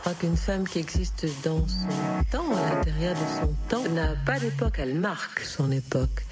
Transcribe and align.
Je 0.00 0.04
crois 0.04 0.14
qu'une 0.14 0.36
femme 0.38 0.66
qui 0.66 0.78
existe 0.78 1.26
dans 1.44 1.68
son 1.68 2.24
temps, 2.32 2.56
à 2.56 2.74
l'intérieur 2.74 3.14
de 3.14 3.38
son 3.38 3.54
temps, 3.68 3.86
n'a 3.90 4.14
pas 4.24 4.40
d'époque, 4.40 4.76
elle 4.78 4.98
marque 4.98 5.40
son 5.40 5.70
époque. 5.70 6.24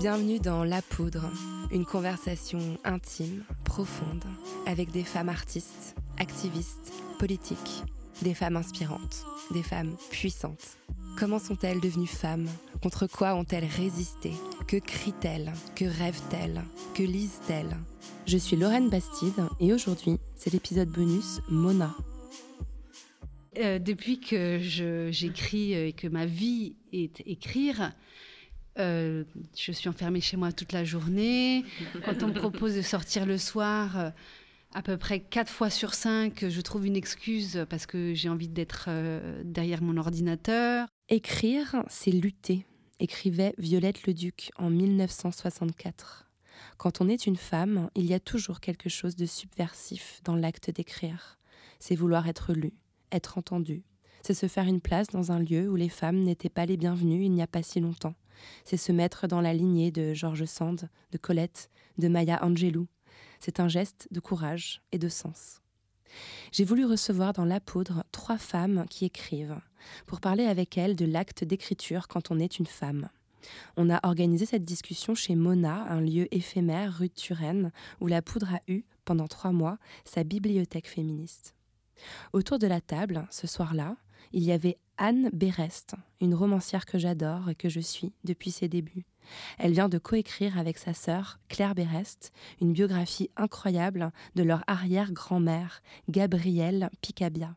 Bienvenue 0.00 0.40
dans 0.40 0.64
La 0.64 0.82
Poudre, 0.82 1.30
une 1.70 1.84
conversation 1.84 2.58
intime, 2.82 3.44
profonde, 3.62 4.24
avec 4.66 4.90
des 4.90 5.04
femmes 5.04 5.28
artistes, 5.28 5.94
activistes, 6.18 6.92
politiques, 7.20 7.84
des 8.22 8.34
femmes 8.34 8.56
inspirantes, 8.56 9.24
des 9.52 9.62
femmes 9.62 9.94
puissantes. 10.10 10.78
Comment 11.18 11.38
sont-elles 11.38 11.80
devenues 11.80 12.06
femmes? 12.06 12.48
Contre 12.82 13.06
quoi 13.06 13.34
ont-elles 13.34 13.64
résisté? 13.66 14.32
Que 14.66 14.76
crient-elles? 14.78 15.52
Que 15.74 15.84
rêvent-elles? 15.84 16.62
Que 16.94 17.02
lisent-elles? 17.02 17.76
Je 18.26 18.38
suis 18.38 18.56
Lorraine 18.56 18.88
Bastide 18.88 19.44
et 19.60 19.72
aujourd'hui, 19.72 20.16
c'est 20.36 20.52
l'épisode 20.52 20.88
bonus 20.88 21.40
Mona. 21.50 21.94
Euh, 23.58 23.78
depuis 23.78 24.20
que 24.20 24.58
je- 24.60 25.10
j'écris 25.10 25.74
euh, 25.74 25.88
et 25.88 25.92
que 25.92 26.06
ma 26.06 26.24
vie 26.24 26.76
est 26.92 27.20
écrire, 27.26 27.92
euh, 28.78 29.24
je 29.58 29.72
suis 29.72 29.88
enfermée 29.88 30.20
chez 30.20 30.36
moi 30.36 30.52
toute 30.52 30.72
la 30.72 30.84
journée. 30.84 31.64
Quand 32.04 32.22
on 32.22 32.28
me 32.28 32.32
propose 32.34 32.76
de 32.76 32.82
sortir 32.82 33.26
le 33.26 33.36
soir, 33.36 33.98
euh, 33.98 34.10
à 34.72 34.82
peu 34.82 34.96
près 34.96 35.20
quatre 35.20 35.50
fois 35.50 35.70
sur 35.70 35.94
cinq, 35.94 36.48
je 36.48 36.60
trouve 36.60 36.86
une 36.86 36.96
excuse 36.96 37.64
parce 37.68 37.86
que 37.86 38.14
j'ai 38.14 38.28
envie 38.28 38.48
d'être 38.48 38.86
euh, 38.88 39.42
derrière 39.44 39.82
mon 39.82 39.96
ordinateur. 39.96 40.86
Écrire, 41.08 41.82
c'est 41.88 42.12
lutter, 42.12 42.66
écrivait 43.00 43.54
Violette 43.58 44.06
Leduc 44.06 44.52
en 44.56 44.70
1964. 44.70 46.30
Quand 46.76 47.00
on 47.00 47.08
est 47.08 47.26
une 47.26 47.36
femme, 47.36 47.90
il 47.94 48.06
y 48.06 48.14
a 48.14 48.20
toujours 48.20 48.60
quelque 48.60 48.88
chose 48.88 49.16
de 49.16 49.26
subversif 49.26 50.20
dans 50.24 50.36
l'acte 50.36 50.70
d'écrire. 50.70 51.38
C'est 51.78 51.96
vouloir 51.96 52.28
être 52.28 52.52
lu, 52.52 52.72
être 53.10 53.38
entendu. 53.38 53.82
C'est 54.22 54.34
se 54.34 54.46
faire 54.46 54.66
une 54.66 54.80
place 54.80 55.08
dans 55.08 55.32
un 55.32 55.38
lieu 55.38 55.68
où 55.68 55.76
les 55.76 55.88
femmes 55.88 56.22
n'étaient 56.22 56.50
pas 56.50 56.66
les 56.66 56.76
bienvenues 56.76 57.24
il 57.24 57.32
n'y 57.32 57.42
a 57.42 57.46
pas 57.46 57.62
si 57.62 57.80
longtemps. 57.80 58.14
C'est 58.64 58.76
se 58.76 58.92
mettre 58.92 59.26
dans 59.26 59.40
la 59.40 59.52
lignée 59.52 59.90
de 59.90 60.14
George 60.14 60.44
Sand, 60.44 60.88
de 61.12 61.18
Colette, 61.18 61.70
de 61.98 62.08
Maya 62.08 62.44
Angelou. 62.44 62.86
C'est 63.40 63.58
un 63.58 63.68
geste 63.68 64.06
de 64.10 64.20
courage 64.20 64.82
et 64.92 64.98
de 64.98 65.08
sens. 65.08 65.60
J'ai 66.52 66.64
voulu 66.64 66.84
recevoir 66.84 67.32
dans 67.32 67.44
La 67.44 67.60
Poudre 67.60 68.04
trois 68.12 68.38
femmes 68.38 68.84
qui 68.90 69.04
écrivent 69.04 69.60
pour 70.06 70.20
parler 70.20 70.44
avec 70.44 70.76
elles 70.76 70.96
de 70.96 71.06
l'acte 71.06 71.44
d'écriture 71.44 72.08
quand 72.08 72.30
on 72.30 72.38
est 72.38 72.58
une 72.58 72.66
femme. 72.66 73.08
On 73.76 73.88
a 73.88 74.00
organisé 74.02 74.44
cette 74.44 74.64
discussion 74.64 75.14
chez 75.14 75.34
Mona, 75.34 75.86
un 75.90 76.00
lieu 76.00 76.28
éphémère 76.34 76.98
rue 76.98 77.08
de 77.08 77.14
Turenne, 77.14 77.72
où 78.00 78.06
la 78.06 78.20
poudre 78.20 78.54
a 78.54 78.60
eu, 78.68 78.84
pendant 79.04 79.28
trois 79.28 79.52
mois, 79.52 79.78
sa 80.04 80.24
bibliothèque 80.24 80.88
féministe. 80.88 81.54
Autour 82.32 82.58
de 82.58 82.66
la 82.66 82.80
table, 82.80 83.26
ce 83.30 83.46
soir-là, 83.46 83.96
il 84.32 84.44
y 84.44 84.52
avait 84.52 84.78
Anne 84.96 85.30
Berest, 85.32 85.94
une 86.20 86.34
romancière 86.34 86.86
que 86.86 86.98
j'adore 86.98 87.48
et 87.48 87.54
que 87.54 87.68
je 87.68 87.80
suis 87.80 88.12
depuis 88.24 88.50
ses 88.50 88.68
débuts. 88.68 89.06
Elle 89.58 89.72
vient 89.72 89.88
de 89.88 89.98
coécrire 89.98 90.58
avec 90.58 90.78
sa 90.78 90.94
sœur, 90.94 91.38
Claire 91.48 91.74
Berest, 91.74 92.32
une 92.60 92.72
biographie 92.72 93.30
incroyable 93.36 94.12
de 94.34 94.42
leur 94.42 94.62
arrière-grand-mère, 94.66 95.82
Gabrielle 96.08 96.90
Picabia. 97.00 97.56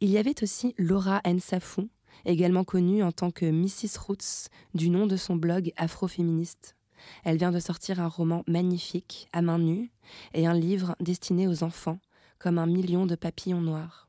Il 0.00 0.10
y 0.10 0.18
avait 0.18 0.42
aussi 0.42 0.74
Laura 0.78 1.20
Nsafou, 1.26 1.88
également 2.24 2.64
connue 2.64 3.02
en 3.02 3.12
tant 3.12 3.30
que 3.30 3.46
Mrs. 3.46 3.98
Roots, 3.98 4.48
du 4.74 4.90
nom 4.90 5.06
de 5.06 5.16
son 5.16 5.36
blog 5.36 5.72
afroféministe. 5.76 6.76
Elle 7.24 7.36
vient 7.36 7.52
de 7.52 7.60
sortir 7.60 8.00
un 8.00 8.08
roman 8.08 8.44
magnifique, 8.46 9.28
à 9.32 9.42
main 9.42 9.58
nue, 9.58 9.90
et 10.32 10.46
un 10.46 10.54
livre 10.54 10.96
destiné 11.00 11.48
aux 11.48 11.62
enfants, 11.62 11.98
comme 12.38 12.58
un 12.58 12.66
million 12.66 13.06
de 13.06 13.14
papillons 13.14 13.60
noirs. 13.60 14.08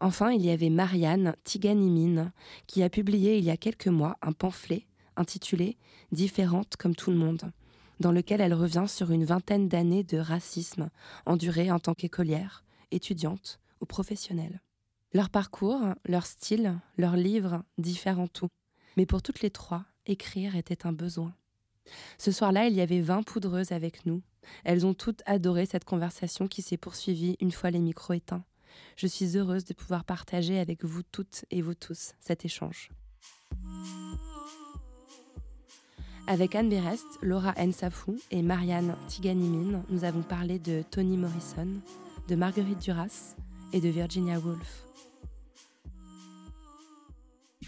Enfin, 0.00 0.32
il 0.32 0.42
y 0.42 0.50
avait 0.50 0.70
Marianne 0.70 1.36
Tiganimine, 1.44 2.32
qui 2.66 2.82
a 2.82 2.88
publié 2.88 3.36
il 3.36 3.44
y 3.44 3.50
a 3.50 3.58
quelques 3.58 3.88
mois 3.88 4.16
un 4.22 4.32
pamphlet 4.32 4.86
intitulé 5.16 5.76
Différente 6.10 6.76
comme 6.76 6.96
tout 6.96 7.10
le 7.10 7.18
monde, 7.18 7.52
dans 8.00 8.10
lequel 8.10 8.40
elle 8.40 8.54
revient 8.54 8.86
sur 8.88 9.10
une 9.10 9.24
vingtaine 9.24 9.68
d'années 9.68 10.02
de 10.02 10.18
racisme 10.18 10.88
enduré 11.26 11.70
en 11.70 11.78
tant 11.78 11.94
qu'écolière, 11.94 12.64
étudiante 12.90 13.60
ou 13.82 13.86
professionnelle. 13.86 14.60
Leur 15.12 15.28
parcours, 15.28 15.80
leur 16.06 16.24
style, 16.24 16.78
leurs 16.96 17.16
livres 17.16 17.62
diffèrent 17.78 18.20
en 18.20 18.26
tout. 18.26 18.48
Mais 18.96 19.06
pour 19.06 19.22
toutes 19.22 19.42
les 19.42 19.50
trois, 19.50 19.84
écrire 20.06 20.56
était 20.56 20.86
un 20.86 20.92
besoin. 20.92 21.34
Ce 22.18 22.32
soir-là, 22.32 22.66
il 22.66 22.74
y 22.74 22.80
avait 22.80 23.00
20 23.00 23.22
poudreuses 23.24 23.72
avec 23.72 24.06
nous. 24.06 24.22
Elles 24.64 24.86
ont 24.86 24.94
toutes 24.94 25.22
adoré 25.26 25.66
cette 25.66 25.84
conversation 25.84 26.48
qui 26.48 26.62
s'est 26.62 26.76
poursuivie 26.76 27.36
une 27.40 27.52
fois 27.52 27.70
les 27.70 27.80
micros 27.80 28.14
éteints. 28.14 28.44
Je 28.96 29.06
suis 29.06 29.36
heureuse 29.36 29.64
de 29.64 29.74
pouvoir 29.74 30.04
partager 30.04 30.58
avec 30.58 30.84
vous 30.84 31.02
toutes 31.02 31.44
et 31.50 31.62
vous 31.62 31.74
tous 31.74 32.12
cet 32.20 32.44
échange. 32.44 32.90
Avec 36.26 36.54
Anne 36.54 36.68
Berest, 36.68 37.06
Laura 37.22 37.54
Nsafou 37.58 38.16
et 38.30 38.42
Marianne 38.42 38.94
Tiganimine, 39.08 39.82
nous 39.88 40.04
avons 40.04 40.22
parlé 40.22 40.58
de 40.58 40.82
Toni 40.88 41.16
Morrison, 41.16 41.66
de 42.28 42.34
Marguerite 42.36 42.80
Duras 42.80 43.34
et 43.72 43.80
de 43.80 43.88
Virginia 43.88 44.38
Woolf. 44.38 44.84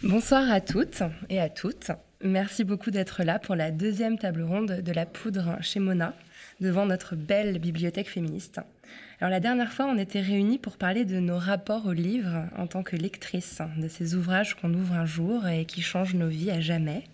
Bonsoir 0.04 0.50
à 0.50 0.60
toutes 0.60 1.02
et 1.28 1.41
à 1.41 1.48
toutes. 1.48 1.91
Merci 2.22 2.62
beaucoup 2.62 2.91
d'être 2.91 3.24
là 3.24 3.41
pour 3.41 3.56
la 3.56 3.70
deuxième 3.70 4.18
table 4.18 4.42
ronde 4.42 4.80
de 4.80 4.92
la 4.92 5.06
poudre 5.06 5.58
chez 5.60 5.80
Mona, 5.80 6.14
devant 6.60 6.86
notre 6.86 7.16
belle 7.16 7.58
bibliothèque 7.58 8.08
féministe. 8.08 8.60
Alors 9.20 9.30
la 9.30 9.41
dernière 9.41 9.72
fois, 9.72 9.86
on 9.86 9.98
était 9.98 10.20
réunis 10.20 10.58
pour 10.58 10.76
parler 10.76 11.04
de 11.04 11.20
nos 11.20 11.38
rapports 11.38 11.86
au 11.86 11.92
livre 11.92 12.48
en 12.56 12.66
tant 12.66 12.82
que 12.82 12.97
lectrices, 12.97 13.62
de 13.76 13.88
ces 13.88 14.14
ouvrages 14.14 14.54
qu'on 14.54 14.75
ouvre 14.75 14.94
un 14.94 15.06
jour 15.06 15.47
et 15.47 15.64
qui 15.64 15.82
changent 15.82 16.14
nos 16.14 16.28
vies 16.28 16.50
à 16.50 16.60
jamais. 16.60 17.04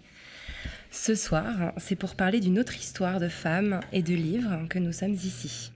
Ce 0.91 1.15
soir, 1.15 1.73
c'est 1.77 1.97
pour 1.97 2.15
parler 2.15 2.41
d'une 2.41 2.59
autre 2.59 2.77
histoire 2.77 3.21
de 3.21 3.29
femmes 3.29 3.81
et 3.93 4.03
de 4.03 4.15
livres 4.15 4.67
que 4.71 4.79
nous 4.79 4.93
sommes 4.93 5.13
ici. 5.13 5.71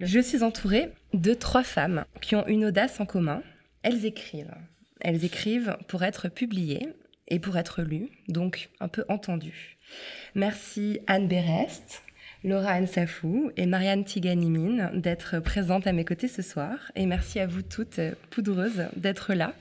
Je 0.00 0.20
suis 0.20 0.42
entourée 0.42 0.90
de 1.14 1.34
trois 1.34 1.64
femmes 1.64 2.04
qui 2.20 2.36
ont 2.36 2.46
une 2.46 2.66
audace 2.66 3.00
en 3.00 3.06
commun. 3.06 3.42
Elles 3.82 4.04
écrivent. 4.04 4.54
Elles 5.00 5.24
écrivent 5.24 5.76
pour 5.88 6.02
être 6.04 6.28
publiées 6.28 6.88
et 7.28 7.38
pour 7.38 7.56
être 7.56 7.82
lues, 7.82 8.08
donc 8.28 8.68
un 8.80 8.88
peu 8.88 9.04
entendues. 9.08 9.78
Merci 10.34 11.00
Anne 11.06 11.28
Berest, 11.28 12.02
Laura 12.44 12.80
Nsafou 12.80 13.50
et 13.56 13.66
Marianne 13.66 14.04
Tiganimine 14.04 14.90
d'être 14.94 15.40
présentes 15.40 15.88
à 15.88 15.92
mes 15.92 16.04
côtés 16.04 16.28
ce 16.28 16.40
soir. 16.40 16.92
Et 16.94 17.04
merci 17.04 17.40
à 17.40 17.48
vous 17.48 17.62
toutes, 17.62 17.98
euh, 17.98 18.12
poudreuses, 18.30 18.84
d'être 18.94 19.34
là. 19.34 19.54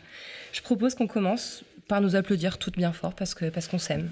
Je 0.54 0.62
propose 0.62 0.94
qu'on 0.94 1.08
commence 1.08 1.64
par 1.88 2.02
nous 2.02 2.16
applaudir 2.16 2.60
toutes 2.60 2.78
bien 2.78 2.92
fort 2.94 3.16
parce 3.16 3.34
que 3.34 3.50
parce 3.50 3.68
qu'on 3.68 3.80
s'aime. 3.80 4.10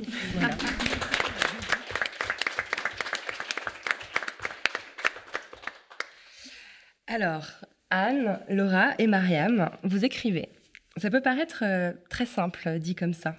Alors, 7.06 7.46
Anne, 7.92 8.40
Laura 8.50 8.96
et 8.98 9.06
Mariam, 9.06 9.70
vous 9.84 10.06
écrivez. 10.06 10.50
Ça 10.98 11.12
peut 11.12 11.22
paraître 11.22 11.64
euh, 11.64 11.94
très 12.10 12.26
simple 12.26 12.80
dit 12.80 12.96
comme 12.96 13.14
ça. 13.14 13.36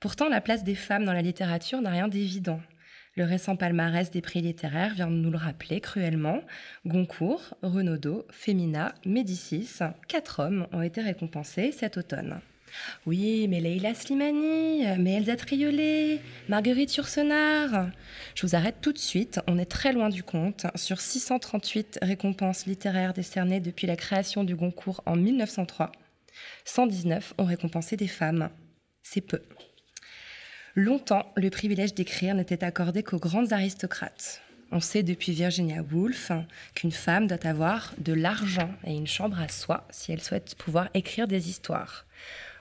Pourtant, 0.00 0.28
la 0.28 0.40
place 0.40 0.64
des 0.64 0.74
femmes 0.74 1.04
dans 1.04 1.12
la 1.12 1.22
littérature 1.22 1.80
n'a 1.82 1.90
rien 1.90 2.08
d'évident. 2.08 2.60
Le 3.20 3.26
récent 3.26 3.54
palmarès 3.54 4.10
des 4.10 4.22
prix 4.22 4.40
littéraires 4.40 4.94
vient 4.94 5.10
de 5.10 5.12
nous 5.12 5.30
le 5.30 5.36
rappeler 5.36 5.82
cruellement. 5.82 6.40
Goncourt, 6.86 7.52
Renaudot, 7.60 8.26
Femina, 8.30 8.94
Médicis, 9.04 9.68
quatre 10.08 10.40
hommes 10.40 10.66
ont 10.72 10.80
été 10.80 11.02
récompensés 11.02 11.70
cet 11.70 11.98
automne. 11.98 12.40
Oui, 13.04 13.46
mais 13.46 13.60
Leila 13.60 13.92
Slimani, 13.92 14.86
mais 14.98 15.16
Elsa 15.16 15.36
Triolet, 15.36 16.20
Marguerite 16.48 16.96
Yourcenar. 16.96 17.90
Je 18.34 18.46
vous 18.46 18.54
arrête 18.54 18.76
tout 18.80 18.94
de 18.94 18.98
suite, 18.98 19.38
on 19.46 19.58
est 19.58 19.70
très 19.70 19.92
loin 19.92 20.08
du 20.08 20.22
compte. 20.22 20.64
Sur 20.74 20.98
638 20.98 21.98
récompenses 22.00 22.64
littéraires 22.64 23.12
décernées 23.12 23.60
depuis 23.60 23.86
la 23.86 23.96
création 23.96 24.44
du 24.44 24.56
Goncourt 24.56 25.02
en 25.04 25.16
1903, 25.16 25.92
119 26.64 27.34
ont 27.36 27.44
récompensé 27.44 27.98
des 27.98 28.08
femmes. 28.08 28.48
C'est 29.02 29.20
peu. 29.20 29.42
Longtemps, 30.76 31.32
le 31.36 31.50
privilège 31.50 31.94
d'écrire 31.94 32.34
n'était 32.34 32.62
accordé 32.62 33.02
qu'aux 33.02 33.18
grandes 33.18 33.52
aristocrates. 33.52 34.40
On 34.70 34.78
sait 34.78 35.02
depuis 35.02 35.32
Virginia 35.32 35.82
Woolf 35.82 36.30
qu'une 36.76 36.92
femme 36.92 37.26
doit 37.26 37.44
avoir 37.44 37.92
de 37.98 38.12
l'argent 38.12 38.70
et 38.86 38.94
une 38.94 39.08
chambre 39.08 39.40
à 39.40 39.48
soi 39.48 39.84
si 39.90 40.12
elle 40.12 40.20
souhaite 40.20 40.54
pouvoir 40.54 40.88
écrire 40.94 41.26
des 41.26 41.48
histoires. 41.48 42.06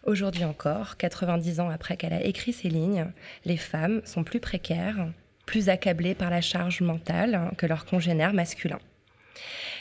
Aujourd'hui 0.06 0.44
encore, 0.44 0.98
90 0.98 1.60
ans 1.60 1.70
après 1.70 1.98
qu'elle 1.98 2.14
a 2.14 2.24
écrit 2.24 2.52
ces 2.52 2.70
lignes, 2.70 3.06
les 3.46 3.58
femmes 3.58 4.02
sont 4.06 4.24
plus 4.24 4.40
précaires, 4.40 5.08
plus 5.46 5.70
accablées 5.70 6.16
par 6.16 6.32
la 6.32 6.42
charge 6.42 6.82
mentale 6.82 7.52
que 7.58 7.68
leurs 7.68 7.86
congénères 7.86 8.34
masculins. 8.34 8.80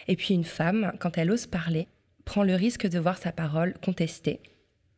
Et 0.07 0.17
puis 0.17 0.35
une 0.35 0.45
femme, 0.45 0.93
quand 0.99 1.17
elle 1.17 1.31
ose 1.31 1.47
parler, 1.47 1.89
prend 2.27 2.43
le 2.43 2.57
risque 2.57 2.87
de 2.87 2.99
voir 2.99 3.17
sa 3.17 3.33
parole 3.33 3.73
contestée, 3.83 4.41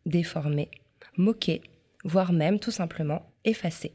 déformée, 0.04 0.70
moquée, 1.16 1.62
voire 2.04 2.32
même 2.32 2.58
tout 2.58 2.70
simplement 2.70 3.30
effacée. 3.44 3.94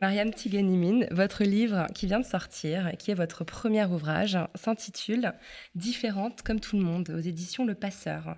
Mariam 0.00 0.32
Tiganimine, 0.32 1.08
votre 1.10 1.42
livre 1.42 1.86
qui 1.92 2.06
vient 2.06 2.20
de 2.20 2.24
sortir, 2.24 2.92
qui 2.98 3.10
est 3.10 3.14
votre 3.14 3.42
premier 3.42 3.84
ouvrage, 3.84 4.38
s'intitule 4.54 5.32
Différente 5.74 6.42
comme 6.42 6.60
tout 6.60 6.76
le 6.76 6.84
monde 6.84 7.10
aux 7.10 7.18
éditions 7.18 7.66
Le 7.66 7.74
Passeur. 7.74 8.36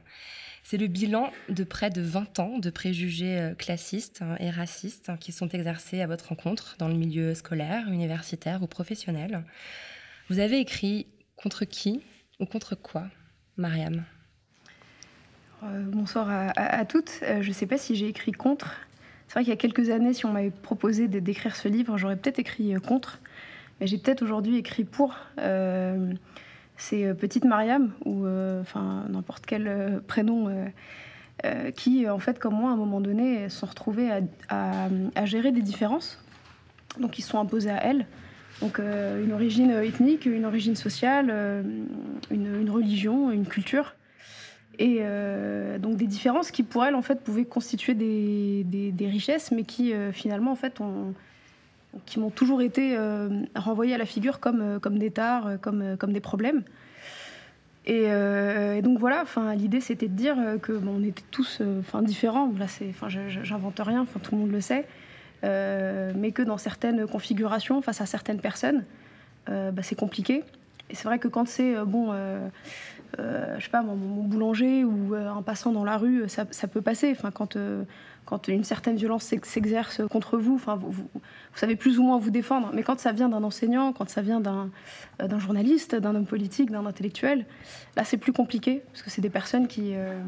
C'est 0.62 0.78
le 0.78 0.86
bilan 0.86 1.30
de 1.50 1.64
près 1.64 1.90
de 1.90 2.00
20 2.00 2.38
ans 2.38 2.58
de 2.58 2.70
préjugés 2.70 3.38
euh, 3.38 3.54
classistes 3.54 4.22
hein, 4.22 4.36
et 4.38 4.50
racistes 4.50 5.10
hein, 5.10 5.16
qui 5.18 5.32
sont 5.32 5.48
exercés 5.48 6.00
à 6.00 6.06
votre 6.06 6.28
rencontre 6.28 6.76
dans 6.78 6.88
le 6.88 6.94
milieu 6.94 7.34
scolaire, 7.34 7.88
universitaire 7.88 8.62
ou 8.62 8.66
professionnel. 8.66 9.44
Vous 10.28 10.38
avez 10.38 10.60
écrit 10.60 11.08
contre 11.36 11.64
qui 11.64 12.02
ou 12.38 12.46
contre 12.46 12.74
quoi, 12.74 13.04
Mariam? 13.56 14.04
Euh, 15.62 15.84
Bonsoir 15.88 16.52
à, 16.56 16.84
toutes. 16.84 17.20
Euh, 17.22 17.42
je 17.42 17.48
ne 17.48 17.52
sais 17.54 17.66
pas 17.66 17.76
si 17.78 17.96
j'ai 17.96 18.08
écrit 18.08 18.32
contre. 18.32 18.76
C'est 19.30 19.34
vrai 19.34 19.44
qu'il 19.44 19.52
y 19.52 19.54
a 19.54 19.56
quelques 19.56 19.90
années, 19.90 20.12
si 20.12 20.26
on 20.26 20.32
m'avait 20.32 20.50
proposé 20.50 21.06
d'écrire 21.06 21.54
ce 21.54 21.68
livre, 21.68 21.96
j'aurais 21.96 22.16
peut-être 22.16 22.40
écrit 22.40 22.74
contre. 22.84 23.20
Mais 23.78 23.86
j'ai 23.86 23.96
peut-être 23.96 24.22
aujourd'hui 24.22 24.56
écrit 24.56 24.82
pour 24.82 25.14
c'est 26.80 27.04
euh, 27.04 27.14
Petite 27.14 27.44
Mariam, 27.44 27.92
ou 28.04 28.24
euh, 28.24 28.60
enfin 28.60 29.04
n'importe 29.08 29.44
quel 29.46 29.68
euh, 29.68 30.00
prénom, 30.00 30.50
qui, 31.74 32.06
en 32.06 32.18
fait, 32.18 32.38
comme 32.38 32.52
moi, 32.52 32.68
à 32.68 32.74
un 32.74 32.76
moment 32.76 33.00
donné, 33.00 33.48
sont 33.48 33.64
retrouvés 33.64 34.10
à, 34.50 35.24
gérer 35.24 35.52
des 35.52 35.62
différences. 35.62 36.22
Donc, 36.98 37.18
ils 37.18 37.22
sont 37.22 37.38
imposés 37.38 37.70
à 37.70 37.82
elles. 37.82 38.04
Donc, 38.60 38.78
une 38.78 39.32
origine 39.32 39.70
ethnique, 39.70 40.26
une 40.26 40.44
origine 40.44 40.76
sociale, 40.76 41.64
une, 42.30 42.68
religion, 42.68 43.30
une 43.30 43.46
culture. 43.46 43.94
Et 44.82 45.02
donc 45.78 45.96
des 45.96 46.06
différences 46.06 46.50
qui 46.50 46.62
pour 46.62 46.86
elles 46.86 46.94
en 46.94 47.02
fait 47.02 47.22
pouvaient 47.22 47.44
constituer 47.44 47.92
des, 47.94 49.06
richesses, 49.06 49.52
mais 49.52 49.64
qui 49.64 49.92
finalement 50.12 50.52
en 50.52 50.56
fait 50.56 50.80
qui 52.06 52.18
m'ont 52.18 52.30
toujours 52.30 52.62
été 52.62 52.96
euh, 52.96 53.28
renvoyés 53.54 53.94
à 53.94 53.98
la 53.98 54.06
figure 54.06 54.40
comme, 54.40 54.60
euh, 54.60 54.90
des 54.90 55.10
tares, 55.10 55.46
euh, 55.46 55.96
comme, 55.96 56.12
des 56.12 56.20
problèmes. 56.20 56.62
Et, 57.86 58.82
donc 58.82 58.98
voilà, 58.98 59.24
l'idée 59.56 59.80
c'était 59.80 60.06
de 60.06 60.14
dire 60.14 60.36
que 60.62 60.72
on 60.72 61.02
était 61.02 61.24
tous 61.30 61.60
enfin 61.80 62.02
différents. 62.02 62.52
Là, 62.56 62.68
c'est, 62.68 62.92
j'invente 63.42 63.80
rien, 63.80 64.06
tout 64.22 64.34
le 64.34 64.40
monde 64.42 64.52
le 64.52 64.60
sait, 64.60 64.86
mais 65.42 66.30
que 66.32 66.42
dans 66.42 66.58
certaines 66.58 67.06
configurations, 67.08 67.82
face 67.82 68.00
à 68.00 68.06
certaines 68.06 68.38
personnes, 68.38 68.84
bah, 69.46 69.82
c'est 69.82 69.96
compliqué. 69.96 70.44
Et 70.90 70.94
c'est 70.94 71.04
vrai 71.04 71.18
que 71.18 71.26
quand 71.26 71.48
c'est 71.48 71.74
bon, 71.84 72.12
je 73.18 73.62
sais 73.62 73.70
pas, 73.70 73.82
mon, 73.82 73.94
boulanger 73.96 74.84
ou 74.84 75.14
un 75.14 75.42
passant 75.42 75.72
dans 75.72 75.84
la 75.84 75.96
rue, 75.96 76.28
ça, 76.28 76.46
ça 76.50 76.68
peut 76.68 76.82
passer. 76.82 77.10
Enfin, 77.10 77.30
quand 77.30 77.56
quand 78.30 78.46
une 78.46 78.64
certaine 78.64 78.96
violence 78.96 79.24
s'exerce 79.42 80.02
contre 80.08 80.38
vous, 80.38 80.54
enfin, 80.54 80.76
vous, 80.76 80.92
vous, 80.92 81.10
savez 81.54 81.74
plus 81.74 81.98
ou 81.98 82.04
moins 82.04 82.18
vous 82.18 82.30
défendre. 82.30 82.70
Mais 82.72 82.84
quand 82.84 83.00
ça 83.00 83.10
vient 83.10 83.28
d'un 83.28 83.42
enseignant, 83.42 83.92
quand 83.92 84.08
ça 84.08 84.22
vient 84.22 84.40
d'un 84.40 84.70
euh, 85.20 85.38
journaliste, 85.40 85.96
d'un 85.96 86.14
homme 86.14 86.26
politique, 86.26 86.70
d'un 86.70 86.86
intellectuel, 86.86 87.44
là 87.96 88.04
c'est 88.04 88.18
plus 88.18 88.32
compliqué, 88.32 88.82
parce 88.92 89.02
que 89.02 89.10
c'est 89.10 89.20
des 89.20 89.30
personnes 89.30 89.66
qui, 89.66 89.94
euh, 89.94 90.20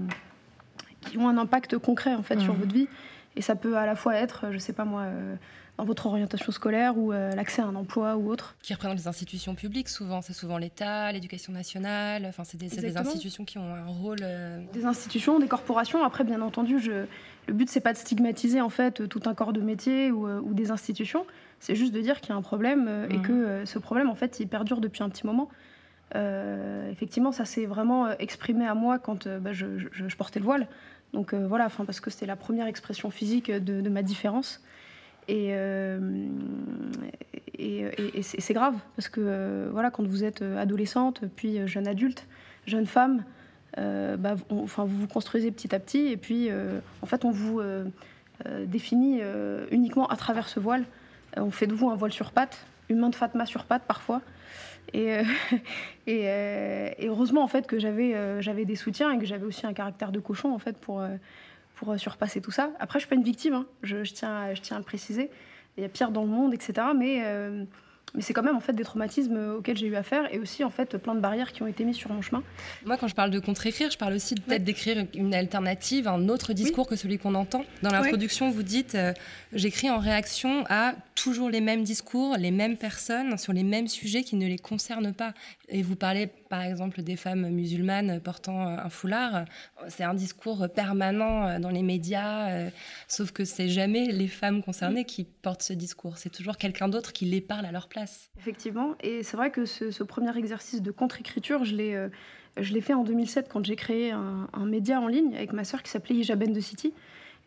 qui 1.03 1.17
ont 1.17 1.29
un 1.29 1.39
impact 1.39 1.79
concret 1.79 2.15
en 2.15 2.23
fait 2.23 2.41
sur 2.41 2.55
mmh. 2.55 2.59
votre 2.59 2.75
vie. 2.75 2.89
Et 3.37 3.41
ça 3.41 3.55
peut 3.55 3.77
à 3.77 3.87
la 3.87 3.95
fois 3.95 4.17
être, 4.17 4.47
je 4.51 4.59
sais 4.59 4.73
pas 4.73 4.85
moi, 4.85 5.03
euh, 5.03 5.37
votre 5.85 6.07
orientation 6.07 6.53
scolaire 6.53 6.97
ou 6.97 7.13
euh, 7.13 7.35
l'accès 7.35 7.63
à 7.63 7.67
un 7.67 7.75
emploi 7.75 8.17
ou 8.17 8.31
autre? 8.31 8.57
Qui 8.63 8.75
représentent 8.75 8.99
les 8.99 9.09
institutions 9.09 9.55
publiques 9.55 9.89
souvent, 9.89 10.23
c'est 10.23 10.33
souvent 10.33 10.59
l'État, 10.59 11.13
l'éducation 11.13 11.53
nationale, 11.53 12.27
enfin 12.27 12.45
c'est 12.45 12.59
des, 12.59 12.97
institutions 12.97 13.45
qui 13.45 13.59
ont 13.59 13.75
un 13.75 13.87
rôle... 13.87 14.19
Euh, 14.23 14.61
des 14.73 14.85
institutions, 14.85 15.39
des 15.39 15.49
corporations, 15.49 16.05
après 16.05 16.25
bien 16.25 16.41
entendu, 16.41 16.79
je... 16.79 17.07
le 17.47 17.55
but 17.55 17.69
c'est 17.69 17.81
pas 17.81 17.93
de 17.93 17.99
stigmatiser 17.99 18.61
en 18.61 18.69
fait 18.69 19.09
tout 19.09 19.23
un 19.27 19.35
corps 19.35 19.53
de 19.53 19.61
métier 19.61 20.11
ou, 20.11 20.27
euh, 20.27 20.41
des 20.53 20.71
institutions, 20.71 21.27
c'est 21.61 21.75
juste 21.75 21.93
de 21.93 22.01
dire 22.01 22.21
qu'il 22.21 22.31
y 22.31 22.33
a 22.33 22.37
un 22.37 22.43
problème 22.43 23.07
et 23.11 23.19
mmh. 23.19 23.23
que 23.23 23.65
ce 23.65 23.79
problème 23.79 24.11
en 24.11 24.15
fait 24.15 24.41
il 24.41 24.49
perdure 24.49 24.81
depuis 24.81 25.03
un 25.03 25.09
petit 25.09 25.27
moment. 25.27 25.49
effectivement, 26.91 27.33
ça 27.33 27.45
s'est 27.45 27.67
vraiment 27.67 28.11
exprimé 28.19 28.67
à 28.67 28.75
moi 28.75 28.99
quand 28.99 29.29
bah, 29.29 29.53
je, 29.53 29.67
portais 30.17 30.41
le 30.41 30.45
voile. 30.45 30.67
Donc 31.13 31.35
voilà, 31.35 31.67
enfin 31.67 31.85
parce 31.85 32.01
que 32.01 32.11
c'était 32.11 32.27
la 32.27 32.37
première 32.37 32.67
expression 32.67 33.11
physique 33.11 33.51
de 33.51 33.89
ma 33.89 34.03
différence. 34.03 34.61
Euh, 35.31 36.29
et, 37.59 37.87
et, 38.15 38.23
c'est 38.23 38.55
grave, 38.55 38.75
parce 38.97 39.09
que 39.09 39.21
euh, 39.21 39.69
voilà, 39.73 39.91
quand 39.91 40.07
vous 40.07 40.25
êtes 40.25 40.43
adolescente, 40.43 41.23
puis 41.37 41.67
jeune 41.67 41.87
adulte, 41.87 42.27
jeune 42.67 42.87
femme, 42.87 43.25
euh, 43.79 44.17
bah, 44.17 44.35
enfin, 44.51 44.85
vous 44.85 44.99
vous 44.99 45.07
construisez 45.07 45.51
petit 45.51 45.75
à 45.75 45.79
petit, 45.79 46.09
et 46.09 46.17
puis 46.17 46.49
en 47.03 47.07
fait, 47.07 47.25
on 47.25 47.31
vous 47.31 47.61
définit 48.67 49.21
uniquement 49.71 50.07
à 50.09 50.17
travers 50.17 50.49
ce 50.49 50.61
voile. 50.61 50.85
on 51.37 51.51
fait 51.51 51.67
de 51.67 51.75
vous 51.75 51.89
un 51.91 51.97
voile 51.97 52.13
sur 52.13 52.33
pattes, 52.33 52.67
une 52.89 52.99
main 52.99 53.11
de 53.11 53.15
Fatma 53.15 53.47
sur 53.47 53.65
pattes 53.65 53.85
parfois. 53.87 54.23
Et, 54.95 55.19
et, 56.09 57.07
heureusement 57.07 57.45
en 57.45 57.49
fait 57.49 57.69
que 57.69 57.79
j'avais 57.79 58.43
j'avais 58.43 58.65
des 58.65 58.75
soutiens 58.75 59.13
et 59.13 59.19
que 59.19 59.27
j'avais 59.27 59.47
aussi 59.47 59.67
un 59.67 59.73
caractère 59.73 60.11
de 60.11 60.19
cochon 60.19 60.53
en 60.53 60.59
fait 60.59 60.77
pour 60.77 61.01
euh, 61.91 61.99
surpasser 61.99 62.41
tout 62.41 62.51
ça. 62.51 62.71
Après, 62.79 62.99
je 62.99 63.05
suis 63.05 63.09
pas 63.09 63.17
une 63.17 63.23
victime, 63.23 63.55
hein. 63.55 63.67
je, 63.83 64.03
tiens, 64.03 64.55
je 64.55 64.61
tiens 64.61 64.77
à 64.77 64.81
le 64.81 64.85
préciser. 64.85 65.31
Il 65.77 65.83
y 65.83 65.87
a 65.87 65.89
pire 65.89 66.11
dans 66.11 66.23
le 66.23 66.29
monde, 66.29 66.53
etc. 66.55 66.89
Mais 66.97 67.23
euh, 67.25 67.65
mais 68.15 68.23
c'est 68.23 68.33
quand 68.33 68.43
même 68.43 68.57
en 68.57 68.61
fait 68.61 68.73
des 68.73 68.85
traumatismes 68.85 69.55
auxquels 69.57 69.77
j'ai 69.77 69.87
eu 69.87 69.97
affaire 69.97 70.33
et 70.33 70.39
aussi 70.39 70.65
en 70.65 70.71
fait 70.71 70.99
plein 70.99 71.15
de 71.15 71.21
barrières 71.21 71.53
qui 71.53 71.63
ont 71.63 71.67
été 71.67 71.85
mises 71.85 71.97
sur 71.97 72.13
mon 72.13 72.23
chemin. 72.23 72.43
Moi, 72.85 72.97
quand 72.97 73.09
je 73.09 73.15
parle 73.15 73.31
de 73.31 73.39
contre-écrire, 73.39 73.91
je 73.91 73.99
parle 73.99 74.15
aussi 74.15 74.35
peut-être 74.35 74.65
d'écrire 74.65 75.07
une 75.15 75.35
alternative, 75.35 76.09
un 76.09 76.29
autre 76.29 76.53
discours 76.53 76.87
que 76.87 76.97
celui 76.97 77.19
qu'on 77.19 77.35
entend. 77.35 77.65
Dans 77.83 77.91
l'introduction, 77.91 78.51
vous 78.51 78.63
dites 78.63 78.95
euh, 78.95 79.13
j'écris 79.53 79.91
en 79.91 79.99
réaction 79.99 80.65
à 80.69 80.95
toujours 81.15 81.51
les 81.51 81.61
mêmes 81.61 81.85
discours, 81.85 82.37
les 82.37 82.51
mêmes 82.51 82.77
personnes 82.77 83.37
sur 83.39 83.53
les 83.53 83.63
mêmes 83.63 83.89
sujets 83.89 84.23
qui 84.23 84.37
ne 84.37 84.47
les 84.47 84.59
concernent 84.59 85.13
pas. 85.13 85.35
Et 85.69 85.83
vous 85.83 85.97
parlez 85.97 86.27
par 86.27 86.63
exemple 86.63 87.03
des 87.03 87.17
femmes 87.17 87.49
musulmanes 87.49 88.21
portant 88.21 88.61
un 88.61 88.91
foulard. 88.91 89.45
C'est 89.89 90.05
un 90.05 90.15
discours 90.15 90.69
permanent 90.75 91.47
euh, 91.47 91.59
dans 91.59 91.71
les 91.71 91.83
médias, 91.83 92.51
euh, 92.51 92.71
sauf 93.09 93.33
que 93.33 93.45
c'est 93.45 93.69
jamais 93.69 94.07
les 94.13 94.29
femmes 94.29 94.63
concernées 94.63 95.05
qui 95.05 95.25
portent 95.43 95.63
ce 95.63 95.73
discours. 95.73 96.17
C'est 96.17 96.31
toujours 96.31 96.57
quelqu'un 96.57 96.89
d'autre 96.89 97.13
qui 97.13 97.25
les 97.25 97.41
parle 97.41 97.67
à 97.67 97.73
leur 97.73 97.89
place. 97.89 98.31
Effectivement, 98.39 98.95
et 99.03 99.23
c'est 99.23 99.37
vrai 99.37 99.51
que 99.51 99.67
ce, 99.67 100.03
premier 100.03 100.37
exercice 100.37 100.81
de 100.81 100.91
contre-écriture, 100.91 101.65
je 101.65 101.75
l'ai, 101.75 101.95
euh, 101.95 102.09
je 102.59 102.73
l'ai 102.73 102.81
fait 102.81 102.95
en 102.95 103.05
2007 103.05 103.49
quand 103.49 103.65
j'ai 103.65 103.77
créé 103.77 104.13
un, 104.13 104.49
média 104.65 105.01
en 105.01 105.09
ligne 105.09 105.35
avec 105.35 105.53
ma 105.53 105.65
sœur 105.65 105.83
qui 105.83 105.91
s'appelait 105.91 106.17
Ijaben 106.17 106.53
de 106.53 106.61
City. 106.61 106.95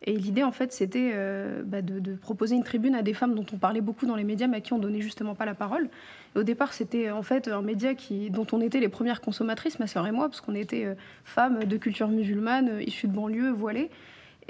Et 0.02 0.12
l'idée, 0.12 0.42
en 0.42 0.52
fait, 0.52 0.72
c'était 0.72 1.12
euh, 1.14 1.62
bah, 1.64 1.80
de, 1.80 2.14
proposer 2.16 2.54
une 2.54 2.64
tribune 2.64 2.94
à 2.94 3.02
des 3.02 3.14
femmes 3.14 3.34
dont 3.34 3.46
on 3.52 3.56
parlait 3.56 3.80
beaucoup 3.80 4.06
dans 4.06 4.16
les 4.16 4.24
médias, 4.24 4.46
mais 4.46 4.58
à 4.58 4.60
qui 4.60 4.72
on 4.74 4.78
donnait 4.78 5.00
justement 5.00 5.34
pas 5.34 5.46
la 5.46 5.54
parole. 5.54 5.88
au 6.34 6.42
départ, 6.42 6.74
c'était 6.74 7.10
en 7.10 7.22
fait 7.22 7.48
un 7.48 7.62
média 7.62 7.92
dont 8.30 8.46
on 8.52 8.60
était 8.60 8.80
les 8.80 8.90
premières 8.90 9.22
consommatrices, 9.22 9.78
ma 9.78 9.86
sœur 9.86 10.06
et 10.06 10.12
moi, 10.12 10.28
parce 10.28 10.42
qu'on 10.42 10.54
était 10.54 10.84
euh, 10.84 10.94
femmes 11.24 11.64
de 11.64 11.76
culture 11.78 12.08
musulmane, 12.08 12.80
issues 12.86 13.08
de 13.08 13.14
banlieue, 13.14 13.50
voilées. 13.50 13.90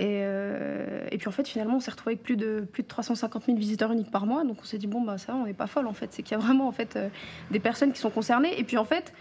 Euh, 0.01 1.07
et, 1.11 1.19
puis 1.19 1.29
en 1.29 1.33
fait, 1.33 1.49
finalement, 1.49 1.77
on 1.77 1.81
s'est 1.81 1.91
retrouvé 1.91 2.13
avec 2.13 2.23
plus 2.23 2.37
de, 2.37 2.67
plus 2.71 2.83
de 2.83 2.89
350 2.89 3.45
000 3.47 3.59
visiteurs 3.59 3.93
uniques 3.93 4.11
par 4.11 4.27
mois. 4.27 4.45
Donc 4.45 4.59
on 4.61 4.65
s'est 4.65 4.79
dit, 4.79 4.87
bon, 4.87 5.01
bah 5.01 5.19
ça, 5.19 5.35
on 5.35 5.47
n'est 5.47 5.55
pas 5.55 5.67
folle 5.67 5.87
en 5.87 5.93
fait. 5.93 6.13
C'est 6.13 6.23
qu'il 6.23 6.37
y 6.37 6.41
a 6.41 6.43
vraiment 6.43 6.69
en 6.69 6.73
fait 6.73 6.97
euh, 6.97 7.09
des 7.51 7.61
personnes 7.61 7.93
qui 7.93 8.01
sont 8.01 8.11
concernées. 8.11 8.59
Et 8.59 8.65
puis 8.65 8.77
en 8.77 8.85
fait, 8.85 9.13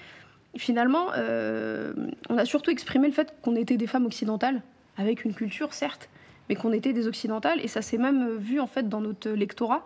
finalement, 0.58 1.08
euh, 1.16 1.94
on 2.30 2.38
a 2.38 2.46
surtout 2.46 2.72
exprimé 2.72 3.08
le 3.08 3.14
fait 3.14 3.34
qu'on 3.42 3.56
était 3.56 3.78
des 3.78 3.88
femmes 3.88 4.06
occidentales, 4.06 4.62
avec 4.98 5.26
une 5.26 5.34
culture 5.34 5.74
certes, 5.74 6.10
mais 6.50 6.56
qu'on 6.56 6.74
était 6.74 6.94
des 6.94 7.08
occidentales. 7.08 7.60
Et 7.64 7.68
ça 7.68 7.82
s'est 7.82 7.98
même 7.98 8.36
vu 8.38 8.60
en 8.60 8.68
fait 8.68 8.90
dans 8.90 9.02
notre 9.02 9.30
lectorat 9.30 9.86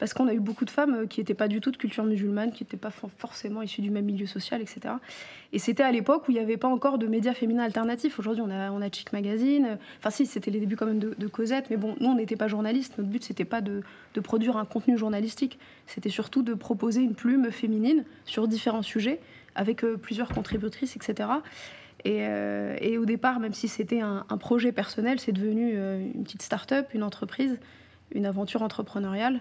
parce 0.00 0.14
qu'on 0.14 0.26
a 0.26 0.32
eu 0.32 0.40
beaucoup 0.40 0.64
de 0.64 0.70
femmes 0.70 0.94
euh, 0.94 1.06
qui 1.06 1.20
n'étaient 1.20 1.34
pas 1.34 1.46
du 1.46 1.60
tout 1.60 1.70
de 1.70 1.76
culture 1.76 2.04
musulmane, 2.04 2.52
qui 2.52 2.64
n'étaient 2.64 2.78
pas 2.78 2.90
forcément 2.90 3.60
issues 3.60 3.82
du 3.82 3.90
même 3.90 4.06
milieu 4.06 4.26
social, 4.26 4.62
etc. 4.62 4.94
Et 5.52 5.58
c'était 5.58 5.82
à 5.82 5.92
l'époque 5.92 6.26
où 6.26 6.30
il 6.30 6.34
n'y 6.34 6.40
avait 6.40 6.56
pas 6.56 6.68
encore 6.68 6.96
de 6.98 7.06
médias 7.06 7.34
féminins 7.34 7.64
alternatifs. 7.64 8.18
Aujourd'hui, 8.18 8.42
on 8.44 8.50
a, 8.50 8.70
on 8.72 8.80
a 8.80 8.90
Chic 8.90 9.12
Magazine. 9.12 9.78
Enfin, 9.98 10.10
si, 10.10 10.24
c'était 10.24 10.50
les 10.50 10.58
débuts 10.58 10.76
quand 10.76 10.86
même 10.86 10.98
de, 10.98 11.26
Cosette, 11.28 11.68
mais 11.70 11.76
bon, 11.76 11.96
nous, 12.00 12.08
on 12.08 12.14
n'était 12.14 12.36
pas 12.36 12.48
journalistes. 12.48 12.96
Notre 12.96 13.10
but, 13.10 13.22
c'était 13.22 13.44
pas 13.44 13.60
de, 13.60 13.82
produire 14.22 14.56
un 14.56 14.64
contenu 14.64 14.96
journalistique. 14.96 15.58
C'était 15.86 16.08
surtout 16.08 16.42
de 16.42 16.54
proposer 16.54 17.02
une 17.02 17.14
plume 17.14 17.50
féminine 17.50 18.04
sur 18.24 18.48
différents 18.48 18.82
sujets, 18.82 19.20
avec 19.54 19.84
euh, 19.84 19.98
plusieurs 19.98 20.30
contributrices, 20.30 20.96
etc. 20.96 21.28
Euh, 22.06 22.76
et, 22.80 22.96
au 22.96 23.04
départ, 23.04 23.38
même 23.38 23.52
si 23.52 23.68
c'était 23.68 24.00
un, 24.00 24.24
projet 24.38 24.72
personnel, 24.72 25.20
c'est 25.20 25.32
devenu 25.32 25.74
une 25.74 26.24
petite 26.24 26.40
start-up, 26.40 26.86
une 26.94 27.02
entreprise, 27.02 27.58
une 28.14 28.24
aventure 28.24 28.62
entrepreneuriale 28.62 29.40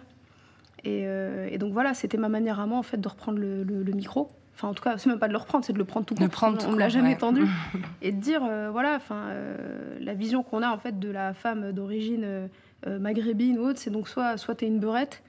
Et, 0.85 1.03
et 1.51 1.57
donc 1.57 1.73
voilà, 1.73 1.93
c'était 1.93 2.17
ma 2.17 2.29
manière 2.29 2.59
à 2.59 2.65
moi 2.65 2.77
en 2.77 2.83
fait 2.83 3.01
de 3.01 3.07
reprendre 3.07 3.37
le, 3.39 3.63
le 3.63 3.91
micro 3.93 4.29
Enfin, 4.59 4.67
en 4.67 4.73
tout 4.73 4.83
cas, 4.83 4.97
c'est 4.97 5.07
même 5.07 5.19
pas 5.19 5.29
de 5.29 5.31
le 5.31 5.39
reprendre, 5.39 5.63
c'est 5.63 5.71
de 5.71 5.77
le 5.77 5.85
prendre 5.85 6.05
tout 6.05 6.15
court. 6.15 6.27
Prendre 6.27 6.61
on 6.67 6.73
ne 6.73 6.79
l'a 6.79 6.89
jamais 6.89 7.15
tendu. 7.15 7.45
et 8.01 8.11
de 8.11 8.19
dire, 8.19 8.41
euh, 8.43 8.69
voilà, 8.69 8.95
enfin, 8.95 9.27
euh, 9.29 9.97
la 10.01 10.13
vision 10.13 10.43
qu'on 10.43 10.61
a 10.61 10.69
en 10.69 10.77
fait 10.77 10.99
de 10.99 11.09
la 11.09 11.33
femme 11.33 11.71
d'origine 11.71 12.25
euh, 12.25 12.99
maghrébine 12.99 13.57
ou 13.57 13.61
autre, 13.61 13.79
c'est 13.79 13.89
donc 13.89 14.09
soit, 14.09 14.35
soit 14.35 14.55
tu 14.55 14.65
es 14.65 14.67
une 14.67 14.79
beurette, 14.79 15.23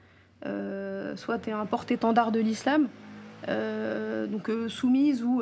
soit 1.15 1.39
tu 1.39 1.49
es 1.49 1.53
un 1.53 1.65
porte-étendard 1.65 2.33
de 2.33 2.41
l'islam, 2.41 2.89
donc 3.47 4.51
soumise 4.67 5.23
ou, 5.23 5.41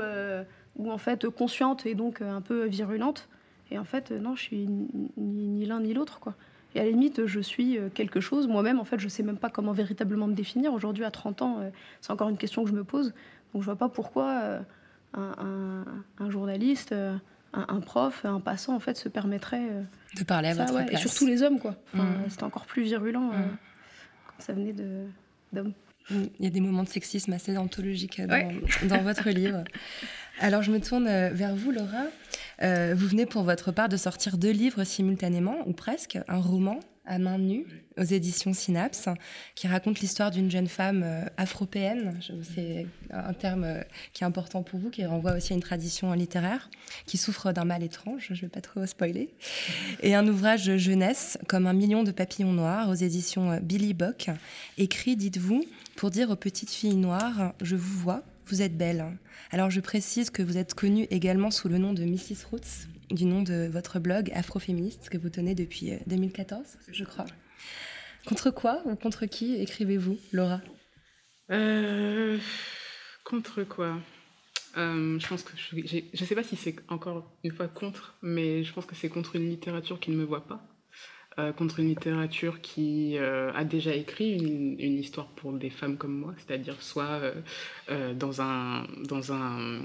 ou 0.76 0.92
en 0.92 0.98
fait 1.00 1.28
consciente 1.28 1.88
et 1.88 1.96
donc 1.96 2.22
un 2.22 2.42
peu 2.42 2.66
virulente. 2.66 3.28
Et 3.72 3.80
en 3.80 3.86
fait, 3.86 4.12
non, 4.12 4.36
je 4.36 4.42
suis 4.44 4.68
ni, 4.68 5.12
ni 5.18 5.66
l'un 5.66 5.80
ni 5.80 5.96
l'autre, 5.96 6.20
quoi. 6.20 6.36
Et 6.76 6.80
à 6.80 6.84
la 6.84 6.92
limite, 6.92 7.26
je 7.26 7.40
suis 7.40 7.80
quelque 7.96 8.20
chose. 8.20 8.48
Moi-même, 8.48 8.80
en 8.80 8.84
fait, 8.84 9.00
je 9.00 9.08
sais 9.08 9.24
même 9.24 9.38
pas 9.38 9.50
comment 9.50 9.72
véritablement 9.72 10.28
me 10.28 10.36
définir. 10.36 10.74
Aujourd'hui, 10.74 11.04
à 11.04 11.10
30 11.10 11.42
ans, 11.42 11.72
c'est 12.00 12.12
encore 12.12 12.30
une 12.30 12.38
question 12.38 12.64
que 12.64 12.70
je 12.70 12.76
me 12.76 12.84
pose. 12.84 13.14
Donc 13.54 13.62
je 13.62 13.66
vois 13.66 13.76
pas 13.76 13.90
pourquoi 13.90 14.62
euh, 15.18 15.84
un, 16.20 16.30
journaliste, 16.30 16.92
euh, 16.92 17.16
un, 17.54 17.80
prof, 17.80 18.26
un 18.26 18.40
passant 18.40 18.76
en 18.76 18.80
fait 18.80 18.96
se 18.96 19.10
permettrait 19.10 19.70
euh, 19.72 19.82
de 20.18 20.24
parler 20.24 20.50
à 20.50 20.54
votre 20.54 20.86
place. 20.86 20.92
Et 20.92 21.08
surtout 21.08 21.26
les 21.26 21.42
hommes 21.42 21.60
quoi. 21.60 21.76
Mm. 21.94 22.04
C'était 22.30 22.44
encore 22.44 22.66
plus 22.66 22.84
virulent 22.84 23.32
mm. 23.32 23.58
quand 24.28 24.44
ça 24.44 24.54
venait 24.54 24.74
d'hommes. 24.74 25.74
Mm. 26.12 26.24
Il 26.40 26.46
y 26.46 26.48
a 26.48 26.52
des 26.52 26.62
moments 26.62 26.84
de 26.84 26.90
sexisme 26.90 27.34
assez 27.34 27.58
anthologiques 27.58 28.22
dans, 28.22 28.52
dans 28.88 29.02
votre 29.02 29.30
livre. 29.30 29.64
Alors 30.40 30.62
je 30.62 30.72
me 30.72 30.80
tourne 30.80 31.08
vers 31.30 31.56
vous, 31.56 31.72
Laura. 31.72 32.06
Vous 32.62 33.08
venez 33.08 33.26
pour 33.26 33.44
votre 33.44 33.72
part 33.72 33.90
de 33.90 33.98
sortir 33.98 34.38
deux 34.38 34.52
livres 34.52 34.84
simultanément, 34.84 35.58
ou 35.66 35.74
presque, 35.74 36.20
un 36.28 36.40
roman 36.40 36.80
à 37.10 37.18
main 37.18 37.40
nue 37.40 37.66
aux 37.98 38.04
éditions 38.04 38.54
Synapse, 38.54 39.10
qui 39.56 39.68
raconte 39.68 40.00
l'histoire 40.00 40.32
d'une 40.32 40.50
jeune 40.50 40.68
femme 40.68 41.02
euh, 41.04 41.26
afropéenne. 41.38 42.18
C'est 42.56 42.86
un 43.12 43.34
terme 43.34 43.64
euh, 43.64 43.82
qui 44.14 44.24
est 44.24 44.28
important 44.28 44.64
pour 44.64 44.80
vous, 44.80 44.90
qui 44.90 45.06
renvoie 45.06 45.34
aussi 45.34 45.52
à 45.52 45.56
une 45.56 45.62
tradition 45.62 46.14
littéraire, 46.14 46.70
qui 47.06 47.18
souffre 47.18 47.52
d'un 47.52 47.66
mal 47.66 47.84
étrange, 47.84 48.28
je 48.30 48.34
ne 48.34 48.40
vais 48.40 48.48
pas 48.48 48.62
trop 48.62 48.86
spoiler. 48.86 49.34
Et 50.02 50.16
un 50.16 50.26
ouvrage 50.28 50.78
jeunesse, 50.78 51.38
comme 51.48 51.68
Un 51.68 51.74
million 51.74 52.04
de 52.04 52.12
papillons 52.12 52.54
noirs, 52.54 52.90
aux 52.90 52.94
éditions 52.94 53.52
euh, 53.52 53.60
Billy 53.60 53.94
Bock, 53.94 54.30
écrit, 54.78 55.18
dites-vous, 55.18 55.66
pour 55.96 56.12
dire 56.12 56.30
aux 56.30 56.38
petites 56.38 56.72
filles 56.72 56.96
noires 56.96 57.54
Je 57.62 57.76
vous 57.76 58.00
vois, 58.00 58.24
vous 58.50 58.62
êtes 58.62 58.78
belle. 58.78 59.18
Alors 59.52 59.70
je 59.70 59.80
précise 59.80 60.30
que 60.30 60.42
vous 60.42 60.58
êtes 60.58 60.74
connue 60.74 61.08
également 61.12 61.52
sous 61.52 61.70
le 61.70 61.78
nom 61.78 61.94
de 61.94 62.04
Mrs. 62.04 62.46
Roots, 62.50 62.88
du 63.12 63.26
nom 63.26 63.42
de 63.44 63.70
votre 63.72 64.00
blog 64.00 64.32
Afroféministe 64.34 65.10
que 65.10 65.18
vous 65.18 65.30
tenez 65.30 65.56
depuis 65.56 65.94
2014, 66.08 66.60
euh, 66.62 66.92
je 66.92 67.04
crois. 67.04 67.26
Contre 68.26 68.52
quoi 68.52 68.82
ou 68.86 68.96
contre 68.96 69.26
qui 69.26 69.56
écrivez-vous, 69.56 70.18
Laura? 70.32 70.62
Euh, 71.52 72.38
Contre 73.24 73.64
quoi? 73.64 73.98
Euh, 74.78 75.20
Je 75.20 75.28
pense 75.28 75.44
que 75.44 75.52
je 75.58 75.76
ne 76.22 76.26
sais 76.28 76.36
pas 76.36 76.44
si 76.44 76.56
c'est 76.56 76.76
encore 76.90 77.36
une 77.44 77.52
fois 77.52 77.68
contre, 77.68 78.18
mais 78.22 78.64
je 78.64 78.74
pense 78.74 78.86
que 78.86 78.96
c'est 78.96 79.10
contre 79.10 79.36
une 79.36 79.50
littérature 79.50 80.00
qui 80.00 80.12
ne 80.12 80.18
me 80.18 80.24
voit 80.26 80.46
pas. 80.48 80.62
Contre 81.58 81.80
une 81.80 81.88
littérature 81.88 82.60
qui 82.60 83.18
a 83.18 83.64
déjà 83.64 83.94
écrit 83.94 84.38
une, 84.38 85.00
histoire 85.00 85.28
pour 85.28 85.54
des 85.54 85.70
femmes 85.70 85.96
comme 85.96 86.14
moi, 86.14 86.34
c'est-à-dire 86.38 86.82
soit 86.82 87.22
dans 87.88 88.42
un, 88.42 88.86
dans 89.08 89.32
un 89.32 89.80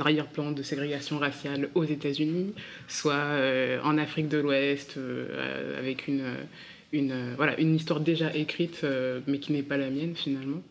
arrière-plan 0.00 0.52
de 0.52 0.62
ségrégation 0.62 1.18
raciale 1.18 1.68
aux 1.74 1.84
États-Unis, 1.84 2.54
soit 2.88 3.14
euh, 3.14 3.80
en 3.82 3.98
Afrique 3.98 4.28
de 4.28 4.38
l'Ouest, 4.38 4.94
euh, 4.96 5.78
avec 5.78 6.08
une, 6.08 6.24
une, 6.92 7.34
voilà, 7.36 7.58
une 7.60 7.74
histoire 7.74 8.00
déjà 8.00 8.34
écrite, 8.34 8.80
euh, 8.84 9.20
mais 9.26 9.38
qui 9.38 9.52
n'est 9.52 9.62
pas 9.62 9.76
la 9.76 9.90
mienne 9.90 10.14
finalement. 10.14 10.62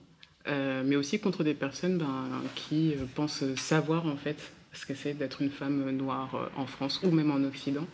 mais 0.48 0.96
aussi 0.96 1.20
contre 1.20 1.44
des 1.44 1.54
personnes 1.54 1.98
ben, 1.98 2.28
qui 2.56 2.96
pensent 3.16 3.46
savoir 3.56 4.06
en 4.06 4.18
fait 4.18 4.52
ce 4.74 4.86
que 4.86 4.96
c'est 4.96 5.14
d'être 5.14 5.42
une 5.42 5.52
femme 5.52 5.90
noire 5.92 6.52
en 6.58 6.66
France 6.66 7.00
ou 7.04 7.12
même 7.12 7.32
en 7.32 7.44
Occident, 7.44 7.88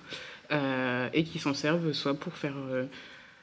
et 0.52 1.24
qui 1.24 1.40
s'en 1.40 1.54
servent 1.54 1.92
soit 1.94 2.16
pour 2.16 2.34
faire 2.34 2.56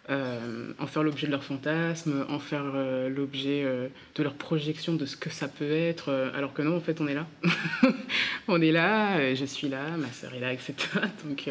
euh, 0.08 0.72
en 0.78 0.86
faire 0.86 1.02
l'objet 1.02 1.26
de 1.26 1.32
leur 1.32 1.42
fantasme, 1.42 2.24
en 2.28 2.38
faire 2.38 2.62
euh, 2.76 3.08
l'objet 3.08 3.64
euh, 3.64 3.88
de 4.14 4.22
leur 4.22 4.34
projection 4.34 4.94
de 4.94 5.04
ce 5.04 5.16
que 5.16 5.30
ça 5.30 5.48
peut 5.48 5.68
être, 5.68 6.30
alors 6.32 6.54
que 6.54 6.62
non, 6.62 6.76
en 6.76 6.80
fait, 6.80 7.00
on 7.00 7.08
est 7.08 7.14
là. 7.14 7.26
on 8.48 8.60
est 8.60 8.70
là, 8.70 9.34
je 9.34 9.44
suis 9.44 9.68
là, 9.68 9.96
ma 9.96 10.06
sœur 10.12 10.32
est 10.34 10.38
là, 10.38 10.52
etc. 10.52 10.74
Donc 11.24 11.50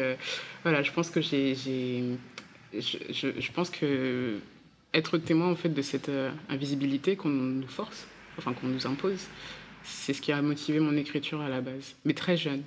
voilà, 0.62 0.82
je 0.82 0.90
pense 0.90 1.10
que 1.10 1.20
je, 1.20 1.54
je, 2.72 3.28
je, 3.38 3.52
pense 3.52 3.68
que 3.68 4.38
être 4.94 5.18
témoin 5.18 5.50
en 5.50 5.56
fait 5.56 5.68
de 5.68 5.82
cette 5.82 6.10
invisibilité 6.48 7.14
qu'on 7.16 7.28
nous 7.28 7.68
force, 7.68 8.06
enfin 8.38 8.54
qu'on 8.54 8.68
nous 8.68 8.86
impose, 8.86 9.26
c'est 9.82 10.14
ce 10.14 10.22
qui 10.22 10.32
a 10.32 10.40
motivé 10.40 10.80
mon 10.80 10.96
écriture 10.96 11.42
à 11.42 11.50
la 11.50 11.60
base, 11.60 11.94
mais 12.06 12.14
très 12.14 12.38
jeune, 12.38 12.62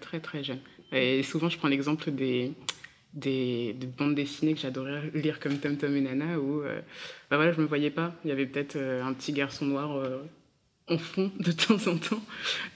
très 0.00 0.20
très 0.20 0.44
jeune. 0.44 0.60
Et 0.94 1.22
souvent, 1.22 1.48
je 1.48 1.58
prends 1.58 1.68
l'exemple 1.68 2.10
des 2.10 2.52
des, 3.14 3.76
bandes 3.96 4.14
dessinées 4.14 4.54
que 4.54 4.60
j'adorais 4.60 5.10
lire 5.14 5.38
comme 5.40 5.58
Tom 5.58 5.76
Tom 5.76 5.96
et 5.96 6.00
Nana 6.00 6.38
où 6.38 6.62
euh, 6.62 6.80
bah 7.30 7.36
voilà, 7.36 7.52
je 7.52 7.60
me 7.60 7.66
voyais 7.66 7.90
pas. 7.90 8.14
Il 8.24 8.28
y 8.28 8.32
avait 8.32 8.46
peut-être 8.46 8.76
euh, 8.76 9.02
un 9.02 9.12
petit 9.12 9.32
garçon 9.32 9.66
noir 9.66 9.96
euh, 9.96 10.22
en 10.88 10.98
fond 10.98 11.30
de 11.38 11.52
temps 11.52 11.86
en 11.86 11.96
temps. 11.96 12.22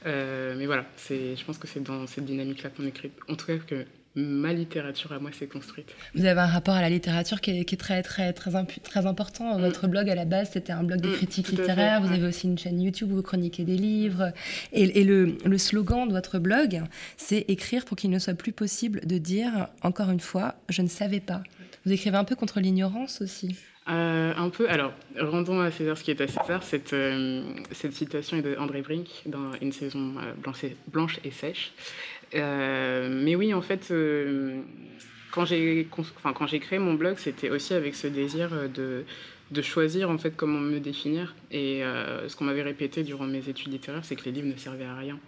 mais 0.05 0.67
voilà, 0.67 0.87
je 1.09 1.45
pense 1.45 1.59
que 1.59 1.67
c'est 1.67 1.83
dans 1.83 2.07
cette 2.07 2.25
dynamique-là 2.25 2.71
qu'on 2.71 2.87
écrit. 2.87 3.11
En 3.29 3.35
tout 3.35 3.47
cas, 3.47 3.59
que 3.59 3.85
ma 4.19 4.53
littérature 4.53 5.13
à 5.13 5.19
moi 5.19 5.31
s'est 5.33 5.47
construite. 5.47 5.95
Vous 6.15 6.25
avez 6.25 6.41
un 6.41 6.47
rapport 6.47 6.75
à 6.75 6.81
la 6.81 6.91
littérature 6.91 7.41
qui 7.41 7.51
est, 7.51 7.81
très, 7.81 8.03
très, 8.03 8.33
très, 8.33 8.51
très 8.83 9.07
important. 9.07 9.59
Mm. 9.59 9.63
Votre 9.63 9.87
blog, 9.87 10.11
à 10.11 10.15
la 10.15 10.25
base, 10.25 10.51
c'était 10.53 10.73
un 10.73 10.83
blog 10.83 11.01
de 11.01 11.09
mm, 11.09 11.13
critique 11.13 11.49
littéraire. 11.49 12.03
Vous 12.03 12.13
avez 12.13 12.27
aussi 12.27 12.47
une 12.47 12.59
chaîne 12.59 12.81
YouTube 12.81 13.13
où 13.13 13.17
vous 13.17 13.23
chroniquez 13.23 13.65
des 13.65 13.77
livres. 13.77 14.33
Et, 14.73 15.05
le, 15.05 15.37
le, 15.45 15.59
slogan 15.59 16.09
de 16.09 16.13
votre 16.13 16.39
blog, 16.39 16.83
c'est 17.17 17.45
écrire 17.49 17.85
pour 17.85 17.97
qu'il 17.97 18.11
ne 18.11 18.19
soit 18.19 18.35
plus 18.35 18.53
possible 18.53 19.07
de 19.07 19.19
dire, 19.19 19.69
encore 19.83 20.11
une 20.11 20.21
fois, 20.21 20.55
je 20.69 20.83
ne 20.83 20.89
savais 20.89 21.21
pas. 21.21 21.43
Vous 21.87 21.93
écrivez 21.93 22.17
un 22.17 22.25
peu 22.25 22.35
contre 22.35 22.61
l'ignorance 22.61 23.21
aussi. 23.21 23.57
Euh, 23.89 24.35
un 24.37 24.51
peu. 24.51 24.69
Alors, 24.69 24.93
rendons 25.19 25.61
à 25.61 25.71
César 25.71 25.97
ce 25.97 26.05
qui 26.05 26.11
est 26.11 26.21
à 26.21 26.29
César. 26.29 26.63
Cette, 26.63 26.93
euh, 26.93 27.43
cette 27.73 27.93
citation 27.93 28.37
est 28.37 28.43
d'André 28.43 28.83
Brink 28.83 29.09
dans 29.25 29.53
Une 29.63 29.73
saison 29.73 30.15
euh, 30.19 30.35
blanche, 30.37 30.65
et, 30.65 30.77
blanche 30.89 31.19
et 31.25 31.31
sèche. 31.31 31.73
Euh, 32.35 33.09
mais 33.25 33.35
oui, 33.35 33.55
en 33.55 33.63
fait, 33.63 33.89
euh, 33.91 34.61
quand 35.31 35.45
j'ai 35.45 35.89
enfin, 35.99 36.33
quand 36.33 36.47
j'ai 36.47 36.61
créé 36.61 36.79
mon 36.79 36.95
blog, 36.95 37.17
c'était 37.19 37.51
aussi 37.51 37.75
avec 37.75 37.95
ce 37.95 38.07
désir 38.07 38.51
de, 38.75 39.05
de 39.51 39.63
choisir 39.63 40.11
en 40.11 40.19
fait 40.19 40.37
comment 40.37 40.61
me 40.61 40.79
définir. 40.81 41.35
Et 41.51 41.85
euh, 41.85 42.29
ce 42.29 42.37
qu'on 42.37 42.45
m'avait 42.45 42.63
répété 42.63 43.03
durant 43.03 43.27
mes 43.27 43.49
études 43.49 43.73
littéraires, 43.73 44.05
c'est 44.05 44.17
que 44.17 44.25
les 44.25 44.33
livres 44.33 44.49
ne 44.49 44.57
servaient 44.57 44.85
à 44.85 44.97
rien. 44.97 45.19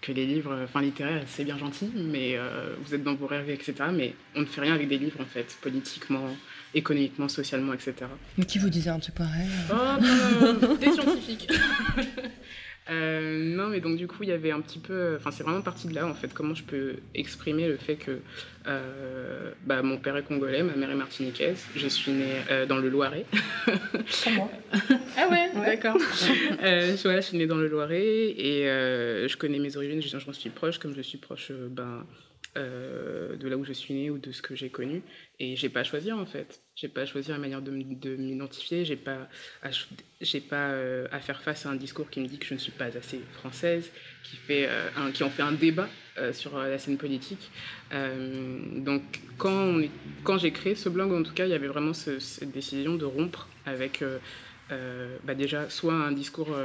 Que 0.00 0.10
les 0.10 0.26
livres, 0.26 0.58
enfin 0.64 0.82
littéraires, 0.82 1.22
c'est 1.28 1.44
bien 1.44 1.56
gentil, 1.56 1.88
mais 1.94 2.36
vous 2.82 2.92
êtes 2.92 3.04
dans 3.04 3.14
vos 3.14 3.28
rêves, 3.28 3.48
etc. 3.50 3.74
Mais 3.92 4.14
on 4.34 4.40
ne 4.40 4.46
fait 4.46 4.60
rien 4.60 4.74
avec 4.74 4.88
des 4.88 4.98
livres 4.98 5.20
en 5.20 5.24
fait, 5.26 5.56
politiquement, 5.62 6.26
économiquement, 6.74 7.28
socialement, 7.28 7.72
etc. 7.72 7.94
Mais 8.36 8.44
qui 8.44 8.58
vous 8.58 8.68
disait 8.68 8.90
un 8.90 8.98
truc 8.98 9.14
pareil? 9.14 9.46
Oh, 9.70 10.74
Des 10.80 10.90
scientifiques 10.90 11.48
Euh, 12.90 13.54
non, 13.56 13.68
mais 13.68 13.80
donc 13.80 13.96
du 13.96 14.08
coup, 14.08 14.24
il 14.24 14.28
y 14.28 14.32
avait 14.32 14.50
un 14.50 14.60
petit 14.60 14.80
peu. 14.80 15.16
Enfin, 15.16 15.30
c'est 15.30 15.44
vraiment 15.44 15.62
parti 15.62 15.86
de 15.86 15.94
là, 15.94 16.06
en 16.06 16.14
fait, 16.14 16.32
comment 16.34 16.54
je 16.54 16.64
peux 16.64 16.96
exprimer 17.14 17.68
le 17.68 17.76
fait 17.76 17.96
que 17.96 18.18
euh, 18.66 19.52
bah, 19.64 19.82
mon 19.82 19.98
père 19.98 20.16
est 20.16 20.24
congolais, 20.24 20.62
ma 20.62 20.74
mère 20.74 20.90
est 20.90 20.96
martiniquaise. 20.96 21.64
Je 21.76 21.86
suis 21.86 22.12
née 22.12 22.34
euh, 22.50 22.66
dans 22.66 22.78
le 22.78 22.88
Loiret. 22.88 23.24
moi. 24.32 24.50
ah 25.16 25.28
ouais, 25.28 25.50
d'accord. 25.54 25.96
je, 25.98 27.02
voilà, 27.04 27.20
je 27.20 27.26
suis 27.26 27.38
née 27.38 27.46
dans 27.46 27.56
le 27.56 27.68
Loiret 27.68 28.02
et 28.02 28.64
je 28.64 29.36
connais 29.36 29.60
mes 29.60 29.76
origines, 29.76 30.02
je, 30.02 30.26
m'en 30.26 30.32
suis 30.32 30.50
proche, 30.50 30.78
comme 30.78 30.94
je 30.94 31.02
suis 31.02 31.18
proche 31.18 31.52
ben, 31.52 32.04
de 32.56 33.48
là 33.48 33.56
où 33.56 33.64
je 33.64 33.72
suis 33.72 33.94
née 33.94 34.10
ou 34.10 34.18
de 34.18 34.32
ce 34.32 34.42
que 34.42 34.56
j'ai 34.56 34.70
connu. 34.70 35.02
Et 35.38 35.54
j'ai 35.54 35.68
pas 35.68 35.80
à 35.80 35.84
choisir, 35.84 36.18
en 36.18 36.26
fait. 36.26 36.61
J'ai 36.74 36.88
pas 36.88 37.02
à 37.02 37.06
choisir 37.06 37.34
la 37.34 37.38
manière 37.38 37.60
de, 37.60 37.70
m'identifier, 37.70 38.86
j'ai 38.86 38.96
pas, 38.96 39.28
j'ai 40.22 40.40
pas 40.40 40.70
euh, 40.70 41.06
à 41.12 41.20
faire 41.20 41.42
face 41.42 41.66
à 41.66 41.68
un 41.68 41.76
discours 41.76 42.08
qui 42.08 42.20
me 42.20 42.26
dit 42.26 42.38
que 42.38 42.46
je 42.46 42.54
ne 42.54 42.58
suis 42.58 42.72
pas 42.72 42.86
assez 42.86 43.20
française, 43.34 43.90
qui, 44.24 44.36
fait, 44.36 44.66
euh, 44.68 45.10
qui 45.12 45.22
en 45.22 45.28
fait 45.28 45.42
un 45.42 45.52
débat 45.52 45.88
euh, 46.16 46.32
sur 46.32 46.58
la 46.58 46.78
scène 46.78 46.96
politique. 46.96 47.50
donc 47.90 49.02
quand, 49.36 49.82
quand 50.24 50.38
j'ai 50.38 50.50
créé 50.50 50.74
ce 50.74 50.88
blog, 50.88 51.12
en 51.12 51.22
tout 51.22 51.34
cas, 51.34 51.44
il 51.44 51.50
y 51.50 51.54
avait 51.54 51.68
vraiment 51.68 51.92
cette 51.92 52.52
décision 52.52 52.94
de 52.94 53.04
rompre 53.04 53.48
avec 53.66 54.02
bah 55.24 55.34
déjà 55.34 55.68
soit 55.68 55.92
un 55.92 56.12
discours 56.12 56.56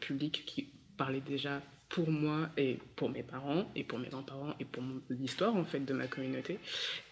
public 0.00 0.42
qui 0.44 0.68
parlait 0.98 1.22
déjà 1.26 1.62
pour 1.88 2.10
moi 2.10 2.48
et 2.56 2.78
pour 2.96 3.10
mes 3.10 3.22
parents 3.22 3.70
et 3.76 3.84
pour 3.84 3.98
mes 3.98 4.08
grands-parents 4.08 4.54
et 4.58 4.64
pour 4.64 4.82
l'histoire 5.08 5.54
en 5.54 5.64
fait 5.64 5.80
de 5.80 5.92
ma 5.92 6.06
communauté 6.06 6.58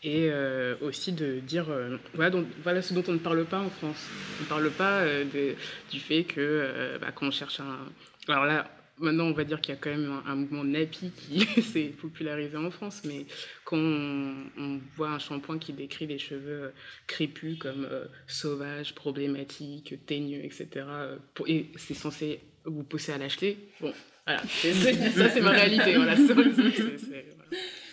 et 0.03 0.29
euh, 0.31 0.75
aussi 0.81 1.13
de 1.13 1.41
dire 1.41 1.71
euh, 1.71 1.97
voilà, 2.15 2.31
donc, 2.31 2.47
voilà 2.63 2.83
ce 2.83 2.93
dont 2.93 3.05
on 3.09 3.13
ne 3.13 3.19
parle 3.19 3.45
pas 3.45 3.61
en 3.61 3.71
France 3.71 4.09
on 4.41 4.43
ne 4.45 4.49
parle 4.49 4.71
pas 4.71 5.03
euh, 5.03 5.25
du 5.91 6.01
fait 6.01 6.25
que 6.25 6.99
bah, 7.01 7.13
quand 7.15 7.27
on 7.27 7.31
cherche 7.31 7.61
un 7.61 7.79
alors 8.29 8.47
là 8.47 8.71
maintenant, 8.99 9.25
on 9.25 9.33
va 9.33 9.43
dire 9.43 9.61
qu'il 9.61 9.75
y 9.75 9.77
a 9.77 9.81
quand 9.81 9.91
même 9.91 10.23
un, 10.25 10.37
mouvement 10.37 10.63
nappy 10.63 11.11
qui 11.11 11.41
s'est 11.63 11.93
popularisé 12.01 12.57
en 12.57 12.71
France, 12.71 13.03
mais 13.05 13.27
quand 13.65 13.77
on, 13.77 14.81
voit 14.97 15.11
un 15.11 15.19
shampoing 15.19 15.59
qui 15.59 15.73
décrit 15.73 16.07
les 16.07 16.19
cheveux 16.19 16.73
crépus 17.09 17.59
comme 17.59 17.89
sauvages, 18.29 18.95
problématiques, 18.95 20.07
teigneux, 20.07 20.45
etc., 20.45 20.87
et 21.49 21.67
c'est 21.75 21.95
censé 21.95 22.41
vous 22.65 22.85
pousser 22.85 23.11
à 23.11 23.19
l'acheter, 23.19 23.59
bon, 23.81 23.93
voilà, 24.27 24.41
ça 24.43 25.31
c'est 25.31 25.41
ma 25.41 25.51
réalité. 25.51 25.97
Voilà. 25.97 26.15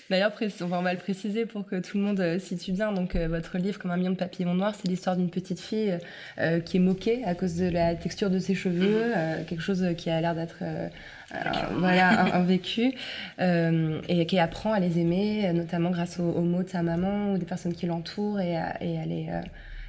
D'ailleurs, 0.10 0.34
on 0.62 0.82
va 0.82 0.92
le 0.94 1.00
préciser 1.00 1.46
pour 1.46 1.66
que 1.66 1.80
tout 1.80 1.98
le 1.98 2.04
monde 2.04 2.20
euh, 2.20 2.38
situe 2.38 2.74
bien. 2.74 2.92
Donc, 2.92 3.16
euh, 3.16 3.30
votre 3.30 3.58
livre, 3.58 3.80
Comme 3.80 3.92
un 3.92 3.98
million 3.98 4.12
de 4.12 4.18
papillons 4.18 4.54
noirs, 4.54 4.76
c'est 4.76 4.90
l'histoire 4.90 5.16
d'une 5.16 5.30
petite 5.30 5.62
fille 5.62 5.98
euh, 6.38 6.60
qui 6.60 6.76
est 6.78 6.80
moquée 6.82 7.24
à 7.24 7.34
cause 7.34 7.56
de 7.56 7.70
la 7.70 7.96
texture 7.96 8.30
de 8.30 8.38
ses 8.38 8.54
cheveux, 8.54 9.14
euh, 9.16 9.42
quelque 9.46 9.62
chose 9.62 9.86
qui 9.98 10.10
a 10.10 10.20
l'air 10.20 10.36
d'être 10.36 10.58
euh, 10.64 10.90
euh, 11.34 11.38
voilà, 11.78 12.24
un, 12.24 12.32
un 12.42 12.44
vécu, 12.44 12.94
euh, 13.40 14.02
et 14.10 14.26
qui 14.26 14.38
apprend 14.38 14.74
à 14.74 14.82
les 14.82 15.00
aimer, 15.00 15.48
euh, 15.48 15.54
notamment 15.54 15.92
grâce 15.92 16.20
aux, 16.20 16.24
aux 16.30 16.42
mots 16.42 16.64
de 16.64 16.70
sa 16.70 16.82
maman 16.84 17.32
ou 17.32 17.38
des 17.38 17.46
personnes 17.46 17.74
qui 17.74 17.86
l'entourent, 17.86 18.42
et, 18.42 18.58
à- 18.58 18.84
et 18.84 19.00
à 19.00 19.06
les, 19.06 19.28
euh, 19.30 19.40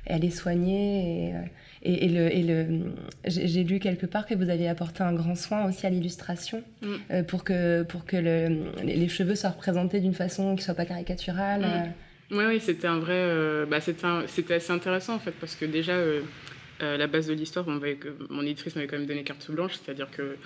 et 0.06 0.12
à 0.14 0.18
les 0.18 0.30
soigner. 0.30 1.30
Et, 1.30 1.34
euh, 1.34 1.38
et, 1.82 2.04
et 2.06 2.08
le, 2.08 2.32
et 2.32 2.42
le, 2.42 2.66
j'ai 3.26 3.64
lu 3.64 3.78
quelque 3.80 4.06
part 4.06 4.26
que 4.26 4.34
vous 4.34 4.48
aviez 4.50 4.68
apporté 4.68 5.02
un 5.02 5.12
grand 5.12 5.34
soin 5.34 5.68
aussi 5.68 5.86
à 5.86 5.90
l'illustration 5.90 6.62
Mm. 6.82 6.86
euh, 7.10 7.22
pour 7.22 7.44
que, 7.44 7.82
pour 7.84 8.04
que 8.04 8.16
le, 8.16 8.70
les 8.84 9.08
cheveux 9.08 9.34
soient 9.34 9.50
représentés 9.50 10.00
d'une 10.00 10.14
façon 10.14 10.56
qui 10.56 10.62
soit 10.64 10.74
pas 10.74 10.84
caricaturale. 10.86 11.60
Mm. 11.60 11.64
euh. 11.64 12.38
Oui, 12.38 12.44
oui, 12.48 12.60
c'était 12.60 12.86
un 12.86 12.98
vrai. 12.98 13.12
euh, 13.14 13.66
bah, 13.66 13.80
c'était, 13.80 14.54
assez 14.54 14.72
intéressant 14.72 15.14
en 15.16 15.18
fait, 15.18 15.32
parce 15.32 15.54
que 15.54 15.64
déjà, 15.66 15.92
euh, 15.92 16.22
la 16.80 17.06
base 17.06 17.26
de 17.28 17.34
l'histoire, 17.34 17.66
mon 17.68 18.42
éditrice 18.42 18.74
m'avait 18.74 18.86
quand 18.88 18.96
même 18.98 19.06
donné 19.06 19.22
carte 19.22 19.50
blanche, 19.50 19.74
c'est-à-dire 19.74 20.08
que 20.10 20.36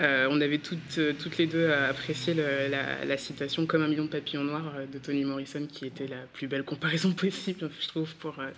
euh, 0.00 0.26
on 0.30 0.40
avait 0.40 0.58
toutes, 0.58 0.98
toutes 1.20 1.38
les 1.38 1.46
deux 1.46 1.70
apprécié 1.70 2.32
le- 2.34 2.68
la, 2.70 3.04
la 3.04 3.16
citation 3.16 3.66
Comme 3.66 3.82
un 3.82 3.88
million 3.88 4.04
de 4.04 4.08
papillons 4.10 4.44
noirs 4.44 4.72
de 4.92 4.98
Toni 4.98 5.24
Morrison, 5.24 5.66
qui 5.70 5.86
était 5.86 6.06
la 6.06 6.22
plus 6.32 6.46
belle 6.48 6.62
comparaison 6.64 7.12
possible, 7.24 7.68
je 7.80 7.88
trouve, 7.88 8.14
pour 8.16 8.38
euh, 8.38 8.48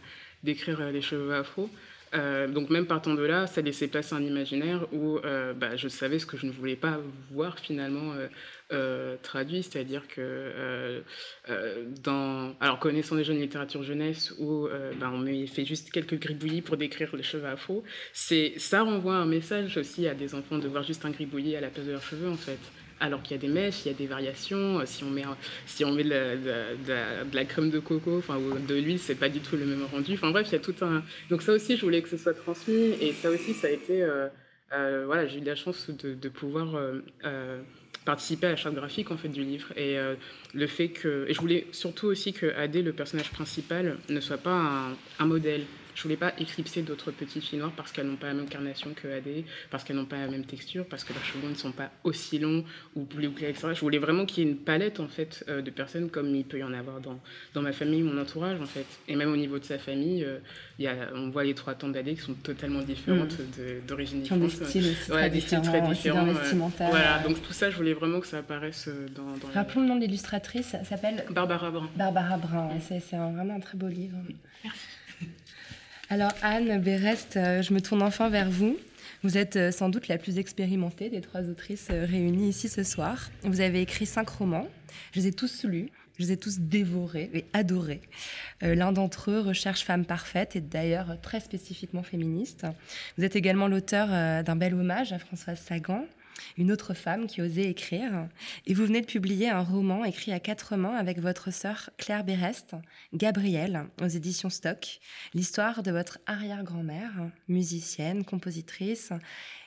décrire 0.45 0.81
les 0.93 1.03
cheveux 1.03 1.35
afro. 1.35 1.69
Euh, 2.13 2.49
donc 2.49 2.71
même 2.71 2.87
partant 2.87 3.15
de 3.15 3.23
là, 3.23 3.47
ça 3.47 3.61
laissait 3.61 3.87
place 3.87 4.13
à 4.13 4.17
un 4.17 4.23
imaginaire 4.23 4.87
où 4.93 5.19
euh, 5.19 5.53
bah, 5.53 5.77
je 5.77 5.89
savais 5.89 6.19
ce 6.19 6.27
que 6.27 6.37
je 6.37 6.47
ne 6.47 6.51
voulais 6.51 6.77
pas 6.77 6.99
voir 7.31 7.59
finalement 7.59 8.15
euh, 8.73 9.17
traduit, 9.23 9.63
c'est-à-dire 9.63 10.09
que 10.09 11.03
dans, 12.03 12.55
alors 12.61 12.79
connaissant 12.79 13.15
déjà 13.15 13.33
une 13.33 13.41
littérature 13.41 13.83
jeunesse 13.83 14.35
où 14.39 14.69
bah, 14.99 15.11
on 15.13 15.25
fait 15.47 15.65
juste 15.65 15.91
quelques 15.91 16.19
gribouillis 16.19 16.63
pour 16.63 16.77
décrire 16.77 17.15
les 17.15 17.23
cheveux 17.23 17.47
afro, 17.47 17.85
c'est 18.13 18.55
ça 18.57 18.83
renvoie 18.83 19.15
un 19.15 19.27
message 19.27 19.77
aussi 19.77 20.09
à 20.09 20.15
des 20.15 20.35
enfants 20.35 20.59
de 20.59 20.69
voir 20.69 20.83
juste 20.83 21.05
un 21.05 21.11
gribouillis 21.11 21.57
à 21.57 21.61
la 21.61 21.69
place 21.69 21.87
de 21.87 21.93
leurs 21.93 22.03
cheveux 22.03 22.29
en 22.29 22.37
fait. 22.37 22.59
Alors 23.01 23.23
qu'il 23.23 23.33
y 23.33 23.39
a 23.39 23.41
des 23.41 23.49
mèches, 23.49 23.87
il 23.87 23.89
y 23.89 23.95
a 23.95 23.97
des 23.97 24.07
variations. 24.07 24.79
euh, 24.79 24.85
Si 24.85 25.03
on 25.05 25.11
met, 25.11 25.25
si 25.67 25.85
on 25.85 25.93
met 25.93 26.05
de, 26.05 27.35
la, 27.35 27.45
crème 27.47 27.71
de 27.71 27.79
coco, 27.79 28.19
enfin 28.19 28.37
ou 28.37 28.59
de 28.59 28.75
l'huile, 28.75 28.99
c'est 28.99 29.15
pas 29.15 29.31
du 29.31 29.41
tout 29.41 29.57
le 29.57 29.65
même 29.65 29.85
rendu. 29.91 30.15
Enfin 30.15 30.31
bref, 30.31 30.49
il 30.49 30.53
y 30.53 30.57
a 30.57 30.59
tout 30.59 30.75
un. 30.83 31.03
Donc 31.31 31.41
ça 31.43 31.53
aussi, 31.53 31.77
je 31.77 31.83
voulais 31.83 32.03
que 32.03 32.11
ce 32.11 32.19
soit 32.19 32.35
transmis 32.35 32.95
et 33.01 33.13
ça 33.13 33.31
aussi, 33.31 33.55
ça 33.55 33.69
a 33.69 33.71
été. 33.71 34.03
euh, 34.03 34.29
euh, 34.73 35.05
voilà, 35.07 35.27
j'ai 35.27 35.39
eu 35.39 35.45
la 35.45 35.57
chance 35.57 35.91
de, 35.91 36.29
pouvoir 36.29 36.81
participer 38.05 38.47
à 38.47 38.51
la 38.51 38.57
charte 38.57 38.75
graphique 38.75 39.11
en 39.11 39.17
fait 39.17 39.29
du 39.29 39.43
livre 39.43 39.77
et 39.77 39.97
le 40.55 40.67
fait 40.69 40.89
que 40.89 41.27
et 41.29 41.35
je 41.35 41.41
voulais 41.41 41.67
surtout 41.73 42.07
aussi 42.07 42.33
que 42.33 42.55
Adé, 42.55 42.83
le 42.83 42.93
personnage 42.93 43.31
principal, 43.31 43.97
ne 44.09 44.21
soit 44.21 44.39
pas 44.39 44.91
un 45.19 45.27
modèle. 45.27 45.63
Je 46.01 46.05
voulais 46.05 46.17
pas 46.17 46.33
éclipser 46.39 46.81
d'autres 46.81 47.11
petites 47.11 47.43
filles 47.45 47.59
noires 47.59 47.73
parce 47.77 47.93
qu'elles 47.93 48.07
n'ont 48.07 48.17
pas 48.17 48.29
la 48.29 48.33
même 48.33 48.49
carnation 48.49 48.95
que 48.95 49.07
Adé, 49.07 49.45
parce 49.71 49.85
qu'elles 49.85 49.97
n'ont 49.97 50.07
pas 50.07 50.17
la 50.17 50.29
même 50.29 50.47
texture, 50.47 50.87
parce 50.87 51.05
que 51.05 51.13
leurs 51.13 51.23
cheveux 51.27 51.47
ne 51.47 51.55
sont 51.55 51.73
pas 51.73 51.91
aussi 52.05 52.39
longs 52.39 52.65
ou 52.97 53.05
plus 53.05 53.29
bouclés, 53.29 53.51
etc. 53.51 53.69
Je 53.75 53.81
voulais 53.81 53.99
vraiment 53.99 54.25
qu'il 54.25 54.43
y 54.43 54.47
ait 54.47 54.51
une 54.51 54.57
palette 54.57 54.99
en 54.99 55.09
fait 55.09 55.45
euh, 55.51 55.61
de 55.61 55.71
personnes 55.71 56.09
comme 56.09 56.35
il 56.35 56.47
peut 56.47 56.59
y 56.59 56.63
en 56.65 56.73
avoir 56.73 57.01
dans, 57.01 57.21
dans 57.53 57.61
ma 57.61 57.73
famille, 57.73 58.01
mon 58.03 58.19
entourage 58.19 58.59
en 58.63 58.67
fait, 58.67 58.87
et 59.09 59.15
même 59.15 59.31
au 59.31 59.37
niveau 59.37 59.59
de 59.59 59.65
sa 59.65 59.79
famille, 59.79 60.25
euh, 60.25 60.39
y 60.79 60.87
a, 60.87 60.95
on 61.15 61.29
voit 61.29 61.45
les 61.45 61.53
trois 61.55 61.75
tantes 61.75 61.93
d'Adé 61.93 62.15
qui 62.15 62.23
sont 62.23 62.33
totalement 62.33 62.81
différentes 62.81 63.37
de- 63.59 63.87
d'origine 63.87 64.23
Qui 64.23 64.33
ont 64.33 64.39
des 64.39 64.49
styles 64.49 64.87
aussi 64.87 65.11
Ouais, 65.11 65.19
très 65.19 65.31
des 65.31 65.41
styles 65.41 65.61
très 65.61 65.83
différents. 65.83 66.25
Voilà, 66.89 67.19
donc 67.19 67.43
tout 67.43 67.53
ça, 67.53 67.69
je 67.69 67.77
voulais 67.77 67.93
vraiment 67.93 68.21
que 68.21 68.27
ça 68.27 68.39
apparaisse 68.39 68.89
euh, 68.89 69.07
dans, 69.15 69.25
dans 69.37 69.53
Rappelons 69.53 69.83
le 69.83 69.89
nom 69.89 69.97
de 69.97 70.01
l'illustratrice, 70.01 70.73
elle 70.73 70.87
s'appelle 70.87 71.27
Barbara 71.31 71.71
Brun. 71.71 71.91
Barbara 71.97 72.39
Brun. 72.39 72.69
ouais, 72.69 72.81
C'est 73.01 73.17
vraiment 73.17 73.55
un 73.57 73.61
très 73.61 73.77
beau 73.77 73.89
livre. 73.89 74.17
Alors 76.13 76.33
Anne 76.43 76.81
Berest, 76.81 77.37
euh, 77.37 77.63
je 77.63 77.73
me 77.73 77.81
tourne 77.81 78.03
enfin 78.03 78.29
vers 78.31 78.51
vous. 78.51 78.77
Vous 79.23 79.39
êtes 79.39 79.55
euh, 79.55 79.71
sans 79.71 79.91
doute 79.91 80.09
la 80.09 80.19
plus 80.19 80.39
expérimentée 80.41 81.09
des 81.09 81.21
trois 81.21 81.43
autrices 81.43 81.87
euh, 81.93 82.05
réunies 82.05 82.49
ici 82.49 82.69
ce 82.69 82.83
soir. 82.83 83.31
Vous 83.45 83.61
avez 83.61 83.81
écrit 83.81 84.07
cinq 84.07 84.29
romans. 84.29 84.67
Je 85.13 85.21
les 85.21 85.29
ai 85.29 85.33
tous 85.33 85.63
lus. 85.63 85.89
Je 86.19 86.25
les 86.25 86.33
ai 86.33 86.37
tous 86.37 86.59
dévorés 86.59 87.31
et 87.33 87.45
adorés. 87.55 88.03
L'un 88.61 88.93
d'entre 88.93 89.31
eux, 89.31 89.41
Recherche 89.41 89.85
femme 89.85 90.05
parfaite, 90.05 90.55
est 90.55 90.61
d'ailleurs 90.61 91.19
très 91.23 91.41
spécifiquement 91.41 92.03
féministe. 92.03 92.67
Vous 93.17 93.25
êtes 93.25 93.37
également 93.37 93.69
l'auteur 93.69 94.09
d'un 94.45 94.55
bel 94.55 94.75
hommage 94.75 95.15
à 95.15 95.19
Françoise 95.19 95.59
Sagan, 95.59 96.05
une 96.57 96.73
autre 96.73 96.95
femme 96.95 97.27
qui 97.27 97.43
osait 97.43 97.71
écrire. 97.71 98.29
Et 98.67 98.75
vous 98.75 98.87
venez 98.87 99.01
de 99.01 99.07
publier 99.07 99.49
un 99.51 99.63
roman 99.63 100.05
écrit 100.05 100.33
à 100.33 100.41
quatre 100.41 100.77
mains 100.77 100.97
avec 100.97 101.19
votre 101.21 101.53
sœur 101.53 101.91
Claire 101.99 102.25
Berest, 102.25 102.75
Gabrielle, 103.13 103.87
aux 104.03 104.09
éditions 104.09 104.51
Stock, 104.51 105.01
l'histoire 105.35 105.83
de 105.83 105.91
votre 105.91 106.19
arrière-grand-mère, 106.27 107.31
musicienne, 107.49 108.25
compositrice, 108.25 109.13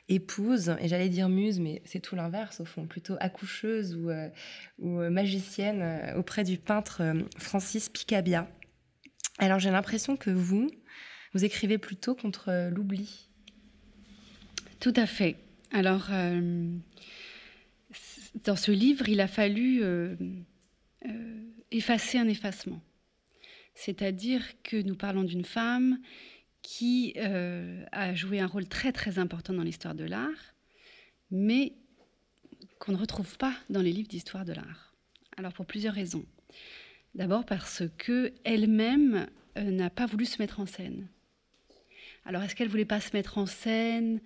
épouse, 0.09 0.75
et 0.79 0.87
j'allais 0.87 1.09
dire 1.09 1.29
muse, 1.29 1.59
mais 1.59 1.81
c'est 1.85 1.99
tout 1.99 2.15
l'inverse 2.15 2.59
au 2.59 2.65
fond, 2.65 2.85
plutôt 2.85 3.15
accoucheuse 3.19 3.95
ou, 3.95 4.09
euh, 4.09 4.29
euh, 4.83 5.09
magicienne 5.09 5.81
euh, 5.81 6.17
auprès 6.17 6.43
du 6.43 6.57
peintre 6.57 7.01
Francis 7.37 7.89
Picabia. 7.89 8.47
Alors 9.39 9.59
j'ai 9.59 9.71
l'impression 9.71 10.17
que 10.17 10.29
vous, 10.29 10.69
vous 11.33 11.45
écrivez 11.45 11.77
plutôt 11.77 12.15
contre 12.15 12.69
l'oubli. 12.69 13.29
Tout 14.79 14.93
à 14.95 15.05
fait. 15.05 15.37
Alors, 15.75 16.09
euh, 16.11 16.77
dans 18.43 18.55
ce 18.55 18.71
livre, 18.71 19.09
il 19.09 19.19
a 19.19 19.27
fallu 19.27 19.81
euh, 19.81 20.15
euh, 21.07 21.43
effacer 21.71 22.19
un 22.19 22.27
effacement. 22.27 22.79
C'est-à-dire 23.73 24.43
que 24.61 24.79
nous 24.79 24.95
parlons 24.95 25.23
d'une 25.23 25.43
femme 25.43 25.99
qui 26.61 27.17
a 27.17 28.13
joué 28.13 28.39
un 28.39 28.45
rôle 28.45 28.67
très 28.67 28.93
très 28.93 29.19
important 29.19 29.51
dans 29.51 29.63
l'histoire 29.63 29.95
de 29.95 30.05
l'art, 30.05 30.53
mais 31.29 31.73
qu'on 32.79 32.93
ne 32.93 32.97
retrouve 32.97 33.37
pas 33.37 33.53
dans 33.69 33.81
les 33.81 33.91
livres 33.91 34.07
d'histoire 34.07 34.45
de 34.45 34.53
l'art. 34.53 34.93
Alors 35.35 35.51
pour 35.51 35.65
plusieurs 35.65 35.95
raisons. 35.95 36.23
D'abord 37.15 37.45
parce 37.45 37.83
que 37.97 38.31
elle-même 38.45 39.27
n'a 39.57 39.89
pas 39.89 40.05
voulu 40.05 40.25
se 40.25 40.41
mettre 40.41 40.61
en 40.61 40.67
scène. 40.67 41.07
Alors 42.25 42.43
est-ce 42.43 42.55
qu'elle 42.55 42.69
voulait 42.69 42.85
pas 42.85 43.01
se 43.01 43.13
mettre 43.13 43.39
en 43.39 43.47
scène 43.47 44.21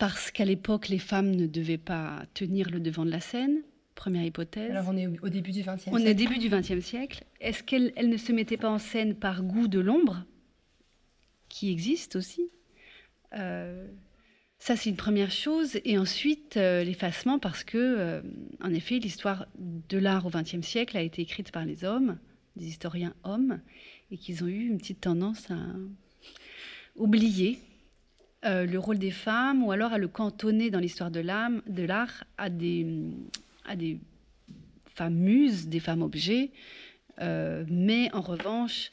parce 0.00 0.30
qu'à 0.30 0.46
l'époque 0.46 0.88
les 0.88 0.98
femmes 0.98 1.30
ne 1.30 1.46
devaient 1.46 1.78
pas 1.78 2.24
tenir 2.34 2.70
le 2.70 2.80
devant 2.80 3.04
de 3.04 3.10
la 3.10 3.20
scène 3.20 3.62
Première 3.94 4.24
hypothèse. 4.24 4.70
Alors 4.70 4.86
on 4.88 4.96
est 4.96 5.06
au, 5.06 5.28
début 5.28 5.52
du 5.52 5.60
XXe 5.60 5.82
siècle. 5.82 5.90
On 5.92 5.98
est 5.98 6.14
début 6.14 6.38
du 6.38 6.48
XXe 6.48 6.80
siècle. 6.80 7.22
Est-ce 7.38 7.62
qu'elle 7.62 7.92
elle 7.96 8.08
ne 8.08 8.16
se 8.16 8.32
mettait 8.32 8.56
pas 8.56 8.70
en 8.70 8.78
scène 8.78 9.14
par 9.14 9.42
goût 9.42 9.68
de 9.68 9.78
l'ombre, 9.78 10.24
qui 11.50 11.70
existe 11.70 12.16
aussi 12.16 12.48
Euh, 13.34 13.86
Ça, 14.58 14.74
c'est 14.74 14.88
une 14.88 14.96
première 14.96 15.30
chose. 15.30 15.78
Et 15.84 15.98
ensuite, 15.98 16.56
euh, 16.56 16.82
l'effacement, 16.82 17.38
parce 17.38 17.62
que, 17.62 17.76
euh, 17.76 18.22
en 18.62 18.72
effet, 18.72 19.00
l'histoire 19.00 19.46
de 19.58 19.98
l'art 19.98 20.24
au 20.24 20.30
XXe 20.30 20.66
siècle 20.66 20.96
a 20.96 21.02
été 21.02 21.20
écrite 21.20 21.52
par 21.52 21.66
les 21.66 21.84
hommes, 21.84 22.16
des 22.56 22.68
historiens 22.68 23.12
hommes, 23.22 23.60
et 24.10 24.16
qu'ils 24.16 24.42
ont 24.44 24.48
eu 24.48 24.66
une 24.66 24.78
petite 24.78 25.02
tendance 25.02 25.50
à 25.50 25.58
oublier 26.96 27.58
euh, 28.46 28.64
le 28.64 28.78
rôle 28.78 28.98
des 28.98 29.10
femmes, 29.10 29.62
ou 29.62 29.70
alors 29.70 29.92
à 29.92 29.98
le 29.98 30.08
cantonner 30.08 30.70
dans 30.70 30.78
l'histoire 30.78 31.10
de 31.10 31.20
l'art, 31.20 32.24
à 32.38 32.48
des, 32.48 32.86
à 33.66 33.76
des 33.76 33.98
femmes 34.94 35.14
muses, 35.14 35.68
des 35.68 35.80
femmes 35.80 36.00
objets. 36.00 36.50
Euh, 37.20 37.64
mais 37.68 38.10
en 38.14 38.22
revanche, 38.22 38.90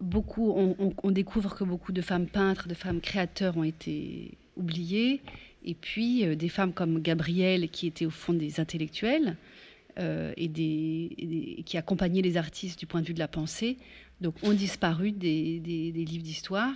beaucoup, 0.00 0.50
on, 0.50 1.10
découvre 1.12 1.54
que 1.54 1.62
beaucoup 1.62 1.92
de 1.92 2.02
femmes 2.02 2.26
peintres, 2.26 2.66
de 2.66 2.74
femmes 2.74 3.00
créateurs 3.00 3.56
ont 3.56 3.62
été 3.62 4.36
oubliées. 4.56 5.20
Et 5.64 5.74
puis 5.74 6.26
euh, 6.26 6.34
des 6.34 6.48
femmes 6.48 6.72
comme 6.72 7.00
Gabrielle, 7.00 7.68
qui 7.68 7.86
étaient 7.86 8.06
au 8.06 8.10
fond 8.10 8.32
des 8.32 8.58
intellectuels 8.58 9.36
et, 9.96 11.62
qui 11.66 11.76
accompagnaient 11.76 12.22
les 12.22 12.36
artistes 12.38 12.80
du 12.80 12.86
point 12.86 13.02
de 13.02 13.06
vue 13.06 13.14
de 13.14 13.18
la 13.18 13.28
pensée, 13.28 13.76
donc 14.22 14.34
ont 14.42 14.54
disparu 14.54 15.12
des- 15.12 15.60
des 15.60 16.04
livres 16.04 16.24
d'histoire. 16.24 16.74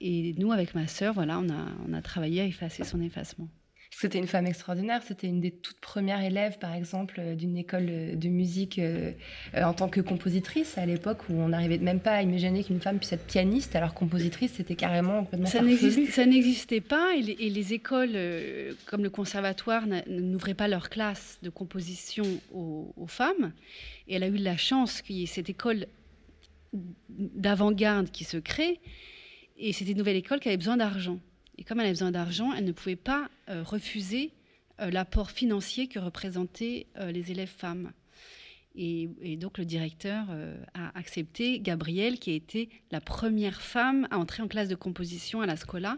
Et 0.00 0.34
nous, 0.38 0.52
avec 0.52 0.74
ma 0.74 0.86
sœur, 0.86 1.14
voilà, 1.14 1.38
on 1.38 1.48
a, 1.48 1.66
on 1.88 1.92
a 1.92 2.02
travaillé 2.02 2.40
à 2.40 2.44
effacer 2.44 2.84
son 2.84 3.00
effacement. 3.00 3.48
C'était 3.96 4.18
une 4.18 4.26
femme 4.26 4.46
extraordinaire. 4.46 5.02
C'était 5.06 5.28
une 5.28 5.40
des 5.40 5.52
toutes 5.52 5.78
premières 5.78 6.20
élèves, 6.20 6.58
par 6.58 6.74
exemple, 6.74 7.16
euh, 7.20 7.34
d'une 7.36 7.56
école 7.56 7.86
de 7.86 8.28
musique 8.28 8.78
euh, 8.80 9.12
euh, 9.54 9.62
en 9.62 9.72
tant 9.72 9.88
que 9.88 10.00
compositrice 10.00 10.76
à 10.78 10.84
l'époque 10.84 11.28
où 11.28 11.34
on 11.34 11.48
n'arrivait 11.48 11.78
même 11.78 12.00
pas 12.00 12.12
à 12.12 12.22
imaginer 12.22 12.64
qu'une 12.64 12.80
femme 12.80 12.98
puisse 12.98 13.12
être 13.12 13.24
pianiste, 13.24 13.76
alors 13.76 13.94
compositrice, 13.94 14.54
c'était 14.54 14.74
carrément 14.74 15.24
complètement 15.24 15.46
ça 15.46 15.60
Ça 16.10 16.26
n'existait 16.26 16.80
pas 16.80 17.14
et 17.16 17.22
les, 17.22 17.72
écoles 17.72 18.18
comme 18.86 19.02
le 19.02 19.10
conservatoire 19.10 19.84
n'ouvraient 20.08 20.54
pas 20.54 20.68
leurs 20.68 20.90
classes 20.90 21.38
de 21.42 21.50
composition 21.50 22.24
aux, 22.52 22.92
aux, 22.96 23.06
femmes. 23.06 23.52
Et 24.08 24.16
elle 24.16 24.22
a 24.22 24.28
eu 24.28 24.36
la 24.36 24.56
chance 24.56 25.02
qu'il 25.02 25.16
y 25.16 25.22
ait 25.22 25.26
cette 25.26 25.48
école 25.48 25.86
d'avant-garde 27.08 28.10
qui 28.10 28.24
se 28.24 28.36
crée. 28.36 28.80
Et 29.56 29.72
c'était 29.72 29.92
une 29.92 29.98
nouvelle 29.98 30.16
école 30.16 30.40
qui 30.40 30.48
avait 30.48 30.56
besoin 30.56 30.76
d'argent. 30.76 31.18
Et 31.58 31.64
comme 31.64 31.78
elle 31.78 31.86
avait 31.86 31.92
besoin 31.92 32.10
d'argent, 32.10 32.52
elle 32.52 32.64
ne 32.64 32.72
pouvait 32.72 32.96
pas 32.96 33.28
euh, 33.48 33.62
refuser 33.62 34.32
euh, 34.80 34.90
l'apport 34.90 35.30
financier 35.30 35.86
que 35.86 35.98
représentaient 35.98 36.86
euh, 36.98 37.12
les 37.12 37.30
élèves 37.30 37.52
femmes. 37.54 37.92
Et, 38.76 39.08
donc 39.36 39.58
le 39.58 39.64
directeur 39.64 40.26
a 40.74 40.98
accepté 40.98 41.60
Gabrielle, 41.60 42.18
qui 42.18 42.32
a 42.32 42.34
été 42.34 42.68
la 42.90 43.00
première 43.00 43.62
femme 43.62 44.08
à 44.10 44.18
entrer 44.18 44.42
en 44.42 44.48
classe 44.48 44.66
de 44.66 44.74
composition 44.74 45.40
à 45.40 45.46
la 45.46 45.56
Scola. 45.56 45.96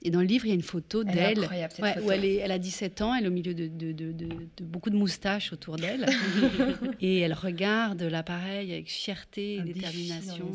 Et 0.00 0.10
dans 0.10 0.20
le 0.20 0.26
livre, 0.26 0.46
il 0.46 0.48
y 0.48 0.52
a 0.52 0.54
une 0.54 0.62
photo 0.62 1.04
d'elle 1.04 1.40
où 1.40 2.10
elle, 2.10 2.24
elle, 2.24 2.50
a 2.50 2.58
17 2.58 3.02
ans, 3.02 3.14
elle 3.14 3.26
est 3.26 3.28
au 3.28 3.30
milieu 3.30 3.52
de, 3.52 3.66
de 3.68 4.64
beaucoup 4.64 4.88
de 4.88 4.96
moustaches 4.96 5.52
autour 5.52 5.76
d'elle. 5.76 6.06
et 7.02 7.18
elle 7.18 7.34
regarde 7.34 8.00
l'appareil 8.00 8.72
avec 8.72 8.90
fierté 8.90 9.56
et 9.56 9.60
détermination. 9.60 10.50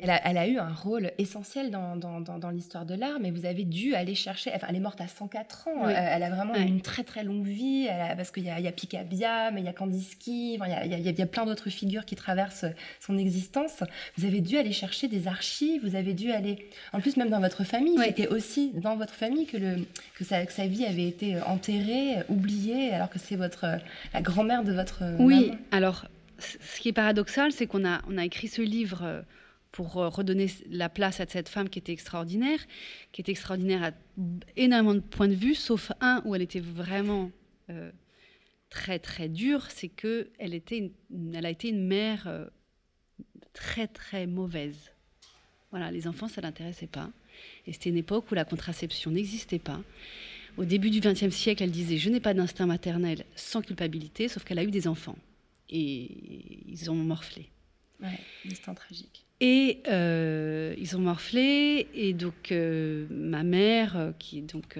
Elle 0.00 0.38
a, 0.38 0.46
eu 0.46 0.58
un 0.58 0.72
rôle 0.72 1.10
essentiel 1.18 1.70
dans, 1.70 1.96
dans, 1.96 2.50
l'histoire 2.50 2.86
de 2.86 2.94
l'art, 2.94 3.18
mais 3.20 3.30
vous 3.30 3.46
avez 3.46 3.64
dû 3.64 3.94
aller 3.94 4.14
chercher. 4.14 4.50
Enfin, 4.54 4.68
elle 4.70 4.76
est 4.76 4.80
morte 4.80 5.00
à 5.00 5.08
104 5.08 5.68
ans. 5.68 5.86
Euh, 5.86 5.88
elle, 5.88 6.22
a 6.22 6.30
vraiment 6.30 6.54
une 6.54 6.80
très 6.80 7.02
très 7.04 7.24
longue 7.24 7.46
vie, 7.46 7.88
parce 8.16 8.30
qu'il 8.30 8.44
y 8.44 8.50
a, 8.50 8.60
y 8.60 8.68
a 8.68 8.72
Picabia, 8.72 9.50
mais 9.50 9.60
il 9.60 9.64
y 9.64 9.68
a 9.68 9.72
Kandinsky, 9.72 10.54
il, 10.54 10.58
y 10.60 10.72
a, 10.72 10.84
y 10.84 11.22
a, 11.22 11.26
plein 11.26 11.46
d'autres 11.46 11.70
figures 11.70 12.04
qui 12.04 12.14
traversent 12.14 12.66
son 13.00 13.18
existence. 13.18 13.82
Vous 14.16 14.24
avez 14.24 14.40
dû 14.40 14.56
aller 14.56 14.72
chercher 14.72 15.08
des 15.08 15.26
archives, 15.26 15.82
vous 15.84 15.96
avez 15.96 16.14
dû 16.14 16.30
aller. 16.30 16.68
En 16.92 17.00
plus, 17.00 17.16
même 17.16 17.30
dans 17.30 17.40
votre 17.40 17.64
famille, 17.64 17.98
c'était 18.04 18.28
aussi 18.28 18.72
dans 18.74 18.96
votre 18.96 19.14
famille 19.14 19.46
que, 19.46 19.56
le, 19.56 19.86
que, 20.16 20.24
sa, 20.24 20.46
que 20.46 20.52
sa 20.52 20.66
vie 20.66 20.84
avait 20.84 21.08
été 21.08 21.40
enterrée, 21.42 22.16
oubliée, 22.28 22.92
alors 22.92 23.10
que 23.10 23.18
c'est 23.18 23.36
votre 23.36 23.66
la 24.14 24.22
grand-mère 24.22 24.64
de 24.64 24.72
votre. 24.72 25.02
Oui, 25.18 25.52
alors 25.70 26.06
ce 26.38 26.80
qui 26.80 26.88
est 26.88 26.92
paradoxal, 26.92 27.52
c'est 27.52 27.66
qu'on 27.66 27.84
a, 27.84 28.00
on 28.08 28.16
a 28.16 28.24
écrit 28.24 28.48
ce 28.48 28.62
livre 28.62 29.00
euh, 29.02 29.22
pour 29.78 29.98
euh, 29.98 30.08
redonner 30.08 30.48
la 30.70 30.88
place 30.88 31.20
à 31.20 31.26
cette 31.28 31.48
femme 31.48 31.68
qui 31.68 31.78
était 31.78 31.92
extraordinaire, 31.92 32.58
qui 33.12 33.20
était 33.20 33.30
extraordinaire 33.30 33.84
à 33.84 33.92
énormément 34.56 34.96
de 34.96 34.98
points 34.98 35.28
de 35.28 35.36
vue, 35.36 35.54
sauf 35.54 35.92
un 36.00 36.20
où 36.24 36.34
elle 36.34 36.42
était 36.42 36.58
vraiment 36.58 37.30
euh, 37.70 37.92
très 38.70 38.98
très 38.98 39.28
dure, 39.28 39.70
c'est 39.70 39.86
que 39.86 40.30
elle 40.40 40.52
était, 40.52 40.90
elle 41.32 41.46
a 41.46 41.50
été 41.50 41.68
une 41.68 41.86
mère 41.86 42.26
euh, 42.26 42.46
très 43.52 43.86
très 43.86 44.26
mauvaise. 44.26 44.90
Voilà, 45.70 45.92
les 45.92 46.08
enfants 46.08 46.26
ça 46.26 46.40
l'intéressait 46.40 46.88
pas, 46.88 47.08
et 47.68 47.72
c'était 47.72 47.90
une 47.90 47.98
époque 47.98 48.28
où 48.32 48.34
la 48.34 48.44
contraception 48.44 49.12
n'existait 49.12 49.60
pas. 49.60 49.80
Au 50.56 50.64
début 50.64 50.90
du 50.90 50.98
XXe 50.98 51.30
siècle, 51.30 51.62
elle 51.62 51.70
disait 51.70 51.98
je 51.98 52.10
n'ai 52.10 52.18
pas 52.18 52.34
d'instinct 52.34 52.66
maternel 52.66 53.24
sans 53.36 53.62
culpabilité, 53.62 54.26
sauf 54.26 54.42
qu'elle 54.42 54.58
a 54.58 54.64
eu 54.64 54.72
des 54.72 54.88
enfants 54.88 55.18
et 55.70 56.64
ils 56.66 56.90
ont 56.90 56.96
morflé. 56.96 57.48
Ouais, 58.00 58.18
instant 58.50 58.74
tragique. 58.74 59.27
Et 59.40 59.82
euh, 59.88 60.74
ils 60.78 60.96
ont 60.96 61.00
morflé. 61.00 61.86
Et 61.94 62.12
donc, 62.12 62.50
euh, 62.50 63.06
ma 63.10 63.42
mère, 63.42 63.96
euh, 63.96 64.10
qui 64.18 64.38
est 64.38 64.52
donc. 64.52 64.78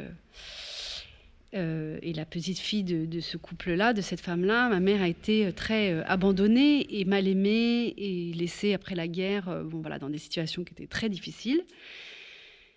et 1.53 2.13
la 2.13 2.27
petite 2.27 2.59
fille 2.59 2.85
de, 2.85 3.21
ce 3.21 3.37
couple-là, 3.37 3.93
de 3.93 4.01
cette 4.01 4.21
femme-là, 4.21 4.69
ma 4.69 4.81
mère 4.81 5.03
a 5.03 5.09
été 5.09 5.51
très 5.53 6.03
abandonnée 6.05 7.01
et 7.01 7.05
mal 7.05 7.27
aimée 7.27 7.95
et 7.97 8.33
laissée 8.35 8.75
après 8.75 8.95
la 8.95 9.09
guerre 9.09 9.65
bon, 9.65 9.81
voilà, 9.81 9.99
dans 9.99 10.11
des 10.11 10.19
situations 10.19 10.63
qui 10.63 10.75
étaient 10.75 10.87
très 10.87 11.09
difficiles. 11.09 11.65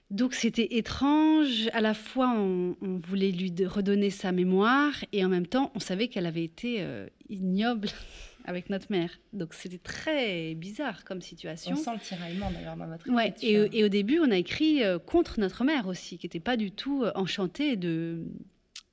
Donc 0.10 0.34
c'était 0.34 0.78
étrange, 0.78 1.70
à 1.74 1.82
la 1.82 1.94
fois 1.94 2.34
on, 2.36 2.76
voulait 2.82 3.32
lui 3.32 3.54
redonner 3.66 4.10
sa 4.10 4.32
mémoire 4.32 4.94
et 5.12 5.24
en 5.24 5.30
même 5.30 5.48
temps 5.48 5.72
on 5.76 5.80
savait 5.80 6.08
qu'elle 6.08 6.26
avait 6.26 6.44
été 6.44 6.86
ignoble 7.30 7.90
avec 8.46 8.70
notre 8.70 8.92
mère. 8.92 9.20
Donc 9.34 9.54
c'était 9.54 9.78
très 9.78 10.56
bizarre 10.56 11.04
comme 11.04 11.22
situation. 11.22 11.74
On 11.74 11.76
sent 11.76 11.94
le 11.94 12.00
tiraillement 12.00 12.52
d'ailleurs 12.52 12.76
dans 12.76 12.88
votre 12.88 13.10
ouais, 13.10 13.34
et, 13.42 13.80
et, 13.80 13.84
au 13.84 13.90
début, 13.90 14.20
on 14.20 14.32
a 14.32 14.38
écrit 14.38 14.84
euh, 14.84 15.00
contre 15.00 15.40
notre 15.40 15.64
mère 15.64 15.88
aussi, 15.88 16.18
qui 16.18 16.26
n'était 16.26 16.40
pas 16.40 16.58
du 16.58 16.72
tout 16.72 17.04
euh, 17.04 17.12
enchantée 17.16 17.76
de, 17.76 18.26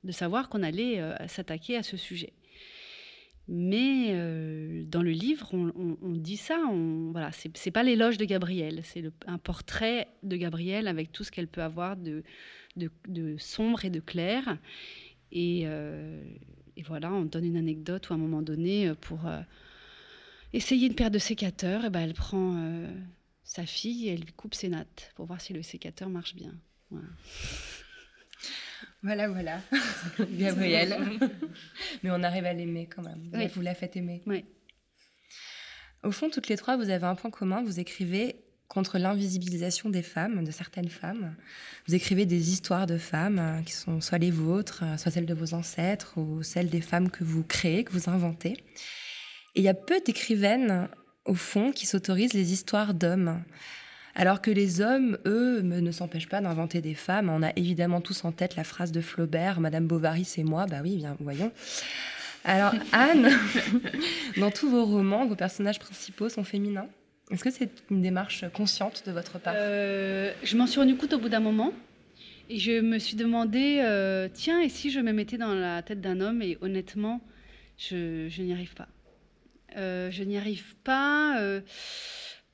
de 0.05 0.13
savoir 0.13 0.49
qu'on 0.49 0.63
allait 0.63 1.01
euh, 1.01 1.15
s'attaquer 1.27 1.77
à 1.77 1.83
ce 1.83 1.97
sujet. 1.97 2.33
Mais 3.51 4.13
dans 4.85 5.01
le 5.01 5.11
livre, 5.11 5.49
on, 5.55 6.13
dit 6.17 6.37
ça. 6.37 6.61
On, 6.71 7.13
voilà, 7.13 7.31
c'est 7.33 7.71
pas 7.71 7.83
l'éloge 7.83 8.19
de 8.19 8.27
Gabrielle, 8.27 8.83
c'est 8.85 9.03
un 9.27 9.39
portrait 9.39 10.07
de 10.23 10.37
Gabrielle 10.37 10.87
avec 10.87 11.13
tout 11.13 11.25
ce 11.25 11.31
qu'elle 11.31 11.49
peut 11.49 11.63
avoir 11.63 11.97
de, 11.97 12.25
de, 12.77 12.91
de, 13.07 13.39
sombre 13.39 13.87
et 13.87 13.91
de 13.91 14.01
clair. 14.01 14.59
Et, 15.33 15.67
et 16.79 16.83
voilà, 16.83 17.13
on 17.13 17.25
donne 17.25 17.45
une 17.45 17.57
anecdote 17.57 18.09
où 18.09 18.13
à 18.13 18.17
un 18.17 18.21
moment 18.21 18.41
donné, 18.41 18.89
euh, 18.89 18.95
pour 18.95 19.27
euh, 19.27 19.41
essayer 20.53 20.87
une 20.87 20.95
paire 20.95 21.11
de 21.11 21.19
sécateurs, 21.19 21.85
et 21.85 21.91
ben 21.91 22.01
elle 22.01 22.15
prend 22.15 22.55
euh, 22.57 22.87
sa 23.43 23.67
fille 23.67 24.09
et 24.09 24.13
elle 24.13 24.21
lui 24.21 24.33
coupe 24.33 24.55
ses 24.55 24.69
nattes 24.69 25.13
pour 25.17 25.27
voir 25.27 25.41
si 25.41 25.53
le 25.53 25.63
sécateur 25.63 26.09
marche 26.09 26.37
bien. 26.37 26.55
Voilà, 29.03 29.29
voilà, 29.29 29.61
Gabrielle. 30.21 30.97
Mais 32.05 32.13
on 32.13 32.23
arrive 32.23 32.45
à 32.47 32.53
l'aimer 32.53 32.87
quand 32.87 33.03
même. 33.03 33.29
Vous 33.55 33.61
la 33.61 33.75
faites 33.75 33.97
aimer. 33.97 34.23
Oui. 34.27 34.45
Au 36.05 36.13
fond, 36.13 36.31
toutes 36.31 36.47
les 36.47 36.57
trois, 36.57 36.77
vous 36.77 36.91
avez 36.91 37.07
un 37.07 37.17
point 37.17 37.31
commun. 37.31 37.65
Vous 37.65 37.81
écrivez 37.81 38.37
contre 38.69 38.99
l'invisibilisation 38.99 39.89
des 39.89 40.03
femmes, 40.03 40.45
de 40.45 40.51
certaines 40.51 40.91
femmes. 40.91 41.35
Vous 41.87 41.95
écrivez 41.95 42.27
des 42.27 42.53
histoires 42.53 42.87
de 42.87 42.99
femmes 42.99 43.39
euh, 43.39 43.63
qui 43.63 43.73
sont 43.73 44.01
soit 44.01 44.19
les 44.19 44.31
vôtres, 44.31 44.83
euh, 44.85 44.97
soit 44.99 45.11
celles 45.11 45.27
de 45.27 45.35
vos 45.35 45.55
ancêtres, 45.55 46.19
ou 46.19 46.43
celles 46.43 46.69
des 46.69 46.83
femmes 46.83 47.11
que 47.11 47.25
vous 47.25 47.43
créez, 47.43 47.85
que 47.85 47.93
vous 47.93 48.11
inventez. 48.11 48.53
Et 49.55 49.61
il 49.61 49.63
y 49.63 49.69
a 49.69 49.75
peu 49.75 50.01
d'écrivaines, 50.05 50.89
au 51.25 51.35
fond, 51.35 51.73
qui 51.73 51.87
s'autorisent 51.87 52.35
les 52.35 52.53
histoires 52.53 52.93
d'hommes. 52.93 53.43
Alors 54.15 54.43
que 54.43 54.51
les 54.51 54.81
hommes, 54.81 55.17
eux, 55.27 55.63
ne 55.63 55.93
s'empêchent 55.93 56.29
pas 56.29 56.41
d'inventer 56.41 56.81
des 56.83 56.95
femmes. 56.95 57.31
On 57.31 57.43
a 57.43 57.53
évidemment 57.57 58.01
tous 58.01 58.25
en 58.25 58.33
tête 58.33 58.57
la 58.57 58.65
phrase 58.65 58.93
de 58.93 59.01
Flaubert, 59.01 59.61
Madame 59.61 59.87
Bovary, 59.87 60.25
c'est 60.25 60.45
moi. 60.45 60.67
Bah 60.67 60.81
oui, 60.83 60.97
bien, 60.97 61.17
voyons. 61.21 61.53
Alors, 62.45 62.75
Anne, 62.93 63.31
dans 64.37 64.51
tous 64.51 64.69
vos 64.69 64.85
romans, 64.85 65.27
vos 65.27 65.37
personnages 65.37 65.79
principaux 65.79 66.29
sont 66.29 66.45
féminins? 66.45 66.89
Est-ce 67.31 67.45
que 67.45 67.51
c'est 67.51 67.71
une 67.91 68.01
démarche 68.01 68.45
consciente 68.55 69.03
de 69.07 69.13
votre 69.13 69.39
part 69.39 69.55
euh, 69.57 70.33
Je 70.43 70.57
m'en 70.57 70.67
suis 70.67 70.81
rendu 70.81 70.97
compte 70.97 71.13
au 71.13 71.19
bout 71.19 71.29
d'un 71.29 71.41
moment. 71.41 71.73
Et 72.49 72.59
je 72.59 72.81
me 72.81 72.99
suis 72.99 73.17
demandé, 73.17 73.81
euh, 73.83 74.29
tiens, 74.33 74.61
et 74.61 74.71
si 74.71 74.91
je 74.91 75.01
me 75.01 75.13
mettais 75.13 75.37
dans 75.37 75.53
la 75.53 75.83
tête 75.83 76.01
d'un 76.01 76.21
homme 76.23 76.41
Et 76.41 76.57
honnêtement, 76.63 77.21
je, 77.77 78.41
n'y 78.41 78.53
arrive 78.53 78.75
pas. 78.75 78.89
Euh, 79.77 80.11
je 80.11 80.25
n'y 80.25 80.39
arrive 80.39 80.75
pas 80.85 81.39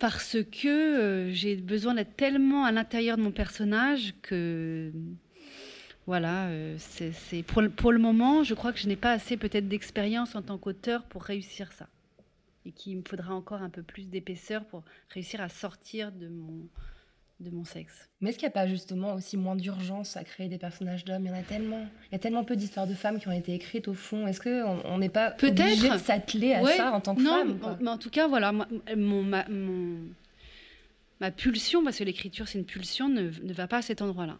parce 0.00 0.37
que 0.50 1.30
j'ai 1.32 1.54
besoin 1.54 1.94
d'être 1.94 2.16
tellement 2.16 2.64
à 2.64 2.72
l'intérieur 2.72 3.16
de 3.16 3.22
mon 3.22 3.30
personnage 3.30 4.14
que 4.22 4.90
voilà, 6.06 6.48
c'est 6.78 7.42
pour, 7.44 7.62
pour, 7.76 7.92
le 7.92 7.98
moment, 7.98 8.42
je 8.42 8.54
crois 8.54 8.72
que 8.72 8.80
je 8.80 8.88
n'ai 8.88 8.96
pas 8.96 9.12
assez 9.12 9.37
peut-être 9.37 9.68
d'expérience 9.68 10.34
en 10.34 10.42
tant 10.42 10.58
qu'auteur 10.58 11.04
pour 11.04 11.22
réussir 11.22 11.72
ça 11.72 11.88
et 12.66 12.72
qu'il 12.72 12.96
me 12.98 13.03
faudra 13.07 13.35
encore 13.35 13.62
un 13.62 13.70
peu 13.70 13.83
plus 13.83 14.09
d'épaisseur 14.09 14.64
pour 14.66 14.83
réussir 15.11 15.40
à 15.40 15.48
sortir 15.48 16.12
de 16.12 16.29
mon, 16.29 16.68
de 17.40 17.50
mon 17.50 17.64
sexe. 17.64 18.09
Mais 18.20 18.31
est-ce 18.31 18.38
qu'il 18.38 18.46
n'y 18.46 18.53
a 18.53 18.55
pas 18.55 18.66
justement 18.66 19.14
aussi 19.14 19.37
moins 19.37 19.57
d'urgence 19.57 20.16
à 20.16 20.24
créer 20.24 20.48
des 20.48 20.59
personnages 20.59 21.05
d'hommes? 21.05 21.24
Il 21.24 21.29
y 21.29 21.31
en 21.31 21.38
a 21.38 21.42
tellement. 21.42 21.87
Il 22.11 22.12
y 22.12 22.14
a 22.14 22.18
tellement 22.18 22.44
peu 22.44 22.57
d'histoires 22.57 22.87
de 22.87 22.94
femmes 22.94 23.18
qui 23.18 23.29
ont 23.29 23.33
été 23.33 23.53
écrites 23.55 23.88
au 23.88 23.94
fond. 23.94 24.27
Est-ce 24.27 24.40
qu'on 24.40 24.98
n'est 24.98 25.09
pas 25.09 25.35
obligé 25.42 25.90
de 25.90 25.98
s'atteler 25.98 26.55
à 26.55 26.64
ça 26.64 26.92
en 26.92 27.00
tant 27.00 27.14
que 27.14 27.22
femme 27.22 27.59
Non, 27.59 27.77
mais 27.81 27.90
en 27.90 27.98
tout 27.98 28.11
cas, 28.11 28.29
voilà, 28.29 28.53
mon, 28.53 29.22
ma, 29.22 29.48
mon, 29.48 29.98
ma 31.20 31.31
pulsion, 31.31 31.85
parce 31.85 31.98
que 31.98 32.05
l'écriture 32.05 32.48
c'est 32.48 32.59
une 32.59 32.64
pulsion, 32.64 33.09
ne, 33.09 33.31
ne 33.42 33.53
va 33.53 33.66
pas 33.68 33.79
à 33.79 33.83
cet 33.83 34.00
endroit-là. 34.00 34.38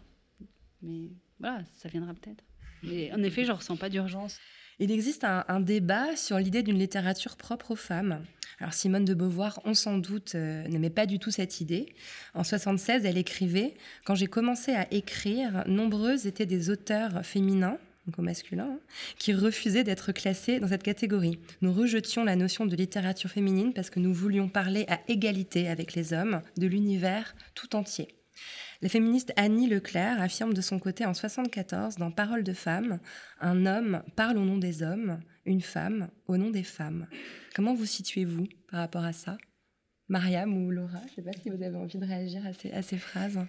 Mais 0.83 1.11
voilà, 1.41 1.63
ça 1.75 1.89
viendra 1.89 2.15
peut-être. 2.15 2.45
Mais 2.83 3.13
en 3.13 3.23
effet, 3.23 3.45
je 3.45 3.53
ne 3.53 3.57
ressens 3.57 3.77
pas 3.77 3.89
d'urgence. 3.89 4.39
Il 4.81 4.91
existe 4.91 5.25
un, 5.25 5.61
débat 5.61 6.17
sur 6.17 6.39
l'idée 6.39 6.63
d'une 6.63 6.79
littérature 6.79 7.37
propre 7.37 7.73
aux 7.73 7.77
femmes. 7.77 8.25
Alors 8.59 8.73
Simone 8.73 9.05
de 9.05 9.15
Beauvoir, 9.15 9.61
on 9.65 9.75
sans 9.75 9.99
doute, 9.99 10.35
euh, 10.35 10.67
n'aimait 10.69 10.91
pas 10.91 11.07
du 11.07 11.19
tout 11.19 11.31
cette 11.31 11.61
idée. 11.61 11.95
En 12.35 12.45
76, 12.45 13.05
elle 13.05 13.19
écrivait 13.19 13.75
Quand 14.05 14.15
j'ai 14.15 14.27
commencé 14.27 14.73
à 14.73 14.93
écrire, 14.93 15.65
nombreuses 15.67 16.27
étaient 16.27 16.47
des 16.47 16.71
auteurs 16.71 17.25
féminins, 17.25 17.79
donc 18.07 18.19
au 18.19 18.23
masculin, 18.23 18.71
hein, 18.73 18.81
qui 19.19 19.33
refusaient 19.33 19.85
d'être 19.85 20.13
classés 20.13 20.61
dans 20.61 20.69
cette 20.69 20.83
catégorie. 20.83 21.39
Nous 21.63 21.73
rejetions 21.73 22.25
la 22.25 22.37
notion 22.37 22.67
de 22.67 22.77
littérature 22.77 23.31
féminine 23.31 23.73
parce 23.73 23.91
que 23.91 24.01
nous 24.01 24.13
voulions 24.13 24.49
parler 24.49 24.87
à 24.89 25.01
égalité 25.09 25.69
avec 25.69 25.95
les 25.95 26.13
hommes 26.13 26.43
de 26.57 26.67
l'univers 26.67 27.35
tout 27.55 27.77
entier. 27.77 28.09
La 28.85 28.90
féministe 28.90 29.33
Annie 29.37 29.66
Leclerc 29.66 30.20
affirme 30.20 30.53
de 30.53 30.61
son 30.61 30.79
côté 30.79 31.07
en 31.07 31.14
74 31.14 31.97
dans 31.97 32.11
Parole 32.11 32.44
de 32.44 32.53
femme 32.53 32.99
Un 33.40 33.64
homme 33.64 34.03
parle 34.14 34.37
au 34.37 34.44
nom 34.44 34.59
des 34.59 34.83
hommes, 34.83 35.20
une 35.47 35.62
femme 35.62 36.09
au 36.27 36.37
nom 36.37 36.51
des 36.51 36.64
femmes. 36.64 37.07
Comment 37.57 37.73
vous 37.73 37.87
situez-vous 37.87 38.47
par 38.70 38.81
rapport 38.81 39.05
à 39.05 39.14
ça? 39.14 39.38
Mariam 40.11 40.55
ou 40.55 40.70
Laura 40.70 40.99
Je 41.07 41.12
ne 41.12 41.14
sais 41.14 41.23
pas 41.23 41.33
si 41.33 41.49
vous 41.49 41.62
avez 41.62 41.75
envie 41.75 41.97
de 41.97 42.05
réagir 42.05 42.42
à 42.47 42.83
ces, 42.83 42.99
phrases. 42.99 43.40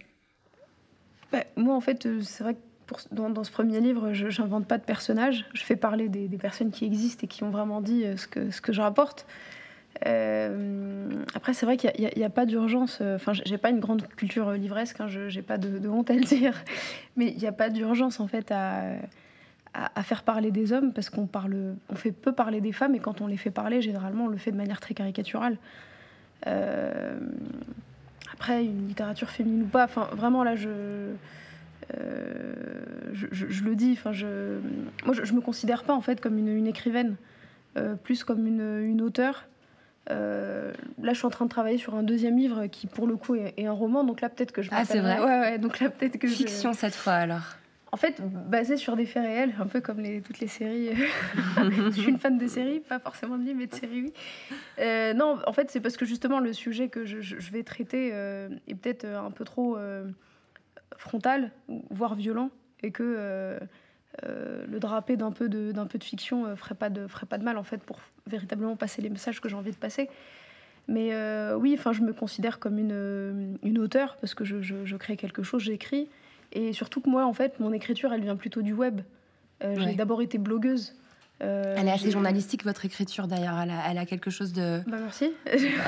Bah, 1.30 1.44
moi, 1.54 1.76
en 1.76 1.82
fait, 1.82 2.06
euh, 2.06 2.22
c'est 2.22 2.42
vrai 2.42 2.54
que 2.54 2.60
pour, 2.86 3.00
dans, 3.12 3.28
dans, 3.28 3.44
ce 3.44 3.50
premier 3.50 3.82
livre, 3.82 4.14
je 4.14 4.40
n'invente 4.40 4.66
pas 4.66 4.78
de 4.78 4.84
personnages. 4.84 5.44
Je 5.52 5.64
fais 5.64 5.76
parler 5.76 6.08
des, 6.08 6.28
des, 6.28 6.38
personnes 6.38 6.70
qui 6.70 6.86
existent 6.86 7.24
et 7.24 7.28
qui 7.28 7.44
ont 7.44 7.50
vraiment 7.50 7.82
dit 7.82 8.06
euh, 8.06 8.16
ce 8.16 8.26
que, 8.26 8.50
ce 8.50 8.62
que 8.62 8.72
je 8.72 8.80
rapporte. 8.80 9.26
Euh, 10.04 11.08
après, 11.34 11.54
c'est 11.54 11.64
vrai 11.64 11.76
qu'il 11.76 11.92
n'y 12.16 12.24
a, 12.24 12.30
pas 12.30 12.46
d'urgence. 12.46 12.98
Euh, 13.00 13.16
enfin, 13.16 13.32
j'ai 13.32 13.58
pas 13.58 13.70
une 13.70 13.80
grande 13.80 14.06
culture 14.16 14.52
livresque, 14.52 15.00
hein, 15.00 15.08
je 15.08 15.34
n'ai 15.34 15.42
pas 15.42 15.58
de, 15.58 15.88
honte 15.88 16.10
à 16.10 16.14
le 16.14 16.20
dire. 16.24 16.54
Mais 17.16 17.28
il 17.28 17.38
n'y 17.38 17.46
a 17.46 17.52
pas 17.52 17.70
d'urgence, 17.70 18.20
en 18.20 18.28
fait, 18.28 18.52
à, 18.52 18.96
faire 20.02 20.22
parler 20.22 20.50
des 20.50 20.72
hommes 20.72 20.92
parce 20.94 21.10
qu'on 21.10 21.26
parle, 21.26 21.74
on 21.90 21.94
fait 21.94 22.12
peu 22.12 22.32
parler 22.32 22.62
des 22.62 22.72
femmes 22.72 22.94
et 22.94 22.98
quand 22.98 23.20
on 23.20 23.26
les 23.26 23.36
fait 23.36 23.50
parler, 23.50 23.82
généralement, 23.82 24.24
on 24.24 24.28
le 24.28 24.38
fait 24.38 24.50
de 24.50 24.56
manière 24.56 24.80
très 24.80 24.94
caricaturale. 24.94 25.58
Euh, 26.46 27.18
après, 28.32 28.64
une 28.64 28.88
littérature 28.88 29.30
féminine 29.30 29.62
ou 29.62 29.66
pas, 29.66 29.84
enfin, 29.84 30.08
vraiment, 30.12 30.44
là, 30.44 30.56
je. 30.56 30.68
Euh, 31.94 32.54
je, 33.12 33.62
le 33.62 33.76
dis, 33.76 33.92
enfin, 33.92 34.12
je, 34.12 34.58
moi, 35.04 35.14
je, 35.14 35.32
me 35.32 35.40
considère 35.40 35.84
pas 35.84 35.94
en 35.94 36.00
fait 36.00 36.20
comme 36.20 36.36
une, 36.36 36.66
écrivaine, 36.66 37.14
euh, 37.76 37.94
plus 37.94 38.24
comme 38.24 38.46
une, 38.46 38.82
une 38.82 39.00
auteure. 39.00 39.44
Euh, 40.10 40.72
là, 41.02 41.12
je 41.12 41.18
suis 41.18 41.26
en 41.26 41.30
train 41.30 41.44
de 41.46 41.50
travailler 41.50 41.78
sur 41.78 41.94
un 41.94 42.02
deuxième 42.02 42.36
livre 42.36 42.66
qui, 42.66 42.86
pour 42.86 43.06
le 43.06 43.16
coup, 43.16 43.34
est, 43.34 43.54
est 43.56 43.66
un 43.66 43.72
roman. 43.72 44.04
Donc 44.04 44.20
là, 44.20 44.28
peut-être 44.28 44.52
que 44.52 44.62
je. 44.62 44.70
Ah, 44.72 44.84
c'est 44.84 45.00
vrai. 45.00 45.18
Ouais, 45.18 45.40
ouais. 45.40 45.58
Donc 45.58 45.80
là, 45.80 45.90
peut-être 45.90 46.18
que 46.18 46.28
fiction 46.28 46.72
cette 46.72 46.94
fois 46.94 47.14
alors. 47.14 47.56
En 47.92 47.98
fait, 47.98 48.20
basé 48.20 48.76
sur 48.76 48.96
des 48.96 49.06
faits 49.06 49.24
réels, 49.24 49.54
un 49.58 49.66
peu 49.66 49.80
comme 49.80 50.00
les, 50.00 50.20
toutes 50.20 50.40
les 50.40 50.48
séries. 50.48 50.90
je 51.56 51.90
suis 51.92 52.10
une 52.10 52.18
fan 52.18 52.36
de 52.36 52.46
séries, 52.46 52.80
pas 52.80 52.98
forcément 52.98 53.38
de 53.38 53.44
livres, 53.44 53.58
mais 53.58 53.68
de 53.68 53.74
séries, 53.74 54.02
oui. 54.02 54.12
Euh, 54.80 55.14
non, 55.14 55.38
en 55.46 55.52
fait, 55.52 55.70
c'est 55.70 55.80
parce 55.80 55.96
que 55.96 56.04
justement, 56.04 56.40
le 56.40 56.52
sujet 56.52 56.88
que 56.88 57.06
je, 57.06 57.20
je 57.20 57.50
vais 57.52 57.62
traiter 57.62 58.10
euh, 58.12 58.48
est 58.68 58.74
peut-être 58.74 59.06
un 59.06 59.30
peu 59.30 59.44
trop 59.44 59.78
euh, 59.78 60.04
frontal, 60.98 61.52
voire 61.90 62.16
violent, 62.16 62.50
et 62.82 62.90
que 62.90 63.02
euh, 63.02 63.58
le 64.22 64.78
draper 64.78 65.16
d'un 65.16 65.30
peu, 65.30 65.48
de, 65.48 65.72
peu 65.88 65.98
de 65.98 66.04
fiction 66.04 66.56
ferait 66.56 66.74
pas 66.74 66.90
de, 66.90 67.06
ferait 67.06 67.26
pas 67.26 67.38
de 67.38 67.44
mal, 67.44 67.58
en 67.58 67.64
fait, 67.64 67.78
pour 67.78 68.00
véritablement 68.26 68.76
passer 68.76 69.02
les 69.02 69.10
messages 69.10 69.40
que 69.40 69.48
j'ai 69.48 69.56
envie 69.56 69.72
de 69.72 69.76
passer. 69.76 70.08
Mais 70.88 71.10
oui, 71.54 71.74
enfin, 71.78 71.92
je 71.92 72.02
me 72.02 72.12
considère 72.12 72.58
comme 72.58 72.78
une, 72.78 73.58
une 73.62 73.78
auteure, 73.78 74.16
parce 74.20 74.34
que 74.34 74.44
je, 74.44 74.62
je, 74.62 74.84
je 74.84 74.96
crée 74.96 75.16
quelque 75.16 75.42
chose, 75.42 75.62
j'écris. 75.62 76.08
Et 76.52 76.72
surtout 76.72 77.00
que 77.00 77.10
moi, 77.10 77.26
en 77.26 77.32
fait, 77.32 77.60
mon 77.60 77.72
écriture, 77.72 78.12
elle 78.12 78.22
vient 78.22 78.36
plutôt 78.36 78.62
du 78.62 78.72
web. 78.72 79.00
Euh, 79.62 79.74
ouais. 79.74 79.82
J'ai 79.82 79.94
d'abord 79.94 80.22
été 80.22 80.38
blogueuse. 80.38 80.94
Euh, 81.42 81.74
elle 81.76 81.88
est 81.88 81.92
assez 81.92 82.10
journalistique, 82.10 82.64
votre 82.64 82.84
écriture, 82.86 83.26
d'ailleurs. 83.26 83.58
Elle, 83.58 83.72
elle, 83.90 83.98
a 83.98 84.06
quelque 84.06 84.30
chose 84.30 84.52
de... 84.54 84.80
Bah, 84.86 84.96
merci. 85.02 85.32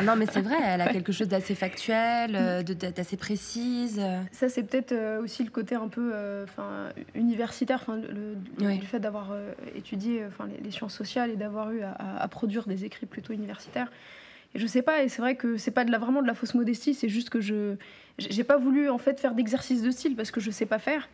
non, 0.04 0.14
mais 0.14 0.26
c'est 0.30 0.40
vrai, 0.42 0.56
elle 0.62 0.82
a 0.82 0.92
quelque 0.92 1.12
chose 1.12 1.28
d'assez 1.28 1.54
factuel, 1.54 2.36
euh, 2.36 2.62
d'assez 2.62 3.16
précise. 3.16 4.00
Ça, 4.30 4.48
c'est 4.48 4.62
peut-être 4.62 4.92
euh, 4.92 5.22
aussi 5.22 5.42
le 5.42 5.50
côté 5.50 5.74
un 5.74 5.88
peu 5.88 6.12
enfin 6.44 6.90
universitaire, 7.14 7.84
le, 7.88 8.36
oui. 8.60 8.78
du 8.78 8.86
fait 8.86 9.00
d'avoir 9.00 9.34
étudié 9.74 10.24
les, 10.46 10.64
les, 10.64 10.70
sciences 10.70 10.94
sociales 10.94 11.30
et 11.30 11.36
d'avoir 11.36 11.70
eu 11.72 11.80
à, 11.82 12.28
produire 12.28 12.66
des 12.66 12.84
écrits 12.84 13.06
plutôt 13.06 13.32
universitaires. 13.32 13.90
Et 14.54 14.58
je 14.58 14.66
sais 14.66 14.82
pas, 14.82 15.02
et 15.02 15.08
c'est 15.08 15.22
vrai 15.22 15.34
que 15.34 15.56
c'est 15.56 15.70
pas 15.70 15.84
de 15.84 15.90
la, 15.90 15.98
vraiment 15.98 16.22
de 16.22 16.26
la 16.26 16.34
fausse 16.34 16.54
modestie, 16.54 16.94
c'est 16.94 17.08
juste 17.08 17.30
que 17.30 17.40
je 17.40 17.76
j'ai 18.18 18.44
pas 18.44 18.56
voulu 18.56 18.90
en 18.90 18.98
fait 18.98 19.20
faire 19.20 19.34
d'exercice 19.34 19.82
de 19.82 19.90
style 19.90 20.16
parce 20.16 20.30
que 20.30 20.40
je 20.40 20.50
sais 20.50 20.66
pas 20.66 20.78
faire. 20.78 21.08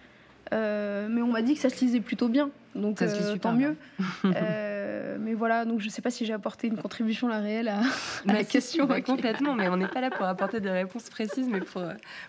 Euh, 0.52 1.08
mais 1.10 1.22
on 1.22 1.28
m'a 1.28 1.42
dit 1.42 1.54
que 1.54 1.60
ça 1.60 1.70
se 1.70 1.80
lisait 1.84 2.00
plutôt 2.00 2.28
bien, 2.28 2.50
donc 2.74 3.00
euh, 3.00 3.36
tant 3.36 3.52
mieux. 3.52 3.76
euh, 4.24 5.16
mais 5.20 5.34
voilà, 5.34 5.64
donc 5.64 5.80
je 5.80 5.88
sais 5.88 6.02
pas 6.02 6.10
si 6.10 6.26
j'ai 6.26 6.32
apporté 6.32 6.66
une 6.66 6.76
contribution 6.76 7.28
là 7.28 7.40
réelle 7.40 7.68
à, 7.68 7.80
à 7.80 7.82
bah, 8.26 8.34
la 8.34 8.44
question. 8.44 8.86
Bah, 8.86 9.00
complètement, 9.00 9.54
mais 9.54 9.68
on 9.68 9.76
n'est 9.76 9.88
pas 9.88 10.00
là 10.00 10.10
pour 10.10 10.26
apporter 10.26 10.60
des 10.60 10.70
réponses 10.70 11.08
précises, 11.08 11.48
mais 11.48 11.60
pour, 11.60 11.82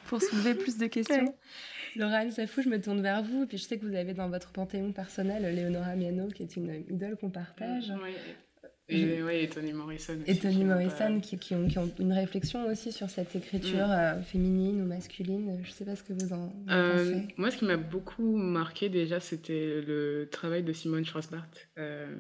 pour 0.07 0.21
soulever 0.21 0.55
plus 0.55 0.77
de 0.77 0.87
questions. 0.87 1.25
Ouais. 1.25 1.35
Laura 1.97 2.29
Safou, 2.29 2.61
je 2.61 2.69
me 2.69 2.81
tourne 2.81 3.01
vers 3.01 3.23
vous, 3.23 3.43
et 3.43 3.45
puis 3.45 3.57
je 3.57 3.63
sais 3.63 3.77
que 3.77 3.85
vous 3.85 3.95
avez 3.95 4.13
dans 4.13 4.29
votre 4.29 4.51
panthéon 4.51 4.91
personnel 4.91 5.43
Léonora 5.53 5.95
Miano, 5.95 6.27
qui 6.27 6.43
est 6.43 6.55
une 6.55 6.83
idole 6.89 7.15
qu'on 7.15 7.29
partage. 7.29 7.93
Oui. 8.03 8.11
Et, 8.87 9.23
oui, 9.23 9.33
et 9.37 9.49
Toni 9.49 9.73
Morrison. 9.73 10.13
Aussi, 10.21 10.31
et 10.31 10.37
Toni 10.37 10.63
Morrison 10.63 11.19
qui, 11.19 11.39
qui, 11.39 11.55
ont, 11.55 11.67
qui, 11.67 11.79
ont, 11.79 11.91
une 11.99 12.13
réflexion 12.13 12.67
aussi 12.67 12.91
sur 12.91 13.09
cette 13.09 13.35
écriture 13.35 13.87
mm. 13.87 13.91
euh, 13.91 14.21
féminine 14.21 14.81
ou 14.81 14.85
masculine. 14.85 15.59
Je 15.63 15.69
ne 15.69 15.73
sais 15.73 15.85
pas 15.85 15.95
ce 15.95 16.03
que 16.03 16.13
vous 16.13 16.33
en, 16.33 16.53
euh, 16.69 16.91
pensez. 16.91 17.27
Moi, 17.37 17.49
ce 17.49 17.57
qui 17.57 17.65
m'a 17.65 17.77
beaucoup 17.77 18.37
marqué 18.37 18.89
déjà, 18.89 19.19
c'était 19.19 19.81
le 19.81 20.29
travail 20.31 20.61
de 20.61 20.71
Simone 20.71 21.03
Schwarzbart 21.03 21.47
euh, 21.79 22.15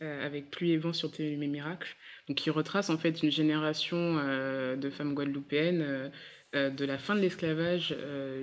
avec 0.00 0.50
Pluie 0.52 0.72
et 0.72 0.76
vent 0.76 0.92
sur 0.92 1.10
Tes 1.10 1.36
miracles, 1.36 1.96
donc 2.28 2.36
qui 2.36 2.50
retrace 2.50 2.88
en 2.88 2.98
fait 2.98 3.24
une 3.24 3.32
génération 3.32 3.96
euh, 4.18 4.76
de 4.76 4.90
femmes 4.90 5.14
guadeloupéennes 5.14 6.10
euh, 6.54 6.70
de 6.70 6.84
la 6.84 6.98
fin 6.98 7.16
de 7.16 7.20
l'esclavage 7.20 7.94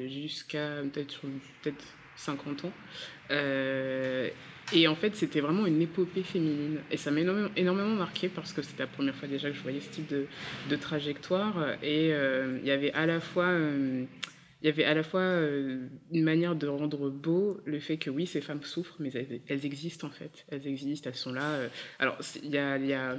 jusqu'à 0.07 0.81
peut-être 0.91 1.21
peut 1.63 1.73
50 2.17 2.65
ans. 2.65 2.71
Et 4.73 4.87
en 4.87 4.95
fait, 4.95 5.15
c'était 5.15 5.39
vraiment 5.39 5.65
une 5.65 5.81
épopée 5.81 6.23
féminine. 6.23 6.79
Et 6.91 6.97
ça 6.97 7.11
m'a 7.11 7.21
énormément, 7.21 7.49
énormément, 7.55 7.95
marqué 7.95 8.27
parce 8.27 8.53
que 8.53 8.61
c'était 8.61 8.83
la 8.83 8.87
première 8.87 9.15
fois 9.15 9.27
déjà 9.27 9.49
que 9.49 9.55
je 9.55 9.61
voyais 9.61 9.79
ce 9.79 9.89
type 9.89 10.07
de, 10.09 10.25
de 10.69 10.75
trajectoire. 10.75 11.75
Et 11.83 12.07
il 12.07 12.13
euh, 12.13 12.59
y 12.63 12.71
avait 12.71 12.91
à 12.93 13.05
la 13.05 13.19
fois. 13.19 13.45
Euh, 13.45 14.05
il 14.61 14.67
y 14.67 14.69
avait 14.69 14.85
à 14.85 14.93
la 14.93 15.03
fois 15.03 15.19
euh, 15.19 15.87
une 16.13 16.23
manière 16.23 16.55
de 16.55 16.67
rendre 16.67 17.09
beau 17.09 17.59
le 17.65 17.81
fait 17.81 17.97
que 17.97 18.09
oui, 18.09 18.25
ces 18.25 18.39
femmes 18.39 18.63
souffrent, 18.63 18.95
mais 18.99 19.11
elles, 19.13 19.41
elles 19.49 19.65
existent 19.65 20.07
en 20.07 20.09
fait. 20.09 20.45
Elles 20.49 20.65
existent, 20.67 21.09
elles 21.09 21.17
sont 21.17 21.33
là. 21.33 21.59
Alors, 21.99 22.17
il 22.41 22.49
y 22.49 22.57
a, 22.57 22.77
y 22.77 22.93
a 22.93 23.17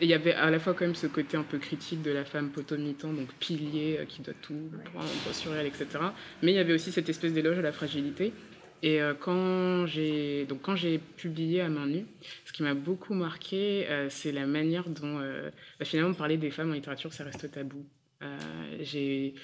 il 0.00 0.08
y 0.08 0.14
avait 0.14 0.32
à 0.32 0.50
la 0.50 0.58
fois 0.58 0.74
quand 0.74 0.84
même 0.84 0.94
ce 0.94 1.06
côté 1.06 1.36
un 1.36 1.42
peu 1.42 1.58
critique 1.58 2.02
de 2.02 2.10
la 2.10 2.24
femme 2.24 2.50
potomitan, 2.50 3.12
donc 3.12 3.32
pilier, 3.40 4.00
qui 4.08 4.20
doit 4.22 4.34
tout 4.42 4.70
prendre 4.92 5.08
sur 5.32 5.54
elle, 5.54 5.66
etc. 5.66 5.86
Mais 6.42 6.52
il 6.52 6.54
y 6.54 6.58
avait 6.58 6.74
aussi 6.74 6.92
cette 6.92 7.08
espèce 7.08 7.32
d'éloge 7.32 7.58
à 7.58 7.62
la 7.62 7.72
fragilité. 7.72 8.32
Et 8.82 9.00
euh, 9.00 9.14
quand 9.14 9.86
j'ai 9.86 10.98
publié 11.16 11.60
à 11.62 11.68
main 11.68 11.86
nue, 11.86 12.06
ce 12.44 12.52
qui 12.52 12.62
m'a 12.62 12.74
beaucoup 12.74 13.14
marqué, 13.14 13.86
euh, 13.88 14.08
c'est 14.10 14.32
la 14.32 14.46
manière 14.46 14.88
dont 14.88 15.20
euh, 15.20 15.50
bah, 15.78 15.84
finalement 15.84 16.14
parler 16.14 16.36
des 16.36 16.50
femmes 16.50 16.70
en 16.70 16.74
littérature 16.74 17.12
ça 17.12 17.24
reste 17.24 17.50
tabou. 17.50 17.84
j'ai 18.80 19.34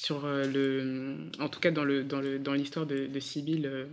sur 0.00 0.26
le 0.26 1.16
en 1.40 1.48
tout 1.48 1.60
cas 1.60 1.70
dans 1.70 1.84
le 1.84 2.04
dans 2.04 2.20
le 2.20 2.38
dans 2.38 2.54
l'histoire 2.54 2.86
de, 2.86 3.06
de 3.06 3.20
Sibylle 3.20 3.88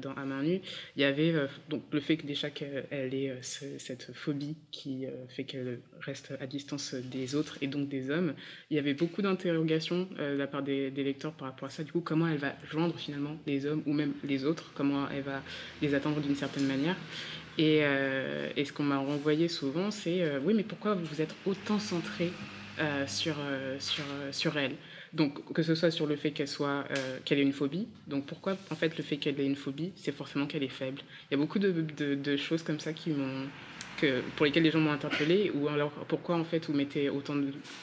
dans 0.00 0.12
à 0.14 0.24
main 0.24 0.42
nue, 0.42 0.60
il 0.96 1.02
y 1.02 1.04
avait 1.04 1.34
donc 1.68 1.82
le 1.92 2.00
fait 2.00 2.16
que 2.16 2.26
déjà 2.26 2.50
qu'elle 2.50 3.14
ait 3.14 3.38
ce, 3.42 3.64
cette 3.78 4.12
phobie 4.14 4.56
qui 4.70 5.06
fait 5.28 5.44
qu'elle 5.44 5.80
reste 6.00 6.32
à 6.40 6.46
distance 6.46 6.94
des 6.94 7.34
autres 7.34 7.58
et 7.60 7.66
donc 7.66 7.88
des 7.88 8.10
hommes. 8.10 8.34
Il 8.70 8.76
y 8.76 8.80
avait 8.80 8.94
beaucoup 8.94 9.22
d'interrogations 9.22 10.08
de 10.18 10.36
la 10.36 10.46
part 10.46 10.62
des, 10.62 10.90
lecteurs 10.90 11.32
par 11.32 11.48
rapport 11.48 11.68
à 11.68 11.70
ça. 11.70 11.84
Du 11.84 11.92
coup, 11.92 12.00
comment 12.00 12.28
elle 12.28 12.38
va 12.38 12.54
joindre 12.70 12.98
finalement 12.98 13.36
les 13.46 13.66
hommes 13.66 13.82
ou 13.86 13.92
même 13.92 14.12
les 14.24 14.44
autres, 14.44 14.72
comment 14.74 15.08
elle 15.10 15.22
va 15.22 15.42
les 15.82 15.94
attendre 15.94 16.20
d'une 16.20 16.36
certaine 16.36 16.66
manière? 16.66 16.96
Et, 17.58 17.80
euh, 17.82 18.48
ce 18.56 18.72
qu'on 18.72 18.84
m'a 18.84 18.98
renvoyé 18.98 19.48
souvent, 19.48 19.90
c'est 19.90 20.22
euh, 20.22 20.40
oui, 20.42 20.54
mais 20.54 20.62
pourquoi 20.62 20.94
vous 20.94 21.20
êtes 21.20 21.34
autant 21.44 21.78
centré 21.78 22.32
euh, 22.78 23.06
sur, 23.06 23.36
sur, 23.78 24.04
sur 24.32 24.56
elle? 24.56 24.74
Donc 25.12 25.52
que 25.52 25.62
ce 25.62 25.74
soit 25.74 25.90
sur 25.90 26.06
le 26.06 26.16
fait 26.16 26.30
qu'elle 26.30 26.48
soit 26.48 26.84
euh, 26.90 27.18
qu'elle 27.24 27.38
ait 27.38 27.42
une 27.42 27.52
phobie 27.52 27.88
donc 28.06 28.26
pourquoi 28.26 28.56
en 28.70 28.76
fait 28.76 28.96
le 28.96 29.02
fait 29.02 29.16
qu'elle 29.16 29.40
ait 29.40 29.46
une 29.46 29.56
phobie 29.56 29.92
c'est 29.96 30.12
forcément 30.12 30.46
qu'elle 30.46 30.62
est 30.62 30.68
faible 30.68 31.02
il 31.30 31.32
y 31.32 31.34
a 31.34 31.38
beaucoup 31.38 31.58
de, 31.58 32.36
choses 32.36 32.62
comme 32.62 32.80
ça 32.80 32.92
qui 32.92 33.10
m'ont 33.10 33.46
que 34.00 34.22
pour 34.36 34.46
lesquelles 34.46 34.62
les 34.62 34.70
gens 34.70 34.80
m'ont 34.80 34.92
interpellé 34.92 35.50
ou 35.54 35.68
alors 35.68 35.90
pourquoi 36.08 36.36
en 36.36 36.44
fait 36.44 36.66
vous 36.66 36.72
mettez 36.72 37.10
autant 37.10 37.34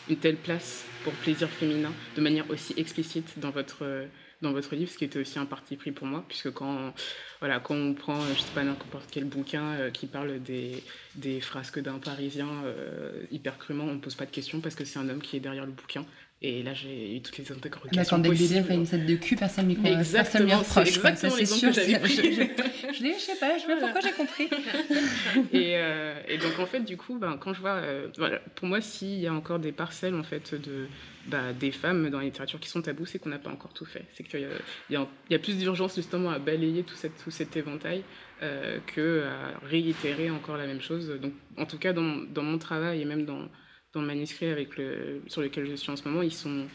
une 0.09 0.17
telle 0.17 0.37
place 0.37 0.85
pour 1.03 1.13
plaisir 1.13 1.49
féminin 1.49 1.91
de 2.15 2.21
manière 2.21 2.49
aussi 2.49 2.73
explicite 2.77 3.39
dans 3.39 3.51
votre 3.51 4.07
dans 4.41 4.51
votre 4.51 4.75
livre, 4.75 4.91
ce 4.91 4.97
qui 4.97 5.05
était 5.05 5.19
aussi 5.19 5.39
un 5.39 5.45
parti 5.45 5.75
pris 5.75 5.91
pour 5.91 6.05
moi, 6.05 6.23
puisque 6.27 6.51
quand, 6.51 6.93
voilà, 7.39 7.59
quand 7.59 7.75
on 7.75 7.93
prend, 7.93 8.21
je 8.35 8.39
sais 8.39 8.53
pas, 8.53 8.63
n'importe 8.63 9.09
quel 9.11 9.25
bouquin 9.25 9.73
euh, 9.73 9.89
qui 9.89 10.05
parle 10.05 10.41
des, 10.41 10.83
des 11.15 11.41
frasques 11.41 11.79
d'un 11.79 11.97
Parisien 11.97 12.49
euh, 12.65 13.23
hyper 13.31 13.57
crûment, 13.57 13.85
on 13.85 13.95
ne 13.95 13.99
pose 13.99 14.15
pas 14.15 14.25
de 14.25 14.31
questions 14.31 14.59
parce 14.59 14.75
que 14.75 14.85
c'est 14.85 14.99
un 14.99 15.09
homme 15.09 15.21
qui 15.21 15.37
est 15.37 15.39
derrière 15.39 15.65
le 15.65 15.71
bouquin. 15.71 16.05
Et 16.39 16.61
là, 16.61 16.71
j'ai 16.75 17.15
eu 17.15 17.21
toutes 17.21 17.39
les 17.39 17.51
interrogations. 17.51 17.99
Là, 17.99 18.05
quand 18.07 18.19
dès 18.19 18.29
le 18.29 18.35
début, 18.35 18.63
fait 18.63 18.75
une 18.75 18.85
scène 18.85 19.07
de 19.07 19.15
cul, 19.15 19.35
personne 19.35 19.67
ne 19.67 19.87
Exactement, 19.87 20.61
c'est 20.63 20.81
exactement 20.81 21.35
l'exemple 21.35 21.65
que 21.65 21.71
j'avais 21.71 21.99
pris. 21.99 22.15
je, 22.15 22.21
je, 22.21 23.05
je, 23.05 23.19
sais 23.19 23.35
pas, 23.39 23.57
je 23.57 23.63
sais 23.63 23.67
pas 23.67 23.79
pourquoi 23.79 24.01
j'ai 24.01 24.11
compris. 24.11 24.43
et, 25.51 25.77
euh, 25.77 26.21
et, 26.27 26.37
donc, 26.37 26.59
en 26.59 26.67
fait, 26.67 26.81
du 26.81 26.95
coup, 26.95 27.17
ben, 27.17 27.39
quand 27.41 27.53
je 27.53 27.59
vois, 27.61 27.77
euh, 27.77 28.09
voilà, 28.19 28.37
pour 28.53 28.67
moi, 28.67 28.81
s'il 28.81 29.19
y 29.19 29.25
a 29.25 29.33
encore 29.33 29.57
des 29.57 29.71
parcelles, 29.71 30.13
en 30.13 30.21
fait, 30.21 30.53
de, 30.53 30.85
bah, 31.25 31.53
des 31.59 31.71
femmes 31.71 32.11
dans 32.11 32.19
la 32.19 32.25
littérature 32.25 32.59
qui 32.59 32.69
sont 32.69 32.83
tabous, 32.83 33.07
c'est 33.07 33.17
qu'on 33.17 33.29
n'a 33.29 33.39
pas 33.39 33.49
encore 33.49 33.73
tout 33.73 33.85
fait. 33.85 34.05
C'est 34.13 34.21
qu'il 34.21 34.41
y, 34.41 34.93
y, 34.93 34.97
y, 35.31 35.35
a 35.35 35.39
plus 35.39 35.57
d'urgence, 35.57 35.95
justement, 35.95 36.29
à 36.29 36.37
balayer 36.37 36.83
tout, 36.83 36.95
cette, 36.95 37.17
tout 37.23 37.31
cet 37.31 37.57
éventail 37.57 38.03
euh, 38.43 38.77
qu'à 38.85 39.57
réitérer 39.67 40.29
encore 40.29 40.57
la 40.57 40.67
même 40.67 40.81
chose. 40.81 41.17
Donc, 41.19 41.33
en 41.57 41.65
tout 41.65 41.79
cas, 41.79 41.93
dans, 41.93 42.17
dans 42.31 42.43
mon 42.43 42.59
travail 42.59 43.01
et 43.01 43.05
même 43.05 43.25
dans 43.25 43.49
dans 43.97 44.01
le 44.01 44.07
manuscrit 44.07 44.47
avec 44.47 44.77
le, 44.77 45.21
sur 45.27 45.41
lequel 45.41 45.65
je 45.65 45.75
suis 45.75 45.91
en 45.91 45.95
ce 45.95 46.07
moment, 46.07 46.21
ils 46.21 46.33
sont 46.33 46.65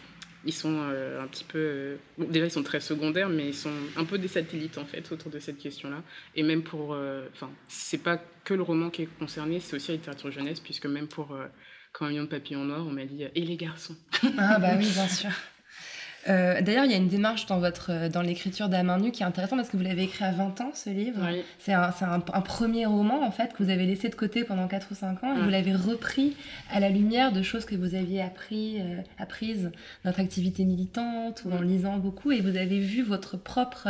ils 0.45 0.53
sont 0.53 0.77
un 0.77 1.27
petit 1.29 1.45
peu. 1.45 1.99
bon, 2.19 2.27
déjà, 2.29 2.47
ils 2.47 2.51
sont 2.51 2.65
très 2.65 2.81
secondaires, 2.81 3.29
mais 3.29 3.47
ils 3.51 3.55
sont 3.55 3.71
un 3.97 4.05
peu 4.05 4.19
des 4.19 4.27
satellites, 4.27 4.77
en 4.77 4.85
fait, 4.85 5.13
autour 5.13 5.31
de 5.31 5.39
cette 5.39 5.59
question-là. 5.59 6.03
Et 6.35 6.43
même 6.43 6.65
pour. 6.65 6.99
Enfin, 7.33 7.49
c'est 7.69 8.03
pas 8.03 8.21
que 8.43 8.53
le 8.53 8.63
roman 8.63 8.91
qui 8.91 9.03
est 9.03 9.19
concerné, 9.21 9.61
c'est 9.61 9.77
aussi 9.77 9.93
la 9.93 9.99
littérature 9.99 10.33
jeunesse, 10.33 10.59
puisque 10.59 10.87
même 10.87 11.07
pour. 11.07 11.39
Quand 11.93 12.07
un 12.07 12.09
million 12.09 12.25
de 12.25 12.29
papillons 12.29 12.65
noirs, 12.65 12.87
on 12.87 12.91
m'a 12.91 13.05
dit 13.05 13.23
et 13.23 13.41
les 13.43 13.57
garçons? 13.57 13.95
Ah 14.39 14.59
bah 14.59 14.71
oui, 14.79 14.91
bien 14.91 15.09
sûr. 15.09 15.31
Euh, 16.29 16.61
d'ailleurs, 16.61 16.85
il 16.85 16.91
y 16.91 16.95
a 16.95 16.99
une 16.99 17.09
démarche 17.09 17.47
dans, 17.47 17.59
votre, 17.59 17.91
euh, 17.91 18.09
dans 18.09 18.23
l'écriture 18.23 18.69
d'À 18.69 18.83
nue 18.83 19.11
qui 19.11 19.23
est 19.23 19.27
intéressante 19.27 19.59
parce 19.59 19.71
que 19.71 19.77
vous 19.77 19.83
l'avez 19.83 20.05
écrit 20.05 20.25
à 20.25 20.31
20 20.31 20.61
ans, 20.61 20.71
ce 20.75 20.91
livre. 20.91 21.21
C'est, 21.59 21.73
un, 21.73 21.93
un, 22.01 22.41
premier 22.41 22.87
roman, 22.87 23.25
en 23.27 23.31
fait, 23.31 23.53
que 23.53 23.63
vous 23.63 23.71
avez 23.71 23.87
laissé 23.87 24.09
de 24.09 24.15
côté 24.15 24.45
pendant 24.45 24.69
4 24.69 24.89
ou 24.91 24.95
5 24.95 25.25
ans 25.25 25.37
et 25.37 25.41
vous 25.41 25.49
l'avez 25.49 25.75
repris 25.75 26.37
à 26.71 26.81
la 26.81 26.91
lumière 26.91 27.33
de 27.33 27.43
choses 27.43 27.65
que 27.65 27.75
vous 27.75 27.95
aviez 27.95 28.23
appris, 28.23 28.81
euh, 28.81 29.01
apprises 29.19 29.71
dans 30.05 30.11
votre 30.11 30.21
activité 30.21 30.65
militante 30.65 31.43
ou 31.45 31.53
en 31.53 31.61
lisant 31.61 31.97
beaucoup 31.97 32.31
et 32.33 32.41
vous 32.41 32.57
avez 32.57 32.79
vu 32.79 33.03
votre 33.03 33.37
propre 33.37 33.89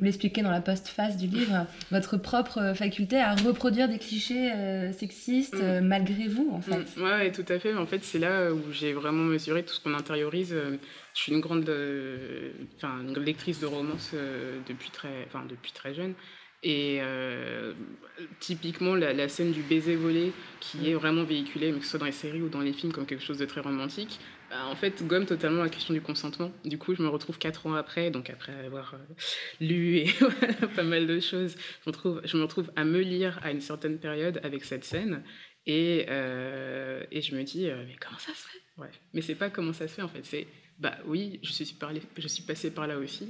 vous 0.00 0.04
l'expliquez 0.04 0.42
dans 0.42 0.50
la 0.50 0.60
postface 0.60 1.16
du 1.16 1.28
livre, 1.28 1.66
votre 1.92 2.16
propre 2.16 2.72
faculté 2.74 3.18
à 3.18 3.36
reproduire 3.36 3.88
des 3.88 3.98
clichés 3.98 4.50
sexistes 4.98 5.62
mm. 5.62 5.80
malgré 5.80 6.26
vous, 6.26 6.50
en 6.52 6.60
fait. 6.60 6.72
Oui, 6.96 7.02
mm. 7.02 7.04
Ouais, 7.04 7.32
tout 7.32 7.44
à 7.48 7.58
fait. 7.58 7.74
En 7.74 7.86
fait, 7.86 8.02
c'est 8.02 8.18
là 8.18 8.50
où 8.52 8.60
j'ai 8.72 8.92
vraiment 8.92 9.24
mesuré 9.24 9.62
tout 9.62 9.74
ce 9.74 9.80
qu'on 9.80 9.94
intériorise 9.94 10.54
je 11.14 11.20
suis 11.20 11.32
une 11.32 11.40
grande, 11.40 11.68
euh, 11.68 12.50
enfin, 12.76 13.00
une 13.02 13.18
lectrice 13.18 13.60
de 13.60 13.66
romances 13.66 14.12
euh, 14.14 14.58
depuis, 14.68 14.90
très, 14.90 15.24
enfin, 15.26 15.44
depuis 15.48 15.72
très 15.72 15.94
jeune. 15.94 16.14
Et 16.62 16.98
euh, 17.00 17.72
typiquement, 18.38 18.94
la, 18.94 19.28
scène 19.28 19.52
du 19.52 19.62
baiser 19.62 19.96
volé, 19.96 20.32
qui 20.60 20.90
est 20.90 20.94
vraiment 20.94 21.24
véhiculée, 21.24 21.72
mais 21.72 21.78
que 21.78 21.84
ce 21.84 21.90
soit 21.90 21.98
dans 21.98 22.06
les 22.06 22.12
séries 22.12 22.42
ou 22.42 22.48
dans 22.48 22.60
les 22.60 22.72
films, 22.72 22.92
comme 22.92 23.06
quelque 23.06 23.24
chose 23.24 23.38
de 23.38 23.46
très 23.46 23.62
romantique, 23.62 24.20
en 24.52 24.74
fait, 24.76 25.06
gomme 25.06 25.26
totalement 25.26 25.62
la 25.62 25.68
question 25.68 25.94
du 25.94 26.00
consentement. 26.00 26.50
Du 26.64 26.78
coup, 26.78 26.94
je 26.94 27.02
me 27.02 27.08
retrouve 27.08 27.38
quatre 27.38 27.66
ans 27.66 27.74
après, 27.74 28.10
donc 28.10 28.30
après 28.30 28.52
avoir 28.64 28.96
lu 29.60 29.98
et 29.98 30.10
pas 30.76 30.82
mal 30.82 31.06
de 31.06 31.20
choses, 31.20 31.56
je 31.84 32.36
me, 32.36 32.42
retrouve, 32.42 32.70
à 32.76 32.84
me 32.84 33.00
lire 33.00 33.38
à 33.42 33.50
une 33.50 33.60
certaine 33.60 33.98
période 33.98 34.40
avec 34.42 34.64
cette 34.64 34.84
scène. 34.84 35.22
Et, 35.66 36.00
et 36.00 37.20
je 37.20 37.34
me 37.34 37.42
dis, 37.42 37.66
mais 37.66 37.96
comment 38.00 38.18
ça 38.18 38.32
se 38.32 38.48
fait? 38.48 38.62
Ouais. 38.78 38.90
Mais 39.12 39.20
c'est 39.20 39.34
pas 39.34 39.50
comment 39.50 39.72
ça 39.72 39.86
se 39.86 39.94
fait 39.94 40.02
en 40.02 40.08
fait, 40.08 40.24
c'est 40.24 40.46
bah 40.80 40.96
oui, 41.04 41.38
je 41.42 41.52
suis, 41.52 42.42
passée 42.42 42.70
par 42.70 42.86
là 42.86 42.98
aussi. 42.98 43.28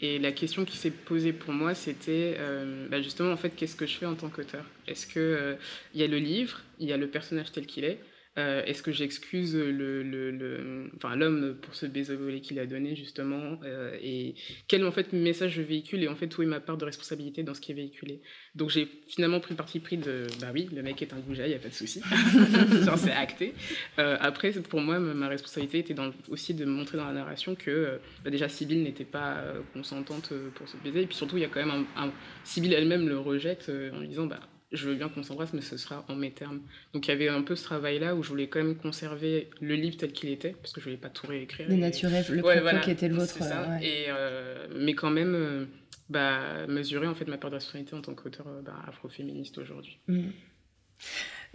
Et 0.00 0.18
la 0.18 0.32
question 0.32 0.64
qui 0.64 0.76
s'est 0.76 0.90
posée 0.90 1.32
pour 1.32 1.52
moi, 1.52 1.74
c'était 1.74 2.36
euh, 2.38 2.88
bah 2.88 3.00
justement, 3.00 3.32
en 3.32 3.36
fait, 3.36 3.50
qu'est-ce 3.50 3.76
que 3.76 3.86
je 3.86 3.96
fais 3.96 4.06
en 4.06 4.14
tant 4.14 4.28
qu'auteur? 4.28 4.64
Est-ce 4.86 5.06
euh, 5.16 5.56
il 5.94 6.00
y 6.00 6.04
a 6.04 6.08
le 6.08 6.18
livre, 6.18 6.60
il 6.78 6.88
y 6.88 6.92
a 6.92 6.96
le 6.96 7.08
personnage 7.08 7.52
tel 7.52 7.66
qu'il 7.66 7.84
est, 7.84 7.98
euh, 8.38 8.62
est-ce 8.66 8.84
que 8.84 8.92
j'excuse 8.92 9.56
le, 9.56 10.02
le, 10.02 10.90
enfin, 10.96 11.16
l'homme 11.16 11.56
pour 11.60 11.74
ce 11.74 11.86
baiser 11.86 12.14
volé 12.14 12.40
qu'il 12.40 12.58
a 12.60 12.66
donné, 12.66 12.94
justement 12.94 13.58
euh, 13.64 13.96
Et 14.00 14.36
quel 14.68 14.84
en 14.84 14.92
fait, 14.92 15.12
message 15.12 15.52
je 15.52 15.62
véhicule 15.62 16.04
Et 16.04 16.08
en 16.08 16.14
fait, 16.14 16.38
où 16.38 16.42
est 16.42 16.46
ma 16.46 16.60
part 16.60 16.76
de 16.76 16.84
responsabilité 16.84 17.42
dans 17.42 17.54
ce 17.54 17.60
qui 17.60 17.72
est 17.72 17.74
véhiculé? 17.74 18.20
Donc 18.54 18.70
j'ai 18.70 18.88
finalement 19.08 19.40
pris 19.40 19.54
le 19.54 19.56
parti 19.56 19.80
pris 19.80 19.96
de 19.96 20.26
bah 20.40 20.48
oui, 20.54 20.68
le 20.72 20.82
mec 20.82 21.02
est 21.02 21.12
un 21.12 21.18
goujat, 21.18 21.46
il 21.46 21.50
n'y 21.50 21.56
a 21.56 21.58
pas 21.58 21.68
de 21.68 21.74
souci. 21.74 22.00
C'est 22.96 23.12
acté. 23.12 23.54
Euh, 23.98 24.16
après, 24.20 24.52
pour 24.52 24.80
moi, 24.80 24.98
ma 25.00 25.28
responsabilité 25.28 25.78
était 25.78 25.94
dans, 25.94 26.12
aussi 26.28 26.54
de 26.54 26.64
montrer 26.64 26.96
dans 26.96 27.06
la 27.06 27.12
narration 27.12 27.56
que 27.56 27.98
bah, 28.24 28.30
déjà, 28.30 28.48
Sibylle 28.48 28.84
n'était 28.84 29.04
pas 29.04 29.42
consentante 29.72 30.32
pour 30.54 30.68
ce 30.68 30.76
baiser. 30.76 31.02
Et 31.02 31.06
puis 31.06 31.16
surtout, 31.16 31.38
il 31.38 31.40
y 31.40 31.44
a 31.44 31.48
quand 31.48 31.64
même 31.64 31.86
un. 31.96 32.04
un 32.04 32.12
Sibylle 32.44 32.72
elle-même 32.72 33.08
le 33.08 33.18
rejette 33.18 33.70
en 33.92 34.00
disant 34.02 34.26
bah, 34.26 34.40
je 34.72 34.88
veux 34.88 34.94
bien 34.94 35.08
qu'on 35.08 35.22
s'embrasse, 35.22 35.52
mais 35.52 35.62
ce 35.62 35.76
sera 35.76 36.04
en 36.08 36.14
mes 36.14 36.30
termes. 36.30 36.60
Donc 36.92 37.06
il 37.06 37.10
y 37.10 37.14
avait 37.14 37.28
un 37.28 37.42
peu 37.42 37.56
ce 37.56 37.64
travail-là 37.64 38.14
où 38.14 38.22
je 38.22 38.28
voulais 38.28 38.48
quand 38.48 38.62
même 38.62 38.76
conserver 38.76 39.48
le 39.60 39.74
livre 39.74 39.96
tel 39.96 40.12
qu'il 40.12 40.30
était, 40.30 40.52
parce 40.52 40.72
que 40.72 40.80
je 40.80 40.84
voulais 40.84 40.98
pas 40.98 41.08
tout 41.08 41.26
réécrire. 41.26 41.68
Dénaturer 41.68 42.22
le 42.30 42.42
propos 42.42 42.80
qui 42.82 42.90
était 42.90 43.08
le 43.08 43.14
vôtre. 43.14 43.36
Et, 43.82 44.06
euh, 44.08 44.66
mais 44.76 44.94
quand 44.94 45.10
même, 45.10 45.34
euh, 45.34 45.64
bah, 46.10 46.66
mesurer 46.66 47.06
en 47.06 47.14
fait 47.14 47.26
ma 47.26 47.38
part 47.38 47.50
de 47.50 47.56
responsabilité 47.56 47.94
en 47.94 48.02
tant 48.02 48.14
qu'auteur 48.14 48.46
euh, 48.48 48.62
bah, 48.62 48.76
afroféministe 48.86 49.58
aujourd'hui. 49.58 49.98
Mm. 50.06 50.28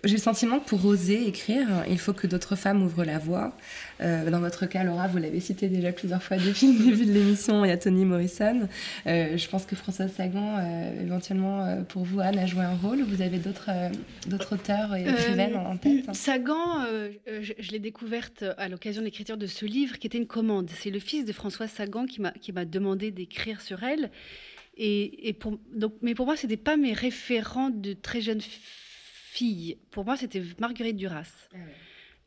J'ai 0.03 0.15
le 0.15 0.21
sentiment 0.21 0.59
que 0.59 0.67
pour 0.67 0.83
oser 0.85 1.27
écrire, 1.27 1.67
il 1.89 1.97
faut 1.97 2.11
que 2.11 2.27
d'autres 2.27 2.57
femmes 2.57 2.83
ouvrent 2.83 3.05
la 3.05 3.19
voie. 3.19 3.55
Euh, 4.01 4.29
dans 4.29 4.41
votre 4.41 4.65
cas, 4.65 4.83
Laura, 4.83 5.07
vous 5.07 5.17
l'avez 5.17 5.39
cité 5.39 5.69
déjà 5.69 5.93
plusieurs 5.93 6.21
fois 6.21 6.35
depuis 6.35 6.73
le 6.73 6.91
début 6.91 7.05
de 7.05 7.13
l'émission, 7.13 7.63
il 7.63 7.69
y 7.69 7.71
a 7.71 7.77
Toni 7.77 8.03
Morrison. 8.03 8.67
Euh, 9.07 9.37
je 9.37 9.47
pense 9.47 9.65
que 9.65 9.77
Françoise 9.77 10.11
Sagan, 10.11 10.57
euh, 10.59 11.01
éventuellement 11.01 11.83
pour 11.87 12.03
vous, 12.03 12.19
Anne, 12.19 12.37
a 12.37 12.45
joué 12.45 12.63
un 12.63 12.75
rôle. 12.75 13.01
Vous 13.03 13.21
avez 13.21 13.37
d'autres 13.37 13.69
d'autres 14.27 14.55
auteurs 14.55 14.93
et 14.93 15.03
écrivaines 15.03 15.55
en 15.55 15.77
tête 15.77 16.13
Sagan, 16.13 16.85
je, 17.25 17.53
je 17.57 17.71
l'ai 17.71 17.79
découverte 17.79 18.43
à 18.57 18.67
l'occasion 18.67 19.01
de 19.01 19.05
l'écriture 19.05 19.37
de 19.37 19.47
ce 19.47 19.65
livre 19.65 19.99
qui 19.99 20.07
était 20.07 20.17
une 20.17 20.27
commande. 20.27 20.69
C'est 20.81 20.91
le 20.91 20.99
fils 20.99 21.23
de 21.23 21.31
Françoise 21.31 21.69
Sagan 21.69 22.05
qui 22.05 22.51
m'a 22.51 22.65
demandé 22.65 23.11
d'écrire 23.11 23.61
sur 23.61 23.83
elle. 23.83 24.11
Et, 24.75 25.29
et 25.29 25.33
pour, 25.33 25.59
donc, 25.73 25.93
mais 26.01 26.15
pour 26.15 26.25
moi, 26.25 26.35
ce 26.35 26.47
n'était 26.47 26.61
pas 26.61 26.77
mes 26.77 26.93
référents 26.93 27.69
de 27.69 27.93
très 27.93 28.21
jeunes 28.21 28.41
filles 28.41 28.59
fille, 29.33 29.77
pour 29.89 30.05
moi, 30.05 30.15
c'était 30.15 30.43
Marguerite 30.59 30.95
Duras, 30.95 31.31
ah 31.53 31.57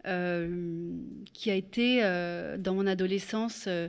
euh, 0.09 0.99
qui 1.33 1.51
a 1.51 1.55
été, 1.55 2.01
euh, 2.03 2.59
dans 2.59 2.75
mon 2.75 2.87
adolescence, 2.87 3.65
euh, 3.69 3.89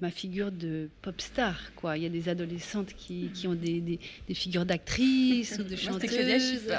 ma 0.00 0.10
figure 0.10 0.52
de 0.52 0.88
pop 1.02 1.20
star. 1.20 1.74
Quoi. 1.74 1.96
Il 1.96 2.02
y 2.04 2.06
a 2.06 2.10
des 2.10 2.28
adolescentes 2.28 2.94
qui, 2.94 3.30
qui 3.34 3.48
ont 3.48 3.54
des, 3.54 3.80
des, 3.80 4.34
figures 4.34 4.66
d'actrices 4.66 5.58
ou 5.58 5.64
de 5.64 5.76
chanteuses. 5.84 6.72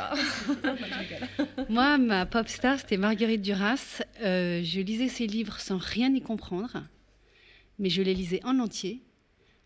Moi, 1.69 1.97
ma 1.97 2.25
pop 2.25 2.47
star, 2.47 2.79
c'était 2.79 2.97
Marguerite 2.97 3.41
Duras. 3.41 4.01
je 4.21 4.81
lisais 4.81 5.09
ses 5.09 5.27
livres 5.27 5.59
sans 5.59 5.77
rien 5.77 6.13
y 6.13 6.21
comprendre, 6.21 6.83
mais 7.79 7.89
je 7.89 8.01
les 8.01 8.13
lisais 8.13 8.41
en 8.43 8.59
entier, 8.59 9.01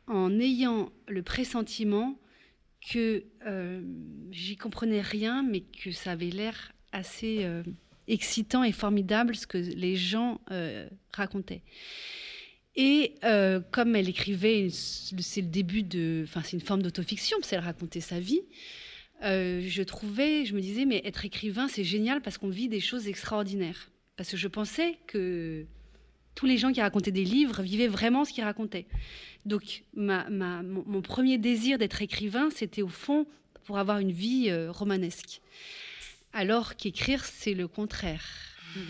en 0.07 0.39
ayant 0.39 0.91
le 1.07 1.21
pressentiment 1.21 2.15
que 2.89 3.23
euh, 3.45 3.81
j'y 4.31 4.57
comprenais 4.57 5.01
rien, 5.01 5.43
mais 5.43 5.61
que 5.61 5.91
ça 5.91 6.11
avait 6.11 6.29
l'air 6.29 6.73
assez 6.91 7.39
euh, 7.43 7.63
excitant 8.07 8.63
et 8.63 8.71
formidable 8.71 9.35
ce 9.35 9.47
que 9.47 9.57
les 9.57 9.95
gens 9.95 10.41
euh, 10.51 10.87
racontaient. 11.13 11.61
Et 12.75 13.13
comme 13.71 13.95
elle 13.95 14.09
écrivait, 14.09 14.67
c'est 14.71 15.41
le 15.41 15.47
début 15.47 15.83
de, 15.83 16.23
enfin 16.23 16.41
c'est 16.43 16.53
une 16.53 16.61
forme 16.61 16.81
d'autofiction, 16.81 17.37
parce 17.37 17.51
qu'elle 17.51 17.59
racontait 17.59 18.01
sa 18.01 18.19
vie. 18.19 18.41
je 19.21 19.83
trouvais, 19.83 20.43
je 20.45 20.55
me 20.55 20.59
disais, 20.59 20.85
mais 20.85 20.99
être 21.05 21.23
écrivain, 21.23 21.67
c'est 21.67 21.83
génial 21.83 22.19
parce 22.23 22.39
qu'on 22.39 22.49
vit 22.49 22.69
des 22.69 22.79
choses 22.79 23.07
extraordinaires. 23.07 23.91
Parce 24.15 24.31
que 24.31 24.37
je 24.37 24.47
pensais 24.47 24.97
que 25.05 25.67
tous 26.35 26.45
les 26.45 26.57
gens 26.57 26.71
qui 26.71 26.81
racontaient 26.81 27.11
des 27.11 27.23
livres 27.23 27.61
vivaient 27.61 27.87
vraiment 27.87 28.25
ce 28.25 28.33
qu'ils 28.33 28.43
racontaient. 28.43 28.85
Donc 29.45 29.83
mon, 29.95 31.01
premier 31.01 31.37
désir 31.37 31.77
d'être 31.77 32.01
écrivain, 32.01 32.49
c'était 32.49 32.81
au 32.81 32.87
fond 32.87 33.25
pour 33.65 33.77
avoir 33.77 33.99
une 33.99 34.11
vie 34.11 34.49
euh, 34.49 34.71
romanesque. 34.71 35.41
Alors 36.33 36.75
qu'écrire, 36.75 37.23
c'est 37.25 37.53
le 37.53 37.67
contraire. 37.67 38.25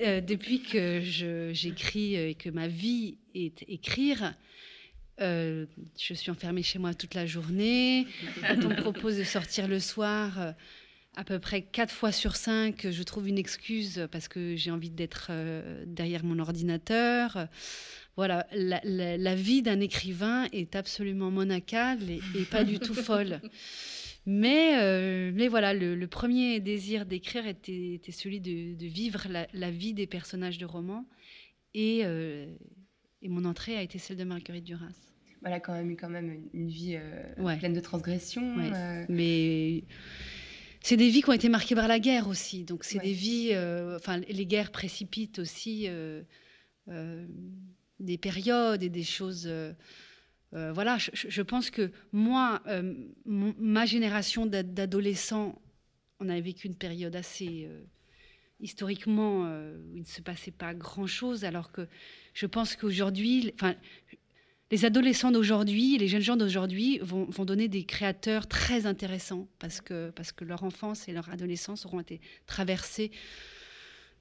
Euh, 0.00 0.20
depuis 0.20 0.62
que 0.62 1.00
j'écris 1.02 2.14
et 2.14 2.36
que 2.36 2.50
ma 2.50 2.68
vie 2.68 3.18
est 3.34 3.64
écrire, 3.68 4.32
euh, 5.20 5.66
je 5.98 6.14
suis 6.14 6.30
enfermée 6.30 6.62
chez 6.62 6.78
moi 6.78 6.94
toute 6.94 7.14
la 7.14 7.26
journée. 7.26 8.06
Quand 8.40 8.64
on 8.64 8.68
me 8.68 8.76
propose 8.76 9.18
de 9.18 9.24
sortir 9.24 9.66
le 9.66 9.80
soir, 9.80 10.54
à 11.18 11.24
peu 11.24 11.40
près 11.40 11.62
quatre 11.62 11.90
fois 11.90 12.12
sur 12.12 12.36
cinq, 12.36 12.86
je 12.88 13.02
trouve 13.02 13.26
une 13.26 13.38
excuse 13.38 14.06
parce 14.12 14.28
que 14.28 14.54
j'ai 14.54 14.70
envie 14.70 14.88
d'être 14.88 15.26
euh, 15.30 15.82
derrière 15.84 16.22
mon 16.22 16.38
ordinateur. 16.38 17.48
Voilà, 18.14 18.46
la, 18.52 19.34
vie 19.34 19.62
d'un 19.62 19.80
écrivain 19.80 20.46
est 20.52 20.76
absolument 20.76 21.32
monacale 21.32 22.08
et, 22.08 22.20
pas 22.52 22.62
du 22.62 22.78
tout 22.78 22.94
folle. 22.94 23.40
Mais, 24.26 24.78
euh, 24.80 25.32
mais 25.34 25.48
voilà, 25.48 25.74
le, 25.74 26.06
premier 26.06 26.60
désir 26.60 27.04
d'écrire 27.04 27.48
était, 27.48 28.00
celui 28.12 28.40
de, 28.40 28.86
vivre 28.86 29.26
la, 29.52 29.70
vie 29.72 29.94
des 29.94 30.06
personnages 30.06 30.58
de 30.58 30.66
romans. 30.66 31.04
Et, 31.74 32.02
euh, 32.04 32.46
et, 33.22 33.28
mon 33.28 33.44
entrée 33.44 33.76
a 33.76 33.82
été 33.82 33.98
celle 33.98 34.18
de 34.18 34.24
Marguerite 34.24 34.64
Duras. 34.64 34.86
Elle 35.44 35.52
a 35.52 35.60
quand 35.60 35.72
même 35.72 35.90
eu 35.90 35.96
quand 35.96 36.10
même 36.10 36.44
une, 36.52 36.68
vie 36.68 36.96
pleine 37.58 37.72
de 37.72 37.80
transgressions. 37.80 38.54
Mais 39.08 39.82
c'est 40.80 40.96
des 40.96 41.08
vies 41.08 41.22
qui 41.22 41.30
ont 41.30 41.34
été 41.34 41.48
marquées 41.48 41.74
par 41.74 41.88
la 41.88 41.98
guerre 41.98 42.28
aussi. 42.28 42.64
Donc 42.64 42.84
c'est 42.84 42.98
des 42.98 43.12
vies, 43.12 43.50
euh, 43.52 43.96
enfin 43.96 44.18
les 44.18 44.46
guerres 44.46 44.70
précipitent 44.70 45.38
aussi 45.38 45.84
euh, 45.88 46.22
euh, 46.88 47.26
des 48.00 48.18
périodes 48.18 48.82
et 48.82 48.88
des 48.88 49.02
choses. 49.02 49.50
voilà, 50.52 50.96
je, 50.98 51.42
pense 51.42 51.70
que 51.70 51.90
moi, 52.12 52.62
ma 53.26 53.86
génération 53.86 54.46
d'adolescents, 54.46 55.60
on 56.20 56.28
avait 56.28 56.40
vécu 56.40 56.68
une 56.68 56.76
période 56.76 57.16
assez 57.16 57.68
historiquement 58.60 59.42
où 59.42 59.96
il 59.96 60.02
ne 60.02 60.06
se 60.06 60.22
passait 60.22 60.52
pas 60.52 60.74
grand-chose, 60.74 61.44
alors 61.44 61.70
que 61.70 61.86
je 62.34 62.46
pense 62.46 62.76
qu'aujourd'hui, 62.76 63.52
enfin, 63.54 63.74
les 64.70 64.84
adolescents 64.84 65.30
d'aujourd'hui, 65.30 65.96
les 65.96 66.08
jeunes 66.08 66.22
gens 66.22 66.36
d'aujourd'hui 66.36 66.98
vont, 66.98 67.26
donner 67.44 67.68
des 67.68 67.84
créateurs 67.84 68.46
très 68.46 68.86
intéressants 68.86 69.48
parce 69.58 69.80
que, 69.80 70.10
parce 70.10 70.32
que 70.32 70.44
leur 70.44 70.62
enfance 70.62 71.08
et 71.08 71.12
leur 71.12 71.28
adolescence 71.30 71.86
auront 71.86 72.00
été 72.00 72.20
traversées 72.46 73.10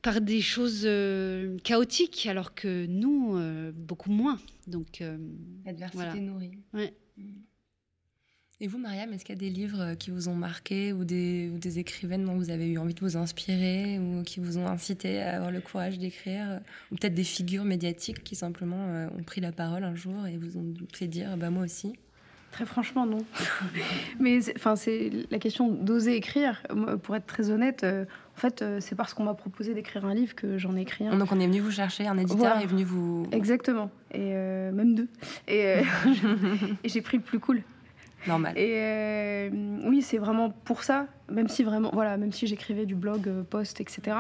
par 0.02 0.22
des 0.22 0.42
choses 0.42 0.84
euh, 0.86 1.58
chaotiques, 1.64 2.28
alors 2.28 2.54
que 2.54 2.86
nous, 2.86 3.36
euh, 3.36 3.72
beaucoup 3.74 4.12
moins. 4.12 4.40
Donc, 4.68 5.02
euh, 5.02 5.18
L'adversité 5.66 5.98
voilà. 5.98 6.16
nourrie. 6.16 6.52
Ouais. 6.74 6.94
Et 8.60 8.68
vous, 8.68 8.80
Mariam, 8.80 9.14
est-ce 9.14 9.24
qu'il 9.24 9.36
y 9.36 9.38
a 9.38 9.40
des 9.40 9.52
livres 9.52 9.80
euh, 9.82 9.94
qui 9.96 10.10
vous 10.10 10.30
ont 10.30 10.34
marqué 10.36 10.92
ou 10.92 11.04
des, 11.06 11.52
ou 11.54 11.60
des 11.60 11.78
écrivaines 11.78 12.26
dont 12.26 12.34
vous 12.36 12.50
avez 12.50 12.68
eu 12.68 12.80
envie 12.80 12.96
de 12.96 13.00
vous 13.02 13.16
inspirer 13.16 14.00
ou 14.00 14.24
qui 14.24 14.40
vous 14.40 14.58
ont 14.58 14.66
incité 14.66 15.22
à 15.22 15.36
avoir 15.36 15.52
le 15.52 15.62
courage 15.62 16.00
d'écrire 16.00 16.44
euh, 16.50 16.60
Ou 16.92 16.96
peut-être 16.96 17.14
des 17.14 17.24
figures 17.24 17.66
médiatiques 17.66 18.24
qui 18.24 18.36
simplement 18.36 18.88
euh, 18.88 19.08
ont 19.16 19.22
pris 19.22 19.42
la 19.42 19.52
parole 19.52 19.84
un 19.84 19.94
jour 19.94 20.26
et 20.26 20.38
vous 20.38 20.58
ont 20.58 20.74
fait 20.92 21.06
dire 21.06 21.38
bah, 21.38 21.52
moi 21.52 21.64
aussi? 21.66 21.94
Très 22.52 22.66
franchement, 22.66 23.06
non. 23.06 23.20
Mais 24.20 24.42
c'est- 24.42 24.56
enfin, 24.56 24.76
c'est 24.76 25.12
la 25.30 25.38
question 25.38 25.72
d'oser 25.72 26.16
écrire. 26.16 26.64
Pour 27.04 27.16
être 27.16 27.28
très 27.28 27.52
honnête, 27.52 27.84
euh, 27.84 28.06
en 28.36 28.40
fait, 28.40 28.64
euh, 28.64 28.80
c'est 28.82 28.96
parce 28.96 29.14
qu'on 29.14 29.26
m'a 29.26 29.36
proposé 29.36 29.76
d'écrire 29.76 30.04
un 30.06 30.16
livre 30.16 30.34
que 30.34 30.58
j'en 30.58 30.76
ai 30.76 30.82
écrit 30.82 31.06
un. 31.06 31.16
Donc 31.16 31.32
on 31.32 31.40
est 31.40 31.46
venu 31.46 31.60
vous 31.60 31.70
chercher, 31.70 32.08
un 32.08 32.18
éditeur 32.18 32.38
Voilà. 32.38 32.64
est 32.64 32.66
venu 32.66 32.84
vous. 32.86 33.28
Exactement. 33.32 33.92
Et 34.12 34.32
euh, 34.34 34.72
même 34.72 34.96
deux. 34.96 35.10
Et, 35.48 35.82
et 36.84 36.90
j'ai 36.90 37.02
pris 37.02 37.18
le 37.18 37.24
plus 37.24 37.38
cool. 37.40 37.62
Normal. 38.26 38.58
Et 38.58 38.74
euh, 38.76 39.50
oui, 39.84 40.02
c'est 40.02 40.18
vraiment 40.18 40.50
pour 40.50 40.84
ça, 40.84 41.08
même 41.30 41.48
si 41.48 41.64
vraiment, 41.64 41.92
voilà, 41.94 42.18
même 42.18 42.32
si 42.32 42.48
j'écrivais 42.48 42.86
du 42.86 42.96
blog, 42.96 43.28
euh, 43.28 43.44
post, 43.44 43.80
etc. 43.80 44.18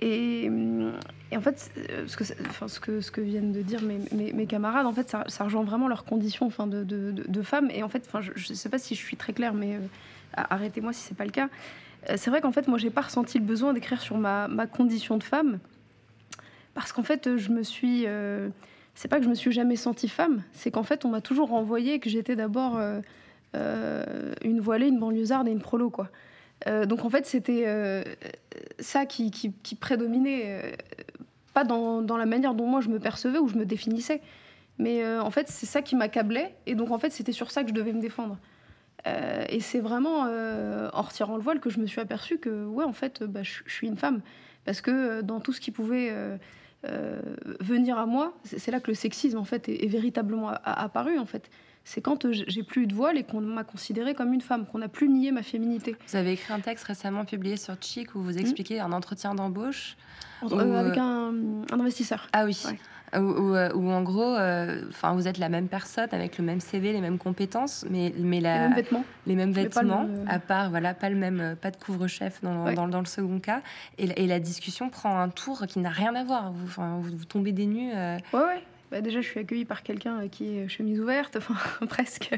Et, 0.00 0.50
et 1.30 1.36
en 1.36 1.40
fait, 1.40 1.70
euh, 1.90 2.04
ce 2.08 2.16
que, 2.16 2.24
enfin, 2.48 2.66
ce 2.66 2.80
que, 2.80 3.00
ce 3.00 3.12
que 3.12 3.20
viennent 3.20 3.52
de 3.52 3.62
dire 3.62 3.82
mes, 3.82 4.32
mes, 4.32 4.46
camarades, 4.46 4.86
en 4.86 4.92
fait, 4.92 5.08
ça, 5.08 5.44
rejoint 5.44 5.62
vraiment 5.62 5.86
leurs 5.86 6.04
conditions 6.04 6.46
enfin, 6.46 6.66
de, 6.66 6.82
de, 6.82 7.12
de, 7.12 7.22
de. 7.28 7.42
Et 7.72 7.82
en 7.84 7.88
fait, 7.88 8.04
enfin, 8.06 8.20
je 8.20 8.52
ne 8.52 8.56
sais 8.56 8.68
pas 8.68 8.78
si 8.78 8.96
je 8.96 9.00
suis 9.00 9.16
très 9.16 9.32
claire, 9.32 9.54
mais 9.54 9.78
arrêtez-moi 10.34 10.92
si 10.92 11.02
c'est 11.02 11.16
pas 11.16 11.24
le 11.24 11.30
cas. 11.30 11.48
C'est 12.16 12.30
vrai 12.30 12.40
qu'en 12.40 12.50
fait, 12.50 12.66
moi, 12.66 12.78
j'ai 12.78 12.90
pas 12.90 13.02
ressenti 13.02 13.38
le 13.38 13.44
besoin 13.44 13.72
d'écrire 13.72 14.00
sur 14.00 14.18
ma, 14.18 14.48
ma 14.48 14.66
condition 14.66 15.18
de 15.18 15.22
femme, 15.22 15.60
parce 16.74 16.92
qu'en 16.92 17.04
fait, 17.04 17.36
je 17.36 17.50
me 17.50 17.62
suis 17.62 18.06
c'est 18.94 19.08
pas 19.08 19.18
que 19.18 19.24
je 19.24 19.28
me 19.28 19.34
suis 19.34 19.52
jamais 19.52 19.76
sentie 19.76 20.08
femme, 20.08 20.42
c'est 20.52 20.70
qu'en 20.70 20.82
fait, 20.82 21.04
on 21.04 21.08
m'a 21.08 21.20
toujours 21.20 21.48
renvoyé 21.48 21.98
que 21.98 22.10
j'étais 22.10 22.36
d'abord 22.36 22.76
euh, 22.76 23.00
euh, 23.56 24.34
une 24.42 24.60
voilée, 24.60 24.88
une 24.88 24.98
banlieusarde 24.98 25.48
et 25.48 25.50
une 25.50 25.60
prolo, 25.60 25.90
quoi. 25.90 26.10
Euh, 26.68 26.86
donc 26.86 27.04
en 27.04 27.10
fait, 27.10 27.26
c'était 27.26 27.66
ça 28.78 29.06
qui, 29.06 29.30
prédominait, 29.80 30.76
pas 31.54 31.64
dans, 31.64 32.16
la 32.16 32.26
manière 32.26 32.54
dont 32.54 32.66
moi 32.66 32.80
je 32.80 32.88
me 32.88 32.98
percevais 32.98 33.38
ou 33.38 33.48
je 33.48 33.56
me 33.56 33.64
définissais, 33.64 34.20
mais 34.78 35.04
en 35.18 35.30
fait, 35.30 35.48
c'est 35.48 35.66
ça 35.66 35.82
qui 35.82 35.96
m'accablait, 35.96 36.54
et 36.66 36.74
donc 36.74 36.90
en 36.90 36.98
fait, 36.98 37.10
c'était 37.10 37.32
sur 37.32 37.50
ça 37.50 37.62
que 37.62 37.70
je 37.70 37.74
devais 37.74 37.92
me 37.92 38.00
défendre. 38.00 38.38
Et 39.48 39.58
c'est 39.58 39.80
vraiment 39.80 40.20
en 40.20 41.02
retirant 41.02 41.36
le 41.36 41.42
voile 41.42 41.60
que 41.60 41.70
je 41.70 41.80
me 41.80 41.86
suis 41.86 42.00
aperçue 42.00 42.38
que, 42.38 42.66
ouais, 42.66 42.84
en 42.84 42.92
fait, 42.92 43.24
bah, 43.24 43.42
je 43.42 43.62
suis 43.66 43.88
une 43.88 43.96
femme. 43.96 44.20
Parce 44.64 44.80
que 44.80 45.22
dans 45.22 45.40
tout 45.40 45.52
ce 45.52 45.60
qui 45.60 45.72
pouvait 45.72 46.12
venir 47.60 47.98
à 47.98 48.06
moi, 48.06 48.34
c'est 48.44 48.70
là 48.70 48.80
que 48.80 48.90
le 48.90 48.94
sexisme, 48.94 49.38
en 49.38 49.44
fait, 49.44 49.68
est, 49.68 49.84
est 49.84 49.88
véritablement 49.88 50.50
apparu, 50.64 51.18
en 51.18 51.26
fait. 51.26 51.48
C'est 51.84 52.00
quand 52.00 52.24
euh, 52.24 52.32
j'ai 52.32 52.62
plus 52.62 52.82
eu 52.82 52.86
de 52.86 52.94
voile 52.94 53.18
et 53.18 53.24
qu'on 53.24 53.40
m'a 53.40 53.64
considérée 53.64 54.14
comme 54.14 54.32
une 54.32 54.40
femme, 54.40 54.66
qu'on 54.66 54.78
n'a 54.78 54.88
plus 54.88 55.08
nié 55.08 55.32
ma 55.32 55.42
féminité. 55.42 55.96
Vous 56.06 56.16
avez 56.16 56.32
écrit 56.32 56.52
un 56.52 56.60
texte 56.60 56.84
récemment 56.84 57.24
publié 57.24 57.56
sur 57.56 57.74
Chic 57.80 58.14
où 58.14 58.22
vous 58.22 58.38
expliquez 58.38 58.80
un 58.80 58.92
entretien 58.92 59.34
d'embauche. 59.34 59.96
Euh, 60.44 60.48
euh, 60.52 60.78
avec 60.78 60.96
un, 60.96 61.32
un 61.72 61.80
investisseur. 61.80 62.28
Ah 62.32 62.44
oui. 62.44 62.60
Ouais. 62.66 62.78
Où, 63.14 63.18
où, 63.20 63.54
euh, 63.54 63.70
où, 63.74 63.90
en 63.90 64.02
gros, 64.02 64.22
euh, 64.36 64.82
enfin, 64.88 65.12
vous 65.12 65.28
êtes 65.28 65.36
la 65.38 65.50
même 65.50 65.68
personne 65.68 66.08
avec 66.12 66.38
le 66.38 66.44
même 66.44 66.60
CV, 66.60 66.92
les 66.94 67.00
mêmes 67.02 67.18
compétences, 67.18 67.84
mais, 67.90 68.12
mais 68.18 68.40
la, 68.40 68.54
Les 68.54 68.60
mêmes 68.68 68.74
vêtements. 68.74 69.04
les 69.26 69.34
mêmes 69.36 69.52
Mais 69.54 69.68
pas 69.68 69.82
le 69.82 69.88
vêtements, 69.88 70.04
même, 70.04 70.20
euh, 70.20 70.24
à 70.34 70.38
part, 70.38 70.70
voilà, 70.70 70.94
pas 70.94 71.10
le 71.10 71.16
même, 71.16 71.56
pas 71.60 71.70
de 71.70 71.76
couvre-chef 71.76 72.40
dans, 72.42 72.64
Ouais. 72.64 72.74
dans, 72.74 72.88
dans 72.88 73.00
le 73.00 73.06
second 73.06 73.38
cas. 73.38 73.60
Et, 73.98 74.06
la- 74.06 74.18
et 74.18 74.26
la 74.26 74.40
discussion 74.40 74.88
prend 74.88 75.18
un 75.18 75.28
tour 75.28 75.66
qui 75.66 75.78
n'a 75.80 75.90
rien 75.90 76.14
à 76.14 76.24
voir. 76.24 76.52
Vous, 76.52 76.64
enfin, 76.66 76.98
vous, 77.02 77.14
vous 77.16 77.24
tombez 77.26 77.52
des 77.52 77.66
nues. 77.66 77.92
euh, 77.94 78.16
Ouais, 78.32 78.38
ouais. 78.40 78.62
Bah, 78.90 79.00
déjà, 79.02 79.20
je 79.20 79.28
suis 79.28 79.40
accueillie 79.40 79.64
par 79.66 79.82
quelqu'un 79.82 80.28
qui 80.28 80.56
est 80.58 80.68
chemise 80.68 80.98
ouverte, 81.00 81.36
enfin, 81.50 81.86
presque, 81.86 82.30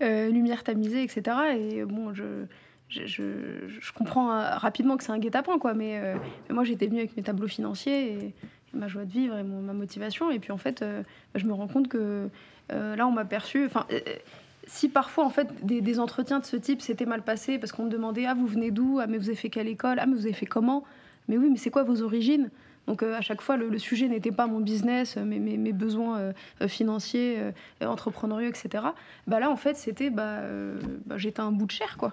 euh, 0.00 0.28
lumière 0.28 0.62
tamisée, 0.62 1.02
etc. 1.02 1.22
Et 1.58 1.84
bon, 1.84 2.14
je, 2.14 2.44
je, 2.88 3.04
je- 3.06 3.66
je 3.68 3.92
comprends 3.92 4.28
rapidement 4.58 4.96
que 4.96 5.02
c'est 5.02 5.12
un 5.12 5.18
guet-apens, 5.18 5.58
quoi. 5.58 5.74
Mais, 5.74 5.98
euh, 5.98 6.14
mais 6.48 6.54
moi, 6.54 6.62
j'étais 6.62 6.86
venue 6.86 6.98
avec 7.00 7.16
mes 7.16 7.22
tableaux 7.24 7.48
financiers 7.48 8.12
et 8.12 8.34
ma 8.74 8.88
joie 8.88 9.04
de 9.04 9.10
vivre 9.10 9.36
et 9.36 9.42
ma 9.42 9.72
motivation. 9.72 10.30
Et 10.30 10.38
puis, 10.38 10.52
en 10.52 10.56
fait, 10.56 10.82
euh, 10.82 11.02
je 11.34 11.44
me 11.46 11.52
rends 11.52 11.68
compte 11.68 11.88
que 11.88 12.28
euh, 12.72 12.96
là, 12.96 13.06
on 13.06 13.12
m'a 13.12 13.24
perçu. 13.24 13.66
Enfin, 13.66 13.86
euh, 13.92 14.00
si 14.66 14.88
parfois, 14.88 15.24
en 15.24 15.30
fait, 15.30 15.48
des, 15.64 16.00
entretiens 16.00 16.40
de 16.40 16.44
ce 16.44 16.56
type 16.56 16.80
s'étaient 16.80 17.06
mal 17.06 17.22
passés 17.22 17.58
parce 17.58 17.72
qu'on 17.72 17.84
me 17.84 17.90
demandait 17.90 18.26
Ah, 18.26 18.34
vous 18.34 18.46
venez 18.46 18.70
d'où? 18.70 18.98
Ah, 19.00 19.06
mais 19.06 19.18
vous 19.18 19.28
avez 19.28 19.36
fait 19.36 19.50
quelle 19.50 19.68
école? 19.68 19.98
Ah, 19.98 20.06
mais 20.06 20.14
vous 20.14 20.26
avez 20.26 20.34
fait 20.34 20.46
comment? 20.46 20.84
Mais 21.28 21.36
oui, 21.36 21.48
mais 21.50 21.56
c'est 21.56 21.70
quoi 21.70 21.84
vos 21.84 22.02
origines 22.02 22.50
donc 22.86 23.02
à 23.02 23.22
chaque 23.22 23.40
fois, 23.40 23.56
le, 23.56 23.78
sujet 23.78 24.08
n'était 24.08 24.30
pas 24.30 24.46
mon 24.46 24.60
business, 24.60 25.16
euh, 25.16 25.24
mes, 25.24 25.72
besoins 25.72 26.34
financiers, 26.68 27.38
entrepreneuriaux, 27.80 28.50
etc. 28.50 28.84
Bah 29.26 29.40
là, 29.40 29.50
en 29.50 29.56
fait, 29.56 29.74
c'était, 29.74 30.10
bah, 30.10 30.40
bah, 31.06 31.16
j'étais 31.16 31.40
un 31.40 31.50
bout 31.50 31.64
de 31.64 31.70
chair, 31.70 31.96
quoi. 31.96 32.12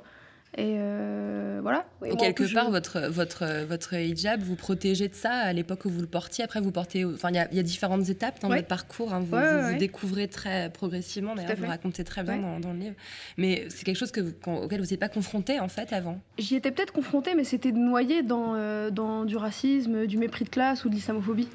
Et 0.58 0.76
euh, 0.78 1.60
voilà. 1.62 1.86
Et 2.04 2.08
moi, 2.08 2.16
en 2.16 2.18
quelque 2.18 2.46
je- 2.46 2.54
part, 2.54 2.70
votre, 2.72 3.08
votre, 3.08 3.64
votre 3.66 3.94
hijab 3.94 4.42
vous 4.42 4.58
protégez 4.58 5.08
de 5.08 5.14
ça 5.16 5.32
à 5.32 5.54
l'époque 5.54 5.86
où 5.86 5.90
vous 5.90 6.02
le 6.02 6.08
portiez. 6.08 6.44
Après, 6.44 6.60
vous 6.60 6.72
portez. 6.72 7.06
Enfin, 7.06 7.30
il 7.30 7.36
y 7.36 7.40
a- 7.40 7.48
il 7.52 7.56
y, 7.56 7.60
a 7.60 7.64
différentes 7.64 8.10
étapes 8.10 8.42
dans 8.42 8.50
Ouais. 8.50 8.58
votre 8.58 8.68
parcours. 8.68 9.14
hein. 9.14 9.22
Vous, 9.22 9.34
Ouais, 9.34 9.42
vous, 9.42 9.56
ouais, 9.56 9.62
vous 9.62 9.68
ouais. 9.70 9.78
découvrez 9.78 10.28
très 10.28 10.70
progressivement. 10.70 11.36
D'ailleurs, 11.36 11.56
vous 11.58 11.68
racontez 11.68 12.04
très 12.04 12.24
bien 12.24 12.38
dans, 12.38 12.60
dans 12.60 12.74
le 12.74 12.80
livre. 12.80 12.96
Mais 13.38 13.66
c'est 13.70 13.86
quelque 13.86 13.96
chose 13.98 14.12
que 14.12 14.20
vous- 14.20 14.34
qu'on- 14.44 14.64
auquel 14.64 14.82
vous 14.82 14.88
n'êtes 14.88 15.00
pas 15.00 15.08
confronté 15.08 15.60
en 15.62 15.70
fait 15.70 15.94
avant? 15.94 16.20
J'y 16.38 16.56
étais 16.58 16.72
peut-être 16.72 16.92
confrontée, 16.92 17.34
mais 17.34 17.46
c'était 17.46 17.72
noyé 17.72 18.22
dans, 18.22 18.56
euh, 18.56 18.90
dans 18.90 19.24
du 19.24 19.38
racisme, 19.38 20.06
du 20.06 20.18
mépris 20.18 20.44
de 20.44 20.50
classe 20.50 20.84
ou 20.84 20.90
de 20.90 20.96
l'islamophobie. 20.96 21.48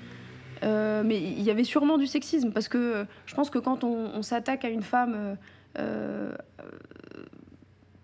Euh, 0.62 1.02
mais 1.04 1.20
il 1.20 1.42
y 1.42 1.50
avait 1.50 1.64
sûrement 1.64 1.98
du 1.98 2.06
sexisme, 2.06 2.50
parce 2.50 2.68
que 2.68 2.78
euh, 2.78 3.04
je 3.26 3.34
pense 3.34 3.50
que 3.50 3.58
quand 3.58 3.84
on, 3.84 4.10
on 4.14 4.22
s'attaque 4.22 4.64
à 4.64 4.70
une 4.70 4.80
femme, 4.82 5.36
euh, 5.78 6.32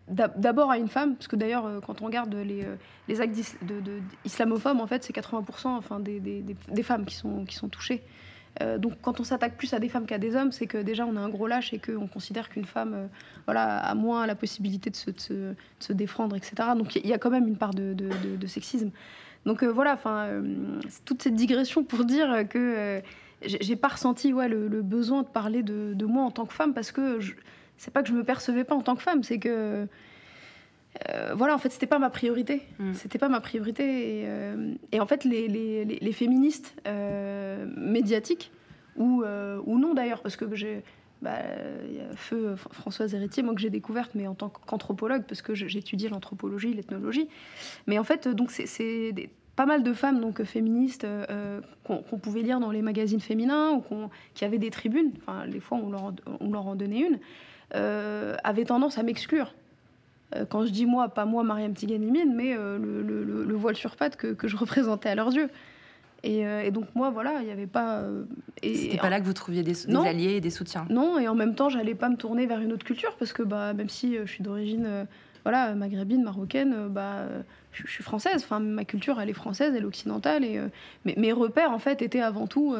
d'abord 0.08 0.70
à 0.70 0.78
une 0.78 0.88
femme, 0.88 1.14
parce 1.14 1.28
que 1.28 1.36
d'ailleurs, 1.36 1.64
euh, 1.66 1.80
quand 1.80 2.02
on 2.02 2.06
regarde 2.06 2.34
les, 2.34 2.64
euh, 2.64 2.74
les 3.08 3.20
actes 3.20 3.36
islamophobes, 4.24 4.80
en 4.80 4.86
fait, 4.86 5.04
c'est 5.04 5.12
80% 5.14 5.68
enfin, 5.68 6.00
des, 6.00 6.20
des- 6.20 6.42
des- 6.68 6.82
femmes 6.82 7.04
qui 7.04 7.14
sont, 7.14 7.44
qui 7.44 7.54
sont 7.56 7.68
touchées. 7.68 8.02
Euh, 8.60 8.76
donc 8.76 8.94
quand 9.00 9.18
on 9.18 9.24
s'attaque 9.24 9.56
plus 9.56 9.72
à 9.72 9.78
des 9.78 9.88
femmes 9.88 10.04
qu'à 10.04 10.18
des 10.18 10.36
hommes, 10.36 10.52
c'est 10.52 10.66
que 10.66 10.76
déjà 10.76 11.06
on 11.06 11.16
a 11.16 11.20
un 11.20 11.30
gros 11.30 11.46
lâche 11.46 11.72
et 11.72 11.78
qu'on 11.78 12.06
considère 12.06 12.50
qu'une 12.50 12.66
femme 12.66 13.08
voilà, 13.46 13.78
a 13.78 13.94
moins 13.94 14.26
la 14.26 14.34
possibilité 14.34 14.90
de 14.90 14.96
se, 14.96 15.10
se, 15.16 15.54
se 15.78 15.92
défendre, 15.94 16.36
etc. 16.36 16.54
Donc 16.76 16.94
il 16.96 17.06
y 17.06 17.14
a 17.14 17.18
quand 17.18 17.30
même 17.30 17.48
une 17.48 17.56
part 17.56 17.72
de, 17.72 17.94
de- 17.94 18.46
sexisme. 18.46 18.90
Donc 19.46 19.64
voilà, 19.64 19.94
enfin, 19.94 20.42
toute 21.06 21.22
cette 21.22 21.34
digression 21.34 21.82
pour 21.82 22.04
dire 22.04 22.46
que 22.50 23.00
j'ai 23.42 23.74
pas 23.76 23.88
ressenti 23.88 24.34
ouais, 24.34 24.48
le, 24.48 24.68
le 24.68 24.82
besoin 24.82 25.22
de 25.22 25.28
parler 25.28 25.62
de 25.62 26.04
moi 26.04 26.22
en 26.22 26.30
tant 26.30 26.44
que 26.44 26.52
femme 26.52 26.74
parce 26.74 26.92
que 26.92 27.20
je- 27.20 27.32
c'est 27.82 27.90
pas 27.92 28.02
que 28.02 28.08
je 28.08 28.14
me 28.14 28.22
percevais 28.22 28.62
pas 28.62 28.76
en 28.76 28.80
tant 28.82 28.94
que 28.94 29.02
femme, 29.02 29.24
c'est 29.24 29.38
que 29.40 29.88
euh, 31.08 31.34
voilà, 31.34 31.54
en 31.54 31.58
fait, 31.58 31.70
c'était 31.70 31.86
pas 31.86 31.98
ma 31.98 32.10
priorité. 32.10 32.62
Mm. 32.78 32.92
C'était 32.94 33.18
pas 33.18 33.28
ma 33.28 33.40
priorité. 33.40 33.82
Et, 34.20 34.24
euh, 34.26 34.74
et 34.92 35.00
en 35.00 35.06
fait, 35.06 35.24
les, 35.24 35.48
les- 35.48 35.84
les- 35.84 35.98
les 36.00 36.12
féministes 36.12 36.74
euh, 36.86 37.66
médiatiques, 37.76 38.52
ou, 38.96 39.24
ou 39.66 39.78
non 39.78 39.94
d'ailleurs, 39.94 40.20
parce 40.22 40.36
que 40.36 40.54
j'ai. 40.54 40.84
bah, 41.22 41.38
il 41.88 41.96
y 41.96 42.00
a 42.00 42.14
Feu 42.14 42.54
Fr- 42.54 42.72
Françoise 42.72 43.14
Héritier, 43.14 43.42
moi 43.42 43.54
que 43.54 43.60
j'ai 43.60 43.70
découverte, 43.70 44.12
mais 44.14 44.26
en 44.28 44.34
tant 44.34 44.50
qu'anthropologue, 44.50 45.22
parce 45.26 45.40
que 45.42 45.52
étudié 45.76 46.08
l'anthropologie, 46.10 46.74
l'ethnologie. 46.74 47.26
Mais 47.86 47.98
en 47.98 48.04
fait, 48.04 48.28
donc 48.28 48.50
c'est- 48.52 49.14
pas 49.56 49.66
mal 49.66 49.82
de 49.82 49.92
femmes 49.92 50.18
donc 50.20 50.42
féministes 50.44 51.06
qu'on 51.84 52.18
pouvait 52.18 52.40
lire 52.42 52.58
dans 52.60 52.70
les 52.70 52.80
magazines 52.82 53.20
féminins 53.20 53.70
ou 53.72 53.80
qu'on- 53.80 54.08
qui 54.34 54.44
avaient 54.46 54.58
des 54.58 54.70
tribunes. 54.70 55.12
Enfin, 55.20 55.44
les 55.46 55.60
fois 55.60 55.78
on 55.78 55.90
leur, 55.90 56.12
on 56.40 56.50
leur 56.50 56.66
en 56.66 56.74
donnait 56.74 57.00
une, 57.00 57.18
euh, 57.74 58.36
avaient 58.44 58.64
tendance 58.64 58.98
à 58.98 59.02
m'exclure. 59.02 59.54
Euh, 60.34 60.44
quand 60.48 60.64
je 60.64 60.70
dis 60.70 60.86
moi, 60.86 61.08
pas 61.08 61.24
moi, 61.24 61.42
Mariam 61.42 61.74
Tiganimine, 61.74 62.34
mais 62.34 62.54
euh, 62.56 62.78
le, 62.78 63.02
le- 63.02 63.24
le- 63.24 63.44
le 63.44 63.54
voile 63.54 63.76
sur 63.76 63.96
pattes 63.96 64.16
que, 64.16 64.28
que 64.28 64.48
je 64.48 64.56
représentais 64.56 65.08
à 65.08 65.14
leurs 65.14 65.32
yeux. 65.34 65.48
Et, 66.24 66.46
euh, 66.46 66.62
et 66.62 66.70
donc 66.70 66.86
moi, 66.94 67.10
voilà, 67.10 67.40
il 67.40 67.46
n'y 67.46 67.50
avait 67.50 67.66
pas... 67.66 67.98
euh, 67.98 68.24
et- 68.62 68.74
C'était 68.76 68.96
pas 68.98 69.10
là 69.10 69.20
que 69.20 69.24
vous 69.24 69.32
trouviez 69.32 69.62
des, 69.64 69.72
des 69.72 69.96
alliés 70.06 70.36
et 70.36 70.40
des 70.40 70.50
soutiens? 70.50 70.86
non, 70.88 71.18
et 71.18 71.26
en 71.28 71.34
même 71.34 71.54
temps, 71.56 71.68
j'allais 71.68 71.96
pas 71.96 72.08
me 72.08 72.16
tourner 72.16 72.46
vers 72.46 72.60
une 72.60 72.72
autre 72.72 72.84
culture 72.84 73.16
parce 73.18 73.32
que 73.32 73.42
bah, 73.42 73.72
même 73.74 73.88
si 73.88 74.16
je 74.16 74.24
suis 74.30 74.42
d'origine 74.44 75.06
voilà, 75.44 75.74
maghrébine, 75.74 76.22
marocaine, 76.22 76.72
euh, 76.74 76.88
bah, 76.88 77.18
euh, 77.18 77.42
je, 77.72 77.86
suis 77.86 78.04
française. 78.04 78.42
Enfin, 78.44 78.60
ma 78.60 78.84
culture, 78.84 79.20
elle 79.20 79.28
est 79.28 79.34
française, 79.34 79.74
elle 79.76 79.82
est 79.82 79.86
occidentale. 79.86 80.44
Et 80.44 80.58
euh, 80.58 80.68
mes, 81.04 81.14
mes 81.16 81.32
repères, 81.32 81.72
en 81.72 81.78
fait, 81.78 82.02
étaient 82.02 82.20
avant 82.20 82.46
tout 82.46 82.74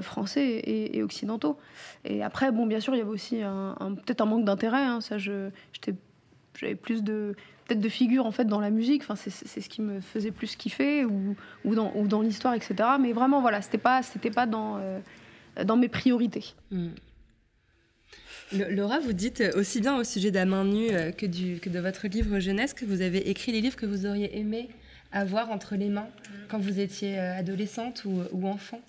français 0.00 0.62
et, 0.64 1.02
occidentaux. 1.02 1.58
Et 2.04 2.22
après, 2.22 2.50
bon, 2.50 2.66
bien 2.66 2.80
sûr, 2.80 2.94
il 2.94 2.98
y 2.98 3.00
avait 3.02 3.10
aussi 3.10 3.42
un, 3.42 3.76
peut-être 4.04 4.22
un 4.22 4.26
manque 4.26 4.44
d'intérêt. 4.44 4.82
hein, 4.82 5.00
ça, 5.00 5.18
j'avais 5.18 6.74
plus 6.74 7.02
de 7.02 7.34
peut-être 7.66 7.80
de 7.80 7.88
figures 7.88 8.26
en 8.26 8.32
fait 8.32 8.44
dans 8.44 8.58
la 8.58 8.70
musique. 8.70 9.02
Enfin, 9.02 9.14
c'est, 9.14 9.30
ce 9.30 9.68
qui 9.68 9.82
me 9.82 10.00
faisait 10.00 10.32
plus 10.32 10.56
kiffer 10.56 11.04
ou, 11.04 11.36
ou 11.64 11.74
dans, 11.74 12.22
l'histoire, 12.22 12.54
etc. 12.54 12.74
Mais 12.98 13.12
vraiment, 13.12 13.40
voilà, 13.40 13.62
c'était 13.62 13.78
pas, 13.78 14.02
c'était 14.02 14.30
pas 14.30 14.46
dans, 14.46 14.80
dans 15.64 15.76
mes 15.76 15.88
priorités. 15.88 16.54
Mm. 16.70 16.88
Laura, 18.52 19.00
vous 19.00 19.12
dites 19.12 19.40
euh, 19.40 19.58
aussi 19.58 19.80
bien 19.80 19.96
au 19.96 20.04
sujet 20.04 20.30
d'À 20.30 20.44
main 20.44 20.64
nue 20.64 20.90
euh, 20.90 21.10
que, 21.12 21.26
du, 21.26 21.58
que 21.60 21.70
de 21.70 21.78
votre 21.78 22.06
livre 22.06 22.38
jeunesse 22.38 22.74
que 22.74 22.84
vous 22.84 23.00
avez 23.00 23.30
écrit 23.30 23.52
les 23.52 23.60
livres 23.60 23.76
que 23.76 23.86
vous 23.86 24.06
auriez 24.06 24.38
aimé 24.38 24.68
avoir 25.12 25.50
entre 25.50 25.76
les 25.76 25.88
mains 25.88 26.08
quand 26.48 26.58
vous 26.58 26.80
étiez 26.80 27.18
adolescente 27.18 28.04
ou, 28.06 28.22
ou 28.32 28.46
enfant? 28.46 28.80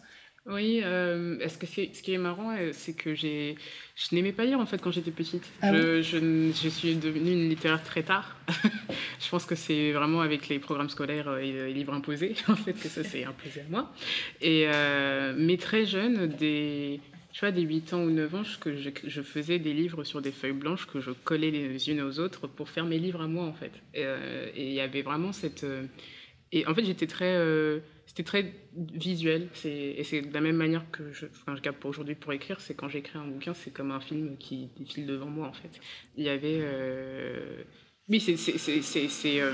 Oui, 0.46 0.82
euh, 0.84 1.38
ce, 1.48 1.58
que 1.58 1.66
ce 1.66 2.02
qui 2.02 2.14
est 2.14 2.18
marrant, 2.18 2.52
euh, 2.52 2.72
c'est 2.74 2.92
que 2.92 3.16
j'ai, 3.16 3.56
je 3.96 4.14
n'aimais 4.14 4.34
pas 4.34 4.44
lire 4.44 4.60
en 4.60 4.66
fait 4.66 4.78
quand 4.82 4.92
j'étais 4.92 5.12
petite. 5.12 5.46
Ah 5.62 5.72
je, 5.72 6.02
je, 6.02 6.18
je, 6.52 6.68
suis 6.70 6.96
devenue 6.96 7.32
une 7.32 7.48
littéraire 7.48 7.82
très 7.82 8.04
tard. 8.04 8.36
je 9.22 9.30
pense 9.30 9.46
que 9.46 9.56
c'est 9.56 9.94
vraiment 9.94 10.20
avec 10.20 10.50
les 10.50 10.60
programmes 10.60 10.90
scolaires 10.90 11.30
euh, 11.30 11.38
et 11.38 11.52
les 11.54 11.74
livres 11.74 11.94
imposés 11.94 12.36
en 12.50 12.58
fait 12.58 12.74
que 12.74 12.90
ça 12.90 13.06
s'est 13.06 13.24
imposé 13.24 13.62
à 13.62 13.70
moi. 13.70 13.94
Et 14.42 14.66
euh, 14.68 15.34
mais 15.38 15.56
très 15.56 15.86
jeune, 15.86 16.28
des 16.28 17.00
tu 17.34 17.42
vois, 17.42 17.52
des 17.52 17.62
8 17.64 17.94
ans 17.94 18.04
ou 18.04 18.12
9 18.12 18.36
ans, 18.36 18.44
je, 18.44 18.90
je, 19.04 19.22
faisais 19.22 19.60
des 19.60 19.74
livres 19.74 20.04
sur 20.04 20.22
des 20.22 20.32
feuilles 20.32 20.54
blanches 20.54 20.88
que 20.88 21.02
je 21.02 21.12
collais 21.12 21.52
les 21.52 21.90
unes 21.90 22.02
aux 22.02 22.20
autres 22.20 22.48
pour 22.48 22.70
faire 22.70 22.86
mes 22.86 23.00
livres 23.00 23.22
à 23.22 23.28
moi, 23.28 23.44
en 23.46 23.54
fait. 23.54 23.72
Et 23.94 24.06
euh, 24.06 24.50
il 24.56 24.72
y 24.72 24.80
avait 24.80 25.02
vraiment 25.02 25.34
cette... 25.34 25.64
Euh, 25.64 25.86
et 26.52 26.66
en 26.68 26.74
fait, 26.74 26.86
j'étais 26.86 27.08
très... 27.08 27.36
Euh, 27.36 27.80
c'était 28.06 28.24
très 28.24 28.54
visuel. 28.78 29.50
Et 29.66 30.04
c'est 30.04 30.22
de 30.22 30.34
la 30.34 30.42
même 30.42 30.56
manière 30.56 30.86
que 30.92 31.12
je, 31.12 31.26
enfin, 31.26 31.56
pour 31.72 31.90
aujourd'hui 31.90 32.16
pour 32.16 32.32
écrire, 32.32 32.62
c'est 32.62 32.76
quand 32.76 32.88
j'écris 32.88 33.18
un 33.18 33.26
bouquin, 33.26 33.54
c'est 33.54 33.74
comme 33.74 33.92
un 33.92 34.00
film 34.00 34.38
qui 34.38 34.70
défile 34.78 35.08
devant 35.08 35.26
moi, 35.26 35.48
en 35.48 35.54
fait. 35.54 35.82
Il 36.16 36.24
y 36.24 36.30
avait... 36.30 36.62
Oui, 38.10 38.20
c'est, 38.20 38.34
euh, 38.34 39.54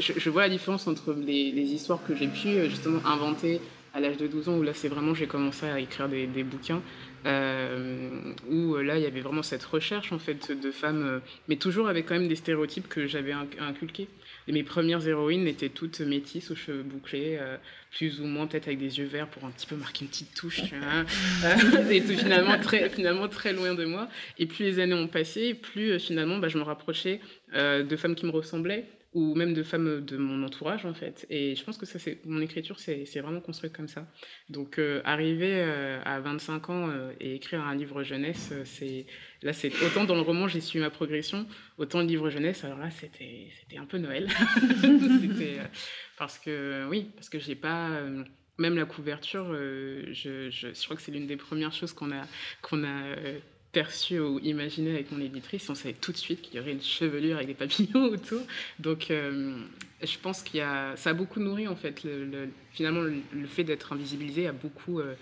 je, 0.00 0.12
je, 0.16 0.30
vois 0.30 0.42
la 0.42 0.48
différence 0.48 0.88
entre 0.88 1.12
les, 1.14 1.72
histoires 1.72 2.04
que 2.04 2.16
j'ai 2.16 2.26
pu 2.26 2.68
justement 2.68 2.98
inventer 3.06 3.60
à 3.94 4.00
l'âge 4.00 4.16
de 4.16 4.26
12 4.26 4.48
ans, 4.48 4.58
où 4.58 4.62
là, 4.64 4.74
c'est 4.74 4.88
vraiment, 4.88 5.14
j'ai 5.14 5.28
commencé 5.28 5.66
à 5.66 5.78
écrire 5.78 6.08
des, 6.08 6.42
bouquins, 6.42 6.82
où 7.24 8.76
là, 8.76 8.98
il 8.98 9.02
y 9.02 9.06
avait 9.06 9.20
vraiment 9.20 9.42
cette 9.42 9.64
recherche, 9.64 10.12
en 10.12 10.18
fait, 10.18 10.52
de 10.52 10.70
femmes, 10.70 11.04
euh, 11.04 11.18
mais 11.48 11.56
toujours 11.56 11.88
avec 11.88 12.06
quand 12.06 12.14
même 12.14 12.28
des 12.28 12.36
stéréotypes 12.36 12.88
que 12.88 13.06
j'avais 13.06 13.32
inculqués. 13.32 14.08
Et 14.46 14.52
mes 14.52 14.62
premières 14.62 15.06
héroïnes 15.06 15.46
étaient 15.46 15.70
toutes 15.70 16.00
métisses 16.00 16.50
aux 16.50 16.54
cheveux 16.54 16.82
bouclés, 16.82 17.38
euh, 17.40 17.56
plus 17.92 18.20
ou 18.20 18.26
moins 18.26 18.46
peut-être 18.46 18.66
avec 18.66 18.78
des 18.78 18.98
yeux 18.98 19.06
verts 19.06 19.28
pour 19.28 19.44
un 19.44 19.50
petit 19.50 19.66
peu 19.66 19.76
marquer 19.76 20.04
une 20.04 20.10
petite 20.10 20.34
touche. 20.34 20.62
Tu 20.64 20.74
vois 20.76 21.90
et 21.90 22.00
finalement 22.00 22.58
très, 22.58 22.90
finalement 22.90 23.28
très 23.28 23.54
loin 23.54 23.74
de 23.74 23.86
moi. 23.86 24.08
Et 24.38 24.44
plus 24.46 24.64
les 24.64 24.78
années 24.80 24.94
ont 24.94 25.08
passé, 25.08 25.54
plus 25.54 25.98
finalement 25.98 26.38
bah, 26.38 26.48
je 26.48 26.58
me 26.58 26.62
rapprochais 26.62 27.20
de 27.54 27.96
femmes 27.96 28.16
qui 28.16 28.26
me 28.26 28.32
ressemblaient 28.32 28.84
ou 29.14 29.36
même 29.36 29.54
de 29.54 29.62
femmes 29.62 30.04
de 30.04 30.16
mon 30.16 30.42
entourage 30.42 30.84
en 30.84 30.92
fait. 30.92 31.24
Et 31.30 31.54
je 31.54 31.64
pense 31.64 31.78
que 31.78 31.86
ça, 31.86 32.00
c'est 32.00 32.18
mon 32.26 32.40
écriture, 32.40 32.80
c'est 32.80 33.20
vraiment 33.20 33.40
construite 33.40 33.72
comme 33.72 33.86
ça. 33.86 34.06
Donc 34.50 34.78
euh, 34.78 35.00
arriver 35.04 35.54
euh, 35.54 36.00
à 36.04 36.18
25 36.18 36.70
ans 36.70 36.90
euh, 36.90 37.12
et 37.20 37.36
écrire 37.36 37.62
un 37.62 37.76
livre 37.76 38.02
jeunesse, 38.02 38.52
c'est 38.64 39.06
là, 39.42 39.52
c'est 39.52 39.72
autant 39.84 40.04
dans 40.04 40.16
le 40.16 40.20
roman 40.20 40.48
j'ai 40.48 40.60
su 40.60 40.80
ma 40.80 40.90
progression, 40.90 41.46
autant 41.78 42.00
le 42.00 42.06
livre 42.06 42.28
jeunesse, 42.28 42.64
alors 42.64 42.78
là, 42.78 42.90
c'était 42.90 43.50
c'était 43.60 43.78
un 43.78 43.86
peu 43.86 43.98
Noël. 43.98 44.28
parce 46.18 46.38
que 46.40 46.86
oui, 46.90 47.10
parce 47.14 47.28
que 47.28 47.38
j'ai 47.38 47.54
pas 47.54 48.00
même 48.58 48.76
la 48.76 48.84
couverture, 48.84 49.54
je, 49.54 50.10
je, 50.12 50.50
je, 50.50 50.84
crois 50.84 50.96
que 50.96 51.02
c'est 51.02 51.12
l'une 51.12 51.26
des 51.26 51.36
premières 51.36 51.72
choses 51.72 51.92
qu'on 51.92 52.10
a 52.10 52.26
qu'on 52.62 52.82
a 52.84 53.14
perçu 53.74 54.18
ou 54.20 54.38
imaginé 54.38 54.92
avec 54.92 55.12
mon 55.12 55.20
éditrice, 55.20 55.68
on 55.68 55.74
savait 55.74 55.94
tout 55.94 56.12
de 56.12 56.16
suite 56.16 56.40
qu'il 56.40 56.54
y 56.56 56.60
aurait 56.60 56.72
une 56.72 56.80
chevelure 56.80 57.36
avec 57.36 57.48
des 57.48 57.54
papillons 57.54 58.04
autour. 58.04 58.40
Donc, 58.78 59.10
euh, 59.10 59.56
je 60.02 60.18
pense 60.18 60.42
qu'il 60.42 60.58
y 60.58 60.62
a, 60.62 60.96
ça 60.96 61.10
a 61.10 61.12
beaucoup 61.12 61.40
nourri 61.40 61.68
en 61.68 61.76
fait. 61.76 62.04
Le, 62.04 62.24
le, 62.24 62.48
finalement, 62.72 63.02
le, 63.02 63.16
le 63.34 63.46
fait 63.46 63.64
d'être 63.64 63.92
invisibilisé 63.92 64.46
a 64.46 64.52
beaucoup 64.52 65.00
euh, 65.00 65.14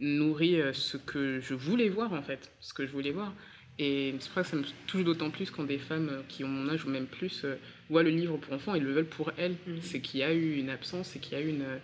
nourri 0.00 0.60
euh, 0.60 0.72
ce 0.72 0.96
que 0.96 1.40
je 1.40 1.54
voulais 1.54 1.88
voir 1.88 2.12
en 2.12 2.22
fait, 2.22 2.50
ce 2.60 2.74
que 2.74 2.84
je 2.86 2.90
voulais 2.90 3.12
voir. 3.12 3.32
Et 3.78 4.14
c'est 4.18 4.26
pour 4.30 4.34
ça 4.34 4.42
que 4.42 4.48
ça 4.48 4.56
me 4.56 4.64
touche 4.88 5.04
d'autant 5.04 5.30
plus 5.30 5.52
quand 5.52 5.62
des 5.62 5.78
femmes 5.78 6.24
qui 6.28 6.42
ont 6.42 6.48
mon 6.48 6.68
âge 6.68 6.84
ou 6.84 6.88
même 6.88 7.06
plus 7.06 7.46
voient 7.88 8.02
le 8.02 8.10
livre 8.10 8.36
pour 8.36 8.52
enfants 8.52 8.74
et 8.74 8.80
le 8.80 8.90
veulent 8.90 9.04
pour 9.04 9.30
elles. 9.36 9.54
Mmh. 9.68 9.76
C'est 9.82 10.00
qu'il 10.00 10.18
y 10.18 10.24
a 10.24 10.32
eu 10.32 10.56
une 10.56 10.68
absence, 10.68 11.10
c'est 11.12 11.20
qu'il 11.20 11.38
y 11.38 11.40
a 11.40 11.44
eu 11.44 11.50
une 11.50 11.78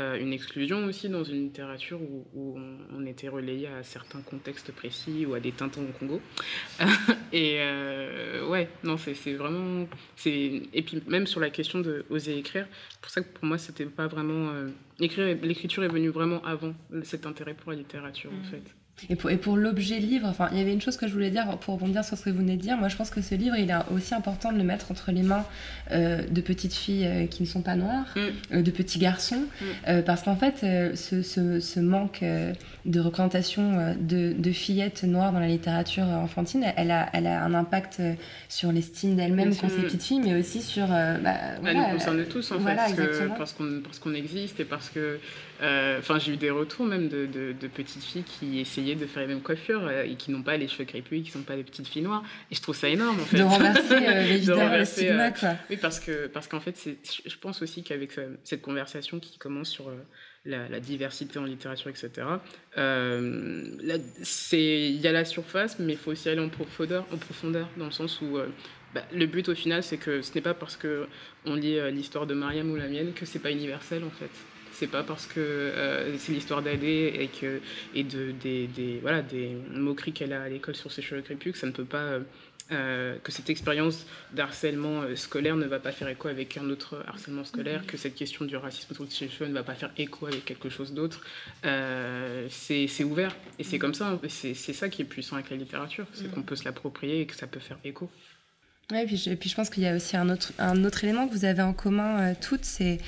euh, 0.00 0.18
une 0.18 0.32
exclusion 0.32 0.84
aussi 0.86 1.08
dans 1.08 1.24
une 1.24 1.42
littérature 1.42 2.00
où, 2.00 2.26
où 2.34 2.58
on, 2.58 2.98
on, 2.98 3.06
était 3.06 3.28
relayé 3.28 3.66
à 3.66 3.82
certains 3.82 4.22
contextes 4.22 4.72
précis 4.72 5.26
ou 5.26 5.34
à 5.34 5.40
des 5.40 5.52
tintons 5.52 5.82
au 5.82 5.98
Congo. 5.98 6.20
et 7.32 7.58
euh, 7.60 8.48
ouais, 8.48 8.68
non, 8.82 8.96
c'est 8.96 9.34
vraiment. 9.34 9.86
Et 10.24 10.82
puis 10.82 11.02
même 11.06 11.26
sur 11.26 11.40
la 11.40 11.50
question 11.50 11.80
de 11.80 12.04
oser 12.08 12.38
écrire, 12.38 12.66
c'est 12.90 13.00
pour 13.00 13.10
ça 13.10 13.20
que 13.20 13.28
pour 13.28 13.44
moi, 13.44 13.58
c'était 13.58 13.84
pas 13.84 14.06
vraiment. 14.06 14.50
Euh, 14.50 14.68
L'écriture 14.98 15.82
est 15.84 15.88
venue 15.88 16.10
vraiment 16.10 16.44
avant 16.44 16.74
cet 17.04 17.24
intérêt 17.24 17.54
pour 17.54 17.70
la 17.70 17.78
littérature, 17.78 18.30
mmh. 18.30 18.40
en 18.40 18.44
fait. 18.44 18.74
Et 19.08 19.16
pour, 19.16 19.30
et 19.30 19.36
pour 19.36 19.56
l'objet 19.56 19.98
livre, 19.98 20.26
enfin, 20.28 20.48
il 20.52 20.58
y 20.58 20.60
avait 20.60 20.72
une 20.72 20.80
chose 20.80 20.96
que 20.96 21.06
je 21.06 21.12
voulais 21.12 21.30
dire 21.30 21.58
pour 21.58 21.74
rebondir 21.74 22.04
sur 22.04 22.16
ce 22.16 22.24
que 22.24 22.30
vous 22.30 22.38
venez 22.38 22.56
de 22.56 22.62
dire. 22.62 22.76
Moi, 22.76 22.88
je 22.88 22.96
pense 22.96 23.10
que 23.10 23.22
ce 23.22 23.34
livre, 23.34 23.56
il 23.56 23.70
est 23.70 23.74
aussi 23.94 24.14
important 24.14 24.52
de 24.52 24.58
le 24.58 24.64
mettre 24.64 24.90
entre 24.90 25.10
les 25.12 25.22
mains 25.22 25.44
euh, 25.92 26.22
de 26.28 26.40
petites 26.40 26.74
filles 26.74 27.06
euh, 27.06 27.26
qui 27.26 27.42
ne 27.42 27.48
sont 27.48 27.62
pas 27.62 27.76
noires, 27.76 28.14
mm. 28.14 28.56
euh, 28.56 28.62
de 28.62 28.70
petits 28.70 28.98
garçons, 28.98 29.44
mm. 29.60 30.02
Parce 30.04 30.22
qu'en 30.22 30.36
fait, 30.36 30.58
ce, 30.96 31.22
ce, 31.22 31.60
ce, 31.60 31.80
manque 31.80 32.24
de 32.84 33.00
représentation 33.00 33.94
de, 33.98 34.32
de, 34.32 34.52
fillettes 34.52 35.04
noires 35.04 35.32
dans 35.32 35.40
la 35.40 35.48
littérature 35.48 36.04
enfantine, 36.04 36.64
elle 36.76 36.90
a, 36.90 37.08
elle 37.12 37.26
a 37.26 37.42
un 37.42 37.54
impact 37.54 38.02
sur 38.48 38.72
l'estime 38.72 39.16
d'elle-même 39.16 39.54
quand 39.56 39.68
c'est 39.68 39.82
petite 39.82 40.02
fille, 40.02 40.20
mais 40.20 40.38
aussi 40.38 40.62
sur. 40.62 40.86
Bah, 40.86 41.16
elle 41.22 41.60
voilà, 41.60 41.86
nous 41.86 41.94
concerne 41.94 42.24
tous, 42.24 42.52
en 42.52 42.58
voilà, 42.58 42.86
fait, 42.88 43.28
parce 43.36 43.52
qu'on 43.52 43.80
parce 43.82 43.98
qu'on 43.98 44.14
existe 44.14 44.60
et 44.60 44.64
parce 44.64 44.90
que. 44.90 45.18
Enfin, 45.60 46.18
j'ai 46.18 46.32
eu 46.32 46.36
des 46.36 46.50
retours 46.50 46.86
même 46.86 47.08
de, 47.08 47.26
de, 47.26 47.52
de 47.52 47.68
petites 47.68 48.02
filles 48.02 48.22
qui 48.22 48.60
essayaient 48.60 48.94
de 48.94 49.06
faire 49.06 49.22
les 49.22 49.28
mêmes 49.28 49.42
coiffures 49.42 49.86
euh, 49.86 50.04
et 50.04 50.14
qui 50.14 50.30
n'ont 50.30 50.42
pas 50.42 50.56
les 50.56 50.68
cheveux 50.68 50.84
crépus, 50.84 51.22
qui 51.22 51.28
ne 51.28 51.32
sont 51.32 51.42
pas 51.42 51.56
des 51.56 51.64
petites 51.64 51.86
filles 51.86 52.02
noires. 52.02 52.22
Et 52.50 52.54
je 52.54 52.62
trouve 52.62 52.76
ça 52.76 52.88
énorme 52.88 53.20
en 53.20 53.24
fait. 53.24 53.38
De 53.38 53.42
renverser 53.42 53.94
euh, 53.94 54.84
stigma 54.84 55.26
euh, 55.26 55.30
quoi. 55.30 55.56
Oui, 55.68 55.76
parce 55.76 56.00
que 56.00 56.26
parce 56.26 56.48
qu'en 56.48 56.60
fait, 56.60 56.76
je 57.04 57.36
pense 57.36 57.62
aussi 57.62 57.82
qu'avec 57.82 58.12
cette 58.44 58.62
conversation 58.62 59.20
qui 59.20 59.38
commence 59.38 59.68
sur 59.68 59.90
la, 60.44 60.68
la, 60.68 60.80
diversité 60.80 61.38
en 61.38 61.44
littérature, 61.44 61.90
etc. 61.90 62.26
Euh, 62.78 63.64
il 64.52 65.00
y 65.00 65.06
a 65.06 65.12
la 65.12 65.24
surface, 65.24 65.78
mais 65.78 65.92
il 65.92 65.98
faut 65.98 66.12
aussi 66.12 66.28
aller 66.28 66.40
en 66.40 66.48
profondeur, 66.48 67.06
en 67.12 67.18
profondeur 67.18 67.68
dans 67.76 67.86
le 67.86 67.90
sens 67.90 68.20
où 68.22 68.38
euh, 68.38 68.46
bah, 68.94 69.02
le 69.12 69.26
but 69.26 69.48
au 69.48 69.54
final, 69.54 69.82
c'est 69.82 69.98
que 69.98 70.22
ce 70.22 70.34
n'est 70.34 70.40
pas 70.40 70.54
parce 70.54 70.76
que 70.76 71.06
on 71.44 71.54
lit 71.54 71.78
euh, 71.78 71.90
l'histoire 71.90 72.26
de 72.26 72.34
Mariam 72.34 72.70
ou 72.70 72.76
la 72.76 72.88
mienne 72.88 73.12
que 73.12 73.26
c'est 73.26 73.38
pas 73.38 73.50
universel 73.50 74.02
en 74.04 74.10
fait 74.10 74.30
c'est 74.80 74.86
pas 74.86 75.02
parce 75.02 75.26
que 75.26 75.40
euh, 75.40 76.16
c'est 76.16 76.32
l'histoire 76.32 76.62
d'Adé 76.62 77.12
et 77.18 77.28
que 77.28 77.60
et 77.94 78.02
de 78.02 78.32
des, 78.32 78.66
des 78.66 78.98
voilà 79.02 79.20
des 79.20 79.54
moqueries 79.74 80.12
qu'elle 80.12 80.32
a 80.32 80.42
à 80.42 80.48
l'école 80.48 80.74
sur 80.74 80.90
ses 80.90 81.02
cheveux 81.02 81.20
crépus 81.20 81.52
que 81.52 81.58
ça 81.58 81.66
ne 81.66 81.72
peut 81.72 81.84
pas 81.84 81.98
euh, 81.98 82.20
euh, 82.72 83.18
que 83.22 83.30
cette 83.30 83.50
expérience 83.50 84.06
d'harcèlement 84.32 85.02
scolaire 85.16 85.56
ne 85.56 85.66
va 85.66 85.80
pas 85.80 85.92
faire 85.92 86.08
écho 86.08 86.28
avec 86.28 86.56
un 86.56 86.70
autre 86.70 87.04
harcèlement 87.06 87.44
scolaire, 87.44 87.84
que 87.84 87.98
cette 87.98 88.14
question 88.14 88.46
du 88.46 88.56
racisme 88.56 88.86
autour 88.92 89.06
de 89.06 89.10
ses 89.10 89.28
cheveux 89.28 89.48
ne 89.48 89.54
va 89.54 89.64
pas 89.64 89.74
faire 89.74 89.90
écho 89.98 90.26
avec 90.26 90.44
quelque 90.44 90.70
chose 90.70 90.94
d'autre. 90.94 91.20
Euh, 91.66 92.46
c'est 92.48 93.04
ouvert 93.04 93.36
et 93.58 93.64
c'est 93.64 93.80
comme 93.80 93.94
ça. 93.94 94.10
Hein. 94.10 94.20
C'est 94.28 94.54
ça 94.54 94.88
qui 94.88 95.02
est 95.02 95.04
puissant 95.04 95.34
avec 95.34 95.50
la 95.50 95.56
littérature, 95.56 96.06
c'est 96.14 96.30
qu'on 96.30 96.42
peut 96.42 96.56
se 96.56 96.64
l'approprier 96.64 97.22
et 97.22 97.26
que 97.26 97.34
ça 97.34 97.48
peut 97.48 97.60
faire 97.60 97.78
écho. 97.84 98.08
Ouais, 98.90 99.04
et 99.04 99.06
puis, 99.06 99.16
je, 99.16 99.30
et 99.30 99.36
puis 99.36 99.48
je 99.48 99.54
pense 99.54 99.70
qu'il 99.70 99.82
y 99.82 99.86
a 99.86 99.94
aussi 99.94 100.16
un 100.16 100.28
autre, 100.28 100.52
un 100.58 100.84
autre 100.84 101.04
élément 101.04 101.28
que 101.28 101.32
vous 101.32 101.44
avez 101.44 101.62
en 101.62 101.72
commun 101.72 102.20
euh, 102.20 102.34
toutes, 102.40 102.64
c'est 102.64 102.98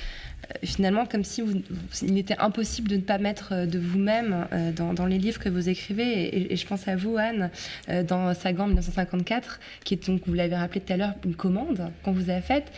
finalement 0.63 1.05
comme 1.05 1.23
si 1.23 1.41
vous, 1.41 1.61
il 2.01 2.17
était 2.17 2.37
impossible 2.37 2.89
de 2.89 2.95
ne 2.95 3.01
pas 3.01 3.17
mettre 3.17 3.53
euh, 3.53 3.65
de 3.65 3.79
vous-même 3.79 4.47
euh, 4.53 4.71
dans, 4.71 5.05
les 5.05 5.17
livres 5.17 5.39
que 5.39 5.49
vous 5.49 5.69
écrivez. 5.69 6.51
Et, 6.51 6.55
je 6.55 6.67
pense 6.67 6.87
à 6.87 6.95
vous, 6.95 7.17
Anne, 7.17 7.49
euh, 7.89 8.03
dans 8.03 8.33
Sagan 8.33 8.67
1954, 8.67 9.59
qui 9.83 9.93
est 9.93 10.07
donc, 10.07 10.21
vous 10.25 10.33
l'avez 10.33 10.55
rappelé 10.55 10.81
tout 10.81 10.93
à 10.93 10.97
l'heure, 10.97 11.13
une 11.25 11.35
commande 11.35 11.89
qu'on 12.03 12.11
vous 12.11 12.29
a 12.29 12.41
faite 12.41 12.71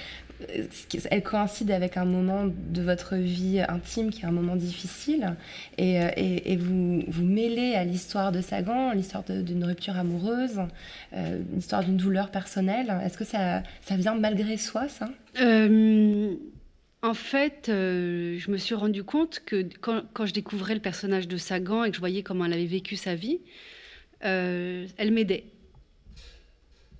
elle 1.09 1.23
coïncide 1.23 1.71
avec 1.71 1.97
un 1.97 2.05
moment 2.05 2.45
de 2.45 2.81
votre 2.81 3.15
vie 3.15 3.61
intime 3.67 4.09
qui 4.09 4.23
est 4.23 4.25
un 4.25 4.31
moment 4.31 4.55
difficile 4.55 5.35
et, 5.77 6.57
vous 6.57 7.03
vous 7.07 7.25
mêlez 7.25 7.75
à 7.75 7.83
l'histoire 7.83 8.31
de 8.31 8.41
Sagan, 8.41 8.91
l'histoire 8.91 9.23
d'une 9.23 9.63
rupture 9.63 9.97
amoureuse, 9.97 10.61
euh, 11.13 11.39
l'histoire 11.53 11.83
d'une 11.83 11.97
douleur 11.97 12.29
personnelle. 12.29 12.93
Est-ce 13.03 13.17
que 13.17 13.25
ça, 13.25 13.63
ça 13.81 13.95
vient 13.95 14.15
malgré 14.15 14.57
soi, 14.57 14.87
ça? 14.87 15.09
Euh, 15.41 16.33
En 17.05 17.13
fait, 17.13 17.69
euh, 17.69 18.39
je 18.39 18.49
me 18.49 18.57
suis 18.57 18.73
rendu 18.73 19.03
compte 19.03 19.43
que 19.45 19.63
quand, 19.79 20.25
je 20.25 20.33
découvrais 20.33 20.73
le 20.73 20.81
personnage 20.81 21.27
de 21.27 21.37
Sagan 21.37 21.83
et 21.83 21.91
que 21.91 21.95
je 21.95 21.99
voyais 21.99 22.23
comment 22.23 22.45
elle 22.45 22.53
avait 22.53 22.65
vécu 22.65 22.95
sa 22.95 23.13
vie, 23.13 23.41
euh, 24.23 24.87
elle 24.97 25.11
m'aidait 25.11 25.43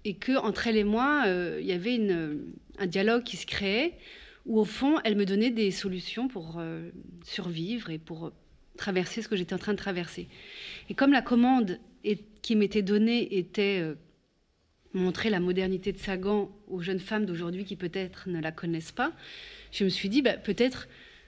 et 0.04 0.14
que 0.14 0.38
entre 0.38 0.68
elle 0.68 0.78
et 0.78 0.84
moi, 0.84 1.24
euh, 1.26 1.58
il 1.60 1.66
y 1.66 1.72
avait 1.72 2.00
un 2.78 2.86
dialogue 2.86 3.24
qui 3.24 3.36
se 3.36 3.48
créait 3.48 3.94
où 4.46 4.60
au 4.60 4.64
fond, 4.64 5.00
elle 5.06 5.16
me 5.16 5.26
donnait 5.26 5.50
des 5.50 5.72
solutions 5.72 6.28
pour 6.28 6.62
survivre 7.24 7.90
et 7.90 7.98
pour 7.98 8.32
traverser 8.78 9.24
ce 9.24 9.28
que 9.28 9.36
j'étais 9.36 9.56
en 9.56 9.58
train 9.58 9.74
de 9.74 9.80
traverser. 9.80 10.28
Et 10.88 10.94
comme 10.94 11.14
la 11.14 11.24
commande 11.24 11.80
qui 12.44 12.56
m'était 12.56 12.84
donnée 12.84 13.40
était 13.40 13.82
montrer 14.96 15.30
la 15.30 15.40
modernité 15.40 15.92
de 15.92 15.98
Sagan 15.98 16.50
aux 16.68 16.82
jeunes 16.82 17.00
femmes 17.00 17.26
d'aujourd'hui 17.26 17.66
qui 17.66 17.76
peut-être 17.76 18.30
ne 18.30 18.40
la 18.40 18.52
connaissent 18.52 18.92
pas, 18.92 19.12
je 19.72 19.84
me 19.84 19.90
suis 19.90 20.10
dit 20.10 20.22
bah, 20.22 20.38
peut-être 20.38 20.88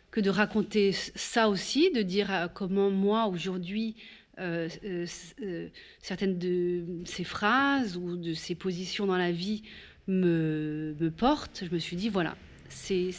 que 0.09 0.22
de 0.22 0.30
raconter 0.30 0.93
ça 0.93 1.49
aussi, 1.49 1.91
de 1.91 2.01
dire 2.01 2.34
euh, 2.34 2.47
comment 2.47 2.89
moi 2.89 3.28
aujourd'hui 3.28 3.95
euh, 4.39 4.70
euh, 4.86 5.68
certaines 6.01 6.38
de 6.38 6.86
ces 7.05 7.24
phrases 7.24 7.97
ou 7.97 8.15
de 8.18 8.34
ces 8.34 8.55
positions 8.55 9.05
dans 9.05 9.18
la 9.18 9.32
vie 9.32 9.63
me, 10.07 10.95
portent, 11.15 11.63
je 11.68 11.74
me 11.74 11.80
suis 11.80 11.95
dit, 11.95 12.09
voilà, 12.09 12.38
c'est 12.70 13.11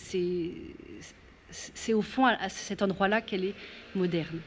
au 1.92 2.02
fond 2.02 2.24
à 2.24 2.48
cet 2.48 2.82
endroit-là 2.82 3.20
qu'elle 3.20 3.44
est 3.44 3.54
moderne. 3.94 4.40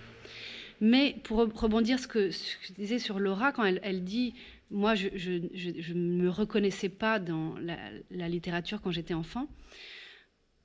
Mais 0.79 1.17
pour 1.23 1.39
rebondir 1.39 1.99
ce 1.99 2.07
que, 2.07 2.31
ce 2.31 2.55
que 2.55 2.67
je 2.69 2.73
disais 2.73 2.99
sur 2.99 3.19
Laura, 3.19 3.51
quand 3.51 3.63
elle 3.63 4.03
dit 4.03 4.33
moi, 4.71 4.95
je 4.95 5.93
ne 5.93 6.23
me 6.23 6.29
reconnaissais 6.29 6.89
pas 6.89 7.19
dans 7.19 7.55
la, 7.59 8.29
littérature 8.29 8.81
quand 8.81 8.91
j'étais 8.91 9.13
enfant. 9.13 9.47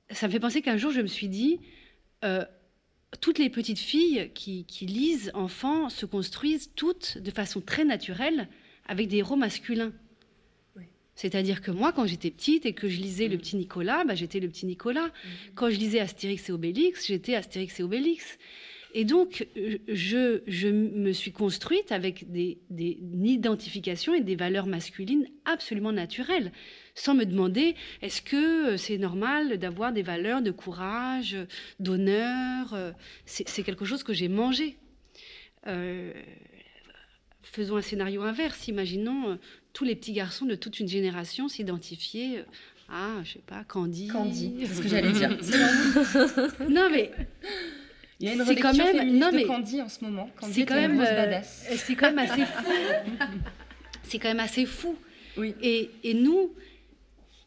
Ça 0.09 0.27
me 0.27 0.31
fait 0.31 0.39
penser 0.39 0.61
qu'un 0.61 0.77
jour, 0.77 0.91
je 0.91 1.01
me 1.01 1.07
suis 1.07 1.27
dit, 1.27 1.59
euh, 2.23 2.45
toutes 3.19 3.37
les 3.37 3.49
petites 3.49 3.79
filles 3.79 4.31
qui, 4.33 4.65
lisent 4.81 5.31
enfants 5.33 5.89
se 5.89 6.05
construisent 6.05 6.71
toutes 6.75 7.17
de 7.17 7.31
façon 7.31 7.59
très 7.59 7.83
naturelle 7.83 8.47
avec 8.87 9.09
des 9.09 9.17
héros 9.17 9.35
masculins. 9.35 9.93
C'est-à-dire 11.15 11.61
que 11.61 11.71
moi, 11.71 11.91
quand 11.91 12.05
j'étais 12.05 12.29
petite 12.29 12.67
et 12.67 12.73
que 12.73 12.87
je 12.87 13.01
lisais 13.01 13.27
le 13.27 13.39
petit 13.39 13.55
Nicolas, 13.55 14.03
bah, 14.05 14.13
j'étais 14.13 14.39
le 14.39 14.47
petit 14.47 14.67
Nicolas. 14.67 15.09
Quand 15.55 15.67
je 15.71 15.75
lisais 15.75 15.99
Astérix 15.99 16.47
et 16.47 16.51
Obélix, 16.51 17.07
j'étais 17.07 17.33
Astérix 17.33 17.79
et 17.79 17.83
Obélix. 17.83 18.37
Et 18.93 19.05
donc, 19.05 19.47
je, 19.87 20.41
je 20.47 20.67
me 20.69 21.11
suis 21.11 21.31
construite 21.31 21.91
avec 21.91 22.31
des, 22.31 22.57
des, 22.69 22.97
une 23.01 23.25
identification 23.25 24.13
et 24.13 24.21
des 24.21 24.35
valeurs 24.35 24.65
masculines 24.65 25.27
absolument 25.45 25.91
naturelles, 25.91 26.51
sans 26.95 27.13
me 27.13 27.25
demander 27.25 27.75
est-ce 28.01 28.21
que 28.21 28.77
c'est 28.77 28.97
normal 28.97 29.57
d'avoir 29.57 29.91
des 29.91 30.03
valeurs 30.03 30.41
de 30.41 30.51
courage, 30.51 31.37
d'honneur. 31.79 32.93
C'est 33.25 33.63
quelque 33.63 33.85
chose 33.85 34.03
que 34.03 34.13
j'ai 34.13 34.29
mangé. 34.29 34.77
Euh, 35.67 36.13
faisons 37.43 37.77
un 37.77 37.81
scénario 37.81 38.21
inverse. 38.21 38.67
Imaginons 38.67 39.31
euh, 39.31 39.35
tous 39.73 39.83
les 39.83 39.95
petits 39.95 40.13
garçons 40.13 40.45
de 40.45 40.55
toute 40.55 40.79
une 40.79 40.87
génération 40.87 41.47
s'identifier 41.47 42.43
à, 42.89 43.21
je 43.23 43.33
sais 43.33 43.43
pas, 43.45 43.63
Candy. 43.65 44.07
Candy, 44.07 44.55
c'est 44.61 44.73
ce 44.73 44.81
que 44.81 44.87
j'allais 44.89 45.11
dire. 45.11 45.29
non, 46.69 46.89
mais 46.89 47.11
il 48.19 48.27
y 48.27 48.31
a 48.31 48.33
une 48.33 48.59
quand 48.59 48.73
même 48.73 49.17
non, 49.17 49.29
mais 49.31 49.43
de 49.43 49.47
Candy 49.47 49.81
en 49.81 49.89
ce 49.89 50.03
moment. 50.03 50.29
C'est 50.51 50.65
quand 50.65 50.75
même 50.75 50.99
euh, 50.99 51.39
c'est 51.43 51.95
quand 51.95 52.11
même 52.11 52.19
assez 52.19 52.45
fou. 52.45 52.65
c'est 54.03 54.19
quand 54.19 54.29
même 54.29 54.39
assez 54.39 54.65
fou. 54.65 54.95
Oui. 55.37 55.53
Et, 55.61 55.91
et 56.03 56.13
nous, 56.15 56.51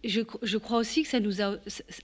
je, 0.05 0.21
je, 0.43 0.59
crois 0.59 0.79
aussi 0.79 1.03
que 1.03 1.09
ça 1.09 1.19
nous 1.19 1.43
a, 1.43 1.57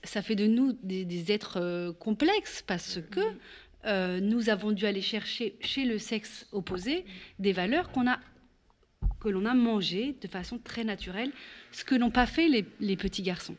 ça 0.03 0.21
fait 0.21 0.35
de 0.35 0.47
nous 0.47 0.73
des, 0.83 1.31
êtres 1.31 1.59
euh, 1.61 1.93
complexes 1.93 2.63
parce 2.65 2.99
que 3.09 3.21
euh, 3.85 4.19
nous 4.19 4.49
avons 4.49 4.71
dû 4.71 4.85
aller 4.85 5.01
chercher 5.01 5.55
chez 5.61 5.85
le 5.85 5.97
sexe 5.97 6.47
opposé 6.51 7.05
des 7.39 7.53
valeurs 7.53 7.89
qu'on 7.91 8.07
a 8.07 8.19
que 9.19 9.29
l'on 9.29 9.45
a 9.45 9.53
mangées 9.53 10.15
de 10.21 10.27
façon 10.27 10.59
très 10.59 10.83
naturelle, 10.83 11.31
ce 11.71 11.83
que 11.83 11.95
n'ont 11.95 12.11
pas 12.11 12.25
fait 12.25 12.47
les, 12.47 12.65
les 12.79 12.97
petits 12.97 13.23
garçons. 13.23 13.55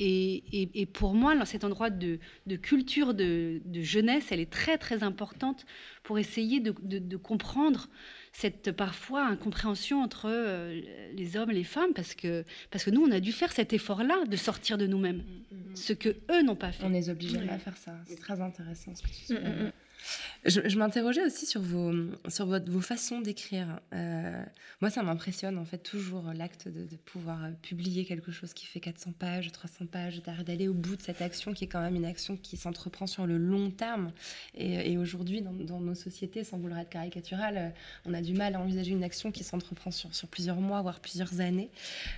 Et, 0.00 0.88
pour 0.92 1.14
moi, 1.14 1.36
dans 1.36 1.44
cet 1.44 1.64
endroit 1.64 1.90
de, 1.90 2.18
culture 2.60 3.14
de, 3.14 3.60
jeunesse, 3.74 4.32
elle 4.32 4.40
est 4.40 4.50
très 4.50 4.78
très 4.78 5.02
importante 5.02 5.66
pour 6.02 6.18
essayer 6.18 6.60
de, 6.60 7.16
comprendre 7.16 7.88
cette 8.32 8.72
parfois 8.72 9.26
incompréhension 9.26 10.02
entre 10.02 10.28
euh, 10.28 10.80
les 11.14 11.36
hommes 11.36 11.52
et 11.52 11.54
les 11.54 11.62
femmes, 11.62 11.92
parce 11.94 12.16
que, 12.16 12.44
parce 12.72 12.82
que 12.82 12.90
nous, 12.90 13.00
on 13.00 13.12
a 13.12 13.20
dû 13.20 13.30
faire 13.30 13.52
cet 13.52 13.72
effort-là 13.72 14.24
de 14.26 14.36
sortir 14.36 14.76
de 14.76 14.88
nous-mêmes, 14.88 15.18
mm, 15.18 15.20
mm, 15.20 15.70
mm. 15.70 15.76
ce 15.76 15.92
que 15.92 16.08
eux 16.32 16.42
n'ont 16.42 16.56
pas 16.56 16.72
fait. 16.72 16.84
On 16.84 16.92
est 16.92 17.08
obligés 17.08 17.38
à 17.48 17.58
faire 17.58 17.76
ça. 17.76 17.94
C'est 18.06 18.18
très 18.18 18.40
intéressant 18.40 18.92
ce 18.96 19.02
que 19.02 19.08
tu 19.08 19.34
dis. 19.34 19.38
Je, 20.46 20.78
m'interrogeais 20.78 21.24
aussi 21.24 21.46
sur 21.46 21.62
vos, 21.62 21.92
sur 22.28 22.44
votre, 22.44 22.70
vos 22.70 22.82
façons 22.82 23.22
d'écrire. 23.22 23.80
Euh, 23.94 24.42
moi, 24.82 24.90
ça 24.90 25.02
m'impressionne 25.02 25.56
en 25.56 25.64
fait 25.64 25.78
toujours 25.78 26.24
l'acte 26.34 26.68
de, 26.68 26.96
pouvoir 26.96 27.44
euh, 27.44 27.50
publier 27.62 28.04
quelque 28.04 28.30
chose 28.30 28.52
qui 28.52 28.66
fait 28.66 28.80
400 28.80 29.12
pages, 29.18 29.50
300 29.50 29.86
pages, 29.86 30.22
d'aller 30.44 30.68
au 30.68 30.74
bout 30.74 30.96
de 30.96 31.02
cette 31.02 31.22
action 31.22 31.54
qui 31.54 31.64
est 31.64 31.66
quand 31.66 31.80
même 31.80 31.96
une 31.96 32.04
action 32.04 32.36
qui 32.36 32.58
s'entreprend 32.58 33.06
sur 33.06 33.26
le 33.26 33.38
long 33.38 33.70
terme. 33.70 34.12
Et, 34.54 34.98
aujourd'hui, 34.98 35.40
dans, 35.40 35.80
nos 35.80 35.94
sociétés, 35.94 36.44
sans 36.44 36.58
vouloir 36.58 36.80
être 36.80 36.90
caricatural, 36.90 37.56
euh, 37.56 37.68
on 38.04 38.12
a 38.12 38.20
du 38.20 38.34
mal 38.34 38.54
à 38.54 38.60
envisager 38.60 38.92
une 38.92 39.04
action 39.04 39.32
qui 39.32 39.44
s'entreprend 39.44 39.90
sur, 39.90 40.10
plusieurs 40.28 40.60
mois, 40.60 40.82
voire 40.82 41.00
plusieurs 41.00 41.40
années. 41.40 41.70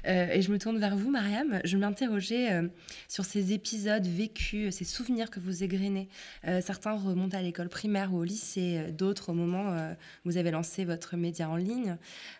et 0.04 0.42
je 0.42 0.50
me 0.50 0.58
tourne 0.58 0.78
vers 0.78 0.96
vous, 0.96 1.10
Mariam. 1.10 1.60
Je 1.64 1.76
m'interrogeais 1.76 2.62
sur 3.08 3.24
ces 3.24 3.52
épisodes 3.52 4.06
vécus, 4.06 4.74
ces 4.74 4.84
souvenirs 4.84 5.30
que 5.30 5.40
vous 5.40 5.62
égrenez. 5.62 6.08
certains 6.60 6.92
remontent 6.92 7.36
à 7.36 7.42
l'école 7.42 7.68
primaire 7.68 8.12
au 8.16 8.24
lycée, 8.24 8.78
euh, 8.78 8.90
d'autres 8.90 9.30
au 9.30 9.32
moment 9.32 9.68
où 9.68 9.72
euh, 9.72 9.94
vous 10.24 10.36
avez 10.36 10.50
lancé 10.50 10.84
votre 10.84 11.16
média 11.16 11.48
en 11.48 11.56
ligne. 11.56 11.96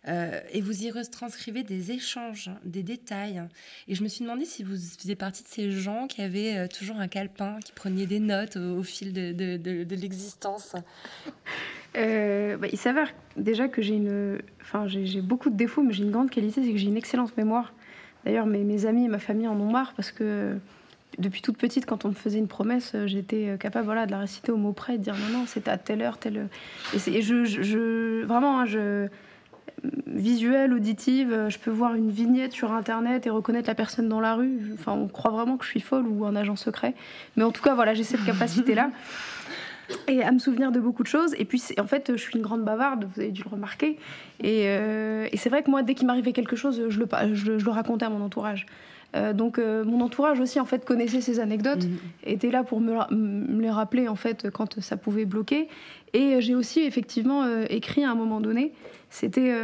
Euh, 0.09 0.41
et 0.53 0.61
vous 0.61 0.85
y 0.85 0.91
retranscrivez 0.91 1.63
des 1.63 1.93
échanges, 1.93 2.51
des 2.65 2.83
détails. 2.83 3.43
Et 3.89 3.95
je 3.95 4.03
me 4.03 4.09
suis 4.09 4.25
demandé 4.25 4.45
si 4.45 4.63
vous 4.63 4.77
faisiez 4.77 5.17
partie 5.17 5.43
de 5.43 5.49
ces 5.49 5.71
gens 5.71 6.07
qui 6.07 6.23
avaient 6.23 6.69
toujours 6.69 6.97
un 6.97 7.09
calepin, 7.09 7.59
qui 7.65 7.73
prenaient 7.73 8.07
des 8.07 8.21
notes 8.21 8.57
au, 8.57 8.83
fil 8.83 9.13
de, 9.13 9.95
l'existence. 9.95 10.75
Bah, 11.95 12.69
il 12.71 12.79
s'avère 12.79 13.13
déjà 13.37 13.69
que 13.69 13.81
j'ai 13.81 13.95
une, 13.95 14.39
enfin 14.61 14.87
j'ai 14.87 15.23
beaucoup 15.23 15.51
de 15.51 15.57
défauts, 15.57 15.83
mais 15.83 15.93
j'ai 15.93 16.05
une 16.05 16.11
grande 16.11 16.31
qualité, 16.31 16.63
c'est 16.63 16.73
que 16.73 16.79
j'ai 16.79 16.89
une 16.89 16.97
excellente 16.97 17.37
mémoire. 17.37 17.73
D'ailleurs, 18.27 18.47
mes, 18.47 18.87
amis 18.87 19.05
et 19.05 19.09
ma 19.09 19.21
famille 19.21 19.47
en 19.47 19.59
ont 19.59 19.71
marre 19.71 19.95
parce 19.95 20.11
que 20.11 20.59
depuis 21.19 21.41
toute 21.41 21.57
petite, 21.57 21.87
quand 21.87 22.05
on 22.05 22.09
me 22.09 22.15
faisait 22.15 22.39
une 22.39 22.49
promesse, 22.49 22.93
euh, 22.95 23.07
j'étais 23.07 23.49
euh, 23.49 23.57
capable 23.57 23.87
voilà, 23.87 24.07
de 24.07 24.11
la 24.11 24.19
réciter 24.19 24.53
au 24.53 24.57
mot 24.57 24.73
près, 24.73 24.99
de 24.99 25.03
dire 25.03 25.15
non, 25.15 25.39
non, 25.39 25.47
c'était 25.47 25.71
à 25.71 25.79
telle 25.79 26.03
heure, 26.03 26.19
telle. 26.19 26.49
Et, 26.95 27.23
je, 27.23 27.45
je, 27.45 28.25
vraiment, 28.25 28.61
hein, 28.61 28.67
je, 28.67 29.09
visuelle, 30.07 30.75
auditive, 30.75 31.33
euh, 31.33 31.49
je 31.49 31.59
peux 31.59 31.71
voir 31.71 31.95
une 31.95 32.11
vignette 32.11 32.53
sur 32.53 32.73
internet 32.73 33.27
et 33.27 33.31
reconnaître 33.31 33.69
la 33.69 33.75
personne 33.75 34.09
dans 34.09 34.21
la 34.21 34.35
rue. 34.35 34.61
Enfin, 34.75 34.93
on 34.93 35.09
croit 35.09 35.31
vraiment 35.31 35.57
que 35.57 35.65
je 35.65 35.71
suis 35.71 35.81
folle 35.81 36.07
ou 36.07 36.27
un 36.27 36.37
agent 36.37 36.57
secret. 36.57 36.95
Mais 37.37 37.45
en 37.45 37.53
tout 37.53 37.63
cas, 37.63 37.75
voilà, 37.75 37.95
j'ai 37.95 38.05
cette 38.05 38.25
capacité-là. 38.25 38.91
Et 40.09 40.21
à 40.25 40.33
me 40.33 40.41
souvenir 40.41 40.73
de 40.73 40.81
beaucoup 40.81 41.05
de 41.05 41.09
choses. 41.09 41.35
Et 41.39 41.45
puis, 41.45 41.63
en 41.79 41.87
fait, 41.87 42.11
je 42.13 42.21
suis 42.21 42.35
une 42.35 42.43
grande 42.43 42.65
bavarde, 42.65 43.09
vous 43.15 43.21
avez 43.21 43.31
dû 43.31 43.45
le 43.45 43.49
remarquer. 43.49 44.01
Et, 44.43 44.65
et 44.65 45.37
c'est 45.37 45.49
vrai 45.49 45.63
que 45.63 45.71
moi, 45.71 45.85
dès 45.85 45.95
qu'il 45.95 46.09
m'arrivait 46.09 46.33
quelque 46.33 46.57
chose, 46.57 46.83
je 46.89 46.99
le, 46.99 47.07
je, 47.35 47.59
je 47.59 47.65
le 47.65 47.71
racontais 47.71 48.05
à 48.05 48.11
mon 48.11 48.21
entourage. 48.21 48.67
Euh, 49.15 49.33
donc 49.33 49.59
euh, 49.59 49.85
mon 49.85 50.01
entourage 50.01 50.41
aussi 50.41 50.61
en 50.61 50.65
fait 50.65 50.85
connaissait 50.85 51.21
ces 51.21 51.41
anecdotes, 51.41 51.85
mhm. 51.85 51.99
était 52.25 52.51
là 52.51 52.65
pour 52.65 52.81
me, 52.81 53.61
les 53.61 53.71
rappeler 53.71 54.09
en 54.09 54.17
fait 54.17 54.51
quand 54.51 54.81
ça 54.81 54.97
pouvait 54.97 55.25
bloquer. 55.25 55.69
Et 56.13 56.41
j'ai 56.41 56.55
aussi 56.55 56.81
effectivement 56.81 57.45
euh, 57.45 57.65
écrit 57.69 58.05
à 58.05 58.11
un 58.11 58.15
moment 58.15 58.41
donné. 58.41 58.73
C'était 59.09 59.55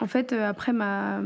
en 0.00 0.06
fait 0.06 0.32
après 0.32 0.72
ma 0.72 1.20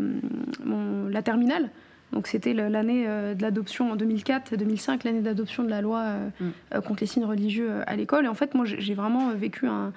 la 1.08 1.22
terminale. 1.22 1.70
Donc 2.12 2.26
c'était 2.26 2.52
l'année 2.52 3.06
de 3.06 3.42
l'adoption 3.42 3.90
en 3.90 3.96
2004-2005, 3.96 5.04
l'année 5.04 5.20
d'adoption 5.20 5.62
de 5.62 5.70
la 5.70 5.80
loi 5.80 6.04
mm. 6.38 6.80
contre 6.82 7.00
les 7.00 7.06
signes 7.06 7.24
religieux 7.24 7.70
à 7.86 7.96
l'école. 7.96 8.26
Et 8.26 8.28
en 8.28 8.34
fait 8.34 8.54
moi 8.54 8.66
j'ai 8.66 8.94
vraiment 8.94 9.30
vécu 9.30 9.66
un 9.66 9.92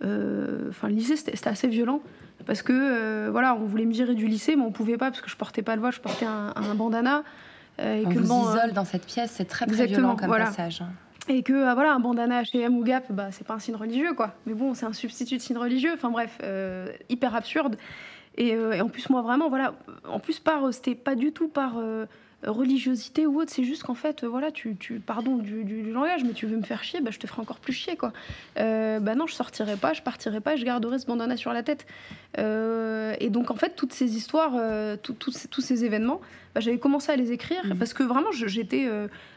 enfin 0.00 0.88
le 0.88 0.94
lycée 0.94 1.16
c'était 1.16 1.46
assez 1.46 1.68
violent 1.68 2.00
parce 2.46 2.62
que 2.62 2.72
euh, 2.72 3.28
voilà, 3.30 3.54
on 3.54 3.64
voulait 3.64 3.86
me 3.86 3.92
virer 3.92 4.14
du 4.14 4.26
lycée, 4.26 4.56
mais 4.56 4.62
on 4.62 4.72
pouvait 4.72 4.96
pas 4.96 5.10
parce 5.10 5.20
que 5.20 5.30
je 5.30 5.36
portais 5.36 5.62
pas 5.62 5.74
le 5.74 5.80
voile, 5.80 5.92
je 5.92 6.00
portais 6.00 6.26
un, 6.26 6.74
bandana. 6.74 7.22
Euh, 7.80 7.96
et 7.96 8.06
on 8.06 8.10
que 8.10 8.18
vous 8.18 8.28
bon, 8.28 8.50
isole 8.50 8.72
dans 8.72 8.84
cette 8.84 9.06
pièce, 9.06 9.32
c'est 9.32 9.46
très 9.46 9.66
très 9.66 9.86
violent 9.86 10.16
comme 10.16 10.30
passage. 10.30 10.82
Hein. 10.82 10.90
Et 11.28 11.42
que 11.42 11.52
euh, 11.52 11.74
voilà, 11.74 11.94
un 11.94 12.00
bandana 12.00 12.42
H&M 12.42 12.76
ou 12.76 12.84
Gap, 12.84 13.10
bah 13.10 13.28
c'est 13.30 13.46
pas 13.46 13.54
un 13.54 13.58
signe 13.58 13.76
religieux 13.76 14.14
quoi. 14.14 14.34
Mais 14.46 14.54
bon, 14.54 14.74
c'est 14.74 14.86
un 14.86 14.92
substitut 14.92 15.36
de 15.36 15.42
signe 15.42 15.58
religieux. 15.58 15.92
Enfin 15.94 16.10
bref, 16.10 16.38
hyper 17.08 17.34
absurde. 17.34 17.76
Et, 18.36 18.48
et, 18.48 18.80
en 18.80 18.88
plus 18.88 19.08
moi 19.10 19.22
vraiment 19.22 19.48
voilà, 19.48 19.74
en 20.08 20.18
plus 20.18 20.40
par 20.40 20.74
c'était 20.74 20.96
pas 20.96 21.14
du 21.14 21.32
tout 21.32 21.48
par 21.48 21.76
religiosité 22.46 23.26
ou 23.26 23.40
autre, 23.40 23.50
c'est 23.52 23.64
juste 23.64 23.82
qu'en 23.82 23.94
fait, 23.94 24.24
voilà, 24.24 24.50
tu, 24.50 24.76
tu 24.76 25.00
pardon 25.00 25.36
du, 25.36 25.64
du, 25.64 25.90
langage, 25.90 26.24
mais 26.24 26.32
tu 26.32 26.46
veux 26.46 26.56
me 26.56 26.62
faire 26.62 26.84
chier, 26.84 27.00
bah, 27.00 27.10
je 27.10 27.18
te 27.18 27.26
ferai 27.26 27.40
encore 27.40 27.58
plus 27.58 27.72
chier, 27.72 27.96
quoi. 27.96 28.12
Euh, 28.58 29.00
bah 29.00 29.14
non, 29.14 29.26
je 29.26 29.34
sortirai 29.34 29.76
pas, 29.76 29.92
je 29.92 30.02
partirai 30.02 30.40
pas, 30.40 30.56
je 30.56 30.64
garderai 30.64 30.98
ce 30.98 31.06
bandana 31.06 31.36
sur 31.36 31.52
la 31.52 31.62
tête. 31.62 31.86
Euh, 32.38 33.14
et 33.20 33.30
donc, 33.30 33.50
en 33.50 33.56
fait, 33.56 33.74
toutes 33.76 33.92
ces 33.92 34.16
histoires, 34.16 34.52
euh, 34.56 34.96
tous 34.96 35.60
ces 35.60 35.84
événements, 35.84 36.20
bah, 36.54 36.60
j'avais 36.60 36.78
commencé 36.78 37.12
à 37.12 37.16
les 37.16 37.32
écrire 37.32 37.64
mmh. 37.66 37.78
parce 37.78 37.94
que 37.94 38.02
vraiment, 38.02 38.30
j'étais 38.32 38.88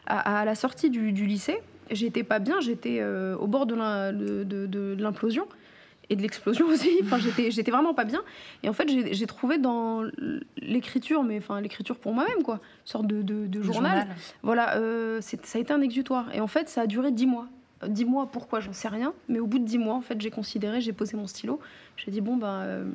à, 0.06 0.46
la 0.46 0.56
sortie 0.56 0.90
du, 0.90 1.12
du 1.12 1.26
lycée, 1.26 1.60
j'étais 1.92 2.24
pas 2.24 2.40
bien, 2.40 2.60
j'étais 2.60 3.04
au 3.04 3.48
bord 3.48 3.66
de 3.66 3.76
l'implosion 5.02 5.48
et 6.10 6.16
de 6.16 6.22
l'explosion 6.22 6.68
aussi. 6.70 6.90
Enfin, 7.04 7.18
j'étais, 7.18 7.52
j'étais 7.52 7.72
vraiment 7.72 7.94
pas 7.94 8.06
bien. 8.06 8.22
Et 8.64 8.70
en 8.70 8.74
fait, 8.74 8.90
j'ai, 8.90 9.28
trouvé 9.28 9.58
dans 9.58 10.04
l'écriture, 10.58 11.24
mais 11.24 11.38
enfin 11.38 11.62
l'écriture 11.62 11.98
pour 11.98 12.14
moi-même, 12.14 12.44
quoi, 12.44 12.56
une 12.56 12.88
sorte 12.92 13.08
de, 13.08 13.22
de, 13.22 13.62
journal. 13.62 14.08
Voilà, 14.44 14.78
euh, 14.78 15.22
ça 15.22 15.38
a 15.56 15.58
été 15.60 15.74
un 15.74 15.82
exutoire. 15.82 16.34
Et 16.34 16.40
en 16.40 16.48
fait, 16.48 16.70
ça 16.70 16.82
a 16.82 16.88
duré 16.88 17.12
dix 17.12 17.28
mois. 17.28 17.48
Dix 17.88 18.06
mois, 18.06 18.28
pourquoi? 18.32 18.60
J'en 18.60 18.74
sais 18.74 18.88
rien. 18.88 19.14
Mais 19.30 19.40
au 19.40 19.46
bout 19.46 19.60
de 19.60 19.66
dix 19.66 19.78
mois, 19.78 19.96
en 19.96 20.02
fait, 20.02 20.20
j'ai 20.20 20.32
considéré, 20.32 20.82
j'ai 20.82 20.94
posé 20.94 21.16
mon 21.16 21.28
stylo. 21.28 21.60
J'ai 21.96 22.12
dit 22.12 22.22
bon 22.22 22.38
ben 22.38 22.86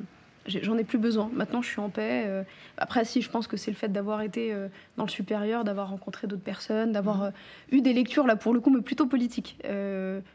j'en 0.45 0.77
ai 0.77 0.83
plus 0.83 0.97
besoin. 0.97 1.29
Maintenant, 1.33 1.61
je 1.61 1.69
suis 1.69 1.79
en 1.79 1.89
paix. 1.89 2.23
Euh. 2.25 2.43
Après, 2.77 3.05
si, 3.05 3.21
je 3.21 3.29
pense 3.29 3.47
que 3.47 3.57
c'est 3.57 3.71
le 3.71 3.77
fait 3.77 3.87
d'avoir 3.87 4.21
été 4.21 4.53
euh, 4.53 4.67
dans 4.97 5.05
le 5.05 5.09
supérieur, 5.09 5.63
d'avoir 5.63 5.89
rencontré 5.89 6.27
d'autres 6.27 6.43
personnes, 6.43 6.91
d'avoir 6.91 7.17
mmh. 7.17 7.23
euh, 7.23 7.77
eu 7.77 7.81
des 7.81 7.93
lectures, 7.93 8.27
là, 8.27 8.35
pour 8.35 8.53
le 8.53 8.59
coup, 8.59 8.69
mais 8.69 8.81
plutôt 8.81 9.05
politiques, 9.05 9.57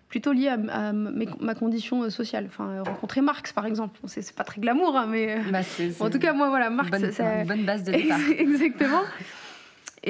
plutôt 0.09 0.33
liées 0.33 0.49
à, 0.49 0.93
ma 0.93 1.55
condition 1.55 2.09
sociale. 2.11 2.47
Enfin, 2.49 2.83
rencontrer 2.83 3.21
Marx, 3.21 3.53
par 3.53 3.67
exemple. 3.67 3.99
c'est 4.07 4.35
pas 4.35 4.45
très 4.45 4.61
glamour, 4.61 4.97
hein, 4.97 5.07
mais 5.09 5.39
bah, 5.51 5.61
en 6.01 6.11
tout 6.11 6.19
cas, 6.19 6.33
moi, 6.33 6.49
voilà, 6.49 6.71
Marx... 6.71 6.91
c'est 7.13 7.23
une 7.23 7.47
bonne 7.47 7.65
base 7.65 7.85
de 7.85 7.93
départ. 7.99 8.19
Exactement. 8.39 9.03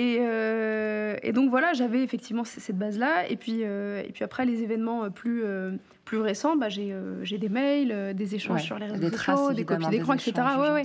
Et, 0.00 0.18
euh, 0.20 1.16
et 1.24 1.32
donc 1.32 1.50
voilà, 1.50 1.72
j'avais 1.72 2.04
effectivement 2.04 2.44
cette 2.44 2.78
base-là. 2.78 3.28
Et 3.28 3.36
puis, 3.36 3.64
euh, 3.64 4.00
et 4.06 4.12
puis 4.12 4.22
après, 4.22 4.46
les 4.46 4.62
événements 4.62 5.10
plus, 5.10 5.42
euh, 5.44 5.72
plus 6.04 6.18
récents, 6.18 6.54
bah, 6.56 6.68
j'ai 6.68 6.92
euh, 6.92 7.24
j'ai 7.24 7.36
des 7.38 7.48
mails, 7.48 7.90
euh, 7.90 8.12
des 8.14 8.36
échanges 8.36 8.60
Ouais, 8.60 8.66
sur 8.66 8.78
les 8.78 8.86
réseaux 8.86 9.10
des 9.10 9.16
sociaux, 9.16 9.52
des 9.52 9.64
copies 9.64 9.88
d'écran, 9.88 10.14
etc. 10.14 10.32
Ouais, 10.56 10.70
ouais. 10.70 10.82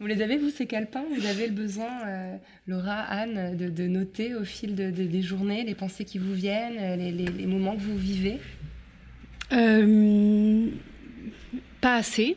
Vous 0.00 0.06
les 0.06 0.20
avez, 0.22 0.36
vous, 0.36 0.50
ces 0.50 0.66
calepins? 0.66 1.04
Vous 1.16 1.26
avez 1.26 1.46
le 1.46 1.52
besoin, 1.52 1.90
euh, 2.08 2.36
Laura, 2.66 2.94
Anne, 3.02 3.56
de, 3.56 3.68
de 3.68 3.86
noter 3.86 4.34
au 4.34 4.44
fil 4.44 4.74
de- 4.74 4.90
de- 4.90 5.04
des 5.04 5.22
journées 5.22 5.62
les 5.62 5.74
pensées 5.76 6.04
qui 6.04 6.18
vous 6.18 6.32
viennent, 6.34 6.98
les, 6.98 7.12
les- 7.12 7.26
les 7.26 7.46
moments 7.46 7.76
que 7.76 7.82
vous 7.82 7.98
vivez? 7.98 8.40
Euh, 9.52 10.66
pas 11.80 11.96
assez. 11.96 12.36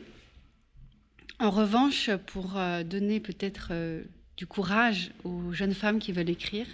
En 1.40 1.50
revanche, 1.50 2.10
pour 2.26 2.56
euh, 2.56 2.84
donner 2.84 3.18
peut-être 3.18 3.68
euh, 3.72 4.02
du 4.36 4.46
courage 4.46 5.10
aux 5.24 5.52
jeunes 5.52 5.74
femmes 5.74 5.98
qui 5.98 6.12
veulent 6.12 6.30
écrire, 6.30 6.66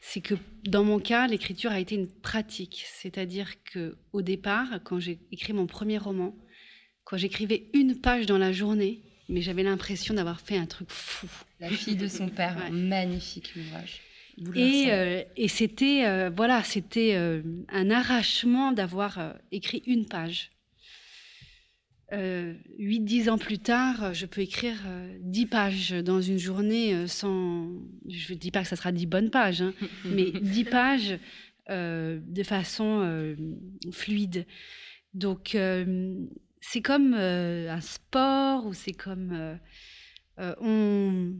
c'est 0.00 0.20
que 0.20 0.34
dans 0.64 0.84
mon 0.84 1.00
cas, 1.00 1.26
l'écriture 1.26 1.72
a 1.72 1.80
été 1.80 1.94
une 1.96 2.08
pratique. 2.08 2.84
C'est-à-dire 2.86 3.62
que 3.64 3.96
au 4.12 4.22
départ, 4.22 4.68
quand 4.84 5.00
j'ai 5.00 5.18
écrit 5.32 5.52
mon 5.52 5.66
premier 5.66 5.98
roman, 5.98 6.34
quand 7.04 7.16
j'écrivais 7.16 7.64
une 7.74 8.00
page 8.00 8.26
dans 8.26 8.38
la 8.38 8.52
journée, 8.52 9.00
mais 9.28 9.42
j'avais 9.42 9.62
l'impression 9.62 10.14
d'avoir 10.14 10.40
fait 10.40 10.56
un 10.56 10.66
truc 10.66 10.90
fou. 10.90 11.26
La 11.60 11.68
fille 11.68 11.96
de 11.96 12.08
son 12.08 12.28
père, 12.28 12.56
Ouais. 12.58 12.66
un 12.66 12.70
magnifique 12.70 13.52
ouvrage. 13.56 14.00
Et, 14.54 14.86
euh, 14.92 15.22
et 15.36 15.48
c'était 15.48 16.04
euh, 16.06 16.30
voilà, 16.34 16.62
c'était 16.62 17.14
euh, 17.16 17.42
un 17.70 17.90
arrachement 17.90 18.70
d'avoir 18.70 19.34
écrit 19.50 19.82
une 19.86 20.06
page. 20.06 20.52
Euh, 22.14 22.54
8-10 22.78 23.28
ans 23.28 23.36
plus 23.36 23.58
tard, 23.58 24.14
je 24.14 24.24
peux 24.24 24.40
écrire 24.40 24.78
euh, 24.86 25.18
10 25.20 25.46
pages 25.46 25.90
dans 25.90 26.22
une 26.22 26.38
journée 26.38 26.94
euh, 26.94 27.06
sans... 27.06 27.68
Je 28.08 28.32
ne 28.32 28.38
dis 28.38 28.50
pas 28.50 28.62
que 28.62 28.68
ça 28.68 28.76
sera 28.76 28.92
10 28.92 29.04
bonnes 29.06 29.30
pages, 29.30 29.60
hein, 29.60 29.74
mais 30.06 30.30
10 30.30 30.64
pages 30.64 31.18
euh, 31.68 32.18
de 32.26 32.42
façon 32.42 33.02
euh, 33.02 33.36
fluide. 33.92 34.46
Donc, 35.12 35.54
euh, 35.54 36.14
c'est 36.62 36.80
comme 36.80 37.14
euh, 37.14 37.70
un 37.70 37.82
sport 37.82 38.64
ou 38.64 38.72
c'est 38.72 38.94
comme... 38.94 39.32
euh, 39.32 39.54
euh, 40.38 40.54
on... 40.62 41.34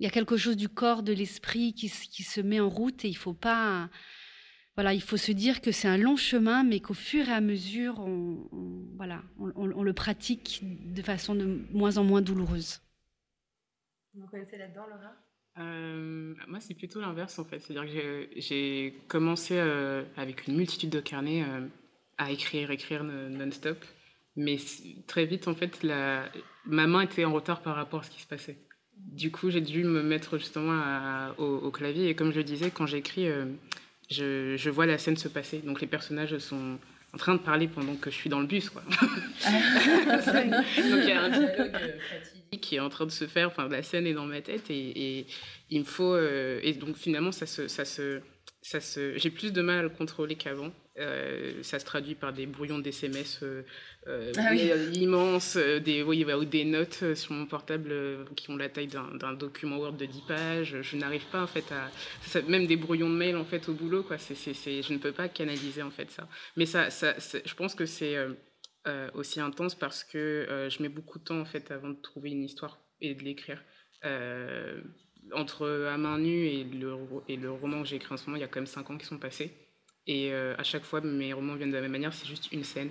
Il 0.00 0.04
y 0.04 0.08
a 0.08 0.10
quelque 0.10 0.36
chose 0.36 0.56
du 0.56 0.68
corps, 0.68 1.04
de 1.04 1.12
l'esprit 1.12 1.74
qui, 1.74 1.88
qui 1.88 2.24
se 2.24 2.40
met 2.40 2.58
en 2.58 2.68
route 2.68 3.04
et 3.04 3.08
il 3.08 3.16
faut 3.16 3.34
pas... 3.34 3.88
Voilà, 4.74 4.94
il 4.94 5.02
faut 5.02 5.18
se 5.18 5.32
dire 5.32 5.60
que 5.60 5.70
c'est 5.70 5.88
un 5.88 5.98
long 5.98 6.16
chemin, 6.16 6.64
mais 6.64 6.80
qu'au 6.80 6.94
fur 6.94 7.28
et 7.28 7.32
à 7.32 7.40
mesure, 7.42 7.98
on, 8.00 8.48
on- 8.52 8.86
voilà, 8.96 9.22
on, 9.38 9.48
on- 9.54 9.72
on 9.76 9.82
le 9.82 9.92
pratique 9.92 10.60
de 10.62 11.02
façon 11.02 11.34
de 11.34 11.60
moins 11.72 11.98
en 11.98 12.04
moins 12.04 12.22
douloureuse. 12.22 12.80
Vous 14.14 14.26
connaissez 14.28 14.56
là-dedans, 14.58 14.86
Laura? 14.86 15.12
Euh, 15.58 16.34
moi, 16.48 16.60
c'est 16.60 16.72
plutôt 16.74 17.00
l'inverse 17.02 17.38
en 17.38 17.44
fait. 17.44 17.60
C'est-à-dire 17.60 17.92
que 17.92 18.28
j'ai- 18.36 18.94
commencé 19.08 19.56
euh, 19.58 20.04
avec 20.16 20.46
une 20.46 20.56
multitude 20.56 20.88
de 20.90 21.00
carnets 21.00 21.44
euh, 21.44 21.66
à 22.16 22.30
écrire, 22.30 22.70
écrire 22.70 23.04
non- 23.04 23.28
non-stop. 23.28 23.84
Mais 24.36 24.56
très 25.06 25.26
vite, 25.26 25.48
en 25.48 25.54
fait, 25.54 25.82
la... 25.82 26.24
ma 26.64 26.86
main 26.86 27.02
était 27.02 27.26
en 27.26 27.32
retard 27.34 27.60
par 27.60 27.76
rapport 27.76 28.00
à 28.00 28.02
ce 28.04 28.10
qui 28.10 28.22
se 28.22 28.26
passait. 28.26 28.56
Du 28.96 29.30
coup, 29.30 29.50
j'ai 29.50 29.60
dû 29.60 29.84
me 29.84 30.02
mettre 30.02 30.38
justement 30.38 30.72
à- 30.72 31.34
au, 31.36 31.44
au 31.58 31.70
clavier. 31.70 32.08
Et 32.08 32.14
comme 32.14 32.32
je 32.32 32.38
le 32.38 32.44
disais, 32.44 32.70
quand 32.70 32.86
j'écris, 32.86 33.28
euh, 33.28 33.44
je, 34.10 34.56
je 34.56 34.70
vois 34.70 34.86
la 34.86 34.98
scène 34.98 35.16
se 35.16 35.28
passer. 35.28 35.58
Donc 35.58 35.80
les 35.80 35.86
personnages 35.86 36.36
sont 36.38 36.78
en 37.14 37.18
train 37.18 37.34
de 37.34 37.40
parler 37.40 37.68
pendant 37.68 37.94
que 37.96 38.10
je 38.10 38.16
suis 38.16 38.30
dans 38.30 38.40
le 38.40 38.46
bus. 38.46 38.70
Quoi. 38.70 38.82
Donc 38.90 38.98
il 39.46 41.08
y 41.08 41.12
a 41.12 41.22
un 41.22 41.28
dialogue 41.30 41.74
euh, 41.74 41.98
fatidique 42.10 42.60
qui 42.60 42.76
est 42.76 42.80
en 42.80 42.88
train 42.88 43.06
de 43.06 43.10
se 43.10 43.26
faire. 43.26 43.48
Enfin, 43.48 43.68
la 43.68 43.82
scène 43.82 44.06
est 44.06 44.14
dans 44.14 44.26
ma 44.26 44.40
tête 44.40 44.70
et, 44.70 45.18
et 45.18 45.26
il 45.70 45.80
me 45.80 45.84
faut. 45.84 46.14
euh, 46.14 46.60
et 46.62 46.72
donc 46.72 46.96
finalement, 46.96 47.32
ça 47.32 47.46
se, 47.46 47.68
ça 47.68 47.84
se, 47.84 48.20
ça 48.62 48.80
se. 48.80 49.16
J'ai 49.18 49.30
plus 49.30 49.52
de 49.52 49.60
mal 49.62 49.78
à 49.78 49.82
le 49.82 49.88
contrôler 49.90 50.36
qu'avant. 50.36 50.72
Euh, 50.98 51.62
ça 51.62 51.78
se 51.78 51.86
traduit 51.86 52.14
par 52.14 52.34
des 52.34 52.44
brouillons 52.44 52.78
d'SMS 52.78 53.38
euh, 53.42 53.62
euh, 54.08 54.30
Ah 54.36 54.48
oui. 54.50 54.70
immenses, 54.92 55.56
des, 55.56 56.02
oui, 56.02 56.22
bah, 56.24 56.36
ou 56.36 56.44
des 56.44 56.64
notes 56.66 57.14
sur 57.14 57.32
mon 57.32 57.46
portable 57.46 57.94
qui 58.36 58.50
ont 58.50 58.56
la 58.56 58.68
taille 58.68 58.88
d'un 58.88 59.32
document 59.32 59.78
Word 59.78 59.94
de 59.94 60.04
10 60.04 60.20
pages. 60.28 60.76
Je 60.82 60.96
n'arrive 60.96 61.24
pas 61.32 61.42
en 61.42 61.46
fait 61.46 61.64
à. 61.72 61.90
ça- 62.22 62.42
même 62.42 62.66
des 62.66 62.76
brouillons 62.76 63.08
de 63.08 63.14
mail 63.16 63.36
en 63.36 63.44
fait 63.46 63.68
au 63.70 63.72
boulot, 63.72 64.02
quoi. 64.02 64.16
Je 64.18 64.92
ne 64.92 64.98
peux 64.98 65.12
pas 65.12 65.28
canaliser 65.28 65.82
en 65.82 65.90
fait 65.90 66.10
ça. 66.10 66.28
Mais 66.56 66.66
ça, 66.66 66.88
je 66.90 67.54
pense 67.54 67.74
que 67.74 67.86
c'est. 67.86 68.16
aussi 69.14 69.40
intense 69.40 69.74
parce 69.74 70.04
que 70.04 70.66
je 70.68 70.82
mets 70.82 70.88
beaucoup 70.90 71.18
de 71.18 71.24
temps 71.24 71.40
en 71.40 71.46
fait 71.46 71.70
avant 71.70 71.88
de 71.90 72.00
trouver 72.02 72.30
une 72.32 72.42
histoire 72.44 72.80
et 73.00 73.14
de 73.14 73.22
l'écrire. 73.22 73.62
Entre 75.32 75.86
À 75.88 75.96
main 75.96 76.18
nue 76.18 76.46
et 76.48 76.64
le, 76.64 76.94
et 77.28 77.36
le 77.36 77.50
roman 77.50 77.82
que 77.82 77.88
j'ai 77.88 77.96
écrit 77.96 78.12
en 78.12 78.16
ce 78.16 78.26
moment, 78.26 78.36
il 78.36 78.40
y 78.40 78.44
a 78.44 78.48
quand 78.48 78.58
même 78.60 78.66
5 78.66 78.90
ans 78.90 78.98
qui 78.98 79.06
sont 79.06 79.18
passés. 79.18 79.52
Et 80.06 80.32
euh, 80.32 80.54
à 80.58 80.62
chaque 80.62 80.84
fois, 80.84 81.00
mes 81.00 81.32
romans 81.32 81.54
viennent 81.54 81.70
de 81.70 81.76
la 81.76 81.82
même 81.82 81.92
manière, 81.92 82.12
c'est 82.12 82.26
juste 82.26 82.50
une 82.52 82.64
scène. 82.64 82.90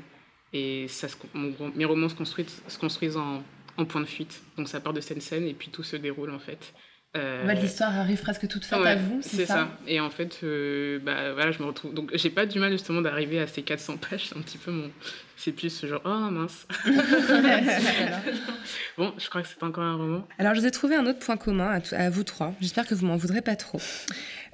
Et 0.54 0.88
ça 0.88 1.08
se, 1.08 1.16
mon 1.34 1.54
mes 1.76 1.86
romans 1.86 2.10
se 2.10 2.16
construisent, 2.16 2.62
se 2.68 2.78
construisent 2.78 3.18
en, 3.18 3.44
en 3.78 3.86
point 3.86 4.02
de 4.02 4.06
fuite. 4.06 4.42
Donc 4.58 4.68
ça 4.68 4.80
part 4.80 4.94
de 4.94 5.02
scène-scène 5.02 5.48
et 5.48 5.54
puis 5.54 5.70
tout 5.70 5.84
se 5.84 5.96
déroule 5.96 6.32
en 6.32 6.40
fait. 6.40 6.74
Euh, 7.18 7.52
l'histoire 7.54 7.94
arrive 7.98 8.22
presque 8.22 8.48
toute 8.48 8.64
faite 8.64 8.80
Ouais, 8.80 8.92
à 8.92 8.96
vous, 8.96 9.20
c'est 9.22 9.46
ça, 9.46 9.68
Et 9.86 10.00
en 10.00 10.10
fait, 10.10 10.40
euh, 10.44 10.98
bah, 11.00 11.34
voilà, 11.34 11.52
je 11.52 11.60
me 11.60 11.66
retrouve. 11.66 11.94
Donc, 11.94 12.10
j'ai 12.14 12.30
pas 12.30 12.46
du 12.46 12.58
mal 12.58 12.72
justement 12.72 13.02
d'arriver 13.02 13.40
à 13.40 13.48
ces 13.48 13.64
400 13.64 13.98
pages. 13.98 14.30
C'est 14.30 14.38
un 14.38 14.42
petit 14.42 14.58
peu 14.58 14.72
mon. 14.72 14.90
C'est 15.36 15.52
plus 15.52 15.70
ce 15.70 15.88
genre, 15.88 16.02
oh 16.06 16.32
mince. 16.32 16.66
bon, 18.98 19.14
je 19.18 19.28
crois 19.28 19.42
que 19.42 19.50
c'est 19.50 19.62
encore 19.62 19.84
un 19.84 19.96
roman. 19.96 20.28
Alors, 20.38 20.56
je 20.56 20.62
vous 20.62 20.66
ai 20.66 20.72
trouvé 20.72 20.96
un 20.96 21.06
autre 21.06 21.20
point 21.20 21.36
commun 21.36 21.82
à, 21.92 22.10
vous 22.10 22.24
trois. 22.24 22.54
J'espère 22.62 22.88
que 22.88 22.96
vous 22.96 23.06
m'en 23.06 23.18
voudrez 23.18 23.42
pas 23.42 23.58
trop. 23.58 23.82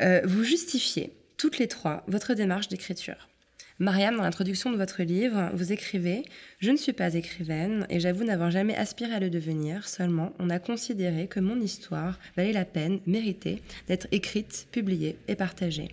Euh, 0.01 0.21
vous 0.23 0.43
justifiez 0.43 1.13
toutes 1.37 1.59
les 1.59 1.67
trois 1.67 2.03
votre 2.07 2.33
démarche 2.33 2.67
d'écriture. 2.67 3.29
Mariam, 3.79 4.17
dans 4.17 4.23
l'introduction 4.23 4.71
de 4.71 4.77
votre 4.77 5.03
livre, 5.03 5.51
vous 5.53 5.71
écrivez 5.71 6.25
Je 6.59 6.71
ne 6.71 6.77
suis 6.77 6.93
pas 6.93 7.13
écrivaine 7.13 7.85
et 7.91 7.99
j'avoue 7.99 8.23
n'avoir 8.23 8.49
jamais 8.49 8.75
aspiré 8.75 9.13
à 9.13 9.19
le 9.19 9.29
devenir. 9.29 9.87
Seulement, 9.87 10.33
on 10.39 10.49
a 10.49 10.57
considéré 10.57 11.27
que 11.27 11.39
mon 11.39 11.61
histoire 11.61 12.17
valait 12.35 12.53
la 12.53 12.65
peine, 12.65 12.99
méritait 13.05 13.61
d'être 13.87 14.07
écrite, 14.11 14.67
publiée 14.71 15.15
et 15.27 15.35
partagée. 15.35 15.89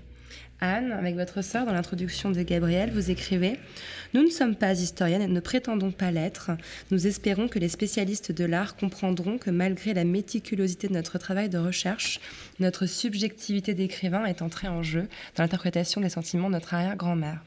Anne, 0.64 0.92
avec 0.92 1.14
votre 1.14 1.42
sœur, 1.42 1.66
dans 1.66 1.72
l'introduction 1.72 2.30
de 2.30 2.42
Gabriel, 2.42 2.90
vous 2.90 3.10
écrivez 3.10 3.58
Nous 4.14 4.22
ne 4.22 4.30
sommes 4.30 4.56
pas 4.56 4.72
historiennes 4.72 5.22
et 5.22 5.28
ne 5.28 5.40
prétendons 5.40 5.92
pas 5.92 6.10
l'être. 6.10 6.52
Nous 6.90 7.06
espérons 7.06 7.48
que 7.48 7.58
les 7.58 7.68
spécialistes 7.68 8.32
de 8.32 8.44
l'art 8.44 8.74
comprendront 8.74 9.36
que 9.36 9.50
malgré 9.50 9.92
la 9.92 10.04
méticulosité 10.04 10.88
de 10.88 10.94
notre 10.94 11.18
travail 11.18 11.48
de 11.50 11.58
recherche, 11.58 12.18
notre 12.60 12.86
subjectivité 12.86 13.74
d'écrivain 13.74 14.24
est 14.24 14.42
entrée 14.42 14.68
en 14.68 14.82
jeu 14.82 15.06
dans 15.36 15.42
l'interprétation 15.42 16.00
des 16.00 16.08
sentiments 16.08 16.48
de 16.48 16.54
notre 16.54 16.72
arrière-grand-mère. 16.72 17.40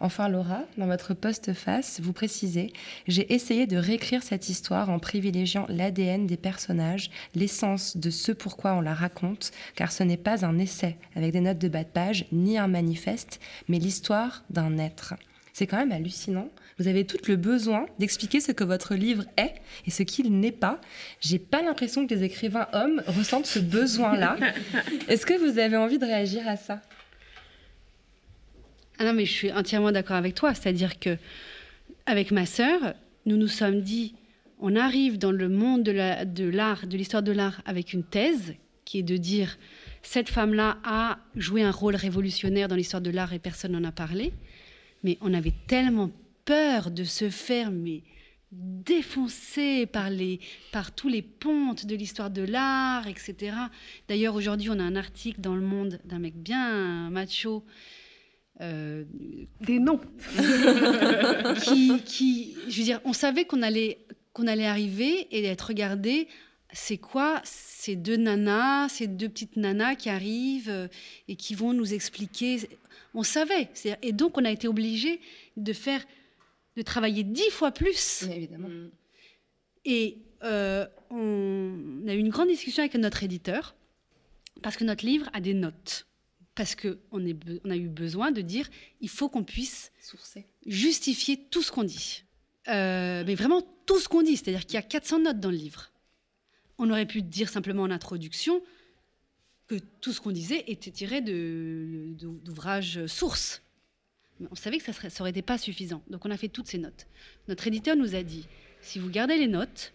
Enfin, 0.00 0.28
Laura, 0.28 0.62
dans 0.76 0.86
votre 0.86 1.14
post-face, 1.14 2.00
vous 2.00 2.12
précisez 2.12 2.72
J'ai 3.06 3.32
essayé 3.32 3.66
de 3.66 3.76
réécrire 3.76 4.22
cette 4.22 4.48
histoire 4.48 4.90
en 4.90 4.98
privilégiant 4.98 5.66
l'ADN 5.68 6.26
des 6.26 6.36
personnages, 6.36 7.10
l'essence 7.34 7.96
de 7.96 8.10
ce 8.10 8.32
pourquoi 8.32 8.74
on 8.74 8.80
la 8.80 8.94
raconte, 8.94 9.52
car 9.76 9.92
ce 9.92 10.02
n'est 10.02 10.16
pas 10.16 10.44
un 10.44 10.58
essai 10.58 10.96
avec 11.16 11.32
des 11.32 11.40
notes 11.40 11.58
de 11.58 11.68
bas 11.68 11.84
de 11.84 11.88
page, 11.88 12.26
ni 12.32 12.58
un 12.58 12.68
manifeste, 12.68 13.40
mais 13.68 13.78
l'histoire 13.78 14.44
d'un 14.50 14.78
être. 14.78 15.14
C'est 15.52 15.68
quand 15.68 15.76
même 15.76 15.92
hallucinant. 15.92 16.48
Vous 16.78 16.88
avez 16.88 17.06
tout 17.06 17.18
le 17.28 17.36
besoin 17.36 17.86
d'expliquer 18.00 18.40
ce 18.40 18.50
que 18.50 18.64
votre 18.64 18.96
livre 18.96 19.24
est 19.36 19.54
et 19.86 19.92
ce 19.92 20.02
qu'il 20.02 20.40
n'est 20.40 20.50
pas. 20.50 20.80
J'ai 21.20 21.38
pas 21.38 21.62
l'impression 21.62 22.08
que 22.08 22.14
les 22.14 22.24
écrivains 22.24 22.66
hommes 22.72 23.02
ressentent 23.06 23.46
ce 23.46 23.60
besoin-là. 23.60 24.36
Est-ce 25.08 25.24
que 25.24 25.34
vous 25.34 25.60
avez 25.60 25.76
envie 25.76 25.98
de 25.98 26.04
réagir 26.04 26.48
à 26.48 26.56
ça? 26.56 26.82
Ah 28.98 29.04
non, 29.04 29.12
mais 29.12 29.24
je 29.24 29.32
suis 29.32 29.52
entièrement 29.52 29.92
d'accord 29.92 30.16
avec 30.16 30.34
toi. 30.34 30.54
C'est-à-dire 30.54 30.98
que 30.98 31.16
avec 32.06 32.30
ma 32.30 32.46
sœur, 32.46 32.94
nous 33.26 33.36
nous 33.36 33.48
sommes 33.48 33.80
dit, 33.80 34.14
on 34.60 34.76
arrive 34.76 35.18
dans 35.18 35.32
le 35.32 35.48
monde 35.48 35.82
de 35.82 35.90
la- 35.92 36.24
de 36.24 36.44
l'art, 36.44 36.86
de 36.86 36.96
l'histoire 36.96 37.22
de 37.22 37.32
l'art, 37.32 37.60
avec 37.66 37.92
une 37.92 38.04
thèse 38.04 38.54
qui 38.84 38.98
est 38.98 39.02
de 39.02 39.16
dire 39.16 39.58
cette 40.02 40.28
femme-là 40.28 40.78
a 40.84 41.18
joué 41.34 41.62
un 41.62 41.70
rôle 41.70 41.96
révolutionnaire 41.96 42.68
dans 42.68 42.76
l'histoire 42.76 43.00
de 43.00 43.10
l'art 43.10 43.32
et 43.32 43.38
personne 43.38 43.72
n'en 43.72 43.84
a 43.84 43.92
parlé. 43.92 44.32
Mais 45.02 45.16
on 45.22 45.32
avait 45.34 45.54
tellement 45.66 46.10
peur 46.44 46.90
de 46.90 47.04
se 47.04 47.30
faire 47.30 47.70
mais 47.70 48.02
défoncer 48.52 49.86
par, 49.86 50.10
les, 50.10 50.38
par 50.70 50.94
tous 50.94 51.08
les 51.08 51.22
pontes 51.22 51.86
de 51.86 51.96
l'histoire 51.96 52.30
de 52.30 52.42
l'art, 52.42 53.06
etc. 53.08 53.34
D'ailleurs, 54.08 54.34
aujourd'hui, 54.34 54.70
on 54.70 54.78
a 54.78 54.82
un 54.82 54.94
article 54.96 55.40
dans 55.40 55.56
Le 55.56 55.62
Monde 55.62 55.98
d'un 56.04 56.18
mec 56.20 56.34
bien 56.36 57.10
macho 57.10 57.64
euh, 58.60 59.04
Des 59.60 59.78
noms. 59.78 60.00
qui, 61.62 62.00
qui, 62.04 62.56
je 62.68 62.78
veux 62.78 62.84
dire, 62.84 63.00
on 63.04 63.12
savait 63.12 63.44
qu'on 63.44 63.62
allait, 63.62 63.98
qu'on 64.32 64.46
allait 64.46 64.66
arriver 64.66 65.26
et 65.30 65.44
être 65.44 65.68
regardé. 65.68 66.28
C'est 66.72 66.98
quoi 66.98 67.40
ces 67.44 67.96
deux 67.96 68.16
nanas, 68.16 68.88
ces 68.88 69.06
deux 69.06 69.28
petites 69.28 69.56
nanas 69.56 69.94
qui 69.94 70.08
arrivent 70.08 70.70
euh, 70.70 70.88
et 71.28 71.36
qui 71.36 71.54
vont 71.54 71.72
nous 71.72 71.94
expliquer 71.94 72.68
On 73.14 73.22
savait. 73.22 73.68
Et 74.02 74.12
donc, 74.12 74.38
on 74.38 74.44
a 74.44 74.50
été 74.50 74.66
obligé 74.66 75.20
de 75.56 75.72
faire, 75.72 76.04
de 76.76 76.82
travailler 76.82 77.22
dix 77.22 77.50
fois 77.50 77.70
plus. 77.70 78.24
Évidemment. 78.24 78.68
Et 79.84 80.18
euh, 80.42 80.86
on 81.10 82.04
a 82.08 82.14
eu 82.14 82.18
une 82.18 82.30
grande 82.30 82.48
discussion 82.48 82.82
avec 82.82 82.94
notre 82.94 83.22
éditeur 83.22 83.74
Parce 84.62 84.76
que 84.76 84.84
notre 84.84 85.04
livre 85.04 85.28
a 85.32 85.40
des 85.40 85.54
notes. 85.54 86.06
Parce 86.54 86.76
qu'on 86.76 86.96
on 87.10 87.70
a 87.70 87.76
eu 87.76 87.88
besoin 87.88 88.30
de 88.30 88.40
dire, 88.40 88.68
il 89.00 89.08
faut 89.08 89.28
qu'on 89.28 89.44
puisse 89.44 89.90
Sourcer. 90.00 90.46
justifier 90.66 91.36
tout 91.50 91.62
ce 91.62 91.72
qu'on 91.72 91.84
dit. 91.84 92.24
Euh, 92.68 93.24
mais 93.26 93.34
vraiment 93.34 93.62
tout 93.86 93.98
ce 93.98 94.08
qu'on 94.08 94.22
dit, 94.22 94.36
c'est-à-dire 94.36 94.64
qu'il 94.64 94.74
y 94.74 94.78
a 94.78 94.82
400 94.82 95.20
notes 95.20 95.40
dans 95.40 95.50
le 95.50 95.56
livre. 95.56 95.90
On 96.78 96.90
aurait 96.90 97.06
pu 97.06 97.22
dire 97.22 97.48
simplement 97.48 97.82
en 97.82 97.90
introduction 97.90 98.62
que 99.66 99.76
tout 100.00 100.12
ce 100.12 100.20
qu'on 100.20 100.30
disait 100.30 100.64
était 100.66 100.90
tiré 100.90 101.20
d'ouvrages 101.20 103.06
sources. 103.06 103.62
Mais 104.40 104.48
on 104.50 104.54
savait 104.54 104.78
que 104.78 104.92
ça 104.92 104.92
ne 105.04 105.08
ça 105.08 105.22
aurait 105.22 105.30
été 105.30 105.42
pas 105.42 105.58
suffisant. 105.58 106.02
Donc 106.08 106.24
on 106.24 106.30
a 106.30 106.36
fait 106.36 106.48
toutes 106.48 106.68
ces 106.68 106.78
notes. 106.78 107.06
Notre 107.48 107.66
éditeur 107.66 107.96
nous 107.96 108.14
a 108.14 108.22
dit, 108.22 108.46
si 108.80 108.98
vous 108.98 109.08
gardez 109.08 109.38
les 109.38 109.48
notes, 109.48 109.92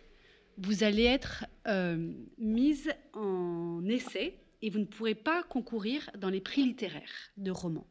vous 0.58 0.84
allez 0.84 1.04
être 1.04 1.46
euh, 1.68 2.12
mise 2.38 2.92
en 3.14 3.86
essai 3.88 4.36
et 4.62 4.70
vous 4.70 4.80
ne 4.80 4.86
pourrez 4.86 5.16
pas 5.16 5.44
concourir 5.44 6.10
dans 6.18 6.30
les 6.30 6.42
prix 6.42 6.64
littéraires 6.64 7.32
de 7.38 7.52
romans. 7.52 7.88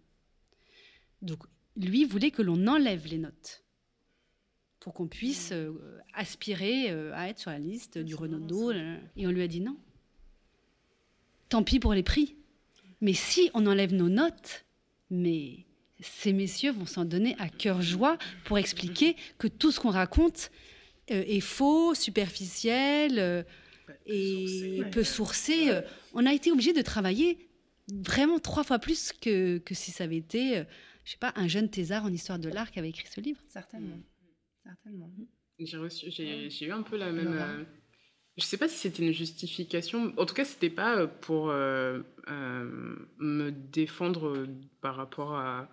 Donc 1.22 1.44
lui 1.76 2.04
voulait 2.04 2.30
que 2.30 2.42
l'on 2.42 2.66
enlève 2.66 3.06
les 3.06 3.18
notes 3.18 3.64
pour 4.80 4.94
qu'on 4.94 5.08
puisse 5.08 5.50
euh, 5.52 5.72
aspirer 6.14 6.90
euh, 6.90 7.12
à 7.14 7.28
être 7.28 7.38
sur 7.38 7.50
la 7.50 7.58
liste 7.58 7.98
du 7.98 8.14
Renaudot. 8.14 8.72
Et 9.16 9.26
on 9.26 9.30
lui 9.30 9.42
a 9.42 9.48
dit 9.48 9.60
non. 9.60 9.76
Tant 11.48 11.62
pis 11.62 11.80
pour 11.80 11.94
les 11.94 12.02
prix. 12.02 12.36
Mais 13.00 13.12
si 13.12 13.50
on 13.54 13.66
enlève 13.66 13.94
nos 13.94 14.08
notes, 14.08 14.64
mais 15.10 15.64
ces 16.00 16.32
messieurs 16.32 16.72
vont 16.72 16.86
s'en 16.86 17.04
donner 17.04 17.34
à 17.38 17.48
cœur 17.48 17.82
joie 17.82 18.18
pour 18.44 18.58
expliquer 18.58 19.16
que 19.38 19.48
tout 19.48 19.72
ce 19.72 19.80
qu'on 19.80 19.90
raconte 19.90 20.50
euh, 21.10 21.24
est 21.26 21.40
faux, 21.40 21.94
superficiel 21.94 23.44
et 24.08 24.82
peu 24.90 25.04
sourcé. 25.04 25.70
Euh, 25.70 25.82
On 26.14 26.26
a 26.26 26.32
été 26.32 26.50
obligé 26.50 26.72
de 26.72 26.82
travailler 26.82 27.38
vraiment 27.92 28.38
trois 28.38 28.64
fois 28.64 28.78
plus 28.78 29.12
que, 29.12 29.58
que 29.58 29.74
si 29.74 29.90
ça 29.90 30.04
avait 30.04 30.16
été, 30.16 30.58
euh, 30.58 30.64
je 31.04 31.12
sais 31.12 31.18
pas, 31.18 31.32
un 31.36 31.48
jeune 31.48 31.70
thésard 31.70 32.04
en 32.04 32.12
histoire 32.12 32.38
de 32.38 32.48
l'art 32.48 32.70
qui 32.70 32.78
avait 32.78 32.90
écrit 32.90 33.08
ce 33.08 33.20
livre. 33.20 33.40
Certainement. 33.48 33.98
Certainement. 34.64 35.10
J'ai 35.58 35.76
reçu, 35.76 36.10
j'ai, 36.10 36.50
j'ai 36.50 36.66
eu 36.66 36.72
un 36.72 36.82
peu 36.82 36.96
la 36.96 37.10
même. 37.10 37.36
Euh, 37.36 37.64
je 38.36 38.44
sais 38.44 38.56
pas 38.56 38.68
si 38.68 38.76
c'était 38.76 39.04
une 39.04 39.12
justification. 39.12 40.12
En 40.16 40.24
tout 40.24 40.34
cas, 40.34 40.44
c'était 40.44 40.70
pas 40.70 40.96
euh, 40.96 41.06
pour 41.06 41.50
euh, 41.50 42.00
euh, 42.28 42.96
me 43.18 43.50
défendre 43.50 44.46
par 44.80 44.94
rapport 44.94 45.34
à, 45.34 45.68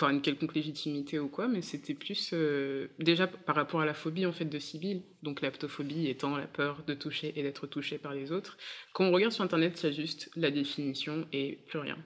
enfin, 0.00 0.12
une 0.12 0.22
quelconque 0.22 0.54
légitimité 0.54 1.18
ou 1.18 1.28
quoi, 1.28 1.48
mais 1.48 1.60
c'était 1.60 1.94
plus 1.94 2.30
euh, 2.32 2.88
déjà 2.98 3.26
par 3.26 3.56
rapport 3.56 3.80
à 3.80 3.86
la 3.86 3.94
phobie 3.94 4.26
en 4.26 4.32
fait 4.32 4.44
de 4.44 4.58
Sibylle. 4.58 5.02
Donc 5.22 5.40
l'aptophobie 5.40 6.08
étant 6.08 6.36
la 6.36 6.46
peur 6.46 6.84
de 6.86 6.94
toucher 6.94 7.32
et 7.36 7.42
d'être 7.42 7.66
touché 7.66 7.98
par 7.98 8.14
les 8.14 8.30
autres. 8.30 8.56
Quand 8.92 9.04
on 9.04 9.12
regarde 9.12 9.32
sur 9.32 9.44
internet, 9.44 9.80
il 9.82 9.86
y 9.86 9.88
a 9.88 9.92
juste 9.92 10.30
la 10.36 10.50
définition 10.50 11.26
et 11.32 11.58
plus 11.68 11.80
rien. 11.80 11.98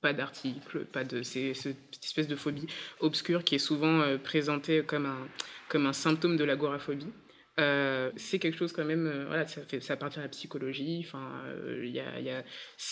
Pas 0.00 0.12
d'article, 0.12 0.84
pas 0.84 1.04
de 1.04 1.22
c'est 1.22 1.54
cette 1.54 2.04
espèce 2.04 2.28
de 2.28 2.36
phobie 2.36 2.66
obscure 3.00 3.42
qui 3.42 3.54
est 3.54 3.58
souvent 3.58 4.00
euh, 4.00 4.18
présentée 4.18 4.82
comme 4.84 5.06
un 5.06 5.28
comme 5.68 5.86
un 5.86 5.92
symptôme 5.92 6.36
de 6.36 6.44
l'agoraphobie. 6.44 7.12
Euh, 7.58 8.12
c'est 8.16 8.38
quelque 8.38 8.56
chose 8.56 8.72
quand 8.72 8.84
même, 8.84 9.06
euh, 9.06 9.24
voilà, 9.26 9.44
ça, 9.46 9.62
fait, 9.62 9.80
ça 9.80 9.94
appartient 9.94 10.20
à 10.20 10.22
la 10.22 10.28
psychologie. 10.28 11.04
Enfin, 11.04 11.28
euh, 11.46 11.84
y 11.86 11.98
a, 11.98 12.44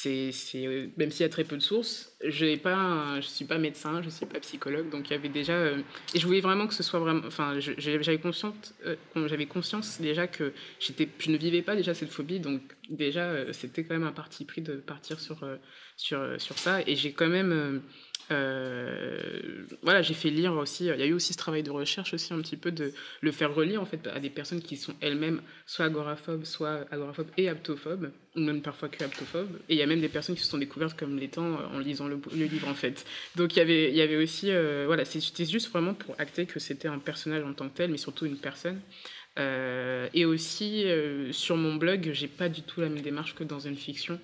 euh, 0.06 0.86
même 0.96 1.10
s'il 1.10 1.20
y 1.20 1.24
a 1.24 1.28
très 1.28 1.44
peu 1.44 1.56
de 1.56 1.62
sources, 1.62 2.16
pas, 2.62 3.20
je 3.20 3.26
suis 3.26 3.44
pas 3.44 3.58
médecin, 3.58 4.02
je 4.02 4.10
suis 4.10 4.26
pas 4.26 4.40
psychologue, 4.40 4.90
donc 4.90 5.08
il 5.08 5.12
y 5.12 5.16
avait 5.16 5.28
déjà, 5.28 5.70
et 6.14 6.18
je 6.18 6.26
voulais 6.26 6.40
vraiment 6.40 6.66
que 6.66 6.74
ce 6.74 6.82
soit 6.82 6.98
vraiment, 6.98 7.22
enfin, 7.26 7.60
j'avais 7.60 8.18
conscience, 8.18 8.74
j'avais 9.14 9.46
conscience 9.46 10.00
déjà 10.00 10.26
que 10.26 10.52
j'étais, 10.80 11.08
je 11.18 11.30
ne 11.30 11.36
vivais 11.36 11.62
pas 11.62 11.76
déjà 11.76 11.94
cette 11.94 12.10
phobie, 12.10 12.40
donc 12.40 12.60
déjà 12.88 13.52
c'était 13.52 13.84
quand 13.84 13.94
même 13.94 14.06
un 14.06 14.12
parti 14.12 14.44
pris 14.44 14.62
de 14.62 14.74
partir 14.74 15.20
sur, 15.20 15.46
sur, 15.96 16.20
sur 16.38 16.58
ça, 16.58 16.80
et 16.86 16.96
j'ai 16.96 17.12
quand 17.12 17.28
même 17.28 17.82
euh, 18.30 19.06
euh, 19.06 19.66
voilà, 19.82 20.02
j'ai 20.02 20.14
fait 20.14 20.30
lire 20.30 20.52
aussi. 20.54 20.86
Il 20.86 20.98
y 20.98 21.02
a 21.02 21.06
eu 21.06 21.12
aussi 21.12 21.32
ce 21.32 21.38
travail 21.38 21.62
de 21.62 21.70
recherche 21.70 22.14
aussi 22.14 22.32
un 22.32 22.40
petit 22.40 22.56
peu 22.56 22.70
de 22.70 22.92
le 23.20 23.32
faire 23.32 23.54
relire 23.54 23.80
en 23.80 23.86
fait 23.86 24.06
à 24.06 24.20
des 24.20 24.30
personnes 24.30 24.60
qui 24.60 24.76
sont 24.76 24.94
elles-mêmes 25.00 25.40
soit 25.66 25.86
agoraphobes, 25.86 26.44
soit 26.44 26.86
agoraphobes 26.90 27.28
et 27.36 27.48
aptophobes, 27.48 28.10
ou 28.34 28.40
même 28.40 28.62
parfois 28.62 28.88
que 28.88 29.02
aptophobes. 29.02 29.58
Et 29.68 29.74
il 29.74 29.78
y 29.78 29.82
a 29.82 29.86
même 29.86 30.00
des 30.00 30.08
personnes 30.08 30.36
qui 30.36 30.42
se 30.42 30.50
sont 30.50 30.58
découvertes 30.58 30.98
comme 30.98 31.18
l'étant 31.18 31.54
euh, 31.54 31.76
en 31.76 31.78
lisant 31.78 32.08
le, 32.08 32.20
livre 32.32 32.68
en 32.68 32.74
fait. 32.74 33.04
Donc 33.36 33.54
il 33.56 33.58
y 33.58 33.62
avait, 33.62 33.92
y 33.92 34.02
avait 34.02 34.16
aussi, 34.16 34.50
euh, 34.50 34.84
voilà, 34.86 35.04
c'était 35.04 35.44
juste 35.44 35.70
vraiment 35.70 35.94
pour 35.94 36.14
acter 36.18 36.46
que 36.46 36.58
c'était 36.58 36.88
un 36.88 36.98
personnage 36.98 37.44
en 37.44 37.52
tant 37.52 37.68
que 37.68 37.76
tel, 37.76 37.90
mais 37.90 37.98
surtout 37.98 38.26
une 38.26 38.38
personne. 38.38 38.80
Euh, 39.38 40.08
et 40.14 40.24
aussi 40.24 40.84
euh, 40.84 41.30
sur 41.32 41.56
mon 41.56 41.74
blog, 41.74 42.10
j'ai 42.12 42.28
pas 42.28 42.48
du 42.48 42.62
tout 42.62 42.80
la 42.80 42.88
même 42.88 43.02
démarche 43.02 43.34
que 43.34 43.44
dans 43.44 43.60
une 43.60 43.76
fiction. 43.76 44.18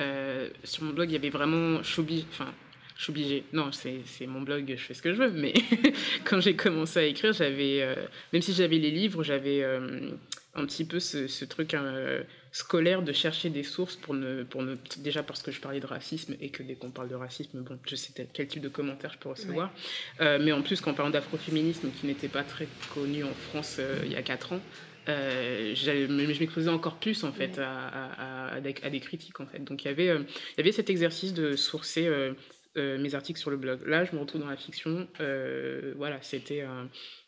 Euh, 0.00 0.48
sur 0.64 0.84
mon 0.84 0.92
blog, 0.92 1.10
il 1.10 1.14
y 1.14 1.16
avait 1.16 1.30
vraiment, 1.30 1.82
je 1.82 2.00
enfin, 2.30 2.52
je 2.98 3.04
suis 3.04 3.10
obligée. 3.12 3.44
Non, 3.54 3.70
c'est 3.72 4.26
mon 4.26 4.42
blog, 4.42 4.66
je 4.76 4.82
fais 4.82 4.92
ce 4.92 5.00
que 5.02 5.14
je 5.14 5.18
veux. 5.22 5.30
Mais 5.30 5.54
quand 6.24 6.40
j'ai 6.40 6.54
commencé 6.56 6.98
à 6.98 7.04
écrire, 7.04 7.32
j'avais, 7.32 7.80
euh, 7.80 7.94
même 8.32 8.42
si 8.42 8.52
j'avais 8.52 8.76
les 8.78 8.90
livres, 8.90 9.22
j'avais 9.22 9.62
euh, 9.62 10.10
un 10.54 10.66
petit 10.66 10.84
peu 10.84 10.98
ce, 11.00 11.28
ce 11.28 11.44
truc 11.44 11.74
euh, 11.74 12.22
scolaire 12.50 13.02
de 13.02 13.12
chercher 13.12 13.50
des 13.50 13.62
sources 13.62 13.94
pour 13.94 14.14
ne, 14.14 14.42
pour 14.42 14.62
ne, 14.62 14.74
déjà 14.98 15.22
parce 15.22 15.42
que 15.42 15.52
je 15.52 15.60
parlais 15.60 15.78
de 15.78 15.86
racisme 15.86 16.34
et 16.40 16.50
que 16.50 16.62
dès 16.64 16.74
qu'on 16.74 16.90
parle 16.90 17.08
de 17.08 17.14
racisme, 17.14 17.60
bon, 17.60 17.78
je 17.86 17.94
sais 17.94 18.12
quel 18.34 18.48
type 18.48 18.62
de 18.62 18.68
commentaires 18.68 19.12
je 19.12 19.18
peux 19.18 19.28
recevoir. 19.28 19.72
Mais 20.20 20.50
en 20.50 20.62
plus, 20.62 20.80
qu'en 20.80 20.92
parlant 20.92 21.12
d'afroféminisme, 21.12 21.90
qui 22.00 22.06
n'était 22.06 22.28
pas 22.28 22.42
très 22.42 22.66
connu 22.92 23.22
en 23.22 23.32
France 23.48 23.80
il 24.04 24.12
y 24.12 24.16
a 24.16 24.22
4 24.22 24.54
ans, 24.54 24.60
euh, 25.08 25.72
je 25.74 26.06
m'exposais 26.40 26.68
encore 26.68 26.96
plus 26.98 27.24
en 27.24 27.32
fait 27.32 27.58
à, 27.58 27.70
à- 27.70 28.48
à- 28.48 28.54
à 28.56 28.60
des, 28.60 28.74
à 28.82 28.90
des 28.90 29.00
critiques 29.00 29.38
en 29.40 29.46
fait. 29.46 29.62
Donc 29.64 29.84
il 29.84 29.86
y 29.86 29.90
avait, 29.90 30.08
euh, 30.10 30.18
il 30.54 30.58
y 30.58 30.60
avait 30.60 30.72
cet 30.72 30.90
exercice 30.90 31.32
de 31.32 31.56
sourcer 31.56 32.06
euh, 32.06 32.34
euh, 32.76 32.98
mes 32.98 33.14
articles 33.14 33.40
sur 33.40 33.50
le 33.50 33.56
blog. 33.56 33.86
Là, 33.86 34.04
je 34.04 34.14
me 34.14 34.20
retrouve 34.20 34.40
dans 34.42 34.48
la 34.50 34.56
fiction. 34.56 35.08
euh, 35.20 35.94
voilà, 35.96 36.20
c'était, 36.22 36.64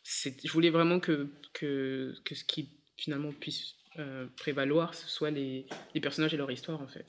je 0.05 0.53
voulais 0.53 0.70
vraiment 0.70 1.01
que, 1.01 1.28
que, 1.53 2.14
que 2.24 2.34
ce 2.34 2.45
qui 2.45 2.70
finalement 2.97 3.32
puisse 3.32 3.74
euh, 3.99 4.26
prévaloir, 4.36 4.95
ce 4.95 5.09
soit 5.09 5.30
les, 5.30 5.66
les 5.95 6.01
personnages 6.01 6.34
et 6.34 6.36
leur 6.36 6.51
histoire 6.51 6.80
en 6.80 6.86
fait. 6.88 7.07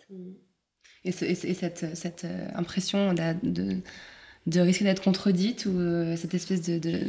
Et, 1.03 1.11
ce- 1.11 1.25
et 1.25 1.35
ce- 1.35 1.47
et 1.47 1.53
cette, 1.53 1.95
cette 1.95 2.25
impression 2.55 3.13
d'a- 3.13 3.33
de, 3.35 3.77
de 4.47 4.59
risquer 4.59 4.85
d'être 4.85 5.03
contredite 5.03 5.65
ou 5.65 5.77
cette 6.15 6.33
espèce 6.33 6.61
de, 6.67 6.79
de, 6.79 7.07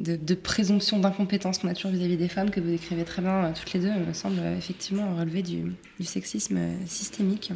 de- 0.00 0.16
de 0.16 0.34
présomption 0.34 0.98
d'incompétence 0.98 1.58
qu'on 1.58 1.68
a 1.68 1.74
toujours 1.74 1.92
vis-à-vis 1.92 2.16
des 2.16 2.28
femmes 2.28 2.50
que 2.50 2.58
vous 2.60 2.70
décrivez 2.70 3.04
très 3.04 3.22
bien 3.22 3.44
euh, 3.44 3.52
toutes 3.54 3.72
les 3.74 3.80
deux 3.80 3.92
me 3.92 4.12
semble 4.12 4.38
euh, 4.40 4.56
effectivement 4.56 5.14
relever 5.16 5.42
du, 5.42 5.72
du 5.98 6.06
sexisme 6.06 6.56
euh, 6.56 6.72
systémique. 6.86 7.52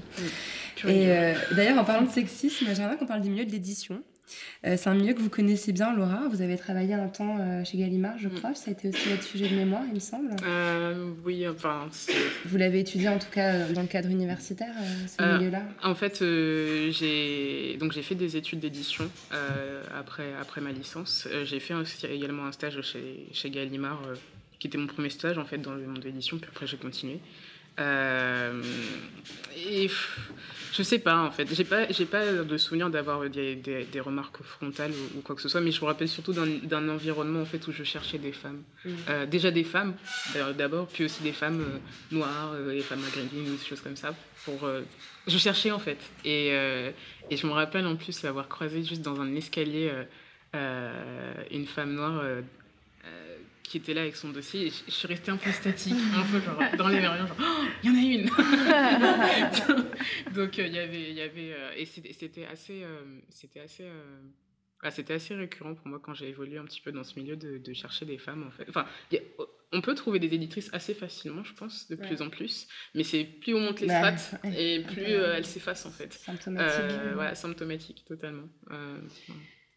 Et 0.89 1.07
euh, 1.09 1.35
d'ailleurs, 1.57 1.79
en 1.79 1.85
parlant 1.85 2.07
de 2.07 2.11
sexisme, 2.13 2.67
j'aimerais 2.75 2.97
qu'on 2.97 3.07
parle 3.07 3.23
du 3.23 3.31
milieu 3.31 3.45
de 3.47 3.51
l'édition. 3.51 4.03
Euh, 4.67 4.77
c'est 4.77 4.89
un 4.89 4.95
milieu 4.95 5.15
que 5.15 5.21
vous 5.21 5.31
connaissez 5.31 5.73
bien, 5.73 5.95
Laura. 5.95 6.29
Vous 6.29 6.43
avez 6.43 6.57
travaillé 6.57 6.95
un 6.95 7.09
temps 7.09 7.39
euh, 7.39 7.65
chez 7.65 7.79
Gallimard, 7.79 8.19
je 8.19 8.29
crois. 8.29 8.55
Ça 8.55 8.71
a 8.71 8.73
été 8.73 8.89
aussi 8.89 9.09
votre 9.09 9.23
sujet 9.23 9.49
de 9.49 9.55
mémoire, 9.55 9.83
il 9.89 9.95
me 9.95 10.01
semble. 10.01 10.35
Euh, 10.45 11.11
oui, 11.25 11.47
enfin, 11.49 11.89
Vous 12.47 12.57
l'avez 12.57 12.81
étudié 12.81 13.09
en 13.09 13.19
tout 13.19 13.31
cas 13.31 13.69
dans 13.69 13.83
le 13.83 13.87
cadre 13.87 14.09
universitaire, 14.09 14.75
ce 15.07 15.23
milieu-là? 15.23 15.63
En 15.83 15.95
fait, 15.95 16.19
j'ai 16.21 17.77
donc 17.79 17.93
j'ai 17.93 18.03
fait 18.03 18.15
des 18.15 18.37
études 18.37 18.61
d'édition 18.61 19.09
après 19.99 20.33
après 20.41 20.61
ma 20.61 20.73
licence. 20.73 21.29
J'ai 21.45 21.61
fait 21.61 21.75
aussi 21.75 22.07
également 22.07 22.47
un 22.47 22.53
stage 22.53 22.81
chez 22.83 23.27
chez 23.33 23.51
Gallimard, 23.51 24.01
qui 24.59 24.69
était 24.69 24.79
mon 24.79 24.87
premier 24.87 25.11
stage 25.11 25.39
en 25.39 25.45
fait 25.45 25.59
dans 25.59 25.75
le 25.75 25.87
monde 25.87 26.01
de 26.01 26.07
l'édition. 26.07 26.39
Puis 26.39 26.49
après 26.51 26.67
j'ai 26.67 26.77
continué. 26.77 27.21
Euh, 27.81 28.63
et 29.57 29.91
je 30.73 30.83
sais 30.83 30.99
pas 30.99 31.19
en 31.19 31.31
fait. 31.31 31.53
J'ai 31.55 31.65
pas 31.65 31.91
j'ai 31.91 32.05
pas 32.05 32.33
de 32.33 32.57
souvenir 32.57 32.91
d'avoir 32.91 33.29
des, 33.31 33.55
des, 33.55 33.85
des 33.85 34.01
remarques 34.01 34.43
frontales 34.43 34.91
ou, 34.91 35.19
ou 35.19 35.23
quoi 35.23 35.37
que 35.37 35.43
ce 35.43 35.49
soit. 35.49 35.61
Mais 35.61 35.71
je 35.71 35.81
me 35.81 35.87
rappelle 35.87 36.09
surtout 36.09 36.33
d'un 36.33 36.89
environnement 36.89 37.43
en 37.43 37.45
fait 37.45 37.67
où 37.69 37.73
je 37.73 37.85
cherchais 37.85 38.19
des 38.19 38.33
femmes. 38.33 38.63
Euh, 39.09 39.27
déjà 39.27 39.51
des 39.51 39.65
femmes 39.65 39.95
d'abord, 40.57 40.89
puis 40.89 41.05
aussi 41.05 41.23
des 41.23 41.33
femmes 41.33 41.61
euh, 41.61 42.15
noires, 42.15 42.53
euh, 42.55 42.73
les 42.73 42.81
femmes 42.81 43.01
maghrébines 43.01 43.53
ou 43.53 43.57
des 43.57 43.65
choses 43.65 43.81
comme 43.81 43.97
ça. 43.97 44.15
Pour, 44.45 44.69
je 45.27 45.39
cherchais 45.39 45.71
en 45.71 45.79
fait. 45.79 45.99
Et, 46.25 46.49
et 47.31 47.37
je 47.37 47.47
me 47.47 47.53
rappelle 47.53 47.87
en 47.87 47.97
plus 47.97 48.25
avoir 48.27 48.47
croisé 48.49 48.85
juste 48.85 49.01
dans 49.01 49.19
un 49.21 49.35
escalier 49.35 49.91
une 50.53 51.67
femme 51.67 51.95
noire 51.95 52.23
qui 53.75 53.79
était 53.79 53.95
là 53.95 54.03
avec 54.03 54.15
son 54.15 54.31
dossier. 54.31 54.67
Et 54.67 54.71
je, 54.71 54.77
je 54.87 54.91
suis 54.93 55.09
restée 55.09 55.33
un 55.33 55.37
peu 55.37 55.51
statique, 55.51 55.95
un 56.15 56.23
peu 56.31 56.41
genre 56.41 56.59
dans 56.79 56.87
les 56.89 57.01
verres, 57.01 57.19
genre 57.27 57.37
Oh, 57.41 57.65
il 57.83 57.91
y 57.91 57.93
en 57.93 57.97
a 57.97 58.03
une 58.15 58.29
Donc 60.35 60.59
euh, 60.59 60.67
il 60.67 60.73
y 60.75 60.79
avait, 60.79 61.11
il 61.11 61.17
y 61.17 61.21
avait 61.21 61.53
euh, 61.55 61.73
et 61.77 61.85
c'était 61.87 62.47
assez, 62.47 62.85
c'était 63.31 63.61
assez. 63.61 63.85
euh, 63.85 64.21
ah, 64.83 64.91
c'était 64.91 65.15
assez 65.15 65.35
récurrent 65.35 65.75
pour 65.75 65.87
moi 65.89 65.99
quand 66.03 66.13
j'ai 66.15 66.29
évolué 66.29 66.59
un 66.59 66.65
petit 66.65 66.81
peu 66.83 66.93
dans 66.93 67.05
ce 67.05 67.19
milieu 67.19 67.37
de, 67.37 67.59
de 67.59 67.73
chercher 67.73 68.05
des 68.05 68.19
femmes 68.19 68.45
en 68.47 68.51
fait. 68.51 68.67
Enfin, 68.69 68.87
a- 69.13 69.17
on 69.73 69.81
peut 69.81 69.95
trouver 69.97 70.21
des 70.21 70.33
éditrices 70.33 70.71
assez 70.73 70.95
facilement, 70.95 71.43
je 71.43 71.53
pense, 71.55 71.89
de 71.89 71.97
plus 71.97 72.23
en 72.23 72.31
plus, 72.31 72.69
mais 72.95 73.03
c'est 73.03 73.25
plus 73.25 73.55
on 73.55 73.61
monte 73.61 73.81
les 73.81 73.89
Bah, 73.89 74.17
strates 74.17 74.41
et 74.57 74.83
plus 74.83 75.03
euh, 75.15 75.35
elles 75.37 75.47
s'effacent 75.47 75.87
en 75.87 75.91
fait. 75.91 76.13
Symptomatique. 76.13 76.81
Euh, 76.81 77.13
voilà, 77.15 77.35
symptomatique 77.35 78.05
totalement. 78.07 78.49
Euh, 78.71 78.99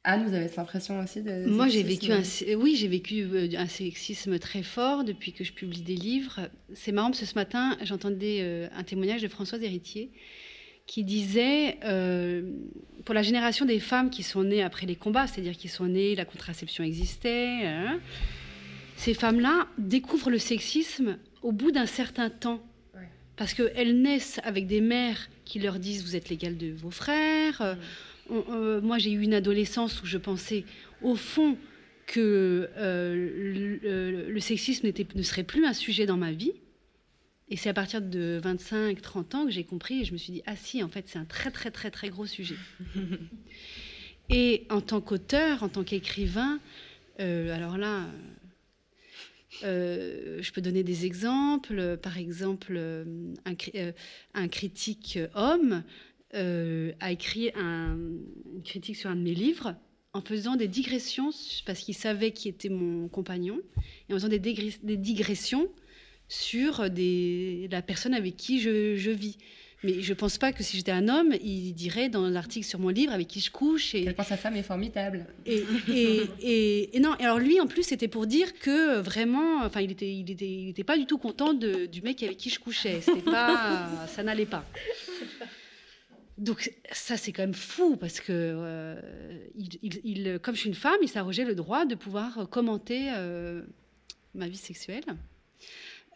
Anne, 0.03 0.25
vous 0.25 0.33
avez 0.33 0.47
cette 0.47 0.59
impression 0.59 0.99
aussi 0.99 1.21
de. 1.21 1.45
Moi, 1.47 1.67
j'ai 1.67 1.83
vécu 1.83 2.11
un, 2.11 2.21
oui, 2.55 2.75
j'ai 2.75 2.87
vécu 2.87 3.23
euh, 3.23 3.49
un 3.57 3.67
sexisme 3.67 4.39
très 4.39 4.63
fort 4.63 5.03
depuis 5.03 5.33
que 5.33 5.43
je 5.43 5.51
publie 5.51 5.81
des 5.81 5.95
livres. 5.95 6.49
C'est 6.73 6.93
marrant 6.93 7.09
parce 7.09 7.19
que 7.19 7.25
ce 7.25 7.35
matin, 7.35 7.77
j'entendais 7.83 8.39
euh, 8.41 8.67
un 8.73 8.83
témoignage 8.83 9.21
de 9.21 9.27
Françoise 9.27 9.61
Héritier 9.63 10.11
qui 10.87 11.03
disait, 11.03 11.77
euh, 11.83 12.49
pour 13.03 13.13
la 13.13 13.21
génération 13.21 13.65
des 13.65 13.79
femmes 13.79 14.09
qui 14.09 14.23
sont 14.23 14.43
nées 14.43 14.63
après 14.63 14.87
les 14.87 14.95
combats, 14.95 15.27
c'est-à-dire 15.27 15.55
qui 15.55 15.67
sont 15.67 15.85
nées, 15.85 16.15
la 16.15 16.23
contraception 16.23 16.83
existait, 16.83 17.65
hein, 17.65 17.99
ces 18.95 19.13
femmes-là 19.13 19.67
découvrent 19.77 20.29
le 20.29 20.39
sexisme 20.39 21.17
au 21.43 21.51
bout 21.51 21.71
d'un 21.71 21.85
certain 21.85 22.29
temps. 22.29 22.63
Parce 23.35 23.53
qu'elles 23.53 24.01
naissent 24.01 24.39
avec 24.43 24.65
des 24.65 24.81
mères 24.81 25.29
qui 25.45 25.59
leur 25.59 25.77
disent 25.77 26.03
vous 26.03 26.15
êtes 26.15 26.29
l'égal 26.29 26.57
de 26.57 26.71
vos 26.71 26.89
frères. 26.89 27.61
Euh, 27.61 27.75
moi, 28.29 28.97
j'ai 28.97 29.11
eu 29.11 29.21
une 29.21 29.33
adolescence 29.33 30.01
où 30.01 30.05
je 30.05 30.17
pensais, 30.17 30.65
au 31.01 31.15
fond, 31.15 31.57
que 32.07 32.69
euh, 32.77 34.29
le, 34.29 34.39
sexisme 34.39 34.89
ne 35.15 35.21
serait 35.21 35.43
plus 35.43 35.65
un 35.65 35.73
sujet 35.73 36.05
dans 36.05 36.17
ma 36.17 36.31
vie. 36.31 36.53
Et 37.49 37.57
c'est 37.57 37.69
à 37.69 37.73
partir 37.73 38.01
de 38.01 38.41
25-30 38.43 39.35
ans 39.35 39.45
que 39.45 39.51
j'ai 39.51 39.63
compris 39.63 40.01
et 40.01 40.05
je 40.05 40.13
me 40.13 40.17
suis 40.17 40.33
dit, 40.33 40.41
ah 40.45 40.55
si, 40.55 40.83
en 40.83 40.89
fait, 40.89 41.07
c'est 41.07 41.19
un 41.19 41.25
très, 41.25 41.51
très, 41.51 41.69
très, 41.69 41.91
très 41.91 42.09
gros 42.09 42.25
sujet. 42.25 42.55
et 44.29 44.65
en 44.69 44.81
tant 44.81 45.01
qu'auteur, 45.01 45.63
en 45.63 45.69
tant 45.69 45.83
qu'écrivain, 45.83 46.59
euh, 47.19 47.53
alors 47.55 47.77
là, 47.77 48.05
euh, 49.63 50.39
je 50.41 50.51
peux 50.51 50.61
donner 50.61 50.83
des 50.83 51.05
exemples. 51.05 51.97
Par 51.97 52.17
exemple, 52.17 52.79
un 54.33 54.47
critique 54.49 55.19
homme 55.35 55.83
euh, 56.35 56.91
a 56.99 57.11
écrit 57.11 57.51
un- 57.55 57.97
une 58.55 58.63
critique 58.63 58.95
sur 58.97 59.09
un 59.09 59.15
de 59.15 59.21
mes 59.21 59.33
livres 59.33 59.75
en 60.13 60.21
faisant 60.21 60.55
des 60.55 60.67
digressions, 60.67 61.29
parce 61.65 61.79
qu'il 61.79 61.93
savait 61.95 62.31
qui 62.31 62.49
était 62.49 62.69
mon 62.69 63.07
compagnon, 63.07 63.59
et 64.09 64.13
en 64.13 64.15
faisant 64.15 64.27
des, 64.29 64.39
digressions 64.39 65.67
sur 66.27 66.89
des, 66.89 67.67
la 67.71 67.81
personne 67.81 68.13
avec 68.13 68.35
qui 68.35 68.59
je, 68.59 68.95
je 68.95 69.11
vis. 69.11 69.37
Mais 69.83 70.01
je 70.01 70.13
pense 70.15 70.39
pas 70.39 70.51
que 70.53 70.63
si 70.63 70.75
j'étais 70.75 70.91
un 70.91 71.07
homme, 71.07 71.35
il 71.43 71.71
dirait 71.73 72.09
dans 72.09 72.27
l'article 72.27 72.65
sur 72.65 72.79
mon 72.79 72.89
livre 72.89 73.13
avec 73.13 73.27
qui 73.27 73.39
je 73.39 73.51
couche. 73.51 73.93
Et, 73.93 74.05
Quelle 74.05 74.25
sa 74.25 74.35
femme 74.35 74.55
est 74.55 74.63
formidable. 74.63 75.27
et, 75.45 75.63
et, 75.87 76.21
et- 76.41 76.97
et 76.97 76.99
non, 76.99 77.11
et 77.19 77.23
alors 77.25 77.37
lui, 77.37 77.61
en 77.61 77.67
plus, 77.67 77.83
c'était 77.83 78.07
pour 78.07 78.25
dire 78.25 78.57
que 78.57 78.99
vraiment, 79.01 79.63
enfin, 79.63 79.81
il 79.81 79.91
était, 79.91 80.11
il 80.11 80.31
était, 80.31 80.49
il 80.49 80.69
était 80.69 80.83
pas 80.83 80.97
du 80.97 81.05
tout 81.05 81.19
content 81.19 81.53
de- 81.53 81.85
du 81.85 82.01
mec 82.01 82.23
avec 82.23 82.37
qui 82.37 82.49
je 82.49 82.59
couchais. 82.59 83.01
C'était 83.01 83.21
pas, 83.21 84.07
ça 84.07 84.23
n'allait 84.23 84.47
pas. 84.47 84.65
Donc 86.37 86.71
ça, 86.91 87.17
c'est 87.17 87.31
quand 87.31 87.41
même 87.41 87.55
fou 87.55 87.97
parce 87.97 88.19
que 88.19 88.27
euh, 88.29 90.39
comme 90.39 90.53
je 90.53 90.59
suis 90.59 90.69
une 90.69 90.75
femme, 90.75 90.97
il 91.01 91.09
s'arrogeait 91.09 91.45
le 91.45 91.55
droit 91.55 91.85
de 91.85 91.95
pouvoir 91.95 92.47
commenter 92.49 93.11
euh, 93.15 93.63
ma 94.35 94.47
vie 94.47 94.57
sexuelle. 94.57 95.03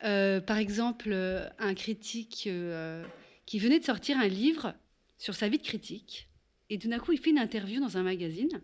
Euh, 0.04 0.40
par 0.40 0.58
exemple, 0.58 1.16
un 1.58 1.74
critique 1.74 2.48
qui 3.46 3.60
venait 3.60 3.80
de 3.80 3.86
sortir 3.86 4.20
un 4.20 4.28
livre 4.28 4.76
sur 5.18 5.34
sa 5.34 5.50
vie 5.50 5.58
de 5.58 5.64
critique, 5.64 6.28
et 6.70 6.78
tout 6.78 6.88
d'un 6.88 7.00
coup, 7.00 7.12
il 7.12 7.20
fait 7.20 7.32
une 7.32 7.40
interview 7.40 7.80
dans 7.80 7.98
un 7.98 8.04
magazine, 8.04 8.62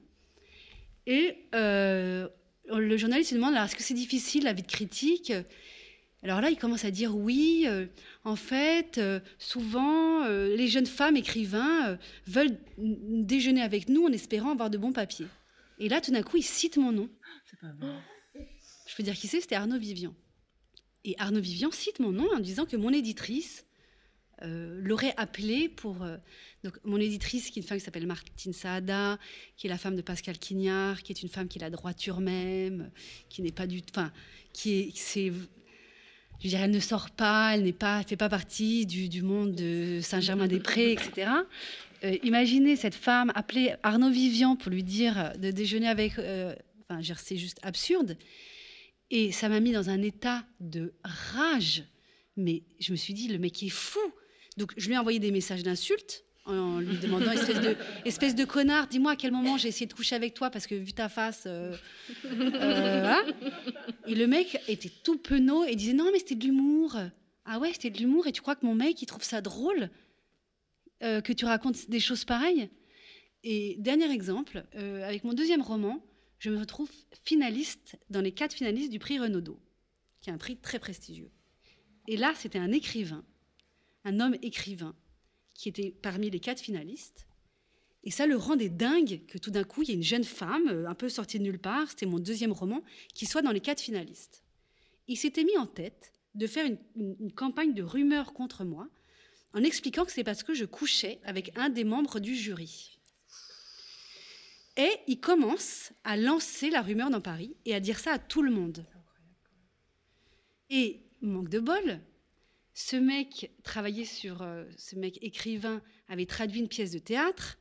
et 1.07 1.37
le 1.53 2.97
journaliste 2.97 3.31
lui 3.31 3.37
demande 3.37 3.53
alors, 3.53 3.65
est-ce 3.65 3.75
que 3.75 3.83
c'est 3.83 3.95
difficile 3.95 4.43
la 4.43 4.53
vie 4.53 4.63
de 4.63 4.67
critique? 4.67 5.33
Alors 6.27 6.41
là, 6.41 6.49
il 6.49 6.57
commence 6.57 6.83
à 6.83 6.91
dire 6.91 7.15
oui, 7.15 7.63
euh, 7.67 7.85
en 8.25 8.35
fait, 8.35 8.97
euh, 8.97 9.21
souvent, 9.39 10.25
euh, 10.25 10.53
les 10.55 10.67
jeunes 10.67 10.85
femmes 10.85 11.15
écrivains 11.15 11.97
veulent 12.25 12.57
déjeuner 12.77 13.61
avec 13.61 13.87
nous 13.87 14.05
en 14.05 14.11
espérant 14.11 14.51
avoir 14.51 14.69
de 14.69 14.77
bons 14.77 14.91
papiers. 14.91 15.27
Et 15.79 15.87
là, 15.87 16.01
tout 16.01 16.11
d'un 16.11 16.23
coup, 16.23 16.35
il 16.35 16.43
cite 16.43 16.75
mon 16.75 16.91
nom. 16.91 17.09
Je 17.63 18.95
peux 18.95 19.03
dire 19.03 19.15
qui 19.15 19.27
c'est 19.27 19.39
C'était 19.39 19.55
Arnaud 19.55 19.79
Vivian. 19.79 20.13
Et 21.05 21.15
Arnaud 21.17 21.39
Vivian 21.39 21.71
cite 21.71 21.99
mon 21.99 22.11
nom 22.11 22.27
en 22.33 22.39
disant 22.39 22.65
que 22.65 22.75
mon 22.75 22.91
éditrice 22.91 23.65
l'aurait 24.41 25.13
appelé 25.17 25.69
pour. 25.69 26.05
donc, 26.63 26.77
mon 26.83 26.97
éditrice, 26.97 27.49
qui 27.49 27.59
est 27.59 27.61
une 27.61 27.67
femme 27.67 27.77
qui 27.77 27.85
s'appelle 27.85 28.05
Martine 28.05 28.53
Saada, 28.53 29.17
qui 29.55 29.67
est 29.67 29.69
la 29.69 29.77
femme 29.77 29.95
de 29.95 30.01
Pascal 30.01 30.37
Quignard, 30.37 31.01
qui 31.03 31.13
est 31.13 31.23
une 31.23 31.29
femme 31.29 31.47
qui 31.47 31.57
est 31.57 31.61
la 31.61 31.69
droiture 31.69 32.19
même, 32.19 32.91
qui 33.29 33.41
n'est 33.41 33.51
pas 33.51 33.65
du. 33.65 33.81
Enfin, 33.89 34.11
qui 34.51 34.73
est. 34.73 34.91
c'est 34.95 35.31
je 36.41 36.49
dirais, 36.49 36.63
elle 36.63 36.71
ne 36.71 36.79
sort 36.79 37.09
pas, 37.09 37.55
elle 37.55 37.63
n'est 37.63 37.73
pas, 37.73 38.03
fait 38.03 38.17
pas 38.17 38.29
partie 38.29 38.85
du, 38.85 39.21
monde 39.21 39.55
de 39.55 39.99
Saint-Germain-des-Prés, 40.01 40.91
etc. 40.93 41.31
Euh, 42.03 42.15
imaginez 42.23 42.75
cette 42.75 42.95
femme 42.95 43.31
appeler 43.33 43.73
Arnaud 43.81 44.11
Vivian 44.11 44.55
pour 44.55 44.71
lui 44.71 44.83
dire 44.83 45.33
de 45.39 45.51
déjeuner 45.51 45.87
avec. 45.87 46.19
euh, 46.19 46.53
enfin, 46.89 47.01
veux 47.01 47.15
c'est 47.17 47.37
juste 47.37 47.59
absurde. 47.63 48.17
Et 49.09 49.31
ça 49.31 49.49
m'a 49.49 49.59
mis 49.59 49.71
dans 49.71 49.89
un 49.89 50.01
état 50.01 50.43
de 50.59 50.93
rage. 51.03 51.83
Mais 52.35 52.63
je 52.79 52.91
me 52.91 52.97
suis 52.97 53.13
dit, 53.13 53.29
le 53.29 53.39
mec 53.39 53.63
est 53.63 53.69
fou. 53.69 53.99
Donc, 54.57 54.73
je 54.77 54.87
lui 54.87 54.93
ai 54.93 54.97
envoyé 54.97 55.19
des 55.19 55.31
messages 55.31 55.63
d'insultes 55.63 56.23
en 56.47 56.79
lui 56.79 56.97
demandant, 56.97 57.31
espèce 57.31 57.59
de, 57.59 57.75
espèce 58.05 58.35
de 58.35 58.45
connard, 58.45 58.87
dis-moi 58.87 59.11
à 59.11 59.15
quel 59.15 59.31
moment 59.31 59.57
j'ai 59.57 59.67
essayé 59.67 59.85
de 59.85 59.93
coucher 59.93 60.15
avec 60.15 60.33
toi 60.33 60.49
parce 60.49 60.65
que 60.65 60.75
vu 60.75 60.93
ta 60.93 61.09
face. 61.09 61.43
euh, 61.45 61.75
euh, 62.25 62.99
voilà. 63.01 63.21
Et 64.07 64.15
le 64.15 64.27
mec 64.27 64.61
était 64.67 64.91
tout 65.03 65.17
penaud 65.17 65.65
et 65.65 65.75
disait 65.75 65.93
non 65.93 66.09
mais 66.11 66.19
c'était 66.19 66.35
de 66.35 66.45
l'humour. 66.45 66.97
Ah 67.45 67.59
ouais 67.59 67.73
c'était 67.73 67.89
de 67.89 67.97
l'humour 67.97 68.27
et 68.27 68.31
tu 68.31 68.41
crois 68.41 68.55
que 68.55 68.65
mon 68.65 68.75
mec 68.75 69.01
il 69.01 69.05
trouve 69.05 69.23
ça 69.23 69.41
drôle 69.41 69.89
euh, 71.03 71.21
que 71.21 71.33
tu 71.33 71.45
racontes 71.45 71.89
des 71.89 71.99
choses 71.99 72.23
pareilles? 72.23 72.69
Et 73.43 73.75
dernier 73.79 74.11
exemple, 74.11 74.65
avec 74.73 75.23
mon 75.23 75.33
deuxième 75.33 75.61
roman, 75.61 76.03
je 76.39 76.49
me 76.49 76.57
retrouve 76.57 76.89
finaliste 77.23 77.97
dans 78.09 78.21
les 78.21 78.31
quatre 78.31 78.53
finalistes 78.53 78.91
du 78.91 78.99
prix 78.99 79.19
Renaudot, 79.19 79.59
qui 80.21 80.29
est 80.29 80.33
un 80.33 80.37
prix 80.37 80.57
très 80.57 80.79
prestigieux. 80.79 81.29
Et 82.07 82.17
là 82.17 82.33
c'était 82.35 82.59
un 82.59 82.71
écrivain, 82.71 83.23
un 84.05 84.19
homme 84.19 84.35
écrivain, 84.41 84.95
qui 85.57 85.67
était 85.69 85.93
parmi 86.01 86.29
les 86.29 86.39
quatre 86.39 86.61
finalistes. 86.61 87.27
Et 88.03 88.11
ça 88.11 88.25
le 88.25 88.37
rendait 88.37 88.69
dingue 88.69 89.21
que 89.27 89.37
tout 89.37 89.51
d'un 89.51 89.65
coup, 89.65 89.81
il 89.81 89.89
y 89.89 89.91
ait 89.91 89.95
une 89.95 90.03
jeune 90.03 90.23
femme, 90.23 90.69
euh, 90.69 90.87
un 90.87 90.93
peu 90.95 91.09
sortie 91.09 91.39
de 91.39 91.43
nulle 91.43 91.59
part, 91.59 91.89
c'était 91.89 92.05
mon 92.05 92.19
deuxième 92.19 92.53
roman, 92.53 92.81
qui 93.13 93.25
soit 93.25 93.41
dans 93.41 93.51
les 93.51 93.59
quatre 93.59 93.81
finalistes. 93.81 94.43
Il 95.09 95.17
s'était 95.17 95.43
mis 95.43 95.57
en 95.57 95.65
tête 95.65 96.13
de 96.35 96.47
faire 96.47 96.69
une, 96.95 97.31
campagne 97.33 97.73
de 97.73 97.83
rumeurs 97.83 98.33
contre 98.33 98.63
moi, 98.63 98.87
en 99.53 99.63
expliquant 99.63 100.05
que 100.05 100.11
c'est 100.11 100.23
parce 100.23 100.43
que 100.43 100.53
je 100.53 100.65
couchais 100.65 101.19
avec 101.23 101.51
un 101.57 101.69
des 101.69 101.83
membres 101.83 102.19
du 102.19 102.35
jury. 102.35 102.99
Et 104.77 104.91
il 105.07 105.19
commence 105.19 105.91
à 106.03 106.15
lancer 106.17 106.69
la 106.69 106.83
rumeur 106.83 107.09
dans 107.09 107.21
Paris 107.21 107.55
et 107.65 107.73
à 107.73 107.79
dire 107.79 107.99
ça 107.99 108.13
à 108.13 108.19
tout 108.19 108.43
le 108.43 108.51
monde. 108.51 108.85
Et 110.69 111.01
manque 111.21 111.49
de 111.49 111.59
bol, 111.59 111.99
ce 112.79 112.95
mec 112.95 113.51
travaillait 113.63 114.05
sur, 114.05 114.43
euh, 114.43 114.63
ce 114.77 114.95
mec 114.95 115.17
écrivain 115.23 115.81
avait 116.09 116.27
traduit 116.27 116.59
une 116.59 116.67
pièce 116.67 116.91
de 116.91 116.99
théâtre 116.99 117.57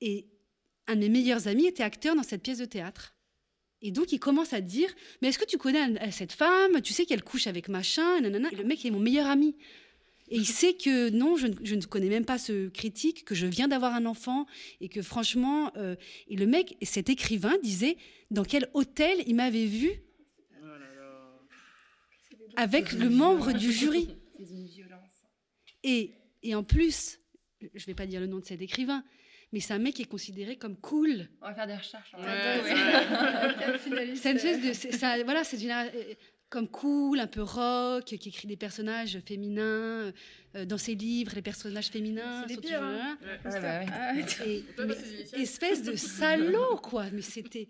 et 0.00 0.26
un 0.88 0.96
de 0.96 1.02
mes 1.02 1.08
meilleurs 1.08 1.46
amis 1.46 1.66
était 1.66 1.84
acteur 1.84 2.16
dans 2.16 2.24
cette 2.24 2.42
pièce 2.42 2.58
de 2.58 2.64
théâtre. 2.64 3.14
Et 3.80 3.92
donc 3.92 4.10
il 4.10 4.18
commence 4.18 4.54
à 4.54 4.60
dire 4.60 4.92
mais 5.22 5.28
est-ce 5.28 5.38
que 5.38 5.44
tu 5.44 5.56
connais 5.56 6.00
euh, 6.02 6.10
cette 6.10 6.32
femme? 6.32 6.82
Tu 6.82 6.92
sais 6.92 7.06
qu'elle 7.06 7.22
couche 7.22 7.46
avec 7.46 7.68
machin, 7.68 8.20
nanana. 8.20 8.48
Le 8.50 8.64
mec 8.64 8.84
est 8.84 8.90
mon 8.90 8.98
meilleur 8.98 9.28
ami. 9.28 9.54
Et 10.30 10.36
il 10.36 10.46
sait 10.46 10.74
que 10.74 11.08
non, 11.10 11.36
je, 11.36 11.46
ne- 11.46 11.54
je 11.62 11.76
ne 11.76 11.82
connais 11.82 12.08
même 12.08 12.24
pas 12.24 12.38
ce 12.38 12.70
critique, 12.70 13.24
que 13.24 13.36
je 13.36 13.46
viens 13.46 13.68
d'avoir 13.68 13.94
un 13.94 14.04
enfant 14.04 14.46
et 14.80 14.88
que 14.88 15.00
franchement, 15.00 15.72
euh, 15.76 15.94
et 16.26 16.34
le 16.34 16.46
mec, 16.46 16.76
cet 16.82 17.08
écrivain 17.08 17.56
disait 17.62 17.96
dans 18.32 18.44
quel 18.44 18.68
hôtel 18.74 19.16
il 19.28 19.36
m'avait 19.36 19.66
vu 19.66 19.90
avec 22.56 22.92
le 22.92 23.08
membre 23.10 23.52
du 23.52 23.72
jury. 23.72 24.08
Et, 25.82 26.12
et 26.42 26.54
en 26.54 26.62
plus, 26.62 27.18
je 27.60 27.66
ne 27.66 27.86
vais 27.86 27.94
pas 27.94 28.06
dire 28.06 28.20
le 28.20 28.26
nom 28.26 28.38
de 28.38 28.44
cet 28.44 28.60
écrivain, 28.62 29.02
mais 29.52 29.60
c'est 29.60 29.72
un 29.74 29.78
mec 29.78 29.94
qui 29.94 30.02
est 30.02 30.06
considéré 30.06 30.56
comme 30.56 30.76
cool. 30.76 31.28
On 31.42 31.46
va 31.48 31.54
faire 31.54 31.66
des 31.66 31.76
recherches. 31.76 32.14
C'est 34.16 34.30
une 34.30 34.36
espèce 34.36 34.62
de, 34.62 34.72
c'est- 34.72 34.92
ça, 34.92 35.22
voilà, 35.24 35.44
c'est 35.44 35.60
une- 35.62 35.70
euh, 35.70 36.14
comme 36.48 36.68
cool, 36.68 37.20
un 37.20 37.26
peu 37.26 37.42
rock, 37.42 38.04
qui 38.04 38.14
écrit 38.28 38.48
des 38.48 38.56
personnages 38.56 39.18
féminins 39.26 40.12
euh, 40.56 40.64
dans 40.66 40.78
ses 40.78 40.94
livres, 40.94 41.32
les 41.34 41.42
personnages 41.42 41.88
féminins. 41.88 42.44
C'est 42.48 42.56
toujours- 42.60 42.78
hein. 42.82 43.18
Ouais, 43.22 43.60
bah 43.60 43.80
ouais. 43.80 43.86
Ah, 43.92 44.14
Et- 44.46 44.64
mais- 44.78 44.84
bah, 44.86 44.94
c'est 45.26 45.40
espèce 45.40 45.82
de 45.82 45.94
salaud, 45.96 46.76
quoi. 46.82 47.06
Mais 47.12 47.22
c'était. 47.22 47.68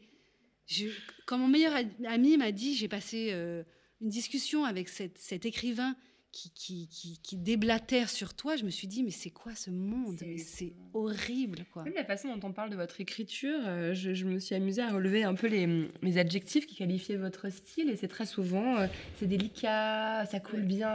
Quand 1.26 1.36
mon 1.38 1.48
meilleur 1.48 1.74
ami 2.06 2.36
m'a 2.36 2.52
dit, 2.52 2.74
j'ai 2.76 2.88
passé 2.88 3.30
euh, 3.32 3.62
une 4.00 4.08
discussion 4.08 4.64
avec 4.64 4.88
cet, 4.88 5.18
cet 5.18 5.44
écrivain 5.46 5.94
qui, 6.32 6.52
qui, 6.54 6.88
qui, 6.88 7.18
qui 7.22 7.36
déblatère 7.36 8.08
sur 8.08 8.34
toi, 8.34 8.54
je 8.54 8.62
me 8.64 8.70
suis 8.70 8.86
dit, 8.86 9.02
mais 9.02 9.10
c'est 9.10 9.30
quoi 9.30 9.56
ce 9.56 9.68
monde? 9.70 10.14
C'est- 10.18 10.26
Mais 10.26 10.38
c'est 10.38 10.72
horrible, 10.94 11.64
quoi. 11.72 11.82
Même 11.82 11.94
la 11.94 12.04
façon 12.04 12.36
dont 12.36 12.46
on 12.48 12.52
parle 12.52 12.70
de 12.70 12.76
votre 12.76 13.00
écriture, 13.00 13.58
euh, 13.66 13.94
je, 13.94 14.14
je 14.14 14.24
me 14.26 14.38
suis 14.38 14.54
amusée 14.54 14.80
à 14.82 14.90
relever 14.92 15.24
un 15.24 15.34
peu 15.34 15.48
les, 15.48 15.88
les 16.02 16.18
adjectifs 16.18 16.68
qui 16.68 16.76
qualifiaient 16.76 17.16
votre 17.16 17.50
style, 17.50 17.90
et 17.90 17.96
c'est 17.96 18.06
très 18.06 18.26
souvent, 18.26 18.76
euh, 18.78 18.86
c'est 19.18 19.26
délicat, 19.26 20.24
ça 20.26 20.38
coule 20.38 20.62
bien, 20.62 20.88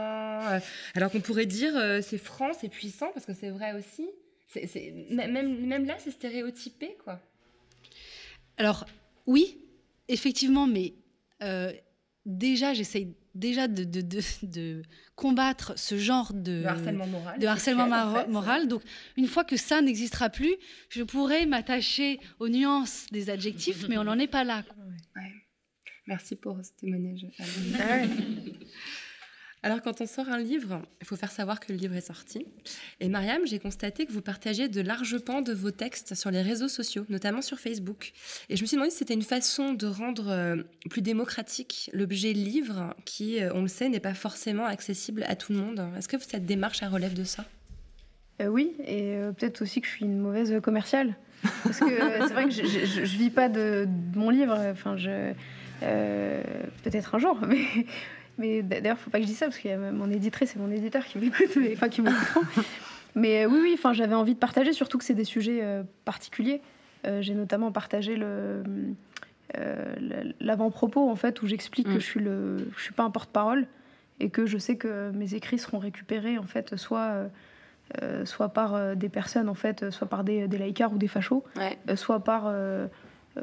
euh, 0.54 0.60
alors 0.94 1.10
qu'on 1.12 1.20
pourrait 1.20 1.44
dire 1.44 1.74
c'est 2.02 2.16
franc, 2.18 2.52
c'est 2.58 2.70
puissant, 2.70 3.10
parce 3.12 3.26
que 3.26 3.34
c'est 3.34 3.50
vrai 3.50 3.74
aussi. 3.74 4.08
M- 4.54 5.30
même, 5.30 5.66
même 5.66 5.84
là, 5.84 5.96
c'est 5.98 6.12
stéréotypé, 6.12 6.96
quoi. 7.04 7.20
Alors, 8.56 8.86
oui, 9.26 9.58
effectivement, 10.08 10.66
mais 10.66 10.94
euh, 11.42 11.72
déjà, 12.26 12.74
j'essaye 12.74 13.14
déjà 13.34 13.68
de, 13.68 13.84
de, 13.84 14.00
de, 14.02 14.20
de 14.42 14.82
combattre 15.14 15.72
ce 15.78 15.96
genre 15.96 16.32
de, 16.34 16.60
Le 16.62 16.66
harcèlement 16.66 17.06
moral. 17.06 17.38
de 17.38 17.46
harcèlement 17.46 17.84
en 17.92 18.14
fait. 18.14 18.28
moral. 18.28 18.68
Donc, 18.68 18.82
une 19.16 19.26
fois 19.26 19.44
que 19.44 19.56
ça 19.56 19.80
n'existera 19.80 20.28
plus, 20.28 20.54
je 20.90 21.02
pourrais 21.02 21.46
m'attacher 21.46 22.20
aux 22.40 22.48
nuances 22.48 23.06
des 23.12 23.30
adjectifs, 23.30 23.86
mais 23.88 23.96
on 23.96 24.04
n'en 24.04 24.18
est 24.18 24.26
pas 24.26 24.44
là. 24.44 24.64
Ouais. 25.16 25.22
Merci 26.06 26.36
pour 26.36 26.56
ce 26.64 26.70
témoignage. 26.78 27.26
Alors, 29.66 29.82
quand 29.82 30.00
on 30.00 30.06
sort 30.06 30.28
un 30.28 30.38
livre, 30.38 30.80
il 31.00 31.06
faut 31.08 31.16
faire 31.16 31.32
savoir 31.32 31.58
que 31.58 31.72
le 31.72 31.78
livre 31.78 31.96
est 31.96 32.06
sorti. 32.06 32.46
Et 33.00 33.08
Mariam, 33.08 33.44
j'ai 33.46 33.58
constaté 33.58 34.06
que 34.06 34.12
vous 34.12 34.20
partagiez 34.20 34.68
de 34.68 34.80
larges 34.80 35.18
pans 35.18 35.42
de 35.42 35.52
vos 35.52 35.72
textes 35.72 36.14
sur 36.14 36.30
les 36.30 36.40
réseaux 36.40 36.68
sociaux, 36.68 37.04
notamment 37.08 37.42
sur 37.42 37.58
Facebook. 37.58 38.12
Et 38.48 38.56
je 38.56 38.62
me 38.62 38.66
suis 38.68 38.76
demandé 38.76 38.92
si 38.92 38.98
c'était 38.98 39.14
une 39.14 39.22
façon 39.22 39.72
de 39.72 39.88
rendre 39.88 40.28
euh, 40.28 40.62
plus 40.88 41.02
démocratique 41.02 41.90
l'objet 41.92 42.32
livre, 42.32 42.94
qui, 43.04 43.42
euh, 43.42 43.50
on 43.54 43.62
le 43.62 43.66
sait, 43.66 43.88
n'est 43.88 43.98
pas 43.98 44.14
forcément 44.14 44.66
accessible 44.66 45.24
à 45.26 45.34
tout 45.34 45.52
le 45.52 45.58
monde. 45.58 45.84
Est-ce 45.98 46.06
que 46.06 46.16
cette 46.20 46.46
démarche 46.46 46.82
relève 46.82 47.14
de 47.14 47.24
ça? 47.24 47.44
Euh, 48.40 48.46
oui, 48.46 48.72
et 48.86 49.16
peut-être 49.36 49.62
aussi 49.62 49.80
que 49.80 49.88
je 49.88 49.92
suis 49.94 50.04
une 50.04 50.18
mauvaise 50.18 50.60
commerciale. 50.62 51.16
Parce 51.64 51.80
que 51.80 51.88
c'est 51.88 52.32
vrai 52.32 52.44
que 52.44 52.52
je, 52.52 52.62
je 52.62 53.16
vis 53.16 53.30
pas 53.30 53.48
de, 53.48 53.88
mon 54.14 54.30
livre. 54.30 54.56
Enfin, 54.70 54.94
peut-être 55.80 57.16
un 57.16 57.18
jour, 57.18 57.40
mais 57.48 57.84
mais 58.38 58.62
d'ailleurs, 58.62 58.98
faut 58.98 59.10
pas 59.10 59.18
que 59.18 59.24
je 59.24 59.28
dise 59.28 59.38
ça 59.38 59.46
parce 59.46 59.58
qu'il 59.58 59.70
y 59.70 59.74
a 59.74 59.78
mon 59.78 60.10
éditrice 60.10 60.54
et 60.56 60.58
mon 60.58 60.70
éditeur 60.70 61.04
qui 61.04 61.18
m'écoutent, 61.18 61.56
mais- 61.56 61.72
enfin 61.74 61.88
qui 61.88 62.02
m'écouteront. 62.02 62.40
Mais 63.18 63.44
euh, 63.44 63.48
oui, 63.48 63.58
oui, 63.62 63.70
enfin, 63.78 63.94
j'avais 63.94 64.14
envie 64.14 64.34
de 64.34 64.38
partager, 64.38 64.74
surtout 64.74 64.98
que 64.98 65.04
c'est 65.04 65.14
des 65.14 65.24
sujets 65.24 65.60
euh, 65.62 65.82
particuliers. 66.04 66.60
Euh, 67.06 67.22
J'ai 67.22 67.32
notamment 67.34 67.72
partagé 67.72 68.14
le 68.14 68.62
euh, 69.56 69.94
l'avant-propos 70.40 71.08
en 71.08 71.16
fait 71.16 71.40
où 71.40 71.46
j'explique 71.46 71.88
Mm. 71.88 71.94
que 71.94 71.98
je 72.00 72.04
suis 72.04 72.20
le, 72.20 72.68
je 72.76 72.82
suis 72.82 72.92
pas 72.92 73.04
un 73.04 73.10
porte-parole 73.10 73.66
et 74.20 74.28
que 74.28 74.44
je 74.44 74.58
sais 74.58 74.76
que 74.76 75.10
mes 75.12 75.32
écrits 75.34 75.58
seront 75.58 75.78
récupérés 75.78 76.36
en 76.36 76.42
fait 76.42 76.76
soit 76.76 77.28
soit 78.24 78.48
par 78.48 78.96
des 78.96 79.08
personnes 79.08 79.48
en 79.48 79.54
fait, 79.54 79.90
soit 79.90 80.08
par 80.08 80.24
des, 80.24 80.48
des 80.48 80.58
laïcars 80.58 80.92
ou 80.92 80.98
des 80.98 81.06
fachos, 81.08 81.44
Ouais. 81.56 81.78
soit 81.96 82.18
par 82.24 82.52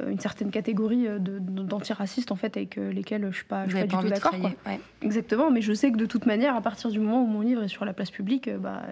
une 0.08 0.18
certaine 0.18 0.50
catégorie 0.50 1.06
euh, 1.06 1.18
d'antiracistes 1.20 2.32
en 2.32 2.36
fait 2.36 2.56
avec 2.56 2.78
euh, 2.78 2.92
lesquels 2.92 3.26
je 3.30 3.36
suis 3.36 3.44
pas, 3.44 3.64
je 3.68 3.76
suis 3.76 3.86
pas 3.86 3.96
du 3.96 4.02
tout 4.02 4.08
d'accord. 4.08 4.34
Ouais. 4.66 4.80
Exactement, 5.02 5.50
mais 5.50 5.60
je 5.62 5.72
sais 5.72 5.92
que 5.92 5.96
de 5.96 6.06
toute 6.06 6.26
manière, 6.26 6.56
à 6.56 6.60
partir 6.60 6.90
du 6.90 6.98
moment 6.98 7.22
où 7.22 7.26
mon 7.26 7.40
livre 7.40 7.62
est 7.62 7.68
sur 7.68 7.84
la 7.84 7.92
place 7.92 8.10
publique, 8.10 8.48
euh, 8.48 8.58
bah, 8.58 8.82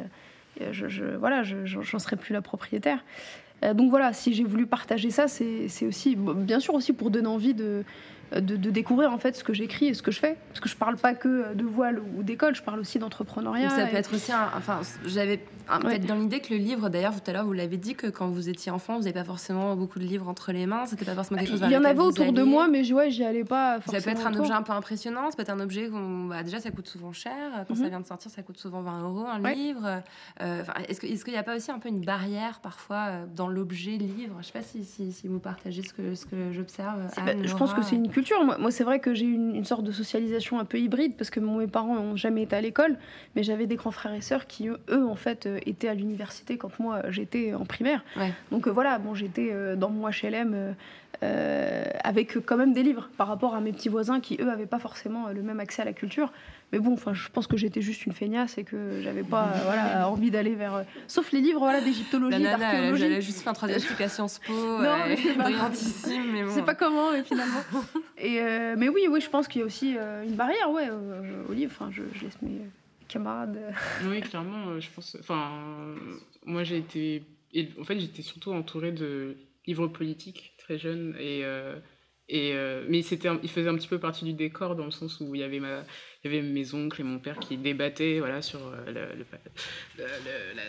euh, 0.60 0.68
je, 0.72 0.88
je- 0.88 1.16
voilà, 1.16 1.42
je- 1.42 1.64
je- 1.64 1.80
j'en 1.82 1.98
serai 1.98 2.16
plus 2.16 2.32
la 2.32 2.42
propriétaire. 2.42 3.04
Euh, 3.64 3.74
donc 3.74 3.90
voilà, 3.90 4.12
si 4.12 4.32
j'ai 4.34 4.44
voulu 4.44 4.66
partager 4.66 5.10
ça, 5.10 5.28
c'est 5.28 5.66
aussi, 5.86 6.16
bien 6.16 6.60
sûr 6.60 6.74
aussi 6.74 6.92
pour 6.92 7.10
donner 7.10 7.28
envie 7.28 7.54
de, 7.54 7.84
de, 8.40 8.56
de 8.56 8.70
découvrir 8.70 9.12
en 9.12 9.18
fait 9.18 9.36
ce 9.36 9.44
que 9.44 9.52
j'écris 9.52 9.86
et 9.86 9.94
ce 9.94 10.02
que 10.02 10.10
je 10.10 10.18
fais. 10.20 10.36
Parce 10.48 10.60
que 10.60 10.68
je 10.68 10.76
parle 10.76 10.96
pas 10.96 11.14
que 11.14 11.54
de 11.54 11.64
voile 11.64 12.00
ou 12.16 12.22
d'école, 12.22 12.54
je 12.54 12.62
parle 12.62 12.80
aussi 12.80 12.98
d'entrepreneuriat. 12.98 13.70
Ça 13.70 13.86
peut 13.86 13.96
être 13.96 14.14
aussi 14.14 14.32
un. 14.32 14.48
Enfin, 14.56 14.80
j'avais 15.06 15.40
Ouais. 15.70 15.78
peut-être 15.80 16.06
dans 16.06 16.16
l'idée 16.16 16.40
que 16.40 16.52
le 16.52 16.58
livre, 16.58 16.88
d'ailleurs, 16.88 17.14
tout 17.14 17.30
à 17.30 17.32
l'heure, 17.32 17.44
vous 17.46 17.52
l'avez 17.52 17.76
dit 17.76 17.94
que 17.94 18.08
quand 18.08 18.28
vous 18.28 18.48
étiez 18.48 18.72
enfant, 18.72 18.94
vous 18.96 19.02
n'avez 19.04 19.12
pas 19.14 19.22
forcément 19.24 19.76
beaucoup 19.76 20.00
de 20.00 20.04
livres 20.04 20.28
entre 20.28 20.50
les 20.52 20.66
mains. 20.66 20.86
C'était 20.86 21.04
pas 21.04 21.14
forcément 21.14 21.38
quelque 21.38 21.50
chose 21.50 21.60
Il 21.64 21.70
y 21.70 21.76
en 21.76 21.84
avait 21.84 22.00
autour 22.00 22.32
de 22.32 22.42
moi, 22.42 22.66
mais 22.68 22.82
je- 22.84 22.92
ouais, 22.94 23.10
j'y 23.10 23.24
allais 23.24 23.44
pas 23.44 23.78
Ça 23.86 24.00
peut 24.00 24.10
être 24.10 24.26
un 24.26 24.30
autour. 24.30 24.40
objet 24.42 24.52
un 24.52 24.62
peu 24.62 24.72
impressionnant, 24.72 25.30
ça 25.30 25.36
peut 25.36 25.42
être 25.42 25.50
un 25.50 25.60
objet 25.60 25.88
qu'on. 25.88 26.24
bah, 26.26 26.42
déjà, 26.42 26.58
ça 26.58 26.70
coûte 26.72 26.88
souvent 26.88 27.12
cher. 27.12 27.32
Quand 27.68 27.76
ça 27.76 27.84
Mhm. 27.84 27.88
vient 27.90 28.00
de 28.00 28.06
sortir, 28.06 28.30
ça 28.30 28.42
coûte 28.42 28.58
souvent 28.58 28.82
20 28.82 29.02
euros 29.02 29.24
un 29.26 29.40
Ouais. 29.40 29.54
livre. 29.54 30.02
Euh, 30.40 30.62
est-ce 30.88 31.00
que- 31.00 31.06
est-ce 31.06 31.24
qu'il 31.24 31.32
n'y 31.32 31.38
a 31.38 31.42
pas 31.44 31.56
aussi 31.56 31.70
un 31.70 31.78
peu 31.78 31.88
une 31.88 32.04
barrière 32.04 32.58
parfois 32.60 33.06
euh, 33.08 33.24
dans 33.34 33.48
l'objet 33.48 33.92
livre? 33.92 34.36
Je 34.40 34.46
sais 34.46 34.52
pas 34.52 34.62
si, 34.62 34.84
si, 34.84 35.12
si 35.12 35.28
vous 35.28 35.38
partagez 35.38 35.82
ce 35.82 35.92
que, 35.94 36.14
ce 36.16 36.26
que 36.26 36.50
j'observe. 36.52 36.98
Je 37.44 37.54
pense 37.54 37.72
que 37.72 37.82
c'est 37.82 37.94
euh. 37.94 37.98
une 37.98 38.08
culture. 38.08 38.21
Moi, 38.44 38.58
moi, 38.58 38.70
c'est 38.70 38.84
vrai 38.84 38.98
que 39.00 39.14
j'ai 39.14 39.26
une, 39.26 39.54
une 39.54 39.64
sorte 39.64 39.84
de 39.84 39.92
socialisation 39.92 40.58
un 40.58 40.64
peu 40.64 40.78
hybride 40.78 41.14
parce 41.16 41.30
que 41.30 41.40
mes 41.40 41.66
parents 41.66 41.94
n'ont 41.94 42.16
jamais 42.16 42.42
été 42.42 42.56
à 42.56 42.60
l'école, 42.60 42.96
mais 43.34 43.42
j'avais 43.42 43.66
des 43.66 43.76
grands 43.76 43.90
frères 43.90 44.14
et 44.14 44.20
sœurs 44.20 44.46
qui, 44.46 44.68
eux, 44.68 45.06
en 45.06 45.14
fait, 45.14 45.46
euh, 45.46 45.58
étaient 45.66 45.88
à 45.88 45.94
l'université 45.94 46.56
quand 46.56 46.78
moi 46.78 47.02
j'étais 47.10 47.54
en 47.54 47.64
primaire. 47.64 48.04
Ouais. 48.16 48.32
Donc 48.50 48.66
euh, 48.66 48.70
voilà, 48.70 48.98
bon, 48.98 49.14
j'étais 49.14 49.50
euh, 49.52 49.76
dans 49.76 49.90
mon 49.90 50.08
HLM 50.08 50.74
euh, 51.22 51.84
avec 52.04 52.36
quand 52.44 52.56
même 52.56 52.72
des 52.72 52.82
livres 52.82 53.08
par 53.16 53.28
rapport 53.28 53.54
à 53.54 53.60
mes 53.60 53.72
petits 53.72 53.88
voisins 53.88 54.20
qui, 54.20 54.36
eux, 54.40 54.44
n'avaient 54.44 54.66
pas 54.66 54.78
forcément 54.78 55.28
euh, 55.28 55.32
le 55.32 55.42
même 55.42 55.60
accès 55.60 55.82
à 55.82 55.84
la 55.84 55.92
culture. 55.92 56.32
Mais 56.72 56.78
bon, 56.78 56.94
enfin, 56.94 57.12
je 57.14 57.28
pense 57.28 57.46
que 57.46 57.56
j'étais 57.56 57.82
juste 57.82 58.06
une 58.06 58.12
feignasse 58.12 58.58
et 58.58 58.64
que 58.64 59.00
j'avais 59.02 59.22
pas 59.22 59.44
euh, 59.54 59.60
voilà, 59.64 60.08
envie 60.10 60.30
d'aller 60.30 60.54
vers. 60.54 60.74
euh, 60.74 60.82
Sauf 61.06 61.30
les 61.32 61.40
livres 61.40 61.60
voilà, 61.60 61.80
d'égyptologie, 61.80 62.42
d'archéologie. 62.42 63.04
a 63.04 63.20
juste 63.20 63.40
fait 63.42 63.48
un 63.50 63.52
troisième 63.52 63.80
à 64.00 64.08
Sciences 64.08 64.38
Po. 64.40 64.52
Non, 64.82 64.96
mais 65.06 65.16
c'est 65.16 65.28
est 65.28 65.34
pas- 65.34 65.42
brillantissime, 65.44 66.32
mais 66.32 66.40
Je 66.40 66.46
bon. 66.46 66.54
sais 66.54 66.62
pas 66.62 66.74
comment, 66.74 67.12
mais 67.12 67.22
finalement. 67.22 67.60
Et 68.18 68.40
euh, 68.40 68.74
mais 68.78 68.88
oui, 68.88 69.06
oui, 69.10 69.20
je 69.20 69.28
pense 69.30 69.48
qu'il 69.48 69.60
y 69.60 69.62
a 69.62 69.66
aussi 69.66 69.94
euh, 69.96 70.24
une 70.24 70.34
barrière, 70.34 70.70
ouais, 70.70 70.88
euh, 70.90 71.44
au 71.48 71.52
livre. 71.52 71.72
Enfin, 71.74 71.90
je, 71.92 72.02
je 72.18 72.24
laisse 72.24 72.40
mes 72.42 72.60
camarades. 73.08 73.58
Oui, 74.06 74.20
clairement, 74.22 74.80
je 74.80 74.88
pense. 74.94 75.16
Enfin, 75.20 75.50
moi 76.46 76.64
j'ai 76.64 76.78
été. 76.78 77.22
En 77.78 77.84
fait, 77.84 78.00
j'étais 78.00 78.22
surtout 78.22 78.52
entourée 78.52 78.92
de 78.92 79.36
livres 79.66 79.86
politiques 79.86 80.51
jeune. 80.78 81.14
Et, 81.18 81.44
euh, 81.44 81.76
et, 82.28 82.52
euh, 82.54 82.84
mais 82.88 83.02
c'était 83.02 83.28
il 83.42 83.48
faisait 83.48 83.68
un 83.68 83.74
petit 83.76 83.88
peu 83.88 83.98
partie 83.98 84.24
du 84.24 84.32
décor 84.32 84.76
dans 84.76 84.84
le 84.84 84.90
sens 84.90 85.20
où 85.20 85.34
il 85.34 85.40
y 85.40 85.44
avait, 85.44 85.60
ma, 85.60 85.84
il 86.24 86.32
y 86.32 86.34
avait 86.34 86.42
mes 86.42 86.74
oncles 86.74 87.00
et 87.00 87.04
mon 87.04 87.18
père 87.18 87.38
qui 87.38 87.56
débattaient 87.56 88.18
voilà, 88.20 88.42
sur 88.42 88.60
euh, 88.66 88.86
le, 88.86 89.24
la, 89.98 90.62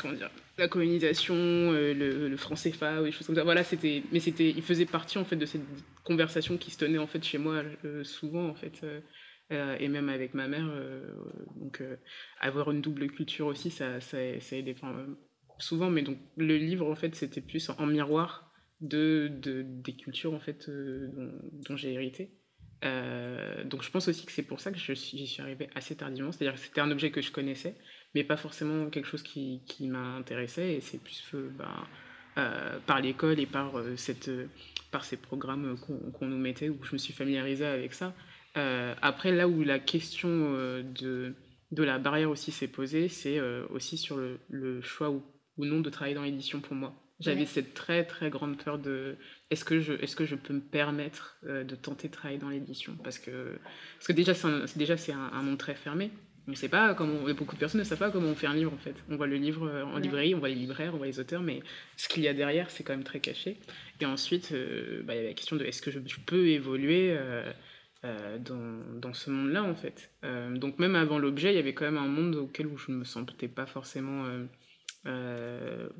comment 0.00 0.14
dire, 0.14 0.30
la 0.58 0.68
colonisation, 0.68 1.34
le, 1.72 2.28
le 2.28 2.36
franc 2.36 2.54
CFA, 2.54 3.02
ou 3.02 3.04
des 3.04 3.12
choses 3.12 3.26
comme 3.26 3.36
ça. 3.36 3.44
Voilà, 3.44 3.64
c'était, 3.64 4.02
mais 4.12 4.20
c'était, 4.20 4.48
il 4.48 4.62
faisait 4.62 4.86
partie 4.86 5.18
en 5.18 5.24
fait 5.24 5.36
de 5.36 5.46
cette 5.46 5.62
conversation 6.04 6.56
qui 6.56 6.70
se 6.70 6.78
tenait 6.78 6.98
en 6.98 7.06
fait 7.06 7.22
chez 7.22 7.38
moi 7.38 7.62
souvent 8.04 8.48
en 8.48 8.54
fait. 8.54 8.84
et 9.50 9.88
même 9.88 10.08
avec 10.08 10.32
ma 10.32 10.48
mère, 10.48 10.70
donc 11.56 11.82
avoir 12.40 12.70
une 12.70 12.80
double 12.80 13.08
culture 13.08 13.48
aussi, 13.48 13.70
ça, 13.70 14.00
ça, 14.00 14.18
ça 14.40 14.56
aidait 14.56 14.76
souvent. 15.58 15.90
Mais 15.90 16.02
donc 16.02 16.18
le 16.36 16.56
livre, 16.56 16.90
en 16.90 16.94
fait, 16.94 17.14
c'était 17.14 17.40
plus 17.40 17.70
en 17.70 17.86
miroir 17.86 18.45
de, 18.80 19.30
de, 19.40 19.62
des 19.62 19.94
cultures 19.94 20.34
en 20.34 20.40
fait 20.40 20.68
euh, 20.68 21.08
dont, 21.68 21.76
j'ai 21.76 21.92
hérité. 21.92 22.30
Euh, 22.84 23.64
donc 23.64 23.82
je 23.82 23.90
pense 23.90 24.06
aussi 24.08 24.26
que 24.26 24.32
c'est 24.32 24.42
pour 24.42 24.60
ça 24.60 24.70
que 24.70 24.78
je 24.78 24.92
suis, 24.92 25.18
j'y 25.18 25.26
suis 25.26 25.42
arrivée 25.42 25.68
assez 25.74 25.96
tardivement. 25.96 26.32
C'est-à-dire 26.32 26.54
que 26.54 26.64
c'était 26.64 26.80
un 26.80 26.90
objet 26.90 27.10
que 27.10 27.22
je 27.22 27.32
connaissais, 27.32 27.76
mais 28.14 28.24
pas 28.24 28.36
forcément 28.36 28.90
quelque 28.90 29.06
chose 29.08 29.22
qui, 29.22 29.62
qui 29.66 29.88
m'intéressait. 29.88 30.74
Et 30.74 30.80
c'est 30.80 30.98
plus 30.98 31.22
euh, 31.34 31.50
ben, 31.56 31.86
euh, 32.38 32.78
par 32.86 33.00
l'école 33.00 33.40
et 33.40 33.46
par, 33.46 33.72
cette, 33.96 34.30
par 34.90 35.04
ces 35.04 35.16
programmes 35.16 35.78
qu'on, 35.78 36.26
nous 36.26 36.38
mettait 36.38 36.68
où 36.68 36.82
je 36.84 36.92
me 36.92 36.98
suis 36.98 37.14
familiarisée 37.14 37.66
avec 37.66 37.94
ça. 37.94 38.14
Après, 38.54 39.32
là 39.32 39.48
où 39.48 39.62
la 39.62 39.78
question 39.78 40.28
de, 40.30 41.34
de 41.70 41.82
la 41.82 41.98
barrière 41.98 42.30
aussi 42.30 42.52
s'est 42.52 42.68
posée, 42.68 43.08
c'est 43.08 43.38
aussi 43.68 43.98
sur 43.98 44.16
le, 44.16 44.40
le 44.48 44.80
choix 44.80 45.10
ou, 45.10 45.22
ou 45.58 45.66
non 45.66 45.80
de 45.80 45.90
travailler 45.90 46.14
dans 46.14 46.22
l'édition 46.22 46.60
pour 46.60 46.74
moi. 46.74 46.94
J'avais 47.18 47.40
Ouais. 47.40 47.46
cette 47.46 47.72
très 47.74 48.04
très 48.04 48.28
grande 48.28 48.62
peur 48.62 48.78
de 48.78 49.16
est-ce 49.50 49.64
que 49.64 49.80
je 49.80 49.94
est-ce 49.94 50.14
que 50.16 50.26
je 50.26 50.34
peux 50.34 50.52
me 50.52 50.60
permettre 50.60 51.38
euh, 51.46 51.64
de 51.64 51.74
tenter 51.74 52.08
de 52.08 52.12
travailler 52.12 52.38
dans 52.38 52.50
l'édition? 52.50 52.94
Parce 53.02 53.18
que 53.18 53.58
parce 53.96 54.06
que 54.08 54.12
déjà 54.12 54.34
c'est 54.34 54.76
déjà 54.78 54.96
c'est 54.98 55.12
un, 55.12 55.30
un 55.32 55.42
monde 55.42 55.56
très 55.58 55.74
fermé. 55.74 56.10
On 56.48 56.54
sait 56.54 56.68
pas 56.68 56.94
comment 56.94 57.22
beaucoup 57.34 57.54
de 57.56 57.58
personnes 57.60 57.80
ne 57.80 57.84
savent 57.84 57.98
pas 57.98 58.10
comment 58.12 58.28
on 58.28 58.34
fait 58.36 58.46
un 58.46 58.54
livre 58.54 58.72
en 58.72 58.76
fait. 58.78 58.94
On 59.08 59.16
voit 59.16 59.26
le 59.26 59.36
livre 59.36 59.66
euh, 59.66 59.84
en 59.84 59.94
Ouais. 59.96 60.00
librairie, 60.02 60.34
on 60.34 60.38
voit 60.38 60.48
les 60.50 60.54
libraires, 60.54 60.94
on 60.94 60.98
voit 60.98 61.06
les 61.06 61.18
auteurs, 61.18 61.42
mais 61.42 61.60
ce 61.96 62.06
qu'il 62.08 62.22
y 62.22 62.28
a 62.28 62.34
derrière 62.34 62.70
c'est 62.70 62.84
quand 62.84 62.92
même 62.92 63.02
très 63.02 63.20
caché. 63.20 63.56
Et 64.00 64.06
ensuite 64.06 64.52
euh, 64.52 65.02
bah, 65.02 65.14
il 65.14 65.16
y 65.16 65.18
avait 65.20 65.28
la 65.28 65.34
question 65.34 65.56
de 65.56 65.64
est-ce 65.64 65.80
que 65.82 65.90
je, 65.90 66.00
je 66.06 66.16
peux 66.20 66.46
évoluer 66.48 67.16
euh, 67.18 67.50
dans, 68.38 69.00
dans 69.00 69.14
ce 69.14 69.30
monde-là 69.30 69.64
en 69.64 69.74
fait? 69.74 70.10
Donc 70.54 70.78
même 70.78 70.94
avant 70.94 71.18
l'objet, 71.18 71.52
il 71.52 71.56
y 71.56 71.58
avait 71.58 71.74
quand 71.74 71.86
même 71.86 71.96
un 71.98 72.06
monde 72.06 72.36
auquel 72.36 72.66
où 72.66 72.76
je 72.76 72.92
ne 72.92 72.98
me 72.98 73.04
sentais 73.04 73.48
pas 73.48 73.66
forcément 73.66 74.24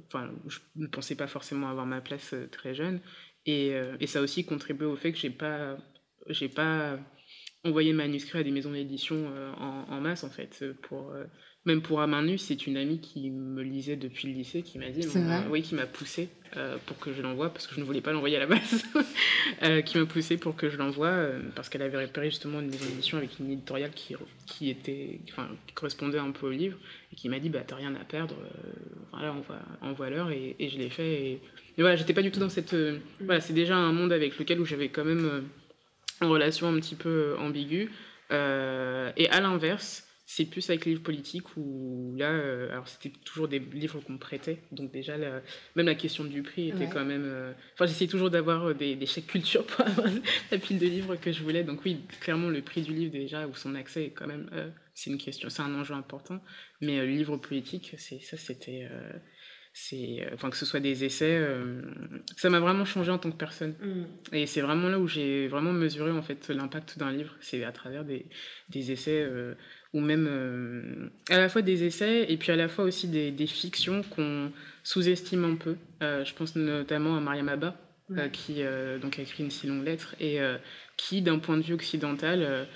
enfin, 0.07 0.33
je 0.49 0.59
ne 0.77 0.87
pensais 0.87 1.17
pas 1.17 1.27
forcément 1.29 1.69
avoir 1.69 1.87
ma 1.87 2.01
place 2.01 2.35
euh, 2.35 2.49
très 2.49 2.75
jeune. 2.75 3.01
Et, 3.47 3.75
euh, 3.75 3.97
ça 4.07 4.21
aussi 4.23 4.45
contribué 4.45 4.87
au 4.87 4.97
fait 4.97 5.13
que 5.13 5.19
j'ai 5.19 5.31
pas, 5.31 5.77
pas 6.55 6.99
envoyé 7.65 7.91
le 7.93 7.97
manuscrit 7.99 8.39
à 8.39 8.43
des 8.43 8.51
maisons 8.51 8.73
d'édition 8.73 9.17
euh, 9.33 9.53
en, 9.55 9.85
en 9.91 10.01
masse, 10.01 10.25
en 10.25 10.31
fait. 10.31 10.59
euh, 10.63 10.75
Pour, 10.83 11.11
euh, 11.13 11.25
même 11.67 11.83
pour 11.83 12.01
À 12.01 12.07
main 12.07 12.23
nue, 12.23 12.39
c'est 12.39 12.67
une 12.67 12.77
amie 12.77 13.01
qui 13.01 13.31
me 13.31 13.63
lisait 13.63 13.97
depuis 13.97 14.29
le 14.29 14.35
lycée 14.35 14.63
qui 14.63 14.79
m'a 14.79 14.89
dit, 14.89 15.07
bon, 15.07 15.31
euh, 15.31 15.41
oui, 15.51 15.63
qui 15.63 15.75
m'a 15.75 15.87
poussé 15.87 16.29
euh, 16.57 16.77
pour 16.87 16.99
que 16.99 17.13
je 17.13 17.21
l'envoie, 17.23 17.51
parce 17.51 17.67
que 17.67 17.75
je 17.75 17.81
ne 17.81 17.85
voulais 17.85 18.01
pas 18.01 18.13
l'envoyer 18.13 18.37
à 18.37 18.41
la 18.41 18.47
base, 18.47 18.85
euh, 19.63 19.83
qui 19.83 19.99
m'a 19.99 20.07
poussé 20.07 20.37
pour 20.37 20.55
que 20.55 20.71
je 20.71 20.77
l'envoie, 20.77 21.09
euh, 21.09 21.41
parce 21.55 21.69
qu'elle 21.69 21.83
avait 21.83 22.01
repéré 22.01 22.31
justement 22.31 22.61
une 22.61 22.71
maison 22.71 22.87
d'édition 22.87 23.19
avec 23.19 23.39
une 23.41 23.51
éditoriale 23.51 23.91
qui, 23.91 24.15
qui, 24.47 24.71
était, 24.71 25.19
enfin, 25.29 25.49
qui 25.67 25.75
correspondait 25.75 26.19
un 26.19 26.31
peu 26.31 26.47
au 26.47 26.51
livre, 26.51 26.79
et 27.13 27.17
qui 27.17 27.29
m'a 27.29 27.41
dit, 27.41 27.51
bah, 27.51 27.61
t'as 27.67 27.77
rien 27.77 27.95
à 27.97 28.05
perdre, 28.05 28.37
voilà, 29.11 29.33
envoie, 29.33 29.59
envoie 29.83 30.09
leur, 30.09 30.31
et, 30.31 30.55
et 30.59 30.69
je 30.69 30.79
l'ai 30.79 30.89
fait. 30.89 31.13
Et, 31.13 31.33
et 31.79 31.81
voilà, 31.83 31.97
j'étais 31.97 32.15
pas 32.15 32.23
du 32.23 32.31
tout 32.31 32.41
dans 32.41 32.49
cette. 32.49 32.77
voilà, 33.21 33.41
c'est 33.41 33.53
déjà 33.53 33.77
un 33.77 33.93
monde 33.93 34.13
avec 34.13 34.39
lequel 34.39 34.61
où 34.61 34.65
j'avais 34.65 34.89
quand 34.89 35.05
même 35.05 35.45
une 36.23 36.29
relation 36.29 36.69
un 36.69 36.77
petit 36.77 36.95
peu 36.95 37.35
ambiguë. 37.39 37.91
Et 38.31 38.35
à 39.31 39.41
l'inverse, 39.41 40.06
c'est 40.29 40.45
plus 40.47 40.69
avec 40.71 40.85
les 40.85 40.93
livres 40.93 41.05
politiques 41.05 41.57
où 41.57 42.15
là, 42.19 42.31
euh, 42.33 42.69
alors 42.73 42.89
c'était 42.89 43.13
toujours 43.25 43.47
des 43.47 43.61
livres 43.61 44.01
qu'on 44.01 44.15
me 44.15 44.19
prêtait, 44.19 44.59
donc 44.73 44.91
déjà 44.91 45.17
même 45.17 45.87
la 45.87 45.95
question 45.95 46.25
du 46.25 46.43
prix 46.43 46.69
était 46.71 46.89
quand 46.89 47.05
même. 47.05 47.25
euh, 47.25 47.53
Enfin, 47.75 47.87
j'essayais 47.87 48.11
toujours 48.11 48.29
d'avoir 48.31 48.69
euh, 48.71 48.75
des, 48.75 48.97
des 48.97 49.07
chèques 49.07 49.29
culture 49.29 49.65
pour 49.65 49.87
avoir 49.87 50.09
la 50.51 50.59
pile 50.59 50.79
de 50.81 50.87
livres 50.87 51.15
que 51.17 51.31
je 51.31 51.43
voulais. 51.45 51.63
Donc 51.63 51.85
oui, 51.85 52.01
clairement 52.21 52.49
le 52.51 52.61
prix 52.61 52.83
du 52.83 52.93
livre 52.93 53.13
déjà 53.13 53.47
ou 53.47 53.55
son 53.55 53.75
accès 53.77 54.07
est 54.07 54.11
quand 54.11 54.27
même, 54.27 54.51
euh, 54.53 54.69
c'est 54.95 55.11
une 55.11 55.19
question, 55.19 55.49
c'est 55.49 55.63
un 55.63 55.75
enjeu 55.75 55.95
important. 55.95 56.43
Mais 56.81 56.99
euh, 56.99 57.07
le 57.07 57.13
livre 57.13 57.37
politique, 57.37 57.95
c'est 57.97 58.19
ça, 58.21 58.37
c'était, 58.37 58.89
euh, 58.91 59.13
c'est, 59.73 60.23
euh, 60.25 60.31
enfin 60.35 60.49
que 60.51 60.57
ce 60.57 60.65
soit 60.67 60.81
des 60.81 61.05
essais, 61.05 61.37
euh, 61.39 61.83
ça 62.37 62.49
m'a 62.51 62.61
vraiment 62.61 62.85
changé 62.87 63.11
en 63.11 63.19
tant 63.19 63.31
que 63.31 63.37
personne. 63.37 63.75
Et 64.33 64.47
c'est 64.47 64.63
vraiment 64.63 64.89
là 64.89 64.99
où 64.99 65.07
j'ai 65.07 65.49
vraiment 65.49 65.73
mesuré 65.73 66.11
en 66.11 66.23
fait 66.23 66.49
l'impact 66.49 66.99
d'un 66.99 67.13
livre. 67.13 67.37
C'est 67.41 67.63
à 67.63 67.73
travers 67.73 68.05
des, 68.05 68.27
des 68.71 68.91
essais 68.91 69.23
euh, 69.23 69.55
ou 69.97 70.01
même 70.01 70.27
euh, 70.29 71.09
à 71.31 71.39
la 71.39 71.49
fois 71.49 71.63
des 71.63 71.85
essais 71.85 72.27
et 72.31 72.37
puis 72.37 72.53
à 72.53 72.57
la 72.57 72.69
fois 72.69 72.85
aussi 72.85 73.09
des, 73.09 73.31
des 73.31 73.47
fictions 73.47 74.03
qu'on 74.03 74.53
sous-estime 74.85 75.45
un 75.45 75.57
peu. 75.57 75.77
Euh, 76.03 76.23
je 76.23 76.35
pense 76.35 76.55
notamment 76.55 77.17
à 77.17 77.21
Mariam 77.21 77.49
Abba 77.49 77.75
euh, 78.11 78.29
qui 78.29 78.63
donc 79.01 79.19
a 79.19 79.23
écrit 79.23 79.43
une 79.43 79.51
si 79.51 79.67
longue 79.67 79.87
lettre 79.87 80.15
et 80.21 80.39
qui 80.99 81.23
d'un 81.23 81.39
point 81.39 81.57
de 81.57 81.63
vue 81.63 81.73
occidental 81.73 82.67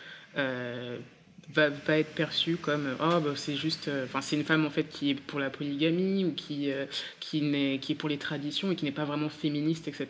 va, 1.55 1.69
va 1.71 1.99
être 1.99 2.15
perçue 2.15 2.57
comme 2.57 2.87
euh, 2.87 2.95
oh 3.01 3.21
bah, 3.21 3.33
c'est 3.35 3.57
juste 3.57 3.89
euh, 3.89 4.05
enfin 4.05 4.21
c'est 4.21 4.37
une 4.37 4.45
femme 4.45 4.65
en 4.65 4.71
fait 4.71 4.85
qui 4.85 5.11
est 5.11 5.15
pour 5.15 5.41
la 5.41 5.51
polygamie 5.51 6.25
ou 6.25 6.33
qui 6.33 6.71
euh, 6.71 6.87
qui 7.19 7.43
n'est 7.43 7.79
qui 7.79 7.93
est 7.93 7.95
pour 7.95 8.09
les 8.09 8.19
traditions 8.19 8.71
et 8.71 8.77
qui 8.77 8.85
n'est 8.85 8.93
pas 8.93 9.05
vraiment 9.05 9.29
féministe 9.29 9.89
etc 9.89 10.09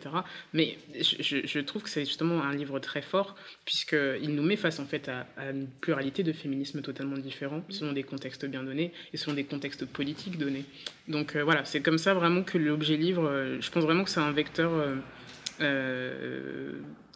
mais 0.53 0.77
je, 0.93 1.59
trouve 1.59 1.83
que 1.83 1.89
c'est 1.89 2.05
justement 2.05 2.43
un 2.43 2.53
livre 2.53 2.79
très 2.79 3.01
fort 3.01 3.35
puisque 3.65 3.95
il 4.21 4.35
nous 4.35 4.43
met 4.43 4.55
face 4.55 4.79
en 4.79 4.85
fait 4.85 5.09
à, 5.09 5.25
une 5.49 5.67
pluralité 5.67 6.23
de 6.23 6.33
féminismes 6.33 6.81
totalement 6.81 7.17
différents 7.17 7.63
selon 7.69 7.93
des 7.93 8.03
contextes 8.03 8.45
bien 8.45 8.63
donnés 8.63 8.91
et 9.13 9.17
selon 9.17 9.35
des 9.35 9.43
contextes 9.43 9.85
politiques 9.85 10.37
donnés. 10.37 10.65
Donc 11.07 11.35
voilà 11.37 11.65
c'est 11.65 11.81
comme 11.81 11.97
ça 11.97 12.13
vraiment 12.13 12.43
que 12.43 12.57
l'objet 12.57 12.97
livre 12.97 13.57
je 13.59 13.71
pense 13.71 13.83
vraiment 13.83 14.03
que 14.03 14.09
c'est 14.09 14.19
un 14.19 14.31
vecteur 14.31 14.71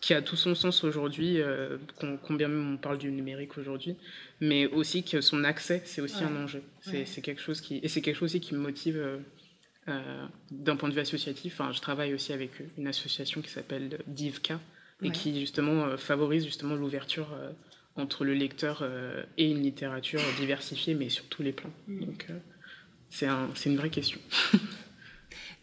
qui 0.06 0.14
a 0.14 0.22
tout 0.22 0.36
son 0.36 0.54
sens 0.54 0.84
aujourd'hui, 0.84 1.42
euh, 1.42 1.78
combien 2.28 2.48
même 2.48 2.74
on 2.76 2.78
parle 2.78 3.00
du 3.00 3.10
numérique 3.10 3.58
aujourd'hui, 3.58 3.96
mais 4.40 4.68
aussi 4.68 5.02
que 5.04 5.20
son 5.20 5.44
accès, 5.44 5.82
c'est 5.84 6.00
aussi 6.00 6.24
Ouais. 6.24 6.30
un 6.30 6.44
enjeu. 6.44 6.62
C'est 6.82 7.00
Ouais. 7.00 7.22
quelque 7.24 7.42
chose 7.42 7.60
qui 7.60 7.80
et 7.82 7.88
c'est 7.88 8.02
quelque 8.04 8.16
chose 8.18 8.30
aussi 8.30 8.40
qui 8.40 8.54
me 8.54 8.60
motive 8.60 8.98
euh, 8.98 9.18
euh, 9.88 10.26
d'un 10.52 10.76
point 10.76 10.90
de 10.90 10.94
vue 10.94 11.00
associatif. 11.00 11.60
Enfin, 11.60 11.72
je 11.74 11.82
travaille 11.82 12.14
aussi 12.14 12.34
avec 12.34 12.52
une 12.78 12.86
association 12.88 13.42
qui 13.42 13.50
s'appelle 13.50 13.98
Divka 14.06 14.60
et 15.02 15.08
Ouais. 15.08 15.12
qui 15.12 15.40
justement 15.40 15.86
euh, 15.86 15.98
favorise 15.98 16.46
justement 16.46 16.76
l'ouverture 16.76 17.34
euh, 17.34 17.50
entre 17.96 18.26
le 18.26 18.36
lecteur 18.36 18.82
euh, 18.84 19.24
et 19.40 19.50
une 19.50 19.64
littérature 19.64 20.22
diversifiée, 20.38 20.94
mais 20.94 21.10
sur 21.10 21.26
tous 21.26 21.42
les 21.42 21.52
plans. 21.52 21.74
Donc 21.88 22.28
euh, 22.30 22.38
c'est 23.10 23.26
un, 23.26 23.50
c'est 23.56 23.72
une 23.72 23.78
vraie 23.78 23.90
question. 23.90 24.20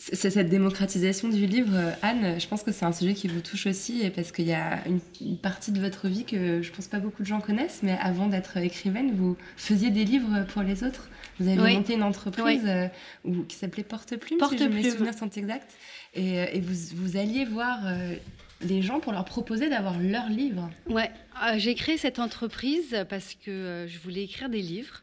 C'est 0.05 0.31
cette 0.31 0.49
démocratisation 0.49 1.29
du 1.29 1.47
livre, 1.47 1.75
euh, 1.77 1.93
Anne, 2.03 2.41
je 2.41 2.49
pense 2.49 2.65
que 2.65 2.73
c'est 2.73 2.85
un 2.85 2.91
sujet 2.93 3.15
qui 3.15 3.29
vous 3.29 3.41
touche 3.41 3.67
aussi, 3.67 4.11
parce 4.11 4.33
qu'il 4.33 4.49
y 4.49 4.53
a 4.53 4.83
une, 4.89 4.99
une 5.21 5.39
partie 5.39 5.71
de 5.71 5.79
votre 5.79 6.09
vie 6.09 6.25
que 6.25 6.61
je 6.61 6.73
pense 6.73 6.89
pas 6.89 6.99
beaucoup 6.99 7.23
de 7.23 7.29
gens 7.29 7.41
connaissent, 7.41 7.81
mais 7.85 7.97
avant 8.01 8.27
d'être 8.27 8.57
écrivaine, 8.57 9.15
vous 9.15 9.37
faisiez 9.57 9.91
des 9.91 10.05
livres 10.05 10.45
pour 10.49 10.63
les 10.63 10.83
autres. 10.83 11.09
Vous 11.39 11.47
avez 11.47 11.61
Oui. 11.61 11.75
monté 11.77 11.95
une 11.95 12.03
entreprise 12.03 12.63
euh, 12.67 12.89
où- 13.25 13.45
qui 13.45 13.55
s'appelait 13.55 13.85
Porte-Plume, 13.85 14.41
si 14.51 14.59
je 14.59 14.65
mes 14.65 14.91
souvenirs 14.91 15.15
sont 15.15 15.31
exacts, 15.31 15.71
et, 16.15 16.41
euh, 16.41 16.47
et 16.53 16.61
vous, 16.61 16.97
vous 16.97 17.17
alliez 17.17 17.45
voir 17.45 17.79
les 18.61 18.83
gens 18.83 18.99
pour 18.99 19.13
leur 19.13 19.25
proposer 19.25 19.69
d'avoir 19.69 20.01
leur 20.01 20.29
livre. 20.29 20.69
Ouais, 20.89 21.13
euh, 21.45 21.55
j'ai 21.59 21.77
créé 21.77 21.97
cette 21.97 22.19
entreprise 22.19 23.07
parce 23.09 23.35
que 23.35 23.51
euh, 23.53 23.87
je 23.87 23.99
voulais 24.01 24.25
écrire 24.25 24.49
des 24.49 24.63
livres. 24.63 25.03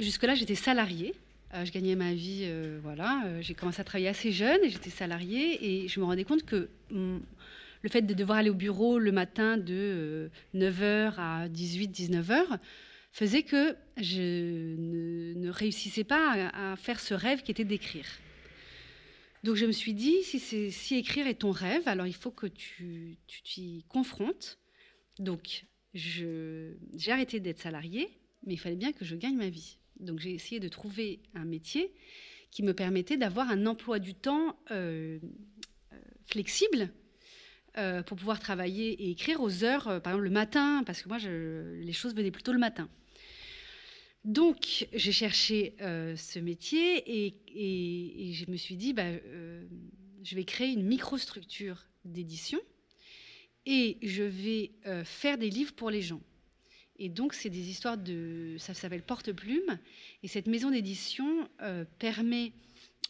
Jusque-là, 0.00 0.34
j'étais 0.34 0.56
salariée. 0.56 1.14
Euh, 1.54 1.64
je 1.66 1.72
gagnais 1.72 1.96
ma 1.96 2.14
vie, 2.14 2.42
euh, 2.44 2.78
voilà. 2.82 3.24
Euh, 3.26 3.42
j'ai 3.42 3.54
commencé 3.54 3.80
à 3.80 3.84
travailler 3.84 4.08
assez 4.08 4.32
jeune 4.32 4.64
et 4.64 4.70
j'étais 4.70 4.90
salariée 4.90 5.82
et 5.84 5.88
je 5.88 6.00
me 6.00 6.04
rendais 6.04 6.24
compte 6.24 6.44
que 6.44 6.70
hum, 6.90 7.22
le 7.82 7.88
fait 7.90 8.02
de 8.02 8.14
devoir 8.14 8.38
aller 8.38 8.50
au 8.50 8.54
bureau 8.54 8.98
le 8.98 9.12
matin 9.12 9.58
de 9.58 10.30
9h 10.54 11.14
à 11.18 11.48
18-19h 11.48 12.58
faisait 13.10 13.42
que 13.42 13.76
je 13.98 14.76
ne, 14.78 15.50
réussissais 15.50 16.04
pas 16.04 16.50
à, 16.54 16.76
faire 16.76 17.00
ce 17.00 17.12
rêve 17.12 17.42
qui 17.42 17.50
était 17.50 17.64
d'écrire. 17.64 18.06
Donc 19.44 19.56
je 19.56 19.66
me 19.66 19.72
suis 19.72 19.92
dit, 19.92 20.22
si, 20.22 20.38
si 20.70 20.94
écrire 20.96 21.26
est 21.26 21.34
ton 21.34 21.50
rêve, 21.50 21.86
alors 21.86 22.06
il 22.06 22.14
faut 22.14 22.30
que 22.30 22.46
tu 22.46 23.18
t'y 23.44 23.84
confrontes. 23.88 24.58
Donc 25.18 25.66
j'ai 25.92 26.78
arrêté 27.08 27.40
d'être 27.40 27.58
salariée, 27.58 28.08
mais 28.46 28.54
il 28.54 28.58
fallait 28.58 28.76
bien 28.76 28.92
que 28.92 29.04
je 29.04 29.16
gagne 29.16 29.36
ma 29.36 29.50
vie. 29.50 29.76
Donc 30.00 30.18
j'ai 30.18 30.32
essayé 30.32 30.60
de 30.60 30.68
trouver 30.68 31.20
un 31.34 31.44
métier 31.44 31.92
qui 32.52 32.62
me 32.62 32.74
permettait 32.74 33.16
d'avoir 33.16 33.50
un 33.50 33.66
emploi 33.66 33.98
du 33.98 34.14
temps 34.14 34.56
euh, 34.70 35.18
euh, 35.92 35.96
flexible 36.26 36.90
euh, 37.78 38.02
pour 38.02 38.18
pouvoir 38.18 38.38
travailler 38.38 38.92
et 38.92 39.10
écrire 39.10 39.40
aux 39.40 39.64
heures, 39.64 39.84
par 40.02 40.12
exemple 40.12 40.24
le 40.24 40.30
matin, 40.30 40.82
parce 40.84 41.02
que 41.02 41.08
moi 41.08 41.18
les 41.18 41.92
choses 41.92 42.14
venaient 42.14 42.30
plutôt 42.30 42.52
le 42.52 42.58
matin. 42.58 42.88
Donc, 44.24 44.86
j'ai 44.92 45.10
cherché 45.10 45.74
ce 45.80 46.38
métier 46.38 47.02
et, 47.26 48.32
je 48.34 48.48
me 48.52 48.56
suis 48.56 48.76
dit, 48.76 48.92
bah, 48.92 49.10
je 50.22 50.36
vais 50.36 50.44
créer 50.44 50.72
une 50.72 50.84
microstructure 50.84 51.88
d'édition 52.04 52.60
et 53.66 53.98
je 54.00 54.22
vais 54.22 54.70
faire 55.04 55.38
des 55.38 55.50
livres 55.50 55.72
pour 55.72 55.90
les 55.90 56.02
gens. 56.02 56.20
Et 56.98 57.08
donc, 57.08 57.34
c'est 57.34 57.50
des 57.50 57.70
histoires 57.70 57.98
de. 57.98 58.56
Ça 58.58 58.74
s'appelle 58.74 59.02
Porte-Plume. 59.02 59.78
Et 60.22 60.28
cette 60.28 60.46
maison 60.46 60.70
d'édition 60.70 61.48
euh, 61.60 61.84
permet 61.98 62.52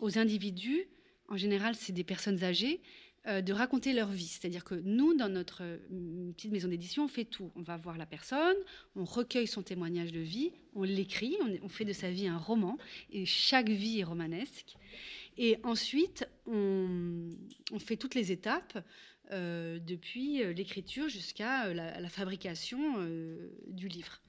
aux 0.01 0.19
individus, 0.19 0.87
en 1.29 1.37
général, 1.37 1.75
c'est 1.75 1.93
des 1.93 2.05
personnes 2.05 2.43
âgées, 2.45 2.81
euh, 3.27 3.41
de 3.41 3.53
raconter 3.53 3.93
leur 3.93 4.09
vie. 4.09 4.27
C'est-à-dire 4.27 4.65
que 4.65 4.75
nous, 4.75 5.15
dans 5.15 5.29
notre 5.29 5.63
euh, 5.63 6.33
petite 6.33 6.53
maison 6.53 6.69
d'édition, 6.69 7.05
on 7.05 7.09
fait 7.09 7.25
tout. 7.25 7.51
On 7.55 7.63
va 7.63 7.77
voir 7.77 7.99
la 7.99 8.07
personne, 8.07 8.57
on 8.97 9.05
recueille 9.05 9.47
son 9.47 9.63
témoignage 9.63 10.13
de 10.13 10.21
vie, 10.21 10.53
on 10.75 10.83
l'écrit, 10.83 11.37
on, 11.63 11.69
fait 11.69 11.85
de 11.85 11.93
sa 11.93 12.11
vie 12.11 12.27
un 12.27 12.39
roman, 12.39 12.79
et 13.11 13.27
chaque 13.27 13.69
vie 13.69 14.01
est 14.01 14.05
romanesque. 14.05 14.77
Et 15.39 15.59
ensuite, 15.63 16.27
on 16.47 17.31
fait 17.79 17.97
toutes 17.97 18.15
les 18.15 18.33
étapes, 18.33 18.85
euh, 19.33 19.79
depuis 19.79 20.43
euh, 20.43 20.53
l'écriture 20.53 21.09
jusqu'à 21.09 21.67
euh, 21.67 21.73
la, 21.75 22.09
fabrication 22.11 22.79
du 23.67 23.89
livre. 23.89 24.21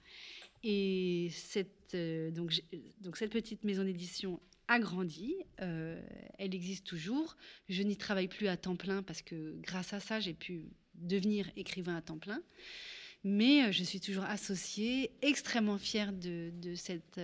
Et 0.64 1.30
cette, 1.32 1.96
donc, 2.32 2.54
cette 3.18 3.32
petite 3.32 3.66
maison 3.66 3.84
d'édition 3.84 4.40
a 4.70 4.80
grandi, 4.80 5.36
elle 5.58 6.56
existe 6.56 6.88
toujours. 6.88 7.36
Je 7.68 7.84
n'y 7.84 7.98
travaille 7.98 8.30
plus 8.30 8.48
à 8.48 8.56
temps 8.56 8.78
plein 8.78 9.04
parce 9.04 9.22
que 9.22 9.56
grâce 9.60 9.92
à 9.92 10.00
ça, 10.00 10.22
j'ai 10.22 10.34
pu 10.34 10.70
devenir 10.96 11.50
écrivain 11.58 11.98
à 11.98 12.02
temps 12.02 12.18
plein. 12.18 12.42
Mais 13.26 13.74
je 13.74 13.84
suis 13.84 14.00
toujours 14.00 14.24
associée, 14.24 15.12
extrêmement 15.22 15.78
fière 15.78 16.14
de, 16.14 16.52
cette 16.76 17.20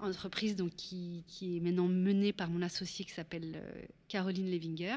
entreprise 0.00 0.56
donc, 0.56 0.74
qui, 0.76 1.24
est 1.42 1.60
maintenant 1.60 1.88
menée 1.88 2.32
par 2.32 2.48
mon 2.48 2.62
associée 2.62 3.04
qui 3.04 3.12
s'appelle 3.12 3.62
Caroline 4.08 4.50
Levinger. 4.50 4.96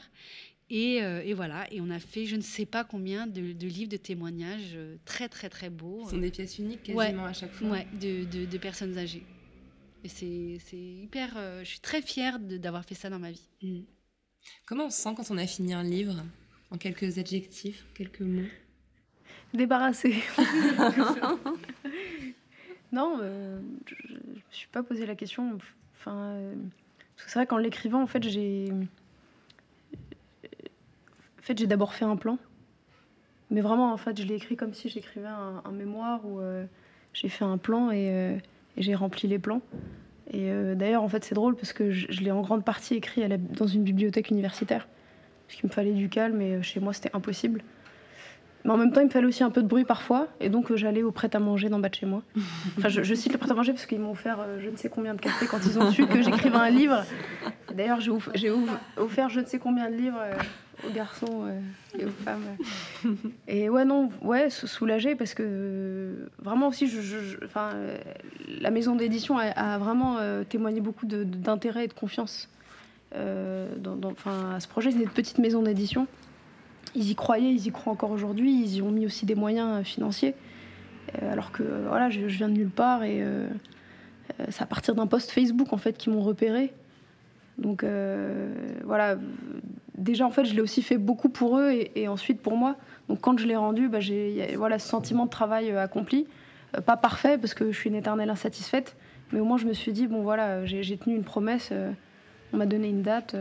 Et, 0.75 1.03
euh, 1.03 1.21
et 1.23 1.35
voilà, 1.35 1.71
et 1.71 1.81
on 1.81 1.91
a 1.91 1.99
fait 1.99 2.25
je 2.25 2.35
ne 2.35 2.41
sais 2.41 2.65
pas 2.65 2.83
combien 2.83 3.27
de, 3.27 3.53
de 3.53 3.67
livres 3.67 3.91
de 3.91 3.97
témoignages 3.97 4.71
euh, 4.73 4.95
très 5.05 5.29
très 5.29 5.47
très 5.47 5.69
beaux. 5.69 6.03
Ce 6.05 6.11
sont 6.11 6.17
des 6.17 6.31
pièces 6.31 6.57
uniques 6.57 6.81
quasiment 6.81 7.23
Ouais, 7.23 7.29
à 7.29 7.33
chaque 7.33 7.51
fois. 7.51 7.69
Ouais, 7.69 7.85
de, 8.01 8.25
de- 8.25 8.45
de 8.45 8.57
personnes 8.57 8.97
âgées. 8.97 9.21
Et 10.03 10.09
c'est 10.09 10.25
hyper. 10.75 11.33
euh, 11.37 11.59
je 11.63 11.69
suis 11.69 11.79
très 11.79 12.01
fière 12.01 12.39
d'avoir 12.39 12.85
fait 12.85 12.95
ça 12.95 13.11
dans 13.11 13.19
ma 13.19 13.29
vie. 13.29 13.47
Mm. 13.61 13.81
Comment 14.65 14.85
on 14.85 14.89
se 14.89 14.99
sent 14.99 15.13
quand 15.15 15.29
on 15.29 15.37
a 15.37 15.45
fini 15.45 15.75
un 15.75 15.83
livre 15.83 16.23
En 16.71 16.77
quelques 16.79 17.19
adjectifs, 17.19 17.85
quelques 17.93 18.21
mots? 18.21 18.41
Débarrassé. 19.53 20.23
non, 22.91 23.19
euh, 23.21 23.61
je 23.85 24.13
ne 24.13 24.17
me 24.17 24.41
suis 24.51 24.67
pas 24.69 24.81
posé 24.81 25.05
la 25.05 25.13
question. 25.15 25.55
Enfin, 25.95 26.31
euh, 26.33 26.55
c'est 27.17 27.33
vrai 27.35 27.45
qu'en 27.45 27.57
l'écrivant, 27.57 28.01
en 28.01 28.07
fait, 28.07 28.27
j'ai. 28.27 28.71
En 31.43 31.45
fait, 31.45 31.57
j'ai 31.57 31.67
d'abord 31.67 31.93
fait 31.93 32.05
un 32.05 32.15
plan. 32.15 32.37
Mais 33.51 33.59
vraiment, 33.59 33.91
en 33.91 33.97
fait, 33.97 34.19
je 34.19 34.25
l'ai 34.25 34.35
écrit 34.35 34.55
comme 34.55 34.73
si 34.73 34.87
j'écrivais 34.87 35.27
un, 35.27 35.71
mémoire 35.71 36.21
où 36.23 36.39
euh, 36.39 36.63
j'ai 37.13 37.27
fait 37.27 37.43
un 37.43 37.57
plan 37.57 37.91
et, 37.91 38.09
euh, 38.11 38.37
et 38.77 38.81
j'ai 38.81 38.95
rempli 38.95 39.27
les 39.27 39.39
plans. 39.39 39.61
Et 40.31 40.49
euh, 40.49 40.73
d'ailleurs, 40.73 41.03
en 41.03 41.09
fait, 41.09 41.25
c'est 41.25 41.35
drôle 41.35 41.55
parce 41.57 41.73
que 41.73 41.91
je, 41.91 42.07
l'ai 42.21 42.31
en 42.31 42.41
grande 42.41 42.63
partie 42.63 42.95
écrit 42.95 43.23
dans 43.57 43.67
une 43.67 43.83
bibliothèque 43.83 44.29
universitaire. 44.29 44.87
Parce 45.45 45.59
qu'il 45.59 45.67
me 45.67 45.73
fallait 45.73 45.91
du 45.91 46.07
calme 46.07 46.41
et 46.41 46.63
chez 46.63 46.79
moi, 46.79 46.93
c'était 46.93 47.11
impossible. 47.13 47.61
Mais 48.63 48.71
en 48.71 48.77
même 48.77 48.93
temps, 48.93 49.01
il 49.01 49.07
me 49.07 49.11
fallait 49.11 49.27
aussi 49.27 49.43
un 49.43 49.51
peu 49.51 49.61
de 49.61 49.67
bruit 49.67 49.83
parfois. 49.83 50.29
Et 50.39 50.47
donc, 50.47 50.73
j'allais 50.75 51.03
au 51.03 51.11
prêt-à-manger 51.11 51.67
d'en 51.67 51.79
bas 51.79 51.89
de 51.89 51.95
chez 51.95 52.05
moi. 52.05 52.23
Enfin, 52.77 52.87
je, 52.87 53.13
cite 53.13 53.33
le 53.33 53.37
prêt-à-manger 53.37 53.73
parce 53.73 53.85
qu'ils 53.85 53.99
m'ont 53.99 54.11
offert 54.11 54.39
je 54.61 54.69
ne 54.69 54.77
sais 54.77 54.87
combien 54.87 55.13
de 55.13 55.19
cafés 55.19 55.47
quand 55.47 55.59
ils 55.65 55.77
ont 55.77 55.91
su 55.91 56.07
que 56.07 56.21
j'écrivais 56.21 56.55
un 56.55 56.69
livre. 56.69 57.03
D'ailleurs, 57.75 57.99
j'ai 57.99 58.11
off- 58.11 58.29
j'ai 58.33 58.49
off- 58.49 58.79
offert 58.95 59.27
je 59.27 59.41
ne 59.41 59.45
sais 59.45 59.59
combien 59.59 59.91
de 59.91 59.95
livres 59.97 60.21
aux 60.87 60.91
garçons 60.91 61.47
et 61.97 62.05
aux 62.05 62.09
femmes. 62.09 62.43
Et 63.47 63.69
ouais, 63.69 63.85
non, 63.85 64.09
ouais, 64.21 64.49
soulagée 64.49 65.15
parce 65.15 65.33
que 65.33 66.29
vraiment 66.39 66.67
aussi, 66.67 66.87
je, 66.87 67.43
enfin, 67.45 67.71
la 68.59 68.71
maison 68.71 68.95
d'édition 68.95 69.37
a, 69.37 69.77
vraiment 69.77 70.17
témoigné 70.49 70.81
beaucoup 70.81 71.05
d'intérêt 71.05 71.85
et 71.85 71.87
de 71.87 71.93
confiance 71.93 72.49
dans, 73.13 74.13
à 74.53 74.59
ce 74.59 74.67
projet. 74.67 74.91
C'est 74.91 75.01
une 75.01 75.09
petite 75.09 75.37
maison 75.37 75.61
d'édition. 75.61 76.07
Ils 76.95 77.09
y 77.09 77.15
croyaient, 77.15 77.53
ils 77.53 77.67
y 77.67 77.71
croient 77.71 77.93
encore 77.93 78.11
aujourd'hui. 78.11 78.53
Ils 78.53 78.75
y 78.77 78.81
ont 78.81 78.91
mis 78.91 79.05
aussi 79.05 79.25
des 79.25 79.35
moyens 79.35 79.85
financiers. 79.85 80.35
alors 81.21 81.51
que 81.51 81.63
voilà, 81.87 82.09
je, 82.09 82.21
viens 82.21 82.49
de 82.49 82.53
nulle 82.53 82.69
part 82.69 83.03
et 83.03 83.23
c'est 84.49 84.63
à 84.63 84.67
partir 84.67 84.95
d'un 84.95 85.07
post 85.07 85.31
Facebook 85.31 85.73
en 85.73 85.77
fait 85.77 85.97
qui 85.97 86.09
m'ont 86.09 86.21
repéré 86.21 86.73
donc 87.57 87.83
euh, 87.83 88.53
voilà, 88.83 89.17
déjà 89.97 90.25
en 90.25 90.31
fait 90.31 90.45
je 90.45 90.55
l'ai 90.55 90.61
aussi 90.61 90.81
fait 90.81 90.97
beaucoup 90.97 91.29
pour 91.29 91.57
eux 91.57 91.71
et, 91.71 92.07
ensuite 92.07 92.41
pour 92.41 92.57
moi. 92.57 92.75
Donc 93.09 93.21
quand 93.21 93.37
je 93.37 93.45
l'ai 93.45 93.55
rendu, 93.55 93.89
bah, 93.89 93.99
j'ai 93.99 94.55
voilà 94.57 94.79
ce 94.79 94.87
sentiment 94.87 95.25
de 95.25 95.29
travail 95.29 95.71
euh, 95.71 95.81
accompli, 95.81 96.25
euh, 96.75 96.81
pas 96.81 96.97
parfait 96.97 97.37
parce 97.37 97.53
que 97.53 97.71
je 97.71 97.77
suis 97.77 97.89
une 97.89 97.95
éternelle 97.95 98.29
insatisfaite, 98.29 98.95
mais 99.31 99.39
au 99.39 99.45
moins 99.45 99.57
je 99.57 99.65
me 99.65 99.73
suis 99.73 99.93
dit 99.93 100.07
bon 100.07 100.21
voilà 100.21 100.65
j'ai 100.65 100.97
tenu 100.97 101.15
une 101.15 101.23
promesse, 101.23 101.71
on 102.53 102.57
m'a 102.57 102.65
donné 102.65 102.89
une 102.89 103.01
date. 103.01 103.35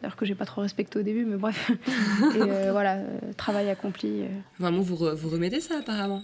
D'ailleurs 0.00 0.16
que 0.16 0.24
j'ai 0.24 0.34
pas 0.34 0.46
trop 0.46 0.62
respecté 0.62 0.98
au 0.98 1.02
début, 1.02 1.26
mais 1.26 1.36
bref. 1.36 1.70
et 2.34 2.70
voilà, 2.70 3.00
travail 3.36 3.68
accompli. 3.68 4.24
Vraiment, 4.58 4.80
vous, 4.80 4.96
vous 4.96 5.28
remettez 5.28 5.60
ça 5.60 5.76
apparemment? 5.80 6.22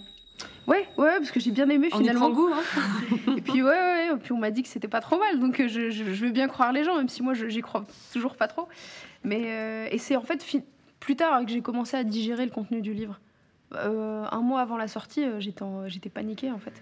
Ouais, 0.67 0.85
ouais, 0.97 1.17
parce 1.17 1.31
que 1.31 1.39
j'ai 1.39 1.51
bien 1.51 1.69
aimé 1.69 1.89
on 1.93 1.97
finalement. 1.97 2.29
Goût, 2.29 2.49
hein 2.53 3.35
Et 3.37 3.41
puis 3.41 3.63
ouais, 3.63 3.69
ouais, 3.69 4.17
puis 4.21 4.33
on 4.33 4.37
m'a 4.37 4.51
dit 4.51 4.63
que 4.63 4.69
c'était 4.69 4.89
pas 4.89 4.99
trop 4.99 5.17
mal, 5.17 5.39
donc 5.39 5.61
euh, 5.61 5.69
je, 5.69 5.89
je, 5.89 6.03
veux 6.03 6.31
bien 6.31 6.49
croire 6.49 6.73
les 6.73 6.83
gens, 6.83 6.97
même 6.97 7.07
si 7.07 7.23
moi 7.23 7.33
j'y 7.33 7.61
crois 7.61 7.85
toujours 8.11 8.35
pas 8.35 8.49
trop. 8.49 8.67
Mais 9.23 9.43
euh, 9.45 9.87
et 9.91 9.97
c'est 9.97 10.17
en 10.17 10.21
fait 10.21 10.45
plus 10.99 11.15
tard 11.15 11.45
que 11.45 11.51
j'ai 11.51 11.61
commencé 11.61 11.95
à 11.95 12.03
digérer 12.03 12.43
le 12.43 12.51
contenu 12.51 12.81
du 12.81 12.93
livre. 12.93 13.19
Euh, 13.75 14.25
un 14.29 14.41
mois 14.41 14.61
avant 14.61 14.75
la 14.75 14.89
sortie, 14.89 15.25
j'étais 15.39 16.09
paniquée 16.09 16.51
en 16.51 16.59
fait. 16.59 16.73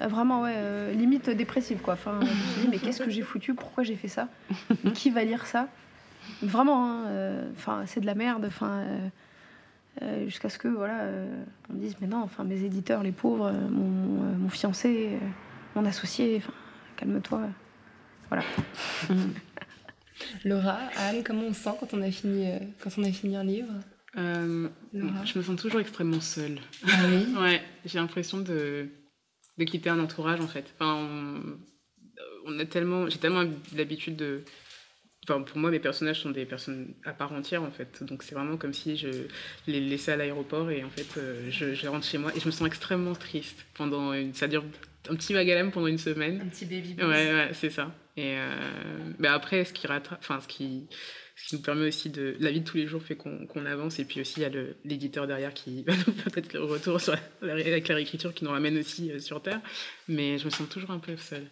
Vraiment, 0.00 0.42
ouais, 0.42 0.94
limite 0.94 1.28
dépressive 1.28 1.80
quoi. 1.82 1.94
Enfin, 1.94 2.20
je 2.22 2.26
me 2.26 2.32
suis 2.32 2.60
dit 2.62 2.68
mais 2.70 2.78
qu'est-ce 2.78 3.02
que 3.02 3.10
j'ai 3.10 3.22
foutu? 3.22 3.52
Pourquoi 3.52 3.84
j'ai 3.84 3.96
fait 3.96 4.08
ça? 4.08 4.28
Qui 4.94 5.10
va 5.10 5.24
lire 5.24 5.44
ça? 5.46 5.68
Vraiment, 6.42 6.86
hein, 6.86 7.44
enfin 7.54 7.82
c'est 7.84 8.00
de 8.00 8.06
la 8.06 8.14
merde. 8.14 8.46
Enfin 8.46 8.82
euh, 10.02 10.26
jusqu'à 10.26 10.48
ce 10.48 10.58
que 10.58 10.68
voilà, 10.68 11.02
euh, 11.02 11.44
on 11.70 11.74
me 11.74 11.80
dise 11.80 11.96
mais 12.00 12.06
non, 12.06 12.18
enfin 12.18 12.44
mes 12.44 12.62
éditeurs, 12.62 13.02
les 13.02 13.12
pauvres, 13.12 13.46
euh, 13.46 13.68
mon, 13.68 14.48
fiancé, 14.50 15.18
mon 15.74 15.84
associé, 15.86 16.36
enfin 16.36 16.52
calme-toi, 16.96 17.48
voilà. 18.28 18.44
Laura, 20.44 20.78
Anne, 20.96 21.22
comment 21.24 21.42
on 21.42 21.52
se 21.52 21.62
sent 21.62 21.70
quand 21.80 21.94
on 21.94 22.02
a 22.02 22.10
fini, 22.10 22.48
quand 22.80 22.90
on 22.98 23.04
a 23.04 23.12
fini 23.12 23.36
un 23.36 23.44
livre? 23.44 23.72
Je 24.14 25.38
me 25.38 25.42
sens 25.42 25.60
toujours 25.60 25.80
extrêmement 25.80 26.20
seule. 26.20 26.58
Ah 26.86 27.04
oui? 27.08 27.26
Ouais, 27.38 27.62
j'ai 27.84 27.98
l'impression 27.98 28.38
de, 28.38 28.88
de 29.58 29.64
quitter 29.64 29.90
un 29.90 29.98
entourage 29.98 30.40
en 30.40 30.46
fait. 30.48 30.72
Enfin, 30.74 31.10
on 32.46 32.58
a 32.58 32.64
tellement, 32.64 33.08
j'ai 33.08 33.18
tellement 33.18 33.44
l'habitude 33.74 34.16
de 34.16 34.44
pour 35.26 35.58
moi, 35.58 35.70
mes 35.70 35.80
personnages 35.80 36.20
sont 36.20 36.30
des 36.30 36.46
personnes 36.46 36.94
à 37.04 37.12
part 37.12 37.32
entière, 37.32 37.62
en 37.62 37.70
fait. 37.70 38.02
Donc, 38.02 38.22
c'est 38.22 38.34
vraiment 38.34 38.56
comme 38.56 38.72
si 38.72 38.96
je 38.96 39.08
les 39.66 39.80
laissais 39.80 40.12
à 40.12 40.16
l'aéroport 40.16 40.70
et, 40.70 40.84
en 40.84 40.90
fait, 40.90 41.18
euh, 41.18 41.50
je, 41.50 41.86
rentre 41.86 42.06
chez 42.06 42.18
moi 42.18 42.32
et 42.34 42.40
je 42.40 42.46
me 42.46 42.50
sens 42.50 42.66
extrêmement 42.66 43.14
triste. 43.14 43.66
Pendant 43.74 44.12
ça 44.32 44.48
dure 44.48 44.64
un 45.08 45.14
petit 45.14 45.34
magalème 45.34 45.70
pendant 45.70 45.86
une 45.86 45.98
semaine. 45.98 46.40
Un 46.40 46.48
petit 46.48 46.66
baby 46.66 46.94
Ouais, 46.98 47.32
ouais, 47.32 47.50
c'est 47.52 47.70
ça. 47.70 47.94
Et 48.16 48.36
euh, 48.38 49.12
mais 49.18 49.28
après, 49.28 49.64
ce 49.64 49.72
qui, 49.72 49.86
enfin, 49.86 50.40
ce, 50.40 50.48
qui, 50.48 50.86
ce 51.36 51.48
qui 51.48 51.56
nous 51.56 51.62
permet 51.62 51.88
aussi 51.88 52.10
de. 52.10 52.36
La 52.40 52.50
vie 52.50 52.60
de 52.60 52.64
tous 52.64 52.76
les 52.76 52.86
jours 52.86 53.02
fait 53.02 53.16
qu'on 53.16 53.66
avance. 53.66 53.98
Et 53.98 54.04
puis 54.04 54.20
aussi, 54.20 54.40
il 54.40 54.42
y 54.42 54.46
a 54.46 54.62
l'éditeur 54.84 55.26
derrière 55.26 55.52
qui 55.54 55.82
va 55.86 55.94
nous 55.94 56.12
peut-être 56.12 56.52
le 56.52 56.64
retour 56.64 57.00
sur 57.00 57.16
la, 57.42 57.52
avec 57.52 57.88
la 57.88 57.94
réécriture 57.94 58.32
qui 58.34 58.44
nous 58.44 58.50
ramène 58.50 58.78
aussi 58.78 59.12
euh, 59.12 59.18
sur 59.18 59.42
Terre. 59.42 59.60
Mais 60.08 60.38
je 60.38 60.46
me 60.46 60.50
sens 60.50 60.68
toujours 60.68 60.90
un 60.90 60.98
peu 60.98 61.16
seule. 61.16 61.46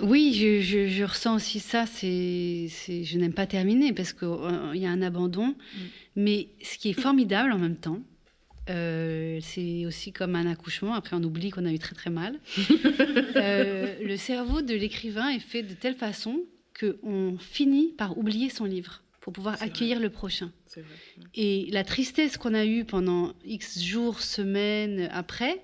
Oui, 0.00 0.34
je, 0.34 0.60
je, 0.88 1.04
ressens 1.04 1.36
aussi 1.36 1.60
ça. 1.60 1.86
C'est, 1.86 2.68
je 2.68 3.18
n'aime 3.18 3.32
pas 3.32 3.46
terminer 3.46 3.92
parce 3.92 4.12
qu'il 4.12 4.28
euh, 4.28 4.74
y 4.74 4.86
a 4.86 4.90
un 4.90 5.02
abandon. 5.02 5.48
Mm. 5.48 5.80
Mais 6.16 6.48
ce 6.62 6.78
qui 6.78 6.90
est 6.90 7.00
formidable 7.00 7.52
en 7.52 7.58
même 7.58 7.76
temps, 7.76 8.00
euh, 8.68 9.38
c'est 9.42 9.86
aussi 9.86 10.12
comme 10.12 10.34
un 10.34 10.46
accouchement. 10.46 10.94
Après, 10.94 11.16
on 11.16 11.22
oublie 11.22 11.50
qu'on 11.50 11.66
a 11.66 11.72
eu 11.72 11.78
très 11.78 11.94
très 11.94 12.10
mal. 12.10 12.38
Euh, 13.36 13.96
le 14.02 14.16
cerveau 14.16 14.62
de 14.62 14.74
l'écrivain 14.74 15.28
est 15.28 15.40
fait 15.40 15.62
de 15.62 15.74
telle 15.74 15.94
façon 15.94 16.40
qu'on 16.78 17.36
finit 17.38 17.92
par 17.92 18.16
oublier 18.16 18.48
son 18.48 18.64
livre 18.64 19.02
pour 19.20 19.34
pouvoir 19.34 19.62
accueillir 19.62 20.00
le 20.00 20.08
prochain. 20.08 20.50
Et 21.34 21.68
la 21.70 21.84
tristesse 21.84 22.38
qu'on 22.38 22.54
a 22.54 22.64
eue 22.64 22.84
pendant 22.84 23.34
X 23.44 23.82
jours, 23.82 24.22
semaines 24.22 25.10
après, 25.12 25.62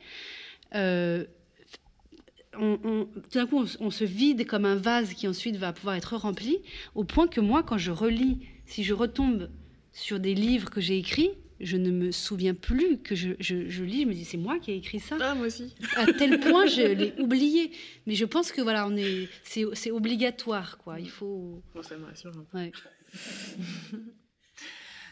on, 2.59 3.07
tout 3.31 3.39
d'un 3.39 3.47
coup, 3.47 3.65
on, 3.81 3.91
se 3.91 4.05
vide 4.05 4.47
comme 4.47 4.65
un 4.65 4.77
vase 4.77 5.15
qui 5.15 5.27
ensuite 5.29 5.57
va 5.57 5.73
pouvoir 5.73 5.97
être 5.97 6.17
rempli, 6.17 6.59
au 6.95 7.05
point 7.05 7.27
que 7.27 7.41
moi, 7.41 7.63
quand 7.63 7.79
je 7.79 7.91
relis, 7.91 8.41
si 8.67 8.85
je 8.85 8.95
retombe 8.95 9.51
sur 9.93 10.21
des 10.21 10.35
livres 10.35 10.71
que 10.71 10.81
j'ai 10.81 10.99
écrits, 10.99 11.31
je 11.61 11.77
ne 11.77 11.91
me 11.91 12.11
souviens 12.11 12.55
plus 12.55 12.99
que 12.99 13.15
je, 13.15 13.29
lis, 13.29 13.71
je 13.71 14.07
me 14.07 14.13
dis 14.13 14.25
c'est 14.25 14.37
moi 14.37 14.59
qui 14.59 14.73
ai 14.73 14.77
écrit 14.77 14.99
ça. 14.99 15.17
Ah, 15.21 15.35
moi 15.35 15.47
aussi. 15.47 15.75
À 15.95 16.13
tel 16.13 16.41
point 16.41 16.67
je 16.67 16.83
l'ai 16.95 17.15
oublié. 17.21 17.71
Mais 18.07 18.15
je 18.15 18.25
pense 18.25 18.51
que 18.51 18.61
voilà, 18.61 18.87
on 18.87 18.97
est, 18.97 19.29
c'est, 19.45 19.91
obligatoire, 19.91 20.79
quoi. 20.79 20.99
Il 20.99 21.11
faut. 21.11 21.63
ça 21.83 21.97
me 21.97 22.05
rassure. 22.07 22.33
Ouais. 22.53 22.73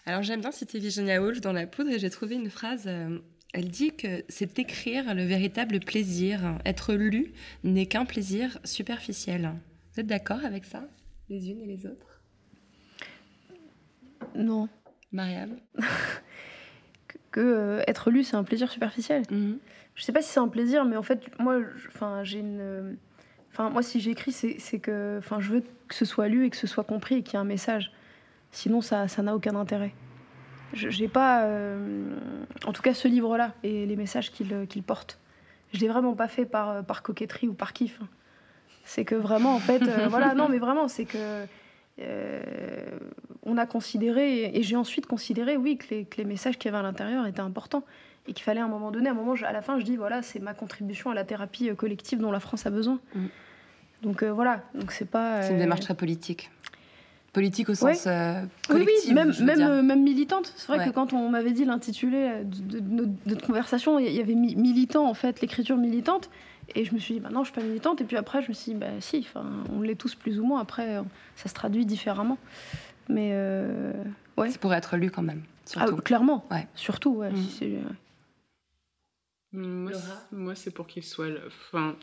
Alors 0.07 0.23
j'aime 0.23 0.41
bien 0.41 0.51
citer 0.51 0.79
Virginia 0.79 1.21
Woolf 1.23 1.41
dans 1.41 1.53
La 1.53 1.67
Poudre 1.67 1.91
et 1.91 1.99
j'ai 1.99 2.11
trouvé 2.11 2.35
une 2.35 2.51
phrase 2.51 2.85
euh, 2.87 3.19
elle 3.53 3.69
dit 3.69 3.93
que 3.93 4.25
c'est 4.29 4.59
écrire 4.59 5.15
le 5.15 5.25
véritable 5.25 5.81
plaisir. 5.81 6.59
Être 6.65 6.95
lu 6.95 7.33
n'est 7.65 7.87
qu'un 7.87 8.05
plaisir 8.05 8.59
superficiel. 8.65 9.53
Vous 9.93 10.01
êtes 10.01 10.07
d'accord 10.07 10.45
avec 10.45 10.65
ça, 10.65 10.85
les 11.29 11.51
unes 11.51 11.61
et 11.61 11.67
les 11.67 11.87
autres? 11.87 12.21
Non. 14.35 14.69
Mariam? 15.13 15.57
Que 17.33 17.41
euh, 17.41 17.83
être 17.87 18.11
lu, 18.11 18.25
c'est 18.25 18.35
un 18.35 18.43
plaisir 18.43 18.69
superficiel. 18.69 19.23
Mhm. 19.31 19.61
Je 19.95 20.03
sais 20.03 20.11
pas 20.11 20.21
si 20.21 20.31
c'est 20.31 20.41
un 20.41 20.49
plaisir, 20.49 20.85
mais 20.85 20.97
en 20.97 21.05
fait, 21.05 21.31
moi, 21.39 21.61
j'ai 22.25 22.41
une. 22.41 22.97
Enfin, 23.53 23.71
moi, 23.71 23.85
si 23.85 24.01
j'écris, 24.01 24.33
c'est 24.33 24.79
que, 24.81 25.19
enfin, 25.19 25.39
je 25.39 25.53
veux 25.53 25.61
que 25.61 25.95
ce 25.95 26.05
soit 26.05 26.27
lu 26.27 26.47
et 26.47 26.51
que 26.51 26.57
ce 26.57 26.67
soit 26.67 26.83
compris 26.83 27.15
et 27.15 27.23
qu'il 27.23 27.35
y 27.35 27.37
ait 27.37 27.41
un 27.41 27.45
message. 27.45 27.93
Sinon, 28.51 28.81
ça, 28.81 29.07
ça 29.07 29.23
n'a 29.23 29.37
aucun 29.37 29.55
intérêt 29.55 29.93
j'ai 30.73 31.09
pas, 31.09 31.45
euh, 31.45 32.15
en 32.65 32.73
tout 32.73 32.83
cas 32.83 32.95
ce 32.95 33.09
livre-là 33.09 33.53
et 33.63 33.87
les 33.87 33.97
messages 33.97 34.31
qu'il 34.31 34.53
euh, 34.53 34.67
porte, 34.87 35.19
je 35.73 35.81
l'ai 35.81 35.89
vraiment 35.89 36.15
pas 36.15 36.29
fait 36.29 36.45
par, 36.45 36.71
euh, 36.71 36.83
par 36.83 37.03
coquetterie 37.03 37.49
ou 37.49 37.55
par 37.55 37.73
kiff. 37.73 37.99
Hein. 38.03 38.09
C'est 38.85 39.05
que 39.05 39.15
vraiment, 39.15 39.55
en 39.55 39.59
fait, 39.61 39.83
voilà, 40.09 40.35
non, 40.35 40.49
mais 40.49 40.59
vraiment, 40.59 40.89
c'est 40.89 41.05
que 41.05 41.47
on 43.43 43.59
a 43.59 43.67
considéré 43.67 44.57
et, 44.57 44.63
j'ai 44.63 44.77
ensuite 44.77 45.05
considéré, 45.07 45.59
oui, 45.59 45.77
que 45.77 45.95
les, 45.95 46.05
que 46.07 46.17
les 46.17 46.25
messages 46.25 46.57
qu'il 46.57 46.71
y 46.71 46.75
avait 46.75 46.79
à 46.79 46.83
l'intérieur 46.83 47.27
étaient 47.27 47.41
importants 47.41 47.85
et 48.27 48.33
qu'il 48.33 48.43
fallait 48.43 48.61
à 48.61 48.65
un 48.65 48.69
moment 48.69 48.91
donné, 48.91 49.09
à 49.09 49.13
un 49.13 49.15
moment, 49.15 49.35
à 49.35 49.53
la 49.53 49.61
fin, 49.61 49.79
je 49.79 49.85
dis 49.85 49.97
voilà, 49.97 50.23
c'est 50.23 50.39
ma 50.39 50.55
contribution 50.55 51.11
à 51.11 51.15
la 51.15 51.25
thérapie 51.25 51.75
collective 51.77 52.19
dont 52.21 52.31
la 52.31 52.41
France 52.41 52.65
a 52.65 52.71
besoin. 52.71 53.01
Mm. 53.15 53.27
Donc 54.03 54.25
voilà, 54.25 54.63
donc 54.75 54.93
c'est 54.93 55.05
pas. 55.05 55.43
C'est 55.43 55.53
une 55.53 55.59
démarche 55.59 55.83
très 55.83 55.95
politique. 55.95 56.51
Politique 57.32 57.69
au 57.69 57.74
sens 57.74 58.07
euh, 58.07 58.43
collectif. 58.66 59.05
Oui, 59.07 59.15
même, 59.15 59.32
même, 59.40 59.61
euh, 59.61 59.82
même, 59.82 60.02
militante. 60.02 60.52
C'est 60.57 60.66
vrai 60.66 60.85
que 60.85 60.90
quand 60.93 61.12
on 61.12 61.28
m'avait 61.28 61.52
dit 61.52 61.65
l'intitulé 61.65 62.16
euh, 62.16 62.43
de, 62.44 62.81
notre 63.27 63.47
conversation, 63.47 64.01
il 64.01 64.12
y 64.12 64.20
avait 64.20 64.35
militant, 64.35 65.09
en 65.09 65.15
fait, 65.15 65.40
l'écriture 65.40 65.77
militante. 65.77 66.28
Et 66.74 66.85
je 66.85 66.93
me 66.93 66.98
suis 66.98 67.15
dit, 67.15 67.20
bah 67.20 67.31
non, 67.31 67.44
je 67.44 67.52
suis 67.52 67.61
pas 67.61 67.66
militante. 67.66 68.01
Et 68.01 68.05
puis 68.05 68.16
après, 68.16 68.43
je 68.43 68.48
me 68.48 68.52
suis 68.52 68.73
dit, 68.73 68.78
bah 68.78 69.01
si, 69.01 69.27
on 69.73 69.81
l'est 69.81 69.94
tous 69.94 70.16
plus 70.16 70.40
ou 70.40 70.44
moins. 70.44 70.61
Après, 70.61 71.01
ça 71.36 71.48
se 71.48 71.55
traduit 71.55 71.86
différemment. 71.86 72.39
Mais 73.09 73.32
ouais. 74.36 74.51
C'est 74.51 74.61
pour 74.61 74.74
être 74.74 74.97
lu 74.97 75.11
quand 75.11 75.23
même. 75.23 75.43
Ah, 75.77 75.86
clairement. 76.05 76.44
Ouais. 76.51 76.66
Surtout, 76.74 77.15
ouais. 77.15 77.31
Moi, 79.52 80.55
c'est 80.57 80.73
pour 80.73 80.89
qu'il 80.89 81.05
soit. 81.05 81.28
Enfin, 81.47 81.94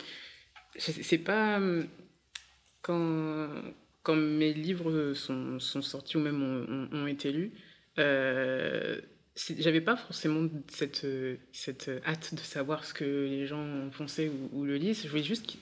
c'est 0.78 1.18
pas. 1.18 1.60
Quand 2.82 3.48
quand 4.08 4.16
mes 4.16 4.54
livres 4.54 5.14
sont, 5.14 5.60
sortis 5.60 6.16
ou 6.16 6.22
même 6.22 6.88
ont, 6.94 7.08
été 7.08 7.30
lus, 7.30 7.52
euh, 8.00 9.02
j'avais 9.60 9.82
pas 9.82 9.98
forcément 9.98 10.48
cette, 10.70 11.06
cette 11.52 11.92
hâte 12.06 12.34
de 12.34 12.40
savoir 12.40 12.86
ce 12.86 12.94
que 12.94 13.04
les 13.04 13.46
gens 13.48 13.68
pensaient 13.98 14.32
ou, 14.54 14.64
le 14.64 14.78
lisent. 14.78 15.04
Je 15.04 15.10
voulais 15.10 15.24
juste 15.24 15.58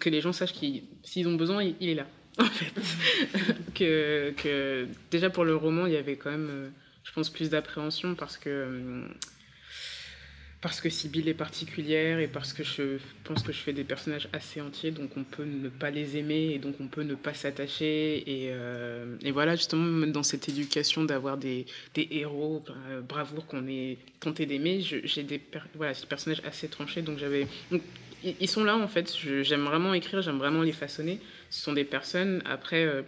que, 0.00 0.10
les 0.10 0.20
gens 0.20 0.32
sachent 0.32 0.54
qu'ils, 0.54 0.82
s'ils 1.04 1.28
ont 1.28 1.36
besoin, 1.36 1.62
il, 1.62 1.88
est 1.88 1.94
là. 1.94 2.08
En 2.38 2.46
fait. 2.46 2.74
que, 3.76 4.34
que, 4.42 4.88
déjà 5.12 5.30
pour 5.30 5.44
le 5.44 5.54
roman, 5.54 5.86
il 5.86 5.92
y 5.92 5.96
avait 5.96 6.16
quand 6.16 6.32
même, 6.32 6.72
je 7.04 7.12
pense, 7.12 7.30
plus 7.30 7.48
d'appréhension 7.48 8.16
parce 8.16 8.36
que 8.36 9.06
parce 10.64 10.80
que 10.80 10.88
Sibylle 10.88 11.28
est 11.28 11.34
particulière 11.34 12.20
et 12.20 12.26
parce 12.26 12.54
que 12.54 12.64
je 12.64 12.96
pense 13.22 13.42
que 13.42 13.52
je 13.52 13.58
fais 13.58 13.74
des 13.74 13.84
personnages 13.84 14.30
assez 14.32 14.62
entiers, 14.62 14.92
donc 14.92 15.10
on 15.14 15.22
peut 15.22 15.44
ne 15.44 15.68
pas 15.68 15.90
les 15.90 16.16
aimer 16.16 16.52
et 16.54 16.58
donc 16.58 16.76
on 16.80 16.88
peut 16.88 17.02
ne 17.02 17.14
pas 17.14 17.34
s'attacher. 17.34 18.24
Et, 18.26 18.48
euh, 18.50 19.14
et, 19.22 19.30
voilà, 19.30 19.56
justement, 19.56 20.06
dans 20.06 20.22
cette 20.22 20.48
éducation 20.48 21.04
d'avoir 21.04 21.36
des, 21.36 21.66
des, 21.92 22.08
héros, 22.12 22.64
euh, 22.88 23.02
bravoure 23.02 23.44
qu'on 23.44 23.68
est 23.68 23.98
tenté 24.20 24.46
d'aimer, 24.46 24.80
j'ai 24.80 25.22
des, 25.22 25.38
voilà, 25.74 25.92
des 25.92 26.06
personnages 26.06 26.40
assez 26.46 26.68
tranchés, 26.68 27.02
donc 27.02 27.18
j'avais. 27.18 27.46
Ils 28.22 28.48
sont 28.48 28.64
là 28.64 28.74
en 28.78 28.88
fait, 28.88 29.14
j'aime 29.42 29.64
vraiment 29.64 29.92
écrire, 29.92 30.22
j'aime 30.22 30.38
vraiment 30.38 30.62
les 30.62 30.72
façonner. 30.72 31.20
Ce 31.50 31.60
sont 31.60 31.74
des 31.74 31.84
personnes, 31.84 32.40
après, 32.46 32.86
euh, 32.86 33.02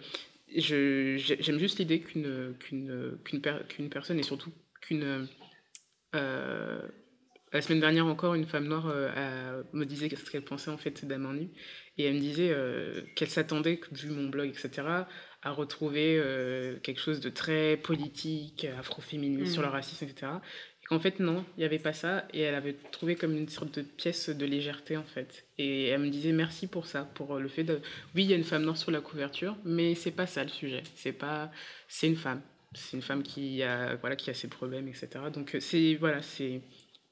j'aime 0.55 1.59
juste 1.59 1.79
l'idée 1.79 2.01
qu'une 2.01 3.89
personne 3.89 4.19
et 4.19 4.23
surtout 4.23 4.53
qu'une. 4.83 5.27
La 7.57 7.63
semaine 7.63 7.81
dernière 7.81 8.07
encore, 8.07 8.35
une 8.35 8.47
femme 8.47 8.69
noire 8.69 8.87
euh, 8.89 9.63
me 9.73 9.85
disait 9.85 10.11
ce 10.15 10.31
qu'elle 10.31 10.45
pensait 10.45 10.71
en 10.71 10.77
fait 10.77 11.03
Nu. 11.05 11.49
Et 11.99 12.05
elle 12.05 12.15
me 12.15 12.21
disait 12.21 12.51
euh, 12.51 13.01
qu'elle 13.15 13.31
s'attendait, 13.31 13.81
vu 13.93 14.11
mon 14.11 14.29
blog, 14.29 14.49
etc., 14.49 14.87
à 15.43 15.51
retrouver 15.51 16.19
euh, 16.19 16.79
quelque 16.83 17.01
chose 17.01 17.21
de 17.21 17.31
très 17.31 17.79
politique, 17.79 18.67
afroféministe, 18.79 19.55
sur 19.55 19.63
le 19.63 19.69
mmh. 19.69 19.71
racisme, 19.71 20.05
etc. 20.05 20.33
Et 20.83 20.87
qu'en 20.87 21.01
fait, 21.01 21.19
non, 21.19 21.45
il 21.57 21.61
n'y 21.61 21.65
avait 21.65 21.79
pas 21.79 21.95
ça. 21.95 22.27
Et 22.35 22.43
elle 22.43 22.55
avait 22.55 22.75
trouvé 22.93 23.17
comme 23.17 23.35
une 23.35 23.49
sorte 23.49 23.79
de 23.79 23.83
pièce 23.83 24.29
de 24.29 24.45
légèreté, 24.45 24.99
en 24.99 25.05
fait. 25.05 25.47
Et 25.57 25.87
elle 25.87 26.03
me 26.03 26.11
disait 26.11 26.33
merci 26.33 26.67
pour 26.67 26.87
ça, 26.87 27.05
pour 27.15 27.37
le 27.39 27.49
fait 27.49 27.65
de. 27.65 27.81
Oui, 28.15 28.25
il 28.25 28.31
y 28.31 28.35
a 28.35 28.37
une 28.37 28.45
femme 28.45 28.65
noire 28.65 28.77
sur 28.77 28.91
la 28.91 29.01
couverture, 29.01 29.57
mais 29.65 29.95
c'est 29.95 30.11
pas 30.11 30.27
ça 30.27 30.43
le 30.43 30.51
sujet. 30.51 30.83
C'est 30.95 31.13
pas. 31.13 31.51
C'est 31.89 32.07
une 32.07 32.17
femme. 32.17 32.43
C'est 32.75 32.99
une 32.99 33.03
femme 33.03 33.23
qui 33.23 33.63
a, 33.63 33.97
voilà, 33.97 34.17
qui 34.17 34.29
a 34.29 34.35
ses 34.35 34.49
problèmes, 34.49 34.89
etc. 34.89 35.09
Donc, 35.33 35.57
c'est. 35.61 35.95
Voilà, 35.95 36.21
c'est 36.21 36.61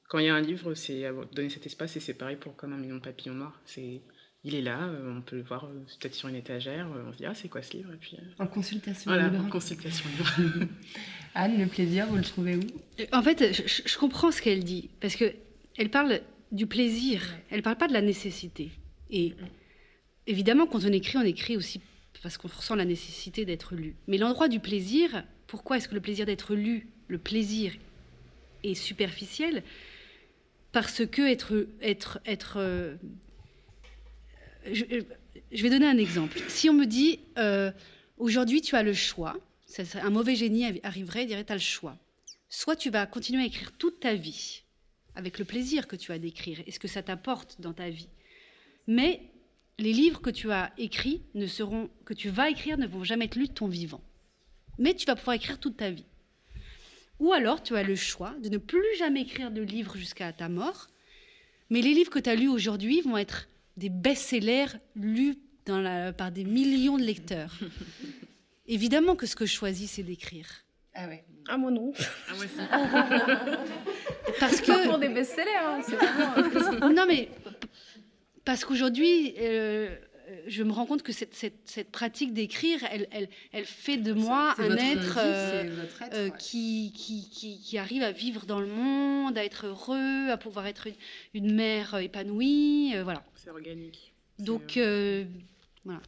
quand 0.07 0.19
il 0.19 0.25
y 0.25 0.29
a 0.29 0.35
un 0.35 0.41
livre, 0.41 0.73
c'est 0.73 1.03
donner 1.33 1.49
cet 1.49 1.65
espace 1.65 1.95
et 1.97 1.99
c'est 1.99 2.13
pareil 2.13 2.35
pour 2.35 2.55
Comme 2.55 2.73
un 2.73 2.77
million 2.77 2.95
de 2.95 3.01
papillons 3.01 3.33
noirs. 3.33 3.59
C'est, 3.65 4.01
il 4.45 4.53
est 4.53 4.61
là, 4.61 4.83
euh, 4.83 5.17
on 5.17 5.21
peut 5.21 5.35
le 5.35 5.41
voir 5.41 5.65
euh, 5.65 5.83
peut-être 5.99 6.13
sur 6.13 6.29
une 6.29 6.35
étagère, 6.35 6.87
euh, 6.95 7.05
on 7.07 7.11
se 7.11 7.17
dit 7.17 7.25
ah 7.25 7.33
c'est 7.33 7.49
quoi 7.49 7.63
ce 7.63 7.75
livre? 7.75 7.91
Et 7.91 7.97
puis, 7.97 8.15
En 8.37 8.45
consultation 8.45 9.09
voilà, 9.09 9.27
libre. 9.27 9.43
en 9.43 9.49
consultation 9.49 10.07
libre. 10.11 10.67
Anne, 11.33 11.59
le 11.59 11.65
plaisir, 11.65 12.05
vous 12.05 12.15
le 12.15 12.23
trouvez 12.23 12.55
où? 12.55 12.61
En 13.11 13.23
fait, 13.23 13.53
je, 13.53 13.97
comprends 13.97 14.31
ce 14.31 14.43
qu'elle 14.43 14.63
dit 14.63 14.91
parce 15.01 15.15
que 15.15 15.33
elle 15.77 15.89
parle 15.89 16.21
du 16.51 16.67
plaisir, 16.67 17.23
elle 17.49 17.63
parle 17.63 17.77
pas 17.77 17.87
de 17.87 17.93
la 17.93 18.01
nécessité. 18.01 18.69
Et 19.09 19.33
évidemment, 20.27 20.67
quand 20.67 20.85
on 20.85 20.93
écrit, 20.93 21.17
on 21.17 21.23
écrit 21.23 21.57
aussi 21.57 21.81
parce 22.21 22.37
qu'on 22.37 22.47
ressent 22.47 22.75
la 22.75 22.85
nécessité 22.85 23.45
d'être 23.45 23.73
lu. 23.73 23.95
Mais 24.07 24.17
l'endroit 24.17 24.47
du 24.47 24.59
plaisir, 24.59 25.23
pourquoi 25.47 25.77
est-ce 25.77 25.89
que 25.89 25.95
le 25.95 26.01
plaisir 26.01 26.27
d'être 26.27 26.53
lu, 26.53 26.87
le 27.07 27.17
plaisir 27.17 27.73
est 28.63 28.75
superficiel? 28.75 29.63
Parce 30.75 31.05
que 31.05 31.21
être, 31.21 31.67
être, 31.81 32.19
être 32.25 32.57
euh, 32.57 32.97
je, 34.69 34.83
vais 34.83 35.69
donner 35.69 35.87
un 35.87 35.97
exemple. 35.97 36.37
Si 36.49 36.69
on 36.69 36.73
me 36.73 36.83
dit 36.83 37.21
euh, 37.37 37.71
aujourd'hui 38.17 38.59
tu 38.59 38.75
as 38.75 38.83
le 38.83 38.93
choix, 38.93 39.37
un 39.93 40.09
mauvais 40.09 40.35
génie 40.35 40.81
arriverait 40.83 41.23
et 41.23 41.27
dirait 41.27 41.45
tu 41.45 41.53
as 41.53 41.55
le 41.55 41.61
choix. 41.61 41.97
Soit 42.49 42.75
tu 42.75 42.89
vas 42.89 43.05
continuer 43.05 43.43
à 43.43 43.45
écrire 43.45 43.71
toute 43.77 44.01
ta 44.01 44.15
vie 44.15 44.63
avec 45.15 45.39
le 45.39 45.45
plaisir 45.45 45.87
que 45.87 45.95
tu 45.95 46.11
as 46.11 46.19
d'écrire 46.19 46.61
et 46.67 46.71
ce 46.71 46.79
que 46.79 46.89
ça 46.89 47.01
t'apporte 47.01 47.61
dans 47.61 47.71
ta 47.71 47.89
vie, 47.89 48.09
mais 48.85 49.21
les 49.79 49.93
livres 49.93 50.19
que 50.19 50.29
tu 50.29 50.51
as 50.51 50.73
écrits 50.77 51.21
ne 51.35 51.47
seront 51.47 51.89
que 52.03 52.13
tu 52.13 52.27
vas 52.27 52.49
écrire 52.49 52.77
ne 52.77 52.85
vont 52.85 53.05
jamais 53.05 53.25
être 53.25 53.37
lus 53.37 53.47
de 53.47 53.53
ton 53.53 53.69
vivant. 53.69 54.01
Mais 54.77 54.93
tu 54.93 55.05
vas 55.05 55.15
pouvoir 55.15 55.37
écrire 55.37 55.57
toute 55.57 55.77
ta 55.77 55.89
vie. 55.89 56.03
Ou 57.19 57.33
alors 57.33 57.63
tu 57.63 57.75
as 57.75 57.83
le 57.83 57.95
choix 57.95 58.33
de 58.41 58.49
ne 58.49 58.57
plus 58.57 58.83
jamais 58.97 59.21
écrire 59.21 59.51
de 59.51 59.61
livres 59.61 59.95
jusqu'à 59.95 60.33
ta 60.33 60.49
mort, 60.49 60.87
mais 61.69 61.81
les 61.81 61.93
livres 61.93 62.09
que 62.11 62.19
tu 62.19 62.29
as 62.29 62.35
lus 62.35 62.49
aujourd'hui 62.49 63.01
vont 63.01 63.17
être 63.17 63.47
des 63.77 63.89
best-sellers 63.89 64.77
lus 64.95 65.37
par 65.65 66.31
des 66.31 66.43
millions 66.43 66.97
de 66.97 67.03
lecteurs. 67.03 67.53
Évidemment 68.67 69.15
que 69.15 69.25
ce 69.25 69.35
que 69.35 69.45
je 69.45 69.53
choisis, 69.53 69.91
c'est 69.91 70.03
d'écrire. 70.03 70.47
Ah 70.93 71.07
ouais. 71.07 71.23
Ah 71.47 71.57
moi 71.57 71.71
non. 71.71 71.93
Ah 72.29 72.33
moi 72.35 73.57
Parce 74.39 74.61
que 74.61 74.87
pour 74.87 74.97
des 74.97 75.09
best-sellers, 75.09 75.51
hein, 75.55 75.81
vraiment... 75.81 76.89
non 76.89 77.05
mais 77.07 77.29
parce 78.45 78.63
qu'aujourd'hui, 78.63 79.33
euh, 79.39 79.95
je 80.47 80.63
me 80.63 80.71
rends 80.71 80.85
compte 80.85 81.03
que 81.03 81.11
cette, 81.11 81.35
cette, 81.35 81.91
pratique 81.91 82.33
d'écrire, 82.33 82.79
elle, 82.91 83.07
elle, 83.11 83.29
elle, 83.51 83.65
fait 83.65 83.97
de 83.97 84.13
moi 84.13 84.55
un 84.57 84.75
être, 84.75 85.19
euh, 85.21 85.85
euh, 86.13 86.29
qui, 86.29 86.91
qui, 86.95 87.29
qui, 87.61 87.77
arrive 87.77 88.03
à 88.03 88.11
vivre 88.11 88.45
dans 88.45 88.59
le 88.59 88.67
monde, 88.67 89.37
à 89.37 89.43
être 89.43 89.67
heureux, 89.67 90.29
à 90.29 90.37
pouvoir 90.37 90.67
être 90.67 90.87
une, 91.33 91.53
mère 91.53 91.95
épanouie. 91.95 92.95
voilà. 93.03 93.23
C'est 93.35 93.49
organique. 93.49 94.13
Donc, 94.39 94.79
voilà. 95.83 96.01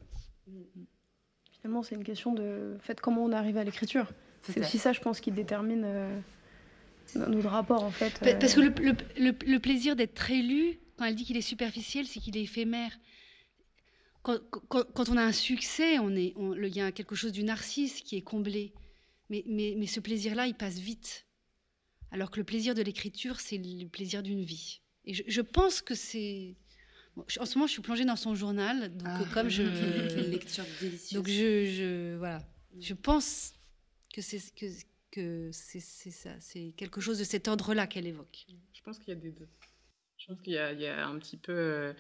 Finalement, 1.52 1.84
c'est 1.84 1.96
une 1.96 2.04
question 2.04 2.34
de 2.34 2.78
fait 2.82 3.00
comment 3.00 3.24
on 3.24 3.32
arrive 3.32 3.58
à 3.58 3.64
l'écriture. 3.64 4.08
C'est 4.44 4.62
aussi 4.62 4.78
ça, 4.78 4.94
je 4.94 5.02
pense, 5.02 5.20
qui 5.20 5.32
détermine 5.32 5.86
notre 7.16 7.50
rapport, 7.50 7.84
en 7.84 7.92
fait. 7.92 8.20
Parce 8.40 8.54
que 8.56 8.62
le, 8.62 8.74
le, 9.18 9.34
le 9.46 9.60
plaisir 9.60 9.96
d'être 9.96 10.32
élu, 10.32 10.80
quand 10.98 11.06
elle 11.06 11.16
dit 11.16 11.26
qu'il 11.26 11.38
est 11.38 11.42
superficiel, 11.42 12.06
c'est 12.06 12.20
qu'il 12.20 12.38
est 12.38 12.44
éphémère 12.44 12.98
quand, 14.70 15.10
on 15.10 15.18
a 15.18 15.24
un 15.24 15.32
succès, 15.32 16.00
on 16.00 16.16
est, 16.16 16.34
il 16.38 16.76
y 16.76 16.82
a 16.82 16.92
quelque 16.92 17.16
chose 17.16 17.32
du 17.32 17.44
narcisse 17.44 18.02
qui 18.02 18.18
est 18.18 18.22
comblé. 18.22 18.74
Mais, 19.30 19.44
mais, 19.48 19.76
mais 19.78 19.88
ce 19.88 20.00
plaisir-là, 20.00 20.48
il 20.48 20.56
passe 20.56 20.80
vite. 20.80 21.26
Alors 22.12 22.32
que 22.32 22.38
le 22.38 22.46
plaisir 22.46 22.74
de 22.74 22.82
l'écriture, 22.82 23.40
c'est 23.40 23.58
le 23.58 23.88
plaisir 23.88 24.24
d'une 24.24 24.44
vie. 24.44 24.82
Et 25.06 25.14
je, 25.14 25.42
pense 25.42 25.82
que 25.82 25.96
c'est. 25.96 26.56
en 27.40 27.46
ce 27.46 27.56
moment, 27.56 27.68
je 27.68 27.74
suis 27.74 27.82
plongée 27.82 28.06
dans 28.06 28.16
son 28.16 28.36
journal, 28.36 28.96
donc 28.96 29.08
ah. 29.10 29.26
comme 29.34 29.50
je. 29.50 29.64
Quelle 30.14 30.30
lecture 30.30 30.66
délicieuse. 30.82 31.14
Donc 31.14 31.28
je, 31.28 31.66
je, 31.66 32.18
voilà, 32.18 32.46
je 32.80 32.94
pense 32.94 33.54
que 34.14 34.22
c'est 34.22 34.54
que, 34.56 34.66
que 35.12 35.50
c'est 35.54 35.80
ça, 35.80 36.32
c'est 36.40 36.74
quelque 36.76 37.02
chose 37.02 37.20
de 37.20 37.24
cet 37.24 37.48
ordre-là 37.48 37.88
qu'elle 37.88 38.08
évoque. 38.08 38.46
Je 38.74 38.82
pense 38.82 39.00
qu'il 39.00 39.10
y 39.10 39.18
a 39.18 39.20
des 39.20 39.32
deux. 39.32 39.48
Je 40.18 40.28
pense 40.28 40.42
qu'il 40.42 40.54
y, 40.54 40.56
y, 40.56 40.88
a 40.88 41.08
un 41.08 41.20
petit 41.20 41.38
peu 41.38 41.54
euh, 41.54 41.94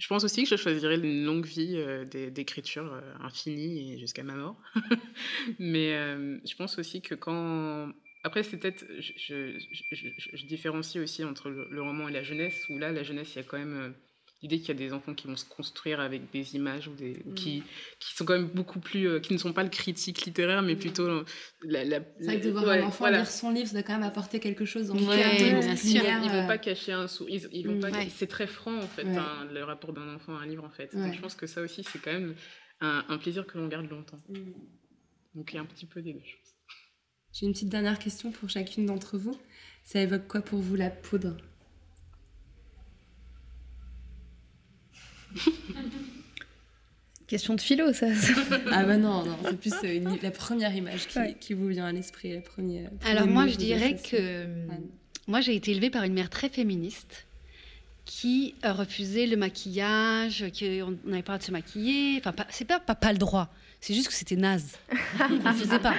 je 0.00 0.06
pense 0.06 0.24
aussi 0.24 0.44
que 0.44 0.48
je 0.48 0.56
choisirais 0.56 0.96
une 0.96 1.26
longue 1.26 1.44
vie 1.44 1.74
euh, 1.76 2.06
d'écriture 2.06 2.90
euh, 2.90 3.00
infinie 3.20 3.92
et 3.92 3.98
jusqu'à 3.98 4.22
ma 4.22 4.34
mort. 4.34 4.56
Mais 5.58 5.92
euh, 5.92 6.38
je 6.44 6.56
pense 6.56 6.78
aussi 6.78 7.02
que 7.02 7.14
quand... 7.14 7.92
Après, 8.24 8.42
c'est 8.42 8.56
peut-être... 8.56 8.86
Je, 8.98 9.58
je, 9.92 10.46
différencie 10.46 11.02
aussi 11.02 11.22
entre 11.22 11.50
le, 11.50 11.82
roman 11.82 12.08
et 12.08 12.12
la 12.12 12.22
jeunesse, 12.22 12.66
où 12.70 12.78
là, 12.78 12.92
la 12.92 13.02
jeunesse, 13.02 13.34
il 13.34 13.36
y 13.36 13.40
a 13.40 13.44
quand 13.44 13.58
même 13.58 13.94
l'idée 14.42 14.58
qu'il 14.58 14.68
y 14.68 14.70
a 14.70 14.74
des 14.74 14.92
enfants 14.92 15.14
qui 15.14 15.26
vont 15.26 15.36
se 15.36 15.44
construire 15.44 16.00
avec 16.00 16.30
des 16.30 16.56
images 16.56 16.88
ou, 16.88 16.94
des, 16.94 17.22
mm. 17.24 17.34
qui, 17.34 17.62
qui 17.98 18.14
sont 18.14 18.24
quand 18.24 18.34
même 18.34 18.48
beaucoup 18.48 18.80
plus 18.80 19.06
euh, 19.06 19.20
qui 19.20 19.32
ne 19.32 19.38
sont 19.38 19.52
pas 19.52 19.62
le 19.62 19.68
critique 19.68 20.24
littéraire 20.24 20.62
mais 20.62 20.74
mm. 20.74 20.78
plutôt 20.78 21.24
la, 21.62 21.84
la 21.84 22.00
c'est 22.18 22.24
vrai 22.24 22.40
que 22.40 22.46
de 22.46 22.50
voir 22.50 22.68
un 22.68 22.82
enfant 22.82 23.08
lire 23.08 23.26
son 23.26 23.50
livre 23.50 23.68
ça 23.68 23.74
doit 23.74 23.82
quand 23.82 23.94
même 23.94 24.02
apporter 24.02 24.40
quelque 24.40 24.64
chose 24.64 24.90
en 24.90 24.96
ouais, 24.96 25.60
bien 25.60 25.76
sûr. 25.76 26.02
ils 26.04 26.30
vont 26.30 26.46
pas 26.46 26.58
cacher 26.58 26.92
un 26.92 27.08
sou 27.08 27.26
ils, 27.28 27.48
ils 27.52 27.66
vont 27.66 27.76
mm. 27.76 27.80
pas 27.80 27.90
c'est 28.08 28.26
très 28.26 28.46
franc 28.46 28.76
en 28.76 28.88
fait 28.88 29.06
hein, 29.06 29.46
le 29.52 29.62
rapport 29.64 29.92
d'un 29.92 30.14
enfant 30.14 30.36
à 30.36 30.40
un 30.40 30.46
livre 30.46 30.64
en 30.64 30.70
fait. 30.70 30.94
Donc 30.94 31.14
je 31.14 31.20
pense 31.20 31.34
que 31.34 31.46
ça 31.46 31.60
aussi 31.60 31.84
c'est 31.84 31.98
quand 31.98 32.12
même 32.12 32.34
un, 32.80 33.04
un, 33.08 33.18
plaisir 33.18 33.46
que 33.46 33.58
l'on 33.58 33.68
garde 33.68 33.88
longtemps. 33.90 34.20
Donc 35.34 35.52
il 35.52 35.56
y 35.56 35.58
a 35.58 35.62
un 35.62 35.66
petit 35.66 35.86
peu 35.86 36.00
des 36.00 36.12
deux 36.12 36.20
choses 36.20 36.50
j'ai 37.32 37.46
une 37.46 37.52
petite 37.52 37.68
dernière 37.68 37.98
question 37.98 38.32
pour 38.32 38.48
chacune 38.48 38.86
d'entre 38.86 39.16
vous. 39.16 39.36
Ça 39.84 40.00
évoque 40.00 40.26
quoi 40.26 40.40
pour 40.40 40.58
vous 40.58 40.76
la 40.76 40.90
poudre? 40.90 41.36
Question 47.26 47.54
de 47.54 47.60
philo, 47.60 47.92
ça. 47.92 48.06
ah 48.72 48.82
bah 48.82 48.96
non, 48.96 49.24
non 49.24 49.36
c'est 49.44 49.56
plus 49.56 49.72
euh, 49.84 50.16
la 50.20 50.32
première 50.32 50.74
image 50.74 51.06
qui, 51.38 51.54
vous 51.54 51.68
vient 51.68 51.86
à 51.86 51.92
l'esprit. 51.92 52.34
La 52.34 52.40
première, 52.40 52.90
Alors 53.04 53.28
moi, 53.28 53.46
je 53.46 53.56
dirais 53.56 53.96
que 53.96 54.46
moi, 55.28 55.40
j'ai 55.40 55.54
été 55.54 55.70
élevée 55.70 55.90
par 55.90 56.02
une 56.02 56.12
mère 56.12 56.28
très 56.28 56.48
féministe 56.48 57.26
qui 58.04 58.56
refusait 58.64 59.26
le 59.26 59.36
maquillage, 59.36 60.44
qu'on 60.58 60.98
n'avait 61.04 61.22
pas 61.22 61.34
le 61.34 61.38
droit 61.38 61.38
de 61.38 61.42
se 61.44 61.52
maquiller. 61.52 62.18
Enfin, 62.18 62.34
c'est 62.48 62.64
pas, 62.64 62.80
pas, 62.80 62.96
pas 62.96 63.12
le 63.12 63.18
droit, 63.18 63.48
c'est 63.80 63.94
juste 63.94 64.08
que 64.08 64.14
c'était 64.14 64.34
naze. 64.34 64.76
on 65.20 65.34
ne 65.34 65.52
faisait 65.52 65.78
pas. 65.78 65.94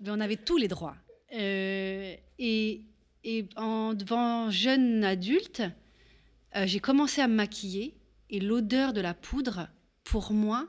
Mais 0.00 0.08
on 0.08 0.20
avait 0.20 0.36
tous 0.36 0.56
les 0.56 0.68
droits. 0.68 0.96
Euh, 1.34 2.14
et, 2.38 2.80
et 3.24 3.46
en, 3.56 3.92
devant 3.92 4.48
jeune 4.48 5.04
adulte, 5.04 5.62
euh, 6.56 6.64
j'ai 6.66 6.80
commencé 6.80 7.20
à 7.20 7.28
me 7.28 7.34
maquiller 7.34 7.94
et 8.34 8.40
l'odeur 8.40 8.92
de 8.92 9.00
la 9.00 9.14
poudre, 9.14 9.68
pour 10.02 10.32
moi, 10.32 10.66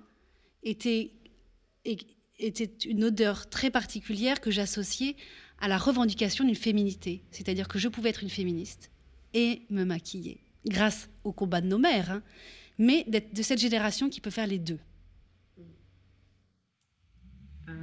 était, 0.61 1.11
était 2.37 2.87
une 2.87 3.05
odeur 3.05 3.49
très 3.49 3.71
particulière 3.71 4.39
que 4.39 4.51
j'associais 4.51 5.15
à 5.57 5.67
la 5.67 5.79
revendication 5.79 6.45
d'une 6.45 6.53
féminité. 6.53 7.23
C'est-à-dire 7.31 7.67
que 7.67 7.79
je 7.79 7.87
pouvais 7.87 8.09
être 8.09 8.21
une 8.21 8.29
féministe 8.29 8.91
et 9.33 9.63
me 9.71 9.83
maquiller, 9.83 10.43
grâce 10.67 11.09
au 11.23 11.33
combat 11.33 11.59
de 11.59 11.65
nos 11.65 11.79
mères, 11.79 12.11
hein, 12.11 12.21
mais 12.77 13.03
d'être 13.07 13.33
de 13.33 13.41
cette 13.41 13.59
génération 13.59 14.09
qui 14.09 14.21
peut 14.21 14.29
faire 14.29 14.45
les 14.45 14.59
deux. 14.59 14.79
Euh, 17.67 17.73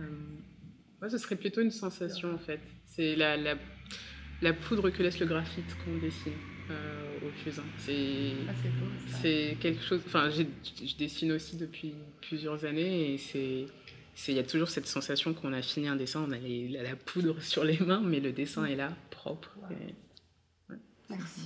moi, 1.00 1.10
ce 1.10 1.18
serait 1.18 1.34
plutôt 1.34 1.60
une 1.60 1.72
sensation, 1.72 2.32
en 2.32 2.38
fait. 2.38 2.60
C'est 2.86 3.16
la, 3.16 3.36
la 3.36 4.52
poudre 4.52 4.90
que 4.90 5.02
laisse 5.02 5.18
le 5.18 5.26
graphite 5.26 5.76
qu'on 5.84 5.98
dessine 5.98 6.32
euh, 6.70 7.01
au 7.26 7.30
fusain. 7.44 7.62
C'est 7.78 8.32
Ah, 8.48 8.52
c'est 9.22 9.56
quelque 9.60 9.82
chose. 9.82 10.00
Enfin, 10.06 10.30
je 10.30 10.42
dessine 10.98 11.32
aussi 11.32 11.56
depuis 11.56 11.94
plusieurs 12.20 12.64
années 12.64 13.14
et 13.14 13.18
c'est. 13.18 13.66
c'est- 14.14 14.32
Il 14.32 14.36
y 14.36 14.40
a 14.40 14.44
toujours 14.44 14.68
cette 14.68 14.86
sensation 14.86 15.32
qu'on 15.34 15.52
a 15.52 15.62
fini 15.62 15.88
un 15.88 15.96
dessin, 15.96 16.24
on 16.28 16.32
a 16.32 16.38
les- 16.38 16.68
la, 16.68 16.82
la 16.82 16.96
poudre 16.96 17.36
sur 17.42 17.64
les 17.64 17.78
mains, 17.78 18.02
mais 18.04 18.20
le 18.20 18.32
dessin 18.32 18.64
est 18.66 18.76
là, 18.76 18.90
propre. 19.10 19.50
Et- 19.70 20.74
Merci. 21.10 21.42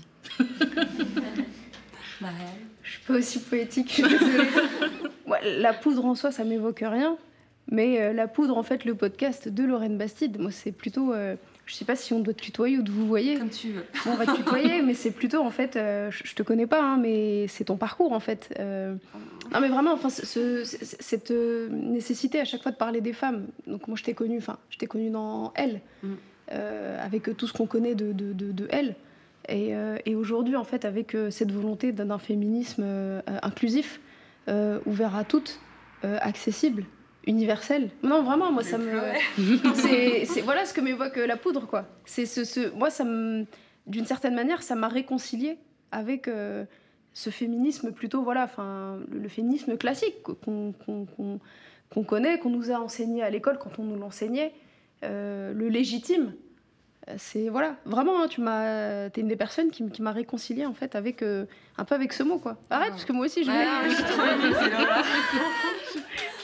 Marielle 2.21 2.47
Je 2.83 2.91
suis 2.93 3.01
pas 3.03 3.15
aussi 3.15 3.41
poétique, 3.41 4.01
la 5.45 5.73
poudre 5.75 6.05
en 6.05 6.15
soi, 6.15 6.31
ça 6.31 6.45
m'évoque 6.45 6.81
rien. 6.87 7.19
Mais 7.73 8.01
euh, 8.01 8.13
la 8.13 8.29
poudre, 8.29 8.57
en 8.57 8.63
fait, 8.63 8.85
le 8.85 8.95
podcast 8.95 9.49
de 9.49 9.65
Lorraine 9.65 9.99
Bastide, 9.99 10.39
moi, 10.39 10.53
c'est 10.53 10.71
plutôt. 10.71 11.13
euh, 11.13 11.35
je 11.67 11.75
sais 11.75 11.85
pas 11.85 11.97
si 11.97 12.13
on 12.15 12.21
doit 12.21 12.33
te 12.35 12.41
tutoyer 12.41 12.79
ou 12.79 12.83
de 12.83 12.91
vous 12.91 13.07
voyez. 13.07 13.37
Comme 13.39 13.51
tu 13.51 13.73
veux. 13.73 13.85
Bon, 14.05 14.13
on 14.13 14.17
va 14.17 14.25
te 14.27 14.37
tutoyer, 14.37 14.81
mais 14.87 14.95
c'est 14.95 15.11
plutôt, 15.11 15.41
en 15.43 15.51
fait, 15.51 15.77
euh, 15.77 16.11
je, 16.11 16.23
je 16.25 16.35
te 16.35 16.43
connais 16.43 16.67
pas, 16.67 16.81
hein, 16.83 16.97
mais 16.97 17.47
c'est 17.49 17.65
ton 17.65 17.77
parcours, 17.77 18.13
en 18.13 18.21
fait. 18.21 18.55
Euh, 18.59 18.95
non, 19.53 19.61
mais 19.61 19.69
vraiment, 19.69 19.93
enfin, 19.93 20.09
ce- 20.09 20.25
ce- 20.25 20.65
ce- 20.65 20.97
cette 21.01 21.31
euh, 21.33 21.69
nécessité 21.71 22.41
à 22.41 22.45
chaque 22.45 22.63
fois 22.63 22.73
de 22.73 22.77
parler 22.77 23.01
des 23.01 23.13
femmes. 23.13 23.47
Donc, 23.67 23.87
moi, 23.89 23.97
je 23.97 24.05
t'ai 24.05 24.15
connue, 24.15 24.39
enfin, 24.39 24.59
je 24.71 24.79
t'ai 24.79 24.87
connue 24.87 25.11
dans 25.11 25.53
Elle, 25.55 25.81
Mm. 26.03 26.15
avec 27.01 27.37
tout 27.37 27.47
ce 27.49 27.53
qu'on 27.53 27.67
connaît 27.67 27.95
de, 27.97 28.13
de, 28.13 28.33
de, 28.33 28.53
de 28.53 28.67
Elle. 28.71 28.95
Et, 29.49 29.73
et 30.07 30.15
aujourd'hui, 30.15 30.57
en 30.57 30.65
fait, 30.65 30.85
avec 30.85 31.17
cette 31.31 31.51
volonté 31.53 31.91
d'un 31.93 32.19
féminisme 32.19 32.85
inclusif, 33.43 34.01
ouvert 34.49 35.17
à 35.17 35.25
toutes, 35.25 35.61
accessible, 36.03 36.85
universel. 37.27 37.91
Non, 38.03 38.23
vraiment, 38.23 38.53
moi, 38.53 38.63
ça 38.63 38.79
me. 38.79 39.01
c'est 39.75 40.41
voilà 40.43 40.65
ce 40.65 40.75
que 40.75 40.81
m'évoque 40.81 41.19
euh, 41.19 41.27
la 41.27 41.37
poudre, 41.37 41.67
quoi. 41.67 41.85
C'est 42.05 42.27
ce, 42.27 42.45
ce- 42.45 42.71
moi, 42.75 42.91
ça 42.91 43.05
me, 43.05 43.45
d'une 43.87 44.07
certaine 44.07 44.35
manière, 44.35 44.63
ça 44.63 44.75
m'a 44.75 44.89
réconcilié 44.89 45.59
avec 45.93 46.29
euh, 46.29 46.65
ce 47.13 47.31
féminisme 47.31 47.93
plutôt, 47.93 48.23
voilà, 48.23 48.45
enfin, 48.45 48.99
le, 49.11 49.19
le 49.21 49.29
féminisme 49.29 49.77
classique 49.77 50.23
qu'on 50.23 50.73
qu'on- 50.85 51.41
qu'on 51.91 52.03
connaît, 52.05 52.39
qu'on 52.39 52.51
nous 52.51 52.71
a 52.71 52.81
enseigné 52.81 53.23
à 53.23 53.31
l'école 53.31 53.59
quand 53.59 53.79
on 53.79 53.85
nous 53.85 53.97
l'enseignait, 53.99 54.53
euh, 55.05 55.53
le 55.53 55.69
légitime. 55.69 56.33
C'est 57.19 57.49
voilà, 57.51 57.77
vraiment, 57.85 58.21
hein, 58.21 58.27
tu 58.27 58.41
m'as, 58.41 59.11
t'es 59.11 59.21
une 59.21 59.29
des 59.29 59.37
personnes 59.37 59.71
qui, 59.71 59.89
qui 59.91 60.03
m'a 60.03 60.11
réconcilié 60.11 60.67
en 60.67 60.75
fait 60.75 60.97
avec 60.97 61.23
euh, 61.23 61.45
un 61.79 61.85
peu 61.85 61.95
avec 61.95 62.13
ce 62.13 62.25
mot, 62.25 62.39
quoi. 62.39 62.57
Arrête, 62.69 62.91
parce 62.91 63.05
que 63.05 63.13
moi 63.13 63.27
aussi 63.27 63.45
je. 63.45 63.51
Ah, 63.53 63.83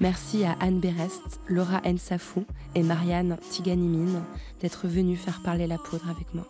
Merci 0.00 0.44
à 0.44 0.56
Anne 0.58 0.80
Berest, 0.80 1.40
Laura 1.46 1.80
Nsafou 1.84 2.44
et 2.74 2.82
Marianne 2.82 3.38
Tiganimine 3.50 4.22
d'être 4.60 4.88
venues 4.88 5.16
faire 5.16 5.42
parler 5.42 5.66
la 5.66 5.78
poudre 5.78 6.08
avec 6.10 6.34
moi. 6.34 6.46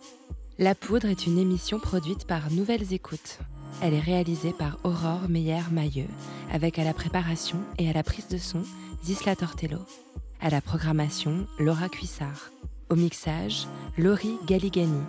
La 0.57 0.73
poudre 0.73 1.07
est 1.07 1.27
une 1.27 1.37
émission 1.37 1.79
produite 1.79 2.25
par 2.25 2.51
Nouvelles 2.51 2.93
Écoutes. 2.93 3.39
Elle 3.81 3.93
est 3.93 3.99
réalisée 3.99 4.53
par 4.53 4.77
Aurore 4.83 5.29
Meyer-Mailleux, 5.29 6.07
avec 6.51 6.79
à 6.79 6.83
la 6.83 6.93
préparation 6.93 7.59
et 7.77 7.89
à 7.89 7.93
la 7.93 8.03
prise 8.03 8.27
de 8.27 8.37
son 8.37 8.63
Zisla 9.03 9.35
Tortello. 9.35 9.79
À 10.41 10.49
la 10.49 10.61
programmation, 10.61 11.45
Laura 11.59 11.89
Cuissard. 11.89 12.51
Au 12.89 12.95
mixage, 12.95 13.67
Laurie 13.97 14.37
Galigani. 14.45 15.01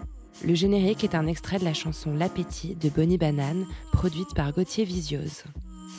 Le 0.44 0.54
générique 0.54 1.04
est 1.04 1.14
un 1.14 1.26
extrait 1.26 1.58
de 1.58 1.64
la 1.64 1.74
chanson 1.74 2.14
L'appétit 2.14 2.74
de 2.74 2.88
Bonnie 2.88 3.18
Banane, 3.18 3.66
produite 3.92 4.34
par 4.34 4.52
Gauthier 4.52 4.84
Visiose. 4.84 5.44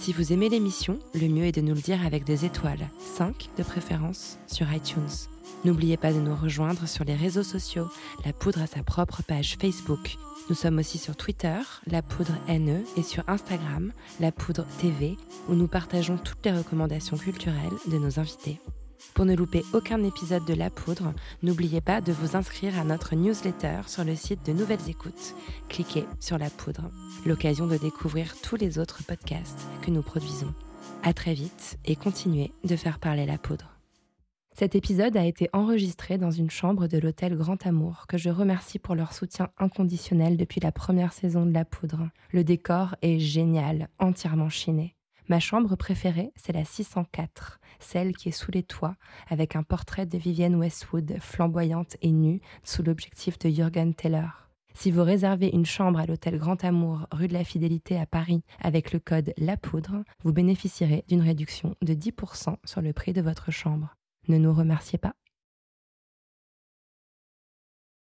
Si 0.01 0.13
vous 0.13 0.33
aimez 0.33 0.49
l'émission, 0.49 0.99
le 1.13 1.27
mieux 1.27 1.45
est 1.45 1.51
de 1.51 1.61
nous 1.61 1.73
le 1.73 1.81
dire 1.81 2.05
avec 2.05 2.25
des 2.25 2.45
étoiles, 2.45 2.89
5 3.17 3.49
de 3.57 3.63
préférence, 3.63 4.37
sur 4.47 4.71
iTunes. 4.71 5.27
N'oubliez 5.63 5.97
pas 5.97 6.13
de 6.13 6.19
nous 6.19 6.35
rejoindre 6.35 6.87
sur 6.87 7.03
les 7.05 7.15
réseaux 7.15 7.43
sociaux. 7.43 7.87
La 8.25 8.33
Poudre 8.33 8.61
a 8.61 8.67
sa 8.67 8.83
propre 8.83 9.21
page 9.23 9.57
Facebook. 9.59 10.17
Nous 10.49 10.55
sommes 10.55 10.77
aussi 10.77 10.97
sur 10.97 11.15
Twitter, 11.15 11.57
La 11.87 12.01
Poudre 12.01 12.35
NE, 12.47 12.83
et 12.97 13.03
sur 13.03 13.23
Instagram, 13.27 13.91
La 14.19 14.31
Poudre 14.31 14.65
TV, 14.79 15.17
où 15.49 15.55
nous 15.55 15.67
partageons 15.67 16.17
toutes 16.17 16.45
les 16.45 16.51
recommandations 16.51 17.17
culturelles 17.17 17.77
de 17.87 17.97
nos 17.97 18.19
invités. 18.19 18.59
Pour 19.15 19.25
ne 19.25 19.33
louper 19.33 19.63
aucun 19.71 20.03
épisode 20.03 20.43
de 20.43 20.53
La 20.53 20.69
Poudre, 20.69 21.13
n'oubliez 21.41 21.79
pas 21.79 22.01
de 22.01 22.11
vous 22.11 22.35
inscrire 22.35 22.77
à 22.77 22.83
notre 22.83 23.15
newsletter 23.15 23.83
sur 23.87 24.03
le 24.03 24.13
site 24.13 24.45
de 24.45 24.51
Nouvelles 24.51 24.89
Écoutes. 24.89 25.35
Cliquez 25.69 26.03
sur 26.19 26.37
La 26.37 26.49
Poudre, 26.49 26.91
l'occasion 27.25 27.65
de 27.65 27.77
découvrir 27.77 28.35
tous 28.41 28.57
les 28.57 28.77
autres 28.77 29.03
podcasts 29.03 29.67
que 29.81 29.89
nous 29.89 30.01
produisons. 30.01 30.53
À 31.01 31.13
très 31.13 31.33
vite 31.33 31.79
et 31.85 31.95
continuez 31.95 32.51
de 32.65 32.75
faire 32.75 32.99
parler 32.99 33.25
la 33.25 33.37
poudre. 33.37 33.79
Cet 34.53 34.75
épisode 34.75 35.15
a 35.15 35.25
été 35.25 35.49
enregistré 35.53 36.17
dans 36.17 36.31
une 36.31 36.49
chambre 36.49 36.87
de 36.87 36.97
l'hôtel 36.97 37.37
Grand 37.37 37.65
Amour, 37.65 38.07
que 38.09 38.17
je 38.17 38.29
remercie 38.29 38.79
pour 38.79 38.95
leur 38.95 39.13
soutien 39.13 39.47
inconditionnel 39.57 40.35
depuis 40.35 40.59
la 40.59 40.73
première 40.73 41.13
saison 41.13 41.45
de 41.45 41.53
La 41.53 41.63
Poudre. 41.63 42.09
Le 42.31 42.43
décor 42.43 42.97
est 43.01 43.19
génial, 43.19 43.87
entièrement 43.97 44.49
chiné. 44.49 44.93
Ma 45.27 45.39
chambre 45.39 45.75
préférée, 45.75 46.31
c'est 46.35 46.53
la 46.53 46.65
604, 46.65 47.59
celle 47.79 48.15
qui 48.15 48.29
est 48.29 48.31
sous 48.31 48.51
les 48.51 48.61
toits, 48.61 48.95
avec 49.27 49.55
un 49.55 49.63
portrait 49.63 50.05
de 50.05 50.19
Vivienne 50.19 50.55
Westwood, 50.55 51.17
flamboyante 51.19 51.97
et 52.03 52.11
nue, 52.11 52.41
sous 52.63 52.83
l'objectif 52.83 53.39
de 53.39 53.49
Jürgen 53.49 53.95
Teller. 53.95 54.27
Si 54.75 54.91
vous 54.91 55.03
réservez 55.03 55.49
une 55.51 55.65
chambre 55.65 55.99
à 55.99 56.05
l'hôtel 56.05 56.37
Grand 56.37 56.63
Amour, 56.63 57.07
rue 57.11 57.27
de 57.27 57.33
la 57.33 57.43
Fidélité 57.43 57.97
à 57.97 58.05
Paris, 58.05 58.43
avec 58.61 58.93
le 58.93 58.99
code 58.99 59.33
La 59.37 59.57
Poudre, 59.57 60.03
vous 60.23 60.33
bénéficierez 60.33 61.03
d'une 61.07 61.21
réduction 61.21 61.75
de 61.81 61.93
10% 61.95 62.57
sur 62.63 62.81
le 62.81 62.93
prix 62.93 63.13
de 63.13 63.21
votre 63.21 63.51
chambre. 63.51 63.95
Ne 64.27 64.37
nous 64.37 64.53
remerciez 64.53 64.99
pas, 64.99 65.15